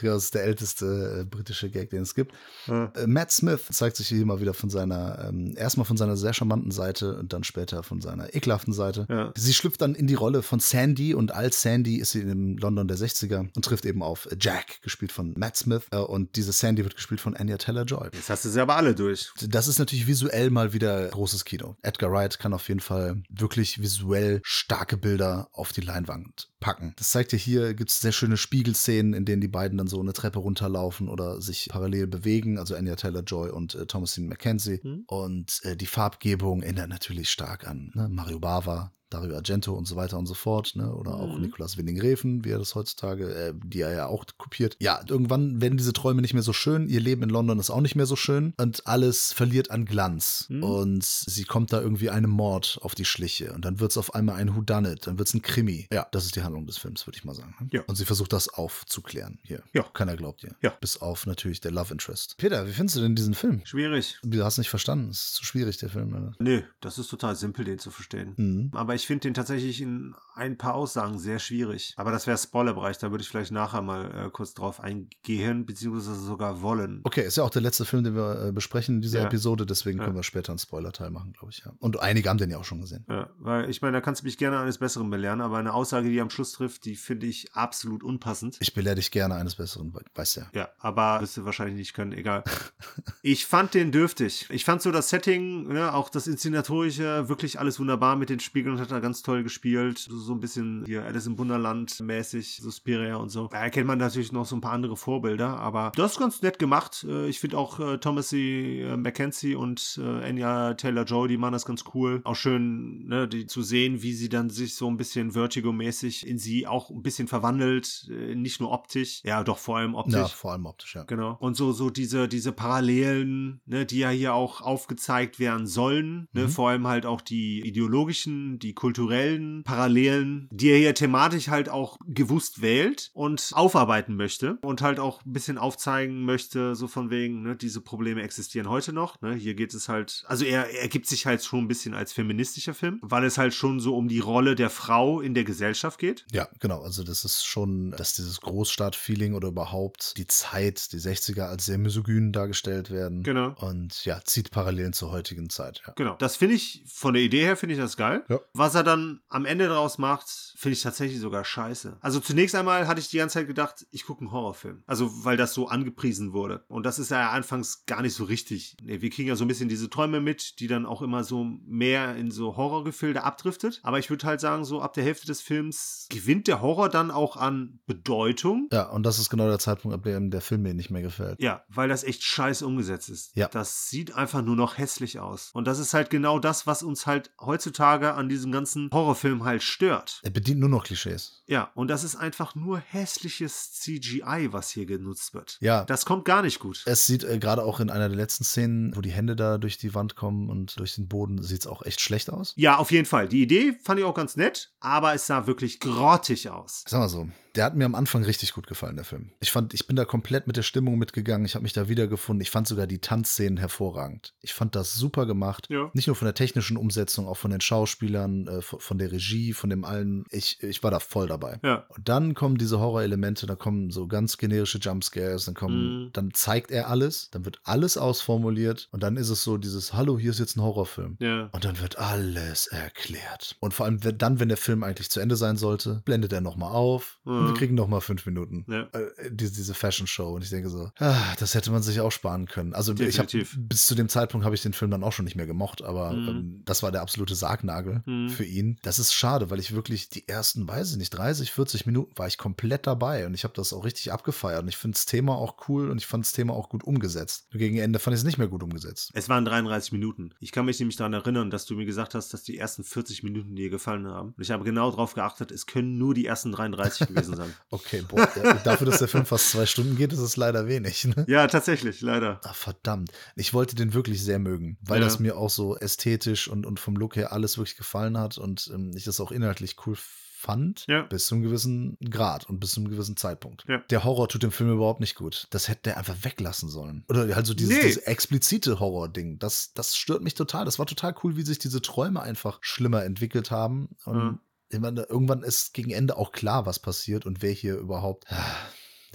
Das 0.02 0.26
ist 0.26 0.36
der 0.36 0.44
älteste 0.44 1.22
äh, 1.22 1.24
britische 1.26 1.70
Gag, 1.70 1.90
den 1.90 2.04
es 2.04 2.16
gibt. 2.16 2.34
Ja. 2.68 2.92
Äh, 2.96 3.08
Matt 3.08 3.32
Smith 3.32 3.62
zeigt 3.72 3.98
sich 3.98 4.08
hier 4.08 4.26
mal 4.26 4.42
wieder 4.42 4.54
von 4.54 4.70
seiner, 4.70 5.26
ähm, 5.28 5.54
erstmal 5.58 5.86
von 5.86 5.98
seiner 5.98 6.18
sehr 6.18 6.34
charmanten 6.34 6.72
Seite 6.72 7.18
und 7.18 7.34
dann 7.34 7.44
später 7.44 7.84
von 7.84 8.02
seiner 8.02 8.34
ekelhaften 8.36 8.74
Seite. 8.74 9.06
Ja. 9.10 9.32
Sie 9.36 9.54
schlüpft 9.54 9.82
dann 9.82 9.96
in 9.96 10.08
die 10.08 10.16
Rolle 10.16 10.42
von 10.42 10.60
Sandy 10.60 11.14
und 11.14 11.34
als 11.34 11.62
Sandy 11.62 11.98
ist 11.98 12.12
sie 12.12 12.22
im 12.22 12.58
London 12.58 12.88
der 12.88 12.98
60er 12.98 13.50
und 13.56 13.66
trifft 13.66 13.86
eben 13.86 14.02
auf 14.04 14.28
Jack, 14.40 14.82
gespielt 14.82 15.12
von 15.12 15.34
Matt 15.38 15.58
Smith. 15.58 15.84
Äh, 15.92 15.98
und 15.98 16.36
diese 16.36 16.52
Sandy 16.52 16.84
wird 16.84 16.96
gespielt 16.96 17.22
von 17.22 17.36
Anya 17.36 17.58
Taylor-Joy. 17.58 18.10
Jetzt 18.14 18.30
hast 18.30 18.46
du 18.46 18.50
sie 18.50 18.62
aber 18.62 18.76
alle 18.76 18.96
durch. 18.96 19.32
Das 19.48 19.68
ist 19.68 19.80
natürlich 19.80 20.08
visuell 20.08 20.50
mal 20.50 20.74
wieder 20.74 21.08
großes 21.10 21.46
Kino. 21.46 21.76
Edgar 21.82 22.12
Wright 22.12 22.40
kann 22.40 22.54
auf 22.54 22.68
jeden 22.68 22.80
Fall 22.80 23.24
wirklich 23.30 23.82
visuell 23.82 24.42
starke 24.44 24.98
Bilder 24.98 25.50
auf 25.52 25.72
die 25.72 25.82
Leinwand 25.82 26.50
packen. 26.60 26.94
Das 26.98 27.12
zeigt 27.12 27.32
dir 27.32 27.38
hier, 27.38 27.74
gibt 27.74 27.92
es 27.92 28.00
sehr 28.00 28.12
schöne 28.12 28.38
Spiegelszenen, 28.38 29.14
in 29.14 29.26
denen 29.26 29.42
die 29.42 29.48
beiden 29.48 29.78
dann 29.78 29.85
so 29.88 30.00
eine 30.00 30.14
Treppe 30.14 30.40
runterlaufen 30.40 31.10
oder 31.10 31.42
sich 31.42 31.68
parallel 31.70 32.08
bewegen. 32.08 32.58
Also 32.58 32.76
Anya 32.76 32.96
Taylor-Joy 32.96 33.50
und 33.50 33.76
äh, 33.76 33.86
Thomasin 33.86 34.28
McKenzie. 34.28 34.80
Mhm. 34.84 35.04
Und 35.08 35.62
äh, 35.64 35.76
die 35.76 35.86
Farbgebung 35.86 36.64
erinnert 36.64 36.90
natürlich 36.90 37.30
stark 37.30 37.68
an 37.68 37.92
ne? 37.94 38.10
Mario 38.10 38.40
Bava. 38.40 38.92
Dario 39.10 39.36
Argento 39.36 39.74
und 39.74 39.88
so 39.88 39.96
weiter 39.96 40.18
und 40.18 40.26
so 40.26 40.34
fort, 40.34 40.76
ne? 40.76 40.94
Oder 40.94 41.16
auch 41.16 41.36
Mhm. 41.36 41.42
Nicolas 41.42 41.78
Winding 41.78 42.00
Refn, 42.02 42.44
wie 42.46 42.50
er 42.52 42.60
das 42.60 42.76
heutzutage, 42.76 43.34
äh, 43.34 43.54
die 43.64 43.82
er 43.82 43.94
ja 43.94 44.08
auch 44.08 44.26
kopiert. 44.38 44.76
Ja, 44.80 45.02
irgendwann 45.08 45.62
werden 45.62 45.78
diese 45.78 45.94
Träume 45.94 46.22
nicht 46.22 46.34
mehr 46.34 46.44
so 46.44 46.54
schön, 46.54 46.88
ihr 46.88 47.00
Leben 47.00 47.24
in 47.24 47.30
London 47.30 47.60
ist 47.60 47.70
auch 47.70 47.82
nicht 47.82 47.96
mehr 47.96 48.06
so 48.06 48.16
schön 48.16 48.54
und 48.58 48.86
alles 48.88 49.32
verliert 49.34 49.72
an 49.72 49.86
Glanz. 49.86 50.46
Mhm. 50.50 50.64
Und 50.64 51.04
sie 51.04 51.44
kommt 51.44 51.72
da 51.74 51.82
irgendwie 51.82 52.10
einem 52.10 52.30
Mord 52.32 52.80
auf 52.82 52.96
die 52.96 53.06
Schliche 53.06 53.54
und 53.54 53.64
dann 53.66 53.80
wird 53.80 53.92
es 53.92 53.98
auf 53.98 54.16
einmal 54.16 54.36
ein 54.36 54.56
Whodunit, 54.56 55.08
dann 55.08 55.18
wird 55.18 55.28
es 55.28 55.34
ein 55.34 55.42
Krimi. 55.42 55.88
Ja, 55.92 56.08
das 56.12 56.26
ist 56.26 56.36
die 56.36 56.42
Handlung 56.44 56.66
des 56.66 56.78
Films, 56.78 57.06
würde 57.08 57.18
ich 57.18 57.24
mal 57.26 57.36
sagen. 57.36 57.56
ne? 57.60 57.68
Ja. 57.72 57.82
Und 57.88 57.96
sie 57.96 58.06
versucht 58.06 58.34
das 58.34 58.50
aufzuklären 58.50 59.40
hier. 59.44 59.62
Ja. 59.74 59.84
Keiner 59.94 60.16
glaubt 60.16 60.44
ihr. 60.44 60.56
Ja. 60.62 60.72
Bis 60.82 60.98
auf 61.02 61.26
natürlich 61.26 61.60
der 61.62 61.72
Love 61.72 61.92
Interest. 61.94 62.36
Peter, 62.38 62.68
wie 62.68 62.72
findest 62.72 62.98
du 62.98 63.02
denn 63.02 63.16
diesen 63.16 63.34
Film? 63.34 63.62
Schwierig. 63.66 64.18
Du 64.24 64.44
hast 64.44 64.58
nicht 64.58 64.70
verstanden, 64.70 65.10
es 65.10 65.22
ist 65.26 65.36
zu 65.36 65.46
schwierig, 65.46 65.78
der 65.78 65.90
Film. 65.90 66.10
Oder? 66.14 66.34
Nö, 66.40 66.62
das 66.82 66.98
ist 66.98 67.10
total 67.10 67.36
simpel, 67.36 67.66
den 67.66 67.80
zu 67.80 67.92
verstehen. 67.92 68.34
Mhm. 68.38 68.72
Aber 68.74 68.95
ich 68.96 69.06
finde 69.08 69.22
den 69.28 69.34
tatsächlich 69.34 69.82
in 69.82 70.16
ein 70.34 70.58
paar 70.58 70.74
Aussagen 70.76 71.18
sehr 71.18 71.40
schwierig. 71.40 71.94
Aber 71.98 72.12
das 72.12 72.28
wäre 72.28 72.38
Spoilerbereich, 72.38 72.98
da 72.98 73.12
würde 73.12 73.22
ich 73.22 73.30
vielleicht 73.30 73.52
nachher 73.52 73.82
mal 73.82 74.26
äh, 74.26 74.30
kurz 74.32 74.54
drauf 74.54 74.82
eingehen, 74.82 75.66
beziehungsweise 75.66 76.16
sogar 76.16 76.62
wollen. 76.62 77.00
Okay, 77.04 77.26
ist 77.26 77.38
ja 77.38 77.44
auch 77.44 77.50
der 77.50 77.62
letzte 77.62 77.86
Film, 77.86 78.04
den 78.04 78.16
wir 78.16 78.48
äh, 78.48 78.52
besprechen 78.52 78.96
in 78.96 79.02
dieser 79.02 79.20
Ja. 79.20 79.26
Episode, 79.28 79.66
deswegen 79.66 80.00
Ja. 80.00 80.04
können 80.06 80.16
wir 80.18 80.24
später 80.24 80.52
einen 80.52 80.60
Spoiler-Teil 80.60 81.10
machen, 81.12 81.32
glaube 81.34 81.52
ich. 81.52 81.60
Ja. 81.66 81.72
Und 81.80 82.00
einige 82.02 82.30
haben 82.30 82.38
den 82.38 82.50
ja 82.50 82.58
auch 82.58 82.66
schon 82.66 82.82
gesehen. 82.82 83.06
Ja, 83.10 83.30
weil 83.40 83.70
ich 83.70 83.82
meine, 83.82 83.94
da 83.98 84.02
kannst 84.02 84.22
du 84.22 84.26
mich 84.26 84.38
gerne 84.38 84.60
eines 84.60 84.78
Besseren 84.78 85.10
belehren, 85.10 85.40
aber 85.42 85.58
eine 85.58 85.74
Aussage, 85.74 86.10
die 86.10 86.20
am 86.20 86.30
Schluss 86.30 86.52
trifft, 86.52 86.84
die 86.86 86.96
finde 86.96 87.28
ich 87.28 87.54
absolut 87.54 88.04
unpassend. 88.04 88.58
Ich 88.60 88.74
belehre 88.74 88.96
dich 88.96 89.12
gerne 89.12 89.36
eines 89.36 89.56
Besseren, 89.56 89.94
we- 89.94 90.02
weißt 90.16 90.38
ja. 90.38 90.48
Ja, 90.54 90.70
aber 90.80 91.22
wirst 91.22 91.38
du 91.38 91.46
wahrscheinlich 91.46 91.76
nicht 91.78 91.94
können, 91.94 92.12
egal. 92.12 92.44
ich 93.22 93.46
fand 93.46 93.74
den 93.74 93.92
dürftig. 93.92 94.48
Ich 94.50 94.66
fand 94.66 94.82
so 94.82 94.92
das 94.92 95.10
Setting, 95.10 95.68
ne, 95.70 95.94
auch 95.94 96.10
das 96.10 96.28
Inszenatorische, 96.28 97.30
wirklich 97.30 97.60
alles 97.60 97.80
wunderbar 97.80 98.16
mit 98.16 98.30
den 98.30 98.40
Spiegeln, 98.40 98.78
hat 98.86 98.92
er 98.98 99.02
ganz 99.02 99.22
toll 99.22 99.44
gespielt. 99.44 99.98
So, 100.10 100.34
ein 100.34 100.40
bisschen 100.40 100.84
hier 100.86 101.04
Alice 101.06 101.28
im 101.28 101.38
Wunderland 101.38 102.00
mäßig, 102.00 102.60
Suspiria 102.62 103.16
und 103.18 103.30
so. 103.30 103.48
Da 103.48 103.58
erkennt 103.60 103.88
man 103.88 103.98
natürlich 104.00 104.32
noch 104.32 104.46
so 104.46 104.56
ein 104.56 104.62
paar 104.62 104.72
andere 104.74 104.96
Vorbilder, 104.98 105.58
aber 105.60 105.92
das 105.96 106.14
ist 106.14 106.20
ganz 106.20 106.42
nett 106.42 106.60
gemacht. 106.60 107.06
Äh, 107.08 107.28
Ich 107.28 107.40
finde 107.40 107.58
auch 107.58 107.80
äh, 107.80 107.98
Thomas 107.98 108.30
C. 108.30 108.82
äh, 108.82 108.98
Mackenzie 108.98 109.56
und 109.56 110.00
äh, 110.02 110.26
Anya 110.30 110.74
Taylor-Joy, 110.76 111.28
die 111.28 111.38
machen 111.38 111.54
das 111.54 111.66
ganz 111.66 111.84
cool. 111.94 112.22
Auch 112.24 112.36
schön, 112.36 113.08
ne, 113.08 113.28
die 113.28 113.46
zu 113.48 113.62
sehen, 113.62 114.02
wie 114.02 114.14
sie 114.14 114.30
dann 114.30 114.50
sich 114.50 114.76
so 114.76 114.88
ein 114.88 114.98
bisschen 114.98 115.32
Vertigo-mäßig 115.32 116.28
in 116.28 116.38
sie 116.38 116.68
auch 116.68 116.90
ein 116.90 117.02
bisschen 117.02 117.28
verwandelt, 117.28 118.08
äh, 118.12 118.36
nicht 118.36 118.60
nur 118.62 118.72
optisch, 118.72 119.22
ja, 119.24 119.44
doch 119.44 119.58
vor 119.58 119.78
allem 119.78 119.96
optisch. 119.96 120.14
Ja, 120.16 120.28
vor 120.28 120.52
allem 120.52 120.66
optisch, 120.66 120.96
ja. 120.96 121.04
Genau. 121.04 121.36
Und 121.40 121.56
so, 121.58 121.72
so 121.72 121.90
diese, 121.90 122.28
diese 122.28 122.52
Parallelen, 122.52 123.62
ne, 123.66 123.86
die 123.86 124.00
ja 124.00 124.10
hier 124.10 124.34
auch 124.34 124.62
aufgezeigt 124.62 125.40
werden 125.40 125.68
sollen, 125.68 126.28
ne, 126.34 126.44
Mhm. 126.44 126.50
vor 126.50 126.70
allem 126.70 126.88
halt 126.88 127.06
auch 127.06 127.22
die 127.22 127.62
ideologischen, 127.66 128.60
die 128.60 128.75
kulturellen 128.76 129.64
Parallelen, 129.64 130.48
die 130.52 130.70
er 130.70 130.78
hier 130.78 130.96
thematisch 130.96 131.48
halt 131.48 131.70
auch 131.70 131.98
gewusst 132.08 132.62
wählt 132.62 133.12
und 133.14 133.52
aufarbeiten 133.54 134.16
möchte 134.16 134.58
und 134.62 134.82
halt 134.82 135.00
auch 135.00 135.24
ein 135.26 135.34
bisschen 135.34 135.58
aufzeigen 135.58 136.24
möchte, 136.24 136.76
so 136.76 136.88
von 136.88 137.10
wegen, 137.10 137.44
ne, 137.44 137.56
diese 137.56 137.82
Probleme 137.82 138.22
existieren 138.22 138.70
heute 138.70 138.94
noch. 138.94 139.22
Ne? 139.22 139.34
Hier 139.34 139.56
geht 139.56 139.74
es 139.74 139.90
halt, 139.90 140.24
also 140.28 140.46
er, 140.46 140.70
er 140.70 140.88
gibt 140.88 141.08
sich 141.08 141.26
halt 141.26 141.44
schon 141.44 141.60
ein 141.60 141.68
bisschen 141.68 141.94
als 141.94 142.14
feministischer 142.14 142.74
Film, 142.74 143.00
weil 143.02 143.24
es 143.24 143.38
halt 143.38 143.54
schon 143.54 143.80
so 143.80 143.96
um 143.96 144.08
die 144.08 144.20
Rolle 144.20 144.56
der 144.56 144.70
Frau 144.70 145.22
in 145.22 145.34
der 145.34 145.44
Gesellschaft 145.44 146.00
geht. 146.00 146.26
Ja, 146.32 146.48
genau. 146.60 146.82
Also 146.82 147.04
das 147.04 147.26
ist 147.26 147.46
schon, 147.46 147.92
dass 147.92 148.14
dieses 148.14 148.42
Großstadt-Feeling 148.42 149.34
oder 149.34 149.50
überhaupt 149.50 150.18
die 150.18 150.28
Zeit, 150.28 150.92
die 150.92 151.00
60er 151.00 151.44
als 151.44 151.66
sehr 151.66 151.78
misogyn 151.78 152.32
dargestellt 152.32 152.92
werden. 152.92 153.24
Genau. 153.24 153.56
Und 153.60 154.06
ja, 154.06 154.22
zieht 154.24 154.52
Parallelen 154.52 154.94
zur 154.94 155.12
heutigen 155.12 155.50
Zeit. 155.50 155.82
Ja. 155.86 155.94
Genau. 155.96 156.16
Das 156.18 156.36
finde 156.36 156.56
ich, 156.56 156.84
von 156.88 157.14
der 157.14 157.24
Idee 157.24 157.44
her 157.44 157.58
finde 157.58 157.76
ich 157.76 157.82
das 157.82 157.98
geil. 157.98 158.24
Ja. 158.30 158.40
Was 158.54 158.65
er 158.74 158.84
dann 158.84 159.22
am 159.30 159.46
Ende 159.46 159.68
daraus 159.68 159.98
macht, 159.98 160.55
finde 160.56 160.74
ich 160.74 160.82
tatsächlich 160.82 161.20
sogar 161.20 161.46
scheiße. 161.46 161.98
Also 162.02 162.20
zunächst 162.20 162.56
einmal 162.56 162.88
hatte 162.88 163.00
ich 163.00 163.10
die 163.10 163.18
ganze 163.18 163.34
Zeit 163.34 163.48
gedacht, 163.48 163.86
ich 163.92 164.06
gucke 164.06 164.22
einen 164.22 164.32
Horrorfilm. 164.32 164.84
Also 164.86 165.24
weil 165.24 165.38
das 165.38 165.54
so 165.54 165.68
angepriesen 165.68 166.34
wurde. 166.34 166.64
Und 166.68 166.86
das 166.86 167.00
ist 167.00 167.12
ja 167.12 167.32
anfangs 167.32 167.86
gar 167.86 168.02
nicht 168.02 168.14
so 168.14 168.24
richtig. 168.24 168.78
Nee, 168.82 169.02
wir 169.02 169.10
kriegen 169.10 169.28
ja 169.28 169.36
so 169.36 169.44
ein 169.44 169.48
bisschen 169.48 169.70
diese 169.70 169.90
Träume 169.90 170.22
mit, 170.22 170.60
die 170.60 170.68
dann 170.68 170.86
auch 170.86 171.02
immer 171.02 171.24
so 171.24 171.44
mehr 171.66 172.16
in 172.16 172.32
so 172.32 172.58
Horrorgefilde 172.58 173.24
abdriftet. 173.24 173.80
Aber 173.84 174.00
ich 174.00 174.10
würde 174.10 174.26
halt 174.26 174.40
sagen, 174.40 174.66
so 174.66 174.82
ab 174.82 174.94
der 174.94 175.04
Hälfte 175.04 175.28
des 175.28 175.42
Films 175.42 176.08
gewinnt 176.10 176.48
der 176.48 176.62
Horror 176.62 176.90
dann 176.90 177.12
auch 177.12 177.38
an 177.38 177.80
Bedeutung. 177.86 178.70
Ja, 178.72 178.90
und 178.90 179.04
das 179.04 179.20
ist 179.20 179.30
genau 179.30 179.48
der 179.48 179.60
Zeitpunkt, 179.60 179.96
ab 179.96 180.04
dem 180.04 180.32
der 180.32 180.42
Film 180.42 180.62
mir 180.62 180.74
nicht 180.74 180.90
mehr 180.90 181.02
gefällt. 181.02 181.42
Ja, 181.42 181.64
weil 181.70 181.90
das 181.90 182.04
echt 182.04 182.24
scheiße 182.24 182.66
umgesetzt 182.66 183.10
ist. 183.10 183.36
Ja. 183.36 183.48
Das 183.48 183.90
sieht 183.90 184.16
einfach 184.16 184.42
nur 184.42 184.56
noch 184.56 184.78
hässlich 184.78 185.20
aus. 185.20 185.52
Und 185.54 185.68
das 185.68 185.80
ist 185.80 185.94
halt 185.94 186.10
genau 186.10 186.40
das, 186.40 186.68
was 186.68 186.84
uns 186.84 187.06
halt 187.06 187.32
heutzutage 187.40 188.14
an 188.14 188.30
diesem 188.30 188.52
ganzen 188.52 188.90
Horrorfilm 188.92 189.44
halt 189.44 189.64
stört. 189.64 190.22
Er 190.24 190.30
bedient 190.46 190.60
nur 190.60 190.70
noch 190.70 190.84
Klischees. 190.84 191.42
Ja, 191.48 191.72
und 191.74 191.88
das 191.88 192.04
ist 192.04 192.16
einfach 192.16 192.54
nur 192.54 192.78
hässliches 192.78 193.74
CGI, 193.74 194.50
was 194.52 194.70
hier 194.70 194.86
genutzt 194.86 195.34
wird. 195.34 195.58
Ja. 195.60 195.84
Das 195.86 196.06
kommt 196.06 196.24
gar 196.24 196.44
nicht 196.44 196.60
gut. 196.60 196.84
Es 196.86 197.08
sieht 197.08 197.24
äh, 197.24 197.40
gerade 197.40 197.64
auch 197.64 197.80
in 197.80 197.90
einer 197.90 198.10
der 198.10 198.18
letzten 198.18 198.44
Szenen, 198.44 198.96
wo 198.96 199.02
die 199.02 199.12
Hände 199.12 199.36
da 199.36 199.58
durch 199.58 199.80
die 199.80 199.96
Wand 199.96 200.16
kommen 200.16 200.52
und 200.52 200.78
durch 200.80 200.94
den 200.96 201.08
Boden, 201.08 201.42
sieht 201.42 201.62
es 201.62 201.68
auch 201.68 201.82
echt 201.82 202.00
schlecht 202.00 202.30
aus. 202.30 202.54
Ja, 202.58 202.78
auf 202.78 202.92
jeden 202.92 203.08
Fall. 203.08 203.28
Die 203.28 203.42
Idee 203.42 203.76
fand 203.82 204.00
ich 204.00 204.06
auch 204.06 204.14
ganz 204.14 204.36
nett, 204.36 204.72
aber 204.80 205.16
es 205.16 205.26
sah 205.26 205.48
wirklich 205.48 205.80
grottig 205.80 206.52
aus. 206.52 206.84
Sag 206.88 207.00
mal 207.00 207.10
so, 207.10 207.28
der 207.56 207.66
hat 207.66 207.76
mir 207.76 207.86
am 207.86 207.96
Anfang 207.96 208.24
richtig 208.24 208.54
gut 208.54 208.68
gefallen, 208.68 208.96
der 208.96 209.06
Film. 209.06 209.32
Ich 209.40 209.52
fand, 209.52 209.74
ich 209.74 209.88
bin 209.88 209.96
da 209.96 210.06
komplett 210.06 210.48
mit 210.48 210.58
der 210.58 210.64
Stimmung 210.64 210.98
mitgegangen. 210.98 211.46
Ich 211.46 211.56
habe 211.56 211.64
mich 211.64 211.74
da 211.74 211.88
wiedergefunden. 211.88 212.42
Ich 212.42 212.52
fand 212.52 212.68
sogar 212.68 212.88
die 212.88 213.00
Tanzszenen 213.00 213.58
hervorragend. 213.58 214.34
Ich 214.42 214.54
fand 214.54 214.76
das 214.76 214.94
super 214.94 215.26
gemacht. 215.26 215.68
Ja. 215.70 215.90
Nicht 215.94 216.08
nur 216.08 216.16
von 216.16 216.26
der 216.26 216.34
technischen 216.36 216.78
Umsetzung, 216.78 217.28
auch 217.28 217.38
von 217.38 217.52
den 217.52 217.62
Schauspielern, 217.62 218.48
äh, 218.48 218.62
von 218.62 218.98
der 218.98 219.12
Regie, 219.12 219.54
von 219.54 219.70
dem 219.70 219.86
allen. 219.86 220.26
Ich, 220.32 220.62
ich 220.62 220.84
war 220.84 220.92
da 220.92 221.00
voll 221.00 221.28
dabei. 221.28 221.60
Ja. 221.64 221.86
Und 221.90 222.10
dann 222.10 222.34
kommen 222.34 222.58
diese 222.58 222.80
Horrorelemente, 222.80 223.46
da 223.46 223.56
kommen 223.56 223.92
so 223.92 224.08
ganz 224.08 224.38
generische 224.38 224.78
Jumpscares, 224.80 225.46
dann 225.46 225.56
kommen, 225.56 226.06
Mhm. 226.06 226.10
dann 226.14 226.32
zeigt 226.34 226.72
er 226.72 226.90
alles, 226.90 227.30
dann 227.32 227.46
wird 227.46 227.60
alles 227.64 227.98
ausformuliert 227.98 228.88
und 228.92 229.04
dann 229.04 229.18
ist 229.18 229.30
es 229.30 229.44
so 229.44 229.58
dieses, 229.58 229.94
hallo, 229.94 230.18
hier 230.18 230.32
ist 230.32 230.40
jetzt 230.40 230.58
ein 230.58 230.62
Horrorfilm. 230.62 231.18
Ja. 231.20 231.50
Und 231.52 231.66
dann 231.66 231.80
wird 231.80 231.98
alles 231.98 232.68
erklärt. 232.68 233.56
Und 233.60 233.74
vor 233.74 233.86
allem 233.86 234.00
dann, 234.00 234.40
wenn 234.40 234.48
der 234.50 234.58
Film 234.58 234.84
eigentlich 234.84 235.10
zu 235.10 235.20
Ende 235.20 235.36
sein 235.36 235.58
sollte, 235.58 236.02
blendet 236.06 236.34
er 236.34 236.42
nochmal 236.42 236.72
auf 236.72 237.20
und 237.24 237.45
wir 237.48 237.54
kriegen 237.54 237.76
nochmal 237.76 238.02
fünf 238.02 238.26
Minuten. 238.26 238.66
Ja. 238.68 238.82
Äh, 238.94 239.30
diese, 239.32 239.54
diese 239.54 239.74
Fashion 239.74 240.08
Show. 240.08 240.34
Und 240.34 240.44
ich 240.44 240.50
denke 240.50 240.70
so, 240.70 240.92
ah, 241.00 241.16
das 241.40 241.56
hätte 241.56 241.72
man 241.72 241.82
sich 241.84 242.00
auch 242.02 242.12
sparen 242.12 242.46
können. 242.48 242.74
Also 242.74 242.94
ich 242.94 243.20
hab, 243.20 243.28
Definitiv. 243.28 243.56
bis 243.60 243.86
zu 243.86 243.96
dem 243.96 244.10
Zeitpunkt 244.10 244.46
habe 244.46 244.56
ich 244.56 244.62
den 244.62 244.74
Film 244.74 244.92
dann 244.92 245.04
auch 245.04 245.12
schon 245.14 245.26
nicht 245.26 245.36
mehr 245.36 245.46
gemocht, 245.48 245.82
aber 245.84 246.12
Mhm. 246.12 246.28
ähm, 246.28 246.62
das 246.66 246.84
war 246.84 246.92
der 246.92 247.02
absolute 247.02 247.36
Sargnagel 247.36 248.02
Mhm. 248.06 248.30
für 248.30 248.46
ihn. 248.46 248.78
Das 248.84 249.00
ist 249.00 249.14
schade, 249.14 249.50
weil 249.50 249.60
ich 249.60 249.74
wirklich 249.74 250.10
die 250.10 250.28
ersten, 250.28 250.68
weiß 250.68 250.92
ich 250.92 250.98
nicht, 250.98 251.10
30, 251.12 251.52
40 251.52 251.86
Minuten 251.86 252.18
war 252.18 252.28
ich 252.28 252.38
komplett 252.38 252.88
dabei 252.88 253.26
und 253.26 253.34
ich 253.34 253.44
habe 253.44 253.54
das 253.54 253.74
auch 253.74 253.84
richtig 253.86 254.12
abgefeiert. 254.12 254.64
Und 254.64 254.70
ich 254.70 254.78
finde 254.78 254.96
das 254.96 255.06
Thema 255.06 255.36
auch 255.36 255.56
cool 255.70 255.90
und 255.90 255.98
ich 255.98 256.08
fand 256.08 256.26
das 256.26 256.34
Thema 256.34 256.54
auch 256.54 256.70
gut 256.70 256.84
umgesetzt. 256.84 257.48
Gegen 257.52 257.78
Ende 257.78 258.00
fand 258.00 258.14
ich 258.16 258.20
es 258.22 258.26
nicht 258.26 258.38
mehr 258.38 258.48
gut 258.48 258.64
umgesetzt. 258.64 259.12
Es 259.14 259.30
waren 259.30 259.46
33 259.46 259.92
Minuten. 259.92 260.32
Ich 260.40 260.52
kann 260.52 260.66
mich 260.66 260.80
nämlich 260.80 260.96
daran 260.98 261.14
erinnern, 261.14 261.50
dass 261.50 261.66
du 261.66 261.76
mir 261.76 261.86
gesagt 261.86 262.16
hast, 262.16 262.34
dass 262.34 262.44
die 262.44 262.58
ersten 262.58 262.84
40 262.84 263.24
Minuten 263.24 263.56
dir 263.56 263.70
gefallen 263.70 264.08
haben. 264.08 264.34
Und 264.38 264.42
ich 264.44 264.52
habe 264.52 264.64
genau 264.64 264.90
darauf 264.92 265.14
geachtet, 265.14 265.52
es 265.52 265.66
können 265.66 265.98
nur 265.98 266.14
die 266.14 266.26
ersten 266.26 266.52
33 266.52 267.08
gewesen 267.08 267.35
sein. 267.36 267.54
Okay, 267.70 268.02
boah, 268.08 268.28
dafür, 268.64 268.88
dass 268.88 269.00
der 269.00 269.08
Film 269.08 269.26
fast 269.26 269.52
zwei 269.52 269.66
Stunden 269.66 269.96
geht, 269.96 270.14
ist 270.14 270.20
es 270.20 270.38
leider 270.38 270.68
wenig. 270.68 271.06
Ne? 271.06 271.26
Ja, 271.28 271.48
tatsächlich, 271.48 272.02
leider. 272.02 272.40
Ah, 272.44 272.54
verdammt. 272.54 273.12
Ich 273.36 273.54
wollte 273.54 273.76
den 273.76 273.94
wirklich 273.94 274.24
sehr 274.24 274.40
mögen, 274.40 274.78
weil 274.82 275.00
Ja. 275.00 275.06
das 275.06 275.20
mir 275.20 275.38
auch 275.38 275.50
so 275.50 275.78
ästhetisch 275.78 276.48
und, 276.48 276.66
und 276.66 276.80
vom 276.80 276.96
Look 276.96 277.16
her 277.16 277.32
alles 277.34 277.58
wirklich 277.58 277.78
gefallen 277.78 278.18
hat 278.18 278.38
und 278.38 278.70
ähm, 278.74 278.92
ich 278.96 279.04
das 279.04 279.20
auch 279.20 279.32
inhaltlich 279.32 279.76
cool 279.86 279.96
fand, 280.38 280.86
Ja. 280.88 281.02
bis 281.04 281.26
zu 281.26 281.34
einem 281.36 281.44
gewissen 281.44 281.98
Grad 282.08 282.48
und 282.48 282.60
bis 282.60 282.72
zu 282.74 282.80
einem 282.80 282.90
gewissen 282.92 283.18
Zeitpunkt. 283.18 283.64
Ja. 283.68 283.80
Der 283.90 284.04
Horror 284.04 284.28
tut 284.30 284.44
dem 284.44 284.52
Film 284.52 284.72
überhaupt 284.72 285.00
nicht 285.00 285.16
gut. 285.16 285.48
Das 285.50 285.68
hätte 285.70 285.82
der 285.86 285.98
einfach 285.98 286.18
weglassen 286.22 286.70
sollen. 286.70 287.04
Oder 287.10 287.34
halt 287.36 287.48
so 287.48 287.56
dieses, 287.56 287.76
Nee. 287.76 287.82
dieses 287.84 288.04
explizite 288.04 288.80
Horror-Ding. 288.80 289.40
Das, 289.40 289.74
das 289.74 289.96
stört 289.96 290.22
mich 290.22 290.36
total. 290.36 290.66
Das 290.66 290.78
war 290.78 290.86
total 290.86 291.16
cool, 291.24 291.36
wie 291.36 291.42
sich 291.42 291.58
diese 291.58 291.82
Träume 291.82 292.22
einfach 292.22 292.60
schlimmer 292.62 293.04
entwickelt 293.04 293.50
haben. 293.50 293.96
Und 294.06 294.16
Ja. 294.18 294.40
Meine, 294.80 295.04
irgendwann 295.04 295.44
ist 295.44 295.74
gegen 295.74 295.92
Ende 295.92 296.18
auch 296.18 296.32
klar, 296.32 296.66
was 296.66 296.80
passiert 296.80 297.26
und 297.26 297.42
wer 297.42 297.52
hier 297.52 297.78
überhaupt 297.78 298.26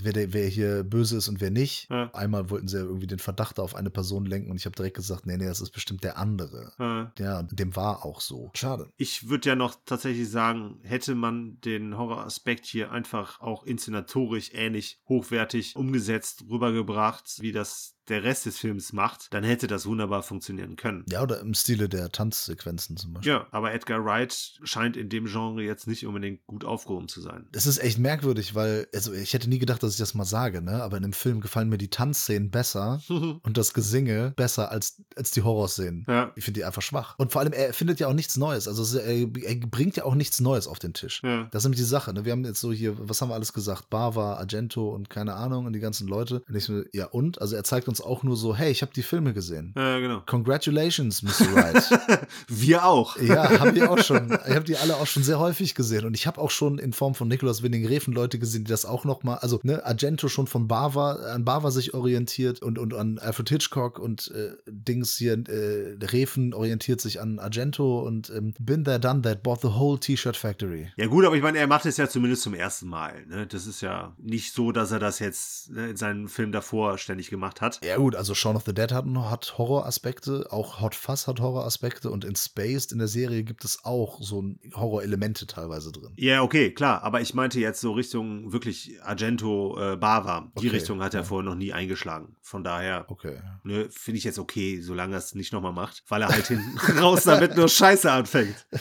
wer, 0.03 0.13
der, 0.13 0.33
wer 0.33 0.47
hier 0.47 0.85
böse 0.85 1.17
ist 1.17 1.29
und 1.29 1.41
wer 1.41 1.51
nicht. 1.51 1.89
Ja. 1.91 2.11
Einmal 2.15 2.51
wollten 2.51 2.69
sie 2.69 2.79
ja 2.79 2.85
irgendwie 2.85 3.07
den 3.07 3.19
Verdacht 3.19 3.59
auf 3.59 3.75
eine 3.75 3.91
Person 3.91 4.27
lenken 4.27 4.51
und 4.51 4.57
ich 4.57 4.67
habe 4.67 4.77
direkt 4.77 4.97
gesagt, 4.97 5.27
nee, 5.27 5.37
nee, 5.37 5.47
das 5.47 5.61
ist 5.61 5.71
bestimmt 5.71 6.05
der 6.05 6.19
andere. 6.19 6.73
Äh, 6.79 7.23
Ja, 7.23 7.43
dem 7.43 7.77
war 7.77 8.05
auch 8.05 8.21
so. 8.21 8.51
Schade. 8.55 8.91
Ich 8.97 9.29
würde 9.29 9.51
ja 9.51 9.57
noch 9.57 9.77
tatsächlich 9.85 10.31
sagen, 10.31 10.81
hätte 10.83 11.15
man 11.15 11.61
den 11.61 11.97
Horroraspekt 11.97 12.67
hier 12.67 12.91
einfach 12.93 13.41
auch 13.41 13.65
inszenatorisch 13.65 14.51
ähnlich 14.55 15.01
hochwertig 15.09 15.77
umgesetzt, 15.77 16.45
rübergebracht, 16.49 17.39
wie 17.41 17.53
das 17.53 17.97
der 18.11 18.25
Rest 18.25 18.47
des 18.47 18.59
Films 18.59 18.93
macht, 18.93 19.33
dann 19.33 19.45
hätte 19.45 19.67
das 19.67 19.87
wunderbar 19.87 20.23
funktionieren 20.23 20.77
können. 20.77 21.05
Ja, 21.09 21.23
oder 21.23 21.41
im 21.41 21.55
Stile 21.55 21.89
der 21.89 22.11
Tanzsequenzen 22.11 22.97
zum 22.97 23.15
Beispiel. 23.15 23.33
Ja, 23.33 23.47
aber 23.51 23.73
Edgar 23.73 24.05
Wright 24.05 24.59
scheint 24.63 24.97
in 24.97 25.09
dem 25.09 25.27
Genre 25.27 25.63
jetzt 25.63 25.87
nicht 25.87 26.07
unbedingt 26.07 26.47
gut 26.47 26.65
aufgehoben 26.65 27.09
zu 27.09 27.21
sein. 27.21 27.47
Das 27.53 27.67
ist 27.67 27.79
echt 27.79 27.99
merkwürdig, 27.99 28.55
weil, 28.55 28.89
also 28.95 29.13
ich 29.13 29.33
hätte 29.33 29.49
nie 29.49 29.59
gedacht, 29.59 29.83
dass 29.83 29.93
ich 29.93 29.99
das 29.99 30.15
mal 30.15 30.25
sage, 30.25 30.61
ne? 30.63 30.83
Aber 30.83 30.97
in 30.97 31.03
dem 31.03 31.13
Film 31.13 31.41
gefallen 31.41 31.69
mir 31.69 31.79
die 31.79 31.89
Tanzszenen 31.91 32.51
besser 32.51 33.01
und 33.09 33.57
das 33.57 33.73
Gesinge 33.75 34.33
besser 34.37 34.71
als, 34.71 35.03
als 35.17 35.31
die 35.31 35.43
Horrorszenen. 35.43 36.05
ja, 36.09 36.33
Ich 36.37 36.45
finde 36.45 36.61
die 36.61 36.65
einfach 36.65 36.83
schwach. 36.83 37.15
Und 37.19 37.33
vor 37.33 37.41
allem, 37.41 37.53
er 37.53 37.73
findet 37.73 38.01
ja 38.01 38.09
auch 38.09 38.13
nichts 38.15 38.37
Neues. 38.37 38.69
Also 38.69 38.99
er, 38.99 39.15
er 39.17 39.57
bringt 39.57 39.97
ja 39.97 40.05
auch 40.05 40.15
nichts 40.15 40.41
Neues 40.41 40.67
auf 40.67 40.79
den 40.79 40.95
Tisch. 40.95 41.23
ja. 41.23 41.49
Das 41.53 41.63
ist 41.63 41.65
nämlich 41.65 41.81
die 41.81 41.87
Sache. 41.87 42.13
Ne? 42.13 42.25
Wir 42.25 42.33
haben 42.33 42.45
jetzt 42.45 42.61
so 42.61 42.73
hier, 42.73 42.97
was 43.09 43.21
haben 43.23 43.29
wir 43.31 43.35
alles 43.35 43.53
gesagt? 43.53 43.91
Bava, 43.91 44.35
Argento 44.35 44.91
und 44.91 45.11
keine 45.11 45.35
Ahnung 45.35 45.67
und 45.67 45.73
die 45.73 45.81
ganzen 45.81 46.09
Leute. 46.09 46.43
Und 46.49 46.55
ich 46.57 46.71
ja 46.93 47.07
und? 47.07 47.41
Also 47.41 47.57
er 47.57 47.65
zeigt 47.65 47.89
uns 47.89 48.00
auch 48.03 48.23
nur 48.23 48.37
so, 48.37 48.55
hey, 48.55 48.71
ich 48.71 48.83
habe 48.83 48.93
die 48.95 49.03
Filme 49.03 49.33
gesehen. 49.33 49.75
Ja, 49.77 49.99
genau. 49.99 50.23
Congratulations, 50.27 51.23
Mr. 51.23 51.55
Wright. 51.55 52.29
Wir 52.49 52.85
auch. 52.85 53.17
ja, 53.19 53.59
haben 53.59 53.75
wir 53.75 53.91
auch 53.91 53.99
schon. 53.99 54.33
Ich 54.49 54.55
habe 54.55 54.65
die 54.65 54.77
alle 54.77 54.97
auch 54.97 55.07
schon 55.07 55.23
sehr 55.23 55.39
häufig 55.39 55.75
gesehen. 55.75 56.05
Und 56.05 56.15
ich 56.15 56.27
habe 56.27 56.41
auch 56.41 56.51
schon 56.51 56.79
in 56.79 56.93
Form 56.93 57.15
von 57.15 57.29
Nicolas 57.29 57.63
Winding 57.63 57.87
Refn 57.87 58.13
Leute 58.13 58.39
gesehen, 58.39 58.65
die 58.65 58.71
das 58.71 58.85
auch 58.85 59.05
noch 59.05 59.23
mal, 59.23 59.37
also 59.37 59.61
ne, 59.63 59.85
Argento 59.85 60.29
schon 60.29 60.47
von 60.47 60.69
Bava, 60.69 61.13
an 61.33 61.45
Bava 61.45 61.71
sich 61.71 61.95
orientiert 61.95 62.63
und, 62.63 62.79
und 62.79 62.95
an 62.95 63.19
Alfred 63.19 63.49
Hitchcock 63.49 63.99
und 63.99 64.31
äh, 64.35 64.53
Dings 64.67 65.17
hier, 65.17 65.33
äh, 65.49 65.97
Refn 66.05 66.55
orientiert 66.55 67.01
sich 67.01 67.21
an 67.21 67.39
Argento 67.39 68.01
und 68.01 68.31
ähm, 68.31 68.55
been 68.59 68.85
there, 68.85 69.01
done 69.01 69.23
that, 69.23 69.43
bought 69.43 69.61
the 69.61 69.69
whole 69.69 69.99
T-Shirt 69.99 70.37
Factory. 70.37 70.91
Ja 70.97 71.07
gut, 71.07 71.25
aber 71.25 71.37
ich 71.37 71.43
meine, 71.43 71.59
er 71.59 71.67
macht 71.67 71.87
es 71.87 71.97
ja 71.97 72.09
zumindest 72.09 72.43
zum 72.43 72.55
ersten 72.55 72.89
Mal. 72.89 73.27
Ne? 73.27 73.47
Das 73.47 73.67
ist 73.67 73.81
ja 73.81 74.15
nicht 74.19 74.53
so, 74.53 74.73
dass 74.73 74.91
er 74.91 74.99
das 74.99 75.19
jetzt 75.19 75.71
ne, 75.71 75.91
in 75.91 75.97
seinem 75.97 76.29
Film 76.29 76.53
davor 76.53 76.99
ständig 76.99 77.31
gemacht 77.31 77.61
hat. 77.61 77.80
Ja 77.83 77.97
gut, 77.97 78.15
also 78.15 78.35
Shaun 78.35 78.57
of 78.57 78.65
the 78.67 78.75
Dead 78.75 78.93
hat, 78.93 79.07
hat 79.07 79.55
Horroraspekte, 79.57 80.47
auch 80.51 80.81
Hot 80.83 80.95
Fuzz 80.95 81.27
hat 81.27 81.41
Horroraspekte 81.41 82.11
und 82.11 82.27
in 82.27 82.37
Spaced 82.37 82.93
in 82.93 82.99
der 82.99 83.09
Serie 83.09 83.43
gibt 83.43 83.65
es 83.65 83.85
auch 83.85 84.21
so 84.21 84.45
Horrorelemente 84.75 85.47
teilweise 85.47 85.91
drin. 85.91 86.13
Ja, 86.17 86.43
okay, 86.43 86.73
klar. 86.73 87.03
Aber 87.03 87.23
ich 87.23 87.33
meinte 87.33 87.59
jetzt 87.59 87.81
so 87.81 87.93
Richtung 87.93 88.53
wirklich 88.53 89.01
Argento, 89.03 89.79
äh, 89.81 89.97
Bava. 89.97 90.51
Die 90.59 90.67
Okay, 90.67 90.77
Richtung 90.77 91.03
hat 91.03 91.15
er 91.15 91.21
ja. 91.21 91.25
vorher 91.27 91.49
noch 91.49 91.57
nie 91.57 91.73
eingeschlagen. 91.73 92.37
Von 92.43 92.65
daher 92.65 93.07
Okay. 93.09 93.41
ne, 93.65 93.89
finde 93.91 94.19
ich 94.19 94.25
jetzt 94.25 94.39
okay, 94.39 94.81
solange 94.83 95.15
er 95.15 95.19
es 95.19 95.35
nicht 95.35 95.53
nochmal 95.55 95.73
macht. 95.73 96.03
Weil 96.09 96.21
er 96.23 96.29
halt 96.29 96.49
hinten 96.49 96.79
raus 96.99 97.25
damit 97.25 97.57
nur 97.57 97.69
Scheiße 97.69 98.11
anfängt. 98.13 98.67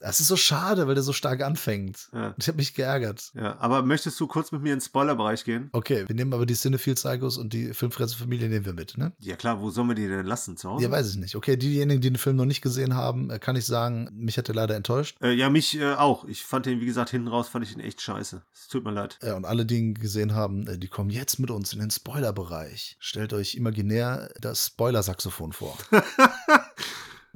Das 0.00 0.20
ist 0.20 0.28
so 0.28 0.36
schade, 0.36 0.86
weil 0.86 0.94
der 0.94 1.02
so 1.02 1.12
stark 1.12 1.42
anfängt. 1.42 2.08
Ja. 2.12 2.34
Ich 2.38 2.48
habe 2.48 2.56
mich 2.56 2.74
geärgert. 2.74 3.30
Ja, 3.34 3.58
aber 3.58 3.82
möchtest 3.82 4.18
du 4.20 4.26
kurz 4.26 4.52
mit 4.52 4.62
mir 4.62 4.74
ins 4.74 4.86
Spoilerbereich 4.86 5.44
gehen? 5.44 5.70
Okay, 5.72 6.04
wir 6.06 6.14
nehmen 6.14 6.32
aber 6.34 6.46
die 6.46 6.54
Cinephile 6.54 6.96
Psychos 6.96 7.38
und 7.38 7.52
die 7.52 7.72
Filmfresse-Familie 7.72 8.48
nehmen 8.48 8.64
wir 8.64 8.72
mit, 8.72 8.98
ne? 8.98 9.12
Ja 9.20 9.36
klar, 9.36 9.60
wo 9.60 9.70
sollen 9.70 9.88
wir 9.88 9.94
die 9.94 10.06
denn 10.06 10.26
lassen? 10.26 10.56
Zu 10.56 10.70
Hause? 10.70 10.84
Ja, 10.84 10.90
weiß 10.90 11.10
ich 11.10 11.16
nicht. 11.16 11.36
Okay, 11.36 11.56
diejenigen, 11.56 12.00
die 12.00 12.10
den 12.10 12.18
Film 12.18 12.36
noch 12.36 12.44
nicht 12.44 12.62
gesehen 12.62 12.94
haben, 12.94 13.30
äh, 13.30 13.38
kann 13.38 13.56
ich 13.56 13.66
sagen, 13.66 14.08
mich 14.12 14.38
hat 14.38 14.48
er 14.48 14.54
leider 14.54 14.76
enttäuscht. 14.76 15.16
Äh, 15.20 15.32
ja, 15.32 15.50
mich 15.50 15.78
äh, 15.78 15.94
auch. 15.94 16.24
Ich 16.24 16.44
fand 16.44 16.66
den, 16.66 16.80
wie 16.80 16.86
gesagt, 16.86 17.10
hinten 17.10 17.28
raus 17.28 17.48
fand 17.48 17.64
ich 17.64 17.72
ihn 17.72 17.80
echt 17.80 18.00
scheiße. 18.00 18.42
Es 18.52 18.68
tut 18.68 18.84
mir 18.84 18.92
leid. 18.92 19.18
Ja, 19.22 19.36
und 19.36 19.44
alle, 19.44 19.66
die 19.66 19.78
ihn 19.78 19.94
gesehen 19.94 20.34
haben, 20.34 20.66
äh, 20.66 20.78
die 20.78 20.88
kommen 20.88 21.10
jetzt 21.10 21.38
mit 21.38 21.50
uns 21.50 21.72
in 21.72 21.80
den 21.80 21.90
Spoilerbereich. 21.90 22.96
Stellt 22.98 23.32
euch 23.32 23.54
imaginär 23.54 24.30
das 24.40 24.66
Spoiler-Saxophon 24.66 25.52
vor. 25.52 25.76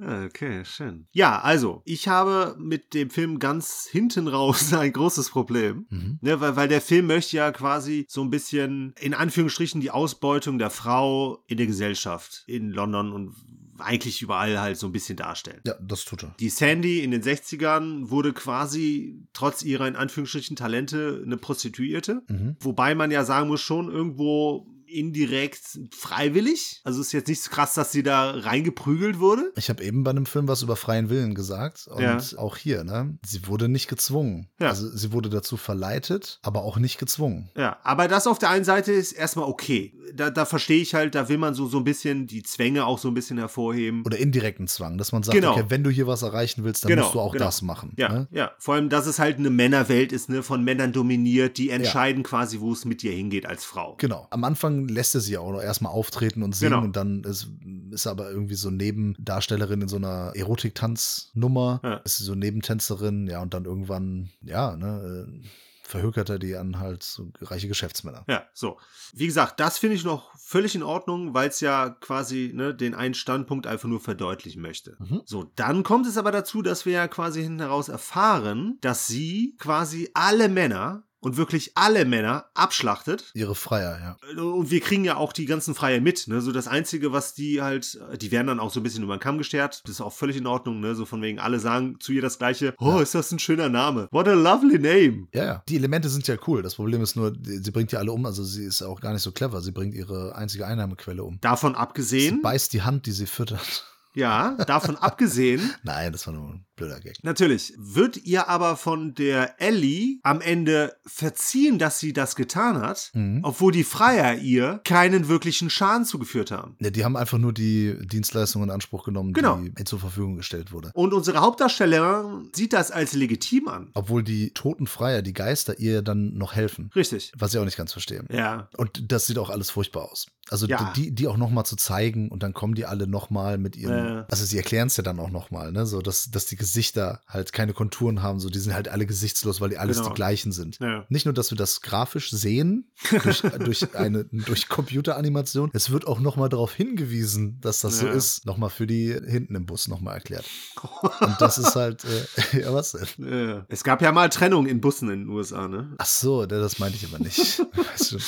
Ah, 0.00 0.24
Okay, 0.24 0.64
schön. 0.64 1.06
Ja, 1.12 1.40
also, 1.40 1.82
ich 1.84 2.08
habe 2.08 2.56
mit 2.58 2.94
dem 2.94 3.10
Film 3.10 3.38
ganz 3.38 3.86
hinten 3.90 4.28
raus 4.28 4.72
ein 4.72 4.92
großes 4.92 5.30
Problem. 5.30 5.86
Mhm. 5.90 6.18
Ne, 6.20 6.40
weil, 6.40 6.56
weil 6.56 6.68
der 6.68 6.80
Film 6.80 7.06
möchte 7.06 7.36
ja 7.36 7.50
quasi 7.52 8.06
so 8.08 8.22
ein 8.22 8.30
bisschen, 8.30 8.94
in 9.00 9.14
Anführungsstrichen, 9.14 9.80
die 9.80 9.90
Ausbeutung 9.90 10.58
der 10.58 10.70
Frau 10.70 11.44
in 11.46 11.56
der 11.56 11.66
Gesellschaft 11.66 12.44
in 12.46 12.70
London 12.70 13.12
und 13.12 13.34
eigentlich 13.78 14.20
überall 14.22 14.60
halt 14.60 14.76
so 14.76 14.86
ein 14.86 14.92
bisschen 14.92 15.16
darstellen. 15.16 15.60
Ja, 15.66 15.74
das 15.80 16.04
tut 16.04 16.22
er. 16.22 16.34
Die 16.38 16.50
Sandy 16.50 17.00
in 17.02 17.10
den 17.10 17.22
60ern 17.22 18.10
wurde 18.10 18.32
quasi 18.32 19.26
trotz 19.32 19.62
ihrer 19.62 19.88
in 19.88 19.96
Anführungsstrichen 19.96 20.54
Talente 20.56 21.22
eine 21.24 21.36
Prostituierte. 21.36 22.22
Mhm. 22.28 22.56
Wobei 22.60 22.94
man 22.94 23.10
ja 23.10 23.24
sagen 23.24 23.48
muss, 23.48 23.62
schon 23.62 23.90
irgendwo 23.90 24.66
indirekt 24.90 25.60
freiwillig. 25.92 26.80
Also 26.84 27.00
ist 27.00 27.12
jetzt 27.12 27.28
nicht 27.28 27.42
so 27.42 27.50
krass, 27.50 27.74
dass 27.74 27.92
sie 27.92 28.02
da 28.02 28.30
reingeprügelt 28.32 29.18
wurde. 29.20 29.52
Ich 29.56 29.68
habe 29.68 29.82
eben 29.84 30.02
bei 30.04 30.10
einem 30.10 30.26
Film 30.26 30.48
was 30.48 30.62
über 30.62 30.76
freien 30.76 31.08
Willen 31.10 31.34
gesagt 31.34 31.86
und 31.88 32.02
Ja. 32.02 32.18
auch 32.38 32.56
hier, 32.56 32.84
ne? 32.84 33.18
Sie 33.24 33.46
wurde 33.46 33.68
nicht 33.68 33.88
gezwungen. 33.88 34.48
Ja. 34.60 34.68
Also 34.68 34.88
sie 34.88 35.12
wurde 35.12 35.28
dazu 35.30 35.56
verleitet, 35.56 36.38
aber 36.42 36.62
auch 36.62 36.78
nicht 36.78 36.98
gezwungen. 36.98 37.50
Ja, 37.56 37.78
aber 37.82 38.08
das 38.08 38.26
auf 38.26 38.38
der 38.38 38.50
einen 38.50 38.64
Seite 38.64 38.92
ist 38.92 39.12
erstmal 39.12 39.46
okay. 39.48 39.94
Da, 40.14 40.30
da 40.30 40.44
verstehe 40.44 40.80
ich 40.82 40.94
halt, 40.94 41.14
da 41.14 41.28
will 41.28 41.38
man 41.38 41.54
so, 41.54 41.66
so 41.66 41.78
ein 41.78 41.84
bisschen 41.84 42.26
die 42.26 42.42
Zwänge 42.42 42.84
auch 42.84 42.98
so 42.98 43.08
ein 43.08 43.14
bisschen 43.14 43.38
hervorheben. 43.38 44.02
Oder 44.04 44.18
indirekten 44.18 44.66
Zwang, 44.66 44.98
dass 44.98 45.12
man 45.12 45.22
sagt, 45.22 45.36
Genau. 45.36 45.52
okay, 45.52 45.64
wenn 45.68 45.84
du 45.84 45.90
hier 45.90 46.06
was 46.08 46.22
erreichen 46.22 46.64
willst, 46.64 46.84
dann 46.84 46.88
Genau, 46.90 47.02
musst 47.04 47.14
du 47.14 47.20
auch 47.20 47.32
genau. 47.32 47.44
das 47.44 47.62
machen. 47.62 47.92
Ja, 47.96 48.08
Ne? 48.12 48.28
ja. 48.32 48.50
Vor 48.58 48.74
allem, 48.74 48.88
dass 48.88 49.06
es 49.06 49.18
halt 49.20 49.38
eine 49.38 49.50
Männerwelt 49.50 50.10
ist, 50.12 50.28
ne, 50.28 50.42
von 50.42 50.64
Männern 50.64 50.92
dominiert, 50.92 51.58
die 51.58 51.70
entscheiden 51.70 52.24
quasi, 52.24 52.58
wo 52.60 52.72
es 52.72 52.84
mit 52.84 53.02
dir 53.02 53.12
hingeht 53.12 53.46
als 53.46 53.64
Frau. 53.64 53.94
Genau. 53.98 54.26
Am 54.30 54.42
Anfang 54.42 54.79
lässt 54.88 55.14
er 55.14 55.20
sie 55.20 55.38
auch 55.38 55.50
noch 55.52 55.62
erstmal 55.62 55.92
auftreten 55.92 56.42
und 56.42 56.54
singen 56.54 56.72
Genau. 56.72 56.84
und 56.84 56.96
dann 56.96 57.24
ist, 57.24 57.48
ist 57.90 58.06
er 58.06 58.12
aber 58.12 58.30
irgendwie 58.30 58.54
so 58.54 58.70
Nebendarstellerin 58.70 59.82
in 59.82 59.88
so 59.88 59.96
einer 59.96 60.32
Erotiktanznummer. 60.34 61.80
Ja. 61.82 61.94
Ist 61.96 62.18
sie 62.18 62.24
so 62.24 62.34
Nebentänzerin, 62.34 63.26
ja, 63.26 63.42
und 63.42 63.54
dann 63.54 63.64
irgendwann, 63.64 64.30
ja, 64.42 64.76
ne, 64.76 65.26
äh, 65.28 65.48
verhökert 65.82 66.28
er 66.30 66.38
die 66.38 66.56
an 66.56 66.78
halt 66.78 67.02
so 67.02 67.32
reiche 67.40 67.66
Geschäftsmänner. 67.66 68.24
Ja, 68.28 68.44
so. 68.54 68.78
Wie 69.12 69.26
gesagt, 69.26 69.58
das 69.58 69.76
finde 69.78 69.96
ich 69.96 70.04
noch 70.04 70.30
völlig 70.38 70.76
in 70.76 70.84
Ordnung, 70.84 71.34
weil 71.34 71.48
es 71.48 71.60
ja 71.60 71.90
quasi 71.90 72.52
ne, 72.54 72.72
den 72.72 72.94
einen 72.94 73.14
Standpunkt 73.14 73.66
einfach 73.66 73.88
nur 73.88 73.98
verdeutlichen 73.98 74.62
möchte. 74.62 74.96
Mhm. 75.00 75.22
So, 75.24 75.50
dann 75.56 75.82
kommt 75.82 76.06
es 76.06 76.16
aber 76.16 76.30
dazu, 76.30 76.62
dass 76.62 76.86
wir 76.86 76.92
ja 76.92 77.08
quasi 77.08 77.42
hinten 77.42 77.58
heraus 77.58 77.88
erfahren, 77.88 78.78
dass 78.82 79.08
sie 79.08 79.56
quasi 79.58 80.08
alle 80.14 80.48
Männer 80.48 81.02
und 81.20 81.36
wirklich 81.36 81.72
alle 81.74 82.04
Männer 82.04 82.46
abschlachtet. 82.54 83.30
Ihre 83.34 83.54
Freier, 83.54 83.98
ja. 84.00 84.42
Und 84.42 84.70
wir 84.70 84.80
kriegen 84.80 85.04
ja 85.04 85.16
auch 85.16 85.32
die 85.32 85.46
ganzen 85.46 85.74
Freie 85.74 86.00
mit. 86.00 86.28
Ne? 86.28 86.40
So 86.40 86.52
das 86.52 86.66
Einzige, 86.68 87.12
was 87.12 87.34
die 87.34 87.62
halt, 87.62 88.00
die 88.20 88.30
werden 88.30 88.46
dann 88.46 88.60
auch 88.60 88.70
so 88.70 88.80
ein 88.80 88.82
bisschen 88.82 89.04
über 89.04 89.16
den 89.16 89.20
Kamm 89.20 89.38
gestärkt. 89.38 89.82
Das 89.84 89.92
ist 89.92 90.00
auch 90.00 90.12
völlig 90.12 90.36
in 90.36 90.46
Ordnung. 90.46 90.80
Ne? 90.80 90.94
So 90.94 91.04
von 91.04 91.22
wegen, 91.22 91.38
alle 91.38 91.60
sagen 91.60 91.98
zu 92.00 92.12
ihr 92.12 92.22
das 92.22 92.38
Gleiche. 92.38 92.74
Oh, 92.78 92.98
ist 92.98 93.14
das 93.14 93.30
ein 93.32 93.38
schöner 93.38 93.68
Name. 93.68 94.08
What 94.10 94.28
a 94.28 94.32
lovely 94.34 94.78
name. 94.78 95.28
Ja, 95.34 95.44
ja. 95.44 95.62
Die 95.68 95.76
Elemente 95.76 96.08
sind 96.08 96.26
ja 96.26 96.36
cool. 96.46 96.62
Das 96.62 96.76
Problem 96.76 97.02
ist 97.02 97.16
nur, 97.16 97.34
sie 97.42 97.70
bringt 97.70 97.92
ja 97.92 97.98
alle 97.98 98.12
um. 98.12 98.24
Also 98.26 98.42
sie 98.44 98.64
ist 98.64 98.82
auch 98.82 99.00
gar 99.00 99.12
nicht 99.12 99.22
so 99.22 99.32
clever. 99.32 99.60
Sie 99.60 99.72
bringt 99.72 99.94
ihre 99.94 100.34
einzige 100.34 100.66
Einnahmequelle 100.66 101.22
um. 101.22 101.38
Davon 101.40 101.72
Sie 101.72 101.78
abgesehen, 101.78 102.42
beißt 102.42 102.72
die 102.72 102.82
Hand, 102.82 103.06
die 103.06 103.12
sie 103.12 103.26
füttert. 103.26 103.84
ja, 104.14 104.56
davon 104.66 104.96
abgesehen, 105.00 105.70
Nein, 105.82 106.12
das 106.12 106.26
war 106.26 106.34
nur 106.34 106.60
blöder 106.80 107.00
Gag. 107.00 107.22
Natürlich. 107.22 107.72
Wird 107.78 108.16
ihr 108.16 108.48
aber 108.48 108.76
von 108.76 109.14
der 109.14 109.60
Ellie 109.60 110.18
am 110.22 110.40
Ende 110.40 110.96
verziehen, 111.06 111.78
dass 111.78 111.98
sie 111.98 112.12
das 112.12 112.34
getan 112.36 112.80
hat, 112.80 113.10
Mhm. 113.14 113.40
obwohl 113.42 113.72
die 113.72 113.84
Freier 113.84 114.36
ihr 114.38 114.80
keinen 114.84 115.28
wirklichen 115.28 115.70
Schaden 115.70 116.04
zugeführt 116.04 116.50
haben. 116.50 116.76
Ja, 116.80 116.90
die 116.90 117.04
haben 117.04 117.16
einfach 117.16 117.38
nur 117.38 117.52
die 117.52 117.96
Dienstleistung 118.06 118.62
in 118.62 118.70
Anspruch 118.70 119.04
genommen, 119.04 119.32
Genau. 119.32 119.56
die 119.58 119.72
ihr 119.78 119.84
zur 119.84 120.00
Verfügung 120.00 120.36
gestellt 120.36 120.72
wurde. 120.72 120.90
Und 120.94 121.12
unsere 121.14 121.38
Hauptdarstellerin 121.40 122.50
sieht 122.54 122.72
das 122.72 122.90
als 122.90 123.12
legitim 123.12 123.68
an. 123.68 123.90
Obwohl 123.94 124.22
die 124.22 124.50
toten 124.50 124.86
Freier, 124.86 125.22
die 125.22 125.32
Geister, 125.32 125.78
ihr 125.78 126.02
dann 126.02 126.34
noch 126.34 126.54
helfen. 126.54 126.90
Richtig. 126.96 127.32
Was 127.38 127.52
ich 127.54 127.60
auch 127.60 127.64
nicht 127.64 127.76
ganz 127.76 127.92
verstehe. 127.92 128.24
Ja. 128.30 128.68
Und 128.76 129.12
das 129.12 129.26
sieht 129.26 129.38
auch 129.38 129.50
alles 129.50 129.70
furchtbar 129.70 130.10
aus. 130.10 130.26
Also 130.48 130.66
Ja. 130.66 130.92
die, 130.96 131.14
die 131.14 131.28
auch 131.28 131.36
noch 131.36 131.50
mal 131.50 131.64
zu 131.64 131.76
zeigen 131.76 132.28
und 132.28 132.42
dann 132.42 132.54
kommen 132.54 132.74
die 132.74 132.84
alle 132.84 133.06
noch 133.06 133.30
mal 133.30 133.56
mit 133.58 133.76
ihren. 133.76 134.06
Ja. 134.06 134.26
Also 134.28 134.44
sie 134.44 134.56
erklären 134.56 134.88
es 134.88 134.96
ja 134.96 135.02
dann 135.04 135.20
auch 135.20 135.30
noch 135.30 135.50
mal, 135.52 135.70
ne? 135.70 135.86
So 135.86 136.00
dass, 136.00 136.30
dass 136.30 136.46
die 136.46 136.56
Gesichter 136.70 137.20
halt 137.26 137.52
keine 137.52 137.72
Konturen 137.72 138.22
haben, 138.22 138.38
so 138.38 138.48
die 138.48 138.60
sind 138.60 138.74
halt 138.74 138.86
alle 138.88 139.04
gesichtslos, 139.04 139.60
weil 139.60 139.70
die 139.70 139.78
alles 139.78 139.96
Genau. 139.98 140.10
die 140.10 140.14
gleichen 140.14 140.52
sind. 140.52 140.78
Ja. 140.78 141.04
Nicht 141.08 141.24
nur, 141.24 141.34
dass 141.34 141.50
wir 141.50 141.58
das 141.58 141.80
grafisch 141.80 142.30
sehen 142.30 142.92
durch, 143.24 143.42
durch 143.64 143.94
eine 143.96 144.24
durch 144.26 144.68
Computeranimation, 144.68 145.70
es 145.72 145.90
wird 145.90 146.06
auch 146.06 146.20
noch 146.20 146.36
mal 146.36 146.48
darauf 146.48 146.72
hingewiesen, 146.72 147.60
dass 147.60 147.80
das 147.80 147.98
so 147.98 148.06
Ja. 148.06 148.12
ist, 148.12 148.46
noch 148.46 148.56
mal 148.56 148.68
für 148.68 148.86
die 148.86 149.12
hinten 149.12 149.56
im 149.56 149.66
Bus 149.66 149.88
noch 149.88 150.00
mal 150.00 150.14
erklärt. 150.14 150.44
Und 151.20 151.36
das 151.40 151.58
ist 151.58 151.74
halt, 151.74 152.04
äh, 152.52 152.60
ja 152.62 152.72
was 152.72 152.92
denn? 152.92 153.08
Ja. 153.28 153.66
Es 153.68 153.82
gab 153.82 154.00
ja 154.00 154.12
mal 154.12 154.28
Trennung 154.28 154.66
in 154.66 154.80
Bussen 154.80 155.10
in 155.10 155.20
den 155.24 155.28
USA, 155.28 155.66
ne? 155.66 155.92
Ach 155.98 156.06
so, 156.06 156.42
ne, 156.42 156.46
das 156.46 156.78
meinte 156.78 156.96
ich 156.96 157.04
aber 157.12 157.18
nicht. 157.18 157.60
Weißt 157.74 158.12
du, 158.12 158.18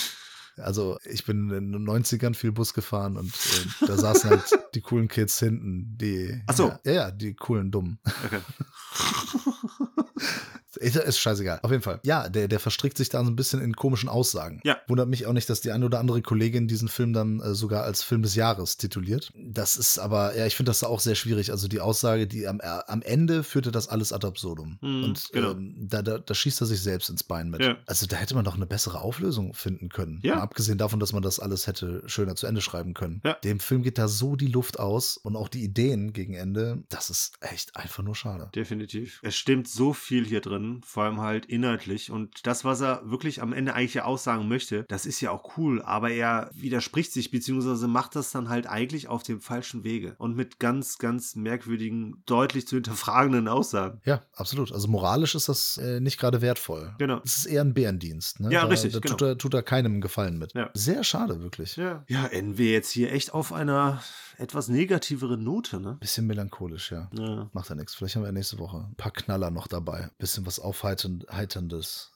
also 0.57 0.99
ich 1.05 1.25
bin 1.25 1.51
in 1.51 1.73
den 1.73 1.89
90ern 1.89 2.35
viel 2.35 2.53
Bus 2.53 2.75
gefahren 2.75 3.17
und 3.17 3.29
äh, 3.29 3.87
da 3.87 3.97
saßen 3.97 4.31
halt 4.31 4.45
die 4.75 4.81
coolen 4.81 5.09
Kids 5.09 5.39
hinten, 5.39 5.97
die. 5.99 6.43
Ach 6.47 6.57
so. 6.57 6.69
Ja, 6.69 6.81
ja, 6.85 6.93
ja, 6.93 7.11
die 7.11 7.35
coolen 7.35 7.71
Dummen. 7.71 7.99
Okay. 8.25 8.41
Ist, 10.83 10.97
ist 10.97 11.19
scheißegal. 11.19 11.61
Auf 11.63 11.71
jeden 11.71 11.83
Fall. 11.83 12.01
Ja, 12.05 12.29
der, 12.29 12.49
der 12.49 12.61
verstrickt 12.61 12.97
sich 12.97 13.09
da 13.09 13.25
so 13.25 13.31
ein 13.31 13.37
bisschen 13.37 13.61
in 13.61 13.75
komischen 13.75 14.09
Aussagen. 14.09 14.61
Ja. 14.65 14.79
Wundert 14.89 15.09
mich 15.09 15.27
auch 15.27 15.33
nicht, 15.33 15.49
dass 15.49 15.61
die 15.61 15.71
eine 15.71 15.87
oder 15.87 16.01
andere 16.01 16.23
Kollegin 16.23 16.69
diesen 16.69 16.89
Film 16.89 17.13
dann 17.13 17.41
äh, 17.41 17.55
sogar 17.55 17.85
als 17.85 18.03
Film 18.03 18.23
des 18.23 18.35
Jahres 18.35 18.77
tituliert. 18.77 19.33
Das 19.37 19.77
ist 19.77 19.99
aber, 19.99 20.37
ja, 20.37 20.47
ich 20.47 20.57
finde 20.57 20.71
das 20.71 20.85
auch 20.85 21.01
sehr 21.01 21.15
schwierig. 21.15 21.51
Also 21.51 21.69
die 21.69 21.81
Aussage, 21.81 22.27
die 22.27 22.47
am, 22.47 22.61
äh, 22.61 22.81
am 22.87 23.03
Ende 23.03 23.45
führte 23.45 23.71
das 23.71 23.89
alles 23.89 24.13
ad 24.13 24.27
absurdum. 24.27 24.79
Mhm, 24.81 25.05
Und 25.05 25.29
genau. 25.33 25.53
ähm, 25.53 25.75
da, 25.79 26.03
da, 26.03 26.19
da 26.19 26.35
schießt 26.35 26.61
er 26.61 26.67
sich 26.67 26.83
selbst 26.83 27.11
ins 27.11 27.23
Bein 27.23 27.51
mit. 27.51 27.63
Ja. 27.63 27.77
Also 27.87 28.07
da 28.07 28.17
hätte 28.17 28.35
man 28.35 28.45
doch 28.45 28.57
eine 28.57 28.67
bessere 28.67 29.01
Auflösung 29.01 29.55
finden 29.55 29.89
können. 29.89 30.21
Ja. 30.23 30.37
Mal 30.37 30.43
abgesehen 30.43 30.79
davon, 30.79 31.01
dass 31.01 31.13
man 31.13 31.23
das 31.23 31.39
alles 31.41 31.67
hätte 31.67 32.03
schöner 32.07 32.35
zu 32.37 32.47
Ende 32.47 32.61
schreiben 32.61 32.95
können. 32.95 33.21
Ja. 33.25 33.35
Dem 33.45 33.61
Film 33.61 33.83
geht 33.83 33.99
da 33.99 34.09
so 34.09 34.37
die 34.37 34.47
Luft 34.47 34.79
aus 34.79 35.17
und 35.17 35.37
auch 35.37 35.49
die 35.49 35.63
Ideen 35.63 36.13
gegen 36.13 36.35
Ende. 36.35 36.83
Das 36.89 37.11
ist 37.11 37.35
echt 37.41 37.77
einfach 37.77 38.03
nur 38.03 38.15
schade. 38.15 38.51
Definitiv. 38.55 39.21
Es 39.23 39.37
stimmt 39.37 39.69
so 39.69 39.93
viel 39.93 40.27
hier 40.27 40.41
drin, 40.41 40.72
vor 40.85 41.05
allem 41.05 41.21
halt 41.21 41.47
inhaltlich. 41.47 42.11
Und 42.11 42.47
das, 42.47 42.65
was 42.65 42.81
er 42.81 43.03
wirklich 43.05 43.43
am 43.43 43.53
Ende 43.53 43.75
eigentlich 43.75 43.95
ja 43.95 44.05
aussagen 44.05 44.49
möchte, 44.49 44.85
das 44.89 45.07
ist 45.07 45.21
ja 45.21 45.31
auch 45.31 45.57
cool, 45.57 45.83
aber 45.83 46.11
er 46.11 46.51
widerspricht 46.55 47.13
sich, 47.13 47.31
beziehungsweise 47.31 47.89
macht 47.89 48.17
das 48.17 48.31
dann 48.31 48.49
halt 48.49 48.67
eigentlich 48.67 49.09
auf 49.09 49.23
dem 49.23 49.41
falschen 49.41 49.85
Wege. 49.85 50.15
Und 50.19 50.37
mit 50.37 50.59
ganz, 50.59 50.99
ganz 50.99 51.37
merkwürdigen, 51.37 52.23
deutlich 52.27 52.67
zu 52.67 52.77
hinterfragenden 52.77 53.49
Aussagen. 53.49 54.01
Ja, 54.05 54.23
absolut. 54.35 54.73
Also 54.73 54.89
moralisch 54.89 55.35
ist 55.35 55.49
das 55.49 55.77
äh, 55.79 56.01
nicht 56.01 56.19
gerade 56.19 56.41
wertvoll. 56.41 56.95
Genau. 56.99 57.21
Es 57.25 57.39
ist 57.39 57.47
eher 57.47 57.63
ein 57.63 57.75
Bärendienst. 57.75 58.41
Ne? 58.41 58.53
Ja, 58.53 58.63
da, 58.63 58.69
richtig, 58.69 58.93
Da 58.93 59.01
genau. 59.01 59.17
tut, 59.17 59.29
er, 59.29 59.39
tut 59.39 59.55
er 59.55 59.63
keinem 59.63 60.01
Gefallen 60.01 60.39
mit. 60.39 60.55
Ja. 60.55 60.71
Sehr 60.75 61.05
schade, 61.05 61.43
wirklich. 61.43 61.77
Ja. 61.77 62.05
Ja, 62.09 62.27
enden 62.27 62.59
wir 62.59 62.71
jetzt 62.71 62.91
hier 62.91 63.13
echt 63.13 63.35
auf 63.35 63.53
einer 63.53 64.03
etwas 64.39 64.69
negativeren 64.69 65.43
Note, 65.43 65.81
ne? 65.81 65.97
Bisschen 66.01 66.27
melancholisch, 66.27 66.93
ja. 66.93 67.11
Ja. 67.13 67.51
Macht 67.53 67.69
ja 67.69 67.75
nichts. 67.75 67.95
Vielleicht 67.95 68.17
haben 68.17 68.25
wir 68.25 68.33
nächste 68.33 68.59
Woche 68.59 68.89
ein 68.89 68.95
paar 68.97 69.13
Knaller 69.13 69.51
noch 69.51 69.67
dabei. 69.67 70.11
Bisschen 70.19 70.47
was 70.47 70.59
Aufheiterndes. 70.59 72.13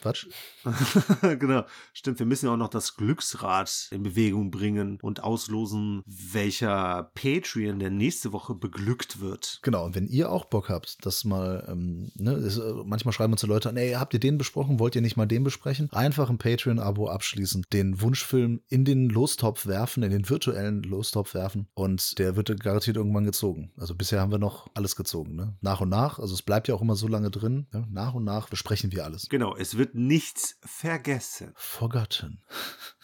Quatsch. 0.00 0.26
genau. 1.38 1.64
Stimmt, 1.92 2.18
wir 2.18 2.26
müssen 2.26 2.46
ja 2.46 2.52
auch 2.52 2.56
noch 2.56 2.68
das 2.68 2.96
Glücksrad 2.96 3.88
in 3.90 4.02
Bewegung 4.02 4.50
bringen 4.50 4.98
und 5.02 5.22
auslosen, 5.22 6.02
welcher 6.06 7.10
Patreon 7.14 7.78
der 7.78 7.90
nächste 7.90 8.32
Woche 8.32 8.54
beglückt 8.54 9.20
wird. 9.20 9.60
Genau, 9.62 9.84
und 9.84 9.94
wenn 9.94 10.06
ihr 10.06 10.30
auch 10.30 10.46
Bock 10.46 10.68
habt, 10.68 11.04
das 11.04 11.24
mal, 11.24 11.66
ähm, 11.68 12.10
ne, 12.14 12.32
es, 12.32 12.58
äh, 12.58 12.72
manchmal 12.84 13.12
schreiben 13.12 13.32
uns 13.32 13.40
die 13.40 13.46
Leute 13.46 13.68
an, 13.68 13.76
ey, 13.76 13.92
habt 13.92 14.14
ihr 14.14 14.20
den 14.20 14.38
besprochen? 14.38 14.78
Wollt 14.78 14.94
ihr 14.94 15.02
nicht 15.02 15.16
mal 15.16 15.26
den 15.26 15.44
besprechen? 15.44 15.90
Einfach 15.92 16.30
ein 16.30 16.38
Patreon-Abo 16.38 17.08
abschließen, 17.08 17.64
den 17.72 18.00
Wunschfilm 18.00 18.60
in 18.68 18.84
den 18.84 19.08
Lostopf 19.08 19.66
werfen, 19.66 20.02
in 20.02 20.10
den 20.10 20.28
virtuellen 20.28 20.82
Lostopf 20.82 21.34
werfen 21.34 21.68
und 21.74 22.18
der 22.18 22.36
wird 22.36 22.60
garantiert 22.60 22.96
irgendwann 22.96 23.24
gezogen. 23.24 23.72
Also 23.76 23.94
bisher 23.94 24.20
haben 24.20 24.32
wir 24.32 24.38
noch 24.38 24.68
alles 24.74 24.96
gezogen, 24.96 25.34
ne? 25.34 25.56
Nach 25.60 25.80
und 25.80 25.88
nach, 25.88 26.18
also 26.18 26.34
es 26.34 26.42
bleibt 26.42 26.68
ja 26.68 26.74
auch 26.74 26.82
immer 26.82 26.96
so 26.96 27.08
lange 27.08 27.30
drin, 27.30 27.66
ne? 27.72 27.86
nach 27.90 28.14
und 28.14 28.24
nach 28.24 28.48
besprechen 28.48 28.92
wir 28.92 29.04
alles. 29.04 29.28
Genau, 29.28 29.56
es 29.56 29.73
wird 29.78 29.94
nichts 29.94 30.56
vergessen. 30.64 31.52
Forgotten. 31.56 32.42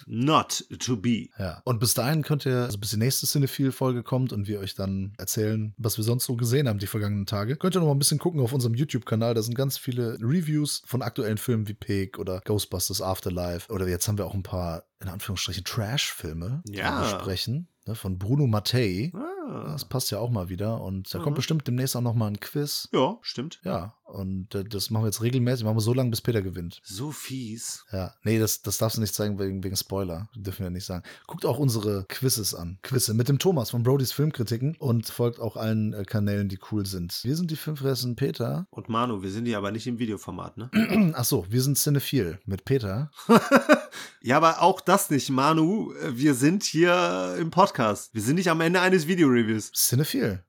Not 0.06 0.64
to 0.80 0.96
be. 0.96 1.28
Ja. 1.38 1.60
Und 1.64 1.78
bis 1.78 1.94
dahin 1.94 2.22
könnt 2.22 2.46
ihr, 2.46 2.62
also 2.64 2.78
bis 2.78 2.90
die 2.90 2.96
nächste 2.96 3.26
Cinephile-Folge 3.26 4.02
kommt 4.02 4.32
und 4.32 4.48
wir 4.48 4.60
euch 4.60 4.74
dann 4.74 5.12
erzählen, 5.18 5.74
was 5.76 5.96
wir 5.98 6.04
sonst 6.04 6.24
so 6.24 6.36
gesehen 6.36 6.68
haben 6.68 6.78
die 6.78 6.86
vergangenen 6.86 7.26
Tage, 7.26 7.56
könnt 7.56 7.76
ihr 7.76 7.80
noch 7.80 7.86
mal 7.86 7.94
ein 7.94 7.98
bisschen 7.98 8.18
gucken 8.18 8.40
auf 8.40 8.52
unserem 8.52 8.74
YouTube-Kanal. 8.74 9.34
Da 9.34 9.42
sind 9.42 9.54
ganz 9.54 9.76
viele 9.78 10.14
Reviews 10.20 10.82
von 10.86 11.02
aktuellen 11.02 11.38
Filmen 11.38 11.68
wie 11.68 11.74
Pig 11.74 12.18
oder 12.18 12.40
Ghostbusters 12.40 13.02
Afterlife. 13.02 13.70
Oder 13.72 13.86
jetzt 13.88 14.08
haben 14.08 14.18
wir 14.18 14.26
auch 14.26 14.34
ein 14.34 14.42
paar, 14.42 14.84
in 15.00 15.08
Anführungsstrichen, 15.08 15.64
Trash-Filme, 15.64 16.62
die 16.66 16.74
Ja. 16.78 17.00
wir 17.02 17.14
besprechen. 17.16 17.68
Ne, 17.86 17.94
von 17.94 18.18
Bruno 18.18 18.46
Mattei. 18.46 19.10
Ah. 19.14 19.72
Das 19.72 19.86
passt 19.86 20.10
ja 20.10 20.18
auch 20.18 20.30
mal 20.30 20.48
wieder. 20.50 20.80
Und 20.82 21.12
da 21.14 21.18
Mhm. 21.18 21.22
kommt 21.22 21.36
bestimmt 21.36 21.66
demnächst 21.66 21.96
auch 21.96 22.02
noch 22.02 22.14
mal 22.14 22.26
ein 22.28 22.38
Quiz. 22.38 22.88
Ja, 22.92 23.16
stimmt. 23.22 23.58
Ja, 23.64 23.94
und 24.10 24.54
äh, 24.54 24.64
das 24.64 24.90
machen 24.90 25.04
wir 25.04 25.08
jetzt 25.08 25.22
regelmäßig. 25.22 25.64
Machen 25.64 25.76
wir 25.76 25.82
so 25.82 25.94
lange, 25.94 26.10
bis 26.10 26.20
Peter 26.20 26.42
gewinnt. 26.42 26.80
So 26.84 27.12
fies. 27.12 27.84
Ja, 27.92 28.14
nee, 28.24 28.38
das, 28.38 28.62
das 28.62 28.78
darfst 28.78 28.96
du 28.96 29.00
nicht 29.00 29.14
zeigen 29.14 29.38
wegen, 29.38 29.62
wegen 29.62 29.76
Spoiler. 29.76 30.28
Dürfen 30.34 30.64
wir 30.64 30.70
nicht 30.70 30.84
sagen. 30.84 31.02
Guckt 31.26 31.46
auch 31.46 31.58
unsere 31.58 32.04
Quizzes 32.08 32.54
an. 32.54 32.78
Quizze 32.82 33.14
mit 33.14 33.28
dem 33.28 33.38
Thomas 33.38 33.70
von 33.70 33.82
Brodys 33.82 34.12
Filmkritiken 34.12 34.76
und 34.78 35.08
folgt 35.08 35.40
auch 35.40 35.56
allen 35.56 35.92
äh, 35.92 36.04
Kanälen, 36.04 36.48
die 36.48 36.58
cool 36.70 36.86
sind. 36.86 37.20
Wir 37.22 37.36
sind 37.36 37.50
die 37.50 37.56
Filmfressen 37.56 38.16
Peter. 38.16 38.66
Und 38.70 38.88
Manu, 38.88 39.22
wir 39.22 39.30
sind 39.30 39.46
hier 39.46 39.58
aber 39.58 39.70
nicht 39.70 39.86
im 39.86 39.98
Videoformat, 39.98 40.56
ne? 40.56 40.70
Ach 41.14 41.24
so, 41.24 41.46
wir 41.48 41.62
sind 41.62 41.78
Cinephil 41.78 42.38
mit 42.44 42.64
Peter. 42.64 43.10
ja, 44.22 44.36
aber 44.36 44.62
auch 44.62 44.80
das 44.80 45.10
nicht, 45.10 45.30
Manu. 45.30 45.92
Wir 46.10 46.34
sind 46.34 46.64
hier 46.64 47.36
im 47.38 47.50
Podcast. 47.50 48.14
Wir 48.14 48.22
sind 48.22 48.36
nicht 48.36 48.50
am 48.50 48.60
Ende 48.60 48.80
eines 48.80 49.06
Videoreviews. 49.06 49.72
Cinephil. 49.74 50.44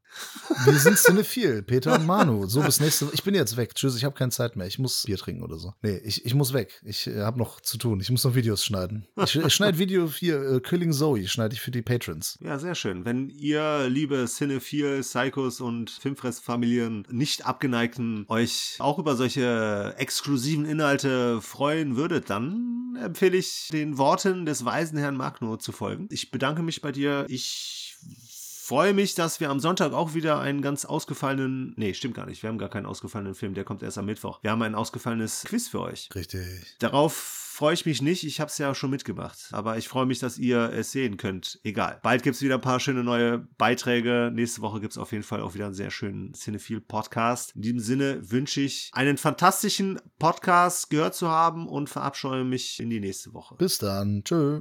Wir 0.66 0.80
sind 0.80 0.98
Cinephil, 0.98 1.64
Peter 1.64 1.96
und 1.96 2.06
Manu. 2.06 2.46
So 2.48 2.62
bis 2.62 2.80
nächste 2.80 3.08
Ich 3.14 3.24
bin 3.24 3.36
jetzt 3.36 3.58
weg. 3.58 3.76
Tschüss, 3.76 3.96
ich 3.96 4.04
habe 4.04 4.16
keine 4.16 4.32
Zeit 4.32 4.56
mehr. 4.56 4.68
Ich 4.68 4.80
muss 4.80 5.04
Bier 5.04 5.18
trinken 5.18 5.44
oder 5.44 5.58
so. 5.58 5.74
Nee, 5.82 5.98
ich, 6.04 6.26
ich 6.26 6.34
muss 6.34 6.54
weg. 6.54 6.82
Ich 6.84 7.08
äh, 7.08 7.22
habe 7.22 7.40
noch 7.40 7.62
zu 7.62 7.78
tun. 7.78 8.00
Ich 8.00 8.10
muss 8.10 8.24
noch 8.24 8.36
Videos 8.36 8.66
schneiden. 8.66 9.08
Ich, 9.24 9.36
ich 9.36 9.54
schneide 9.54 9.78
Video 9.78 10.10
hier, 10.10 10.42
äh, 10.42 10.60
Killing 10.60 10.92
Zoe, 10.92 11.28
schneide 11.28 11.54
ich 11.54 11.62
für 11.62 11.72
die 11.72 11.82
Patrons. 11.82 12.38
Ja, 12.42 12.60
sehr 12.60 12.76
schön. 12.76 13.06
Wenn 13.06 13.30
ihr, 13.30 13.88
liebe 13.90 14.26
Cinephile, 14.28 15.02
Psychos 15.02 15.62
und 15.62 15.90
Filmfressfamilien, 15.90 17.08
nicht 17.10 17.46
abgeneigten, 17.46 18.26
euch 18.28 18.76
auch 18.80 19.00
über 19.00 19.16
solche 19.16 19.96
exklusiven 19.98 20.66
Inhalte 20.66 21.42
freuen 21.42 21.96
würdet, 21.96 22.30
dann 22.30 22.98
empfehle 23.02 23.38
ich 23.38 23.70
den 23.72 23.98
Worten 23.98 24.46
des 24.46 24.66
weisen 24.66 24.98
Herrn 24.98 25.16
Magno 25.16 25.58
zu 25.58 25.72
folgen. 25.72 26.08
Ich 26.12 26.32
bedanke 26.32 26.62
mich 26.62 26.82
bei 26.82 26.92
dir. 26.92 27.26
Ich 27.30 27.91
freue 28.72 28.94
mich, 28.94 29.16
dass 29.16 29.42
wir 29.42 29.50
am 29.50 29.60
Sonntag 29.60 29.92
auch 29.92 30.14
wieder 30.14 30.40
einen 30.40 30.62
ganz 30.62 30.86
ausgefallenen, 30.86 31.74
nee, 31.76 31.94
stimmt 31.94 32.14
gar 32.14 32.26
nicht, 32.26 32.42
wir 32.42 32.48
haben 32.50 32.58
gar 32.58 32.70
keinen 32.70 32.86
ausgefallenen 32.86 33.36
Film, 33.36 33.54
der 33.54 33.66
kommt 33.66 33.84
erst 33.84 33.98
am 33.98 34.06
Mittwoch. 34.06 34.42
Wir 34.44 34.52
haben 34.52 34.62
ein 34.62 34.76
ausgefallenes 34.76 35.44
Quiz 35.46 35.68
für 35.68 35.82
euch. 35.82 36.08
Richtig. 36.16 36.78
Darauf 36.80 37.14
freue 37.14 37.74
ich 37.74 37.86
mich 37.86 38.02
nicht, 38.02 38.24
ich 38.24 38.40
habe 38.40 38.50
es 38.50 38.58
ja 38.58 38.74
schon 38.74 38.90
mitgemacht, 38.90 39.50
aber 39.52 39.78
ich 39.78 39.90
freue 39.90 40.06
mich, 40.06 40.20
dass 40.20 40.38
ihr 40.38 40.72
es 40.72 40.94
sehen 40.94 41.18
könnt. 41.18 41.60
Egal. 41.66 42.00
Bald 42.02 42.24
gibt 42.24 42.38
es 42.38 42.42
wieder 42.42 42.56
ein 42.56 42.62
paar 42.62 42.80
schöne 42.80 43.04
neue 43.04 43.40
Beiträge. 43.58 44.32
Nächste 44.34 44.62
Woche 44.62 44.80
gibt 44.80 44.94
es 44.94 44.98
auf 44.98 45.12
jeden 45.12 45.26
Fall 45.26 45.42
auch 45.42 45.54
wieder 45.54 45.66
einen 45.66 45.74
sehr 45.74 45.92
schönen 45.92 46.34
Cinephile-Podcast. 46.34 47.54
In 47.58 47.64
diesem 47.64 47.80
Sinne 47.82 48.32
wünsche 48.32 48.62
ich 48.62 48.90
einen 48.94 49.18
fantastischen 49.18 50.00
Podcast 50.18 50.90
gehört 50.90 51.14
zu 51.14 51.28
haben 51.28 51.68
und 51.68 51.90
verabscheue 51.90 52.46
mich 52.46 52.80
in 52.80 52.90
die 52.90 53.02
nächste 53.02 53.34
Woche. 53.34 53.56
Bis 53.56 53.80
dann. 53.80 54.24
Tschö. 54.24 54.50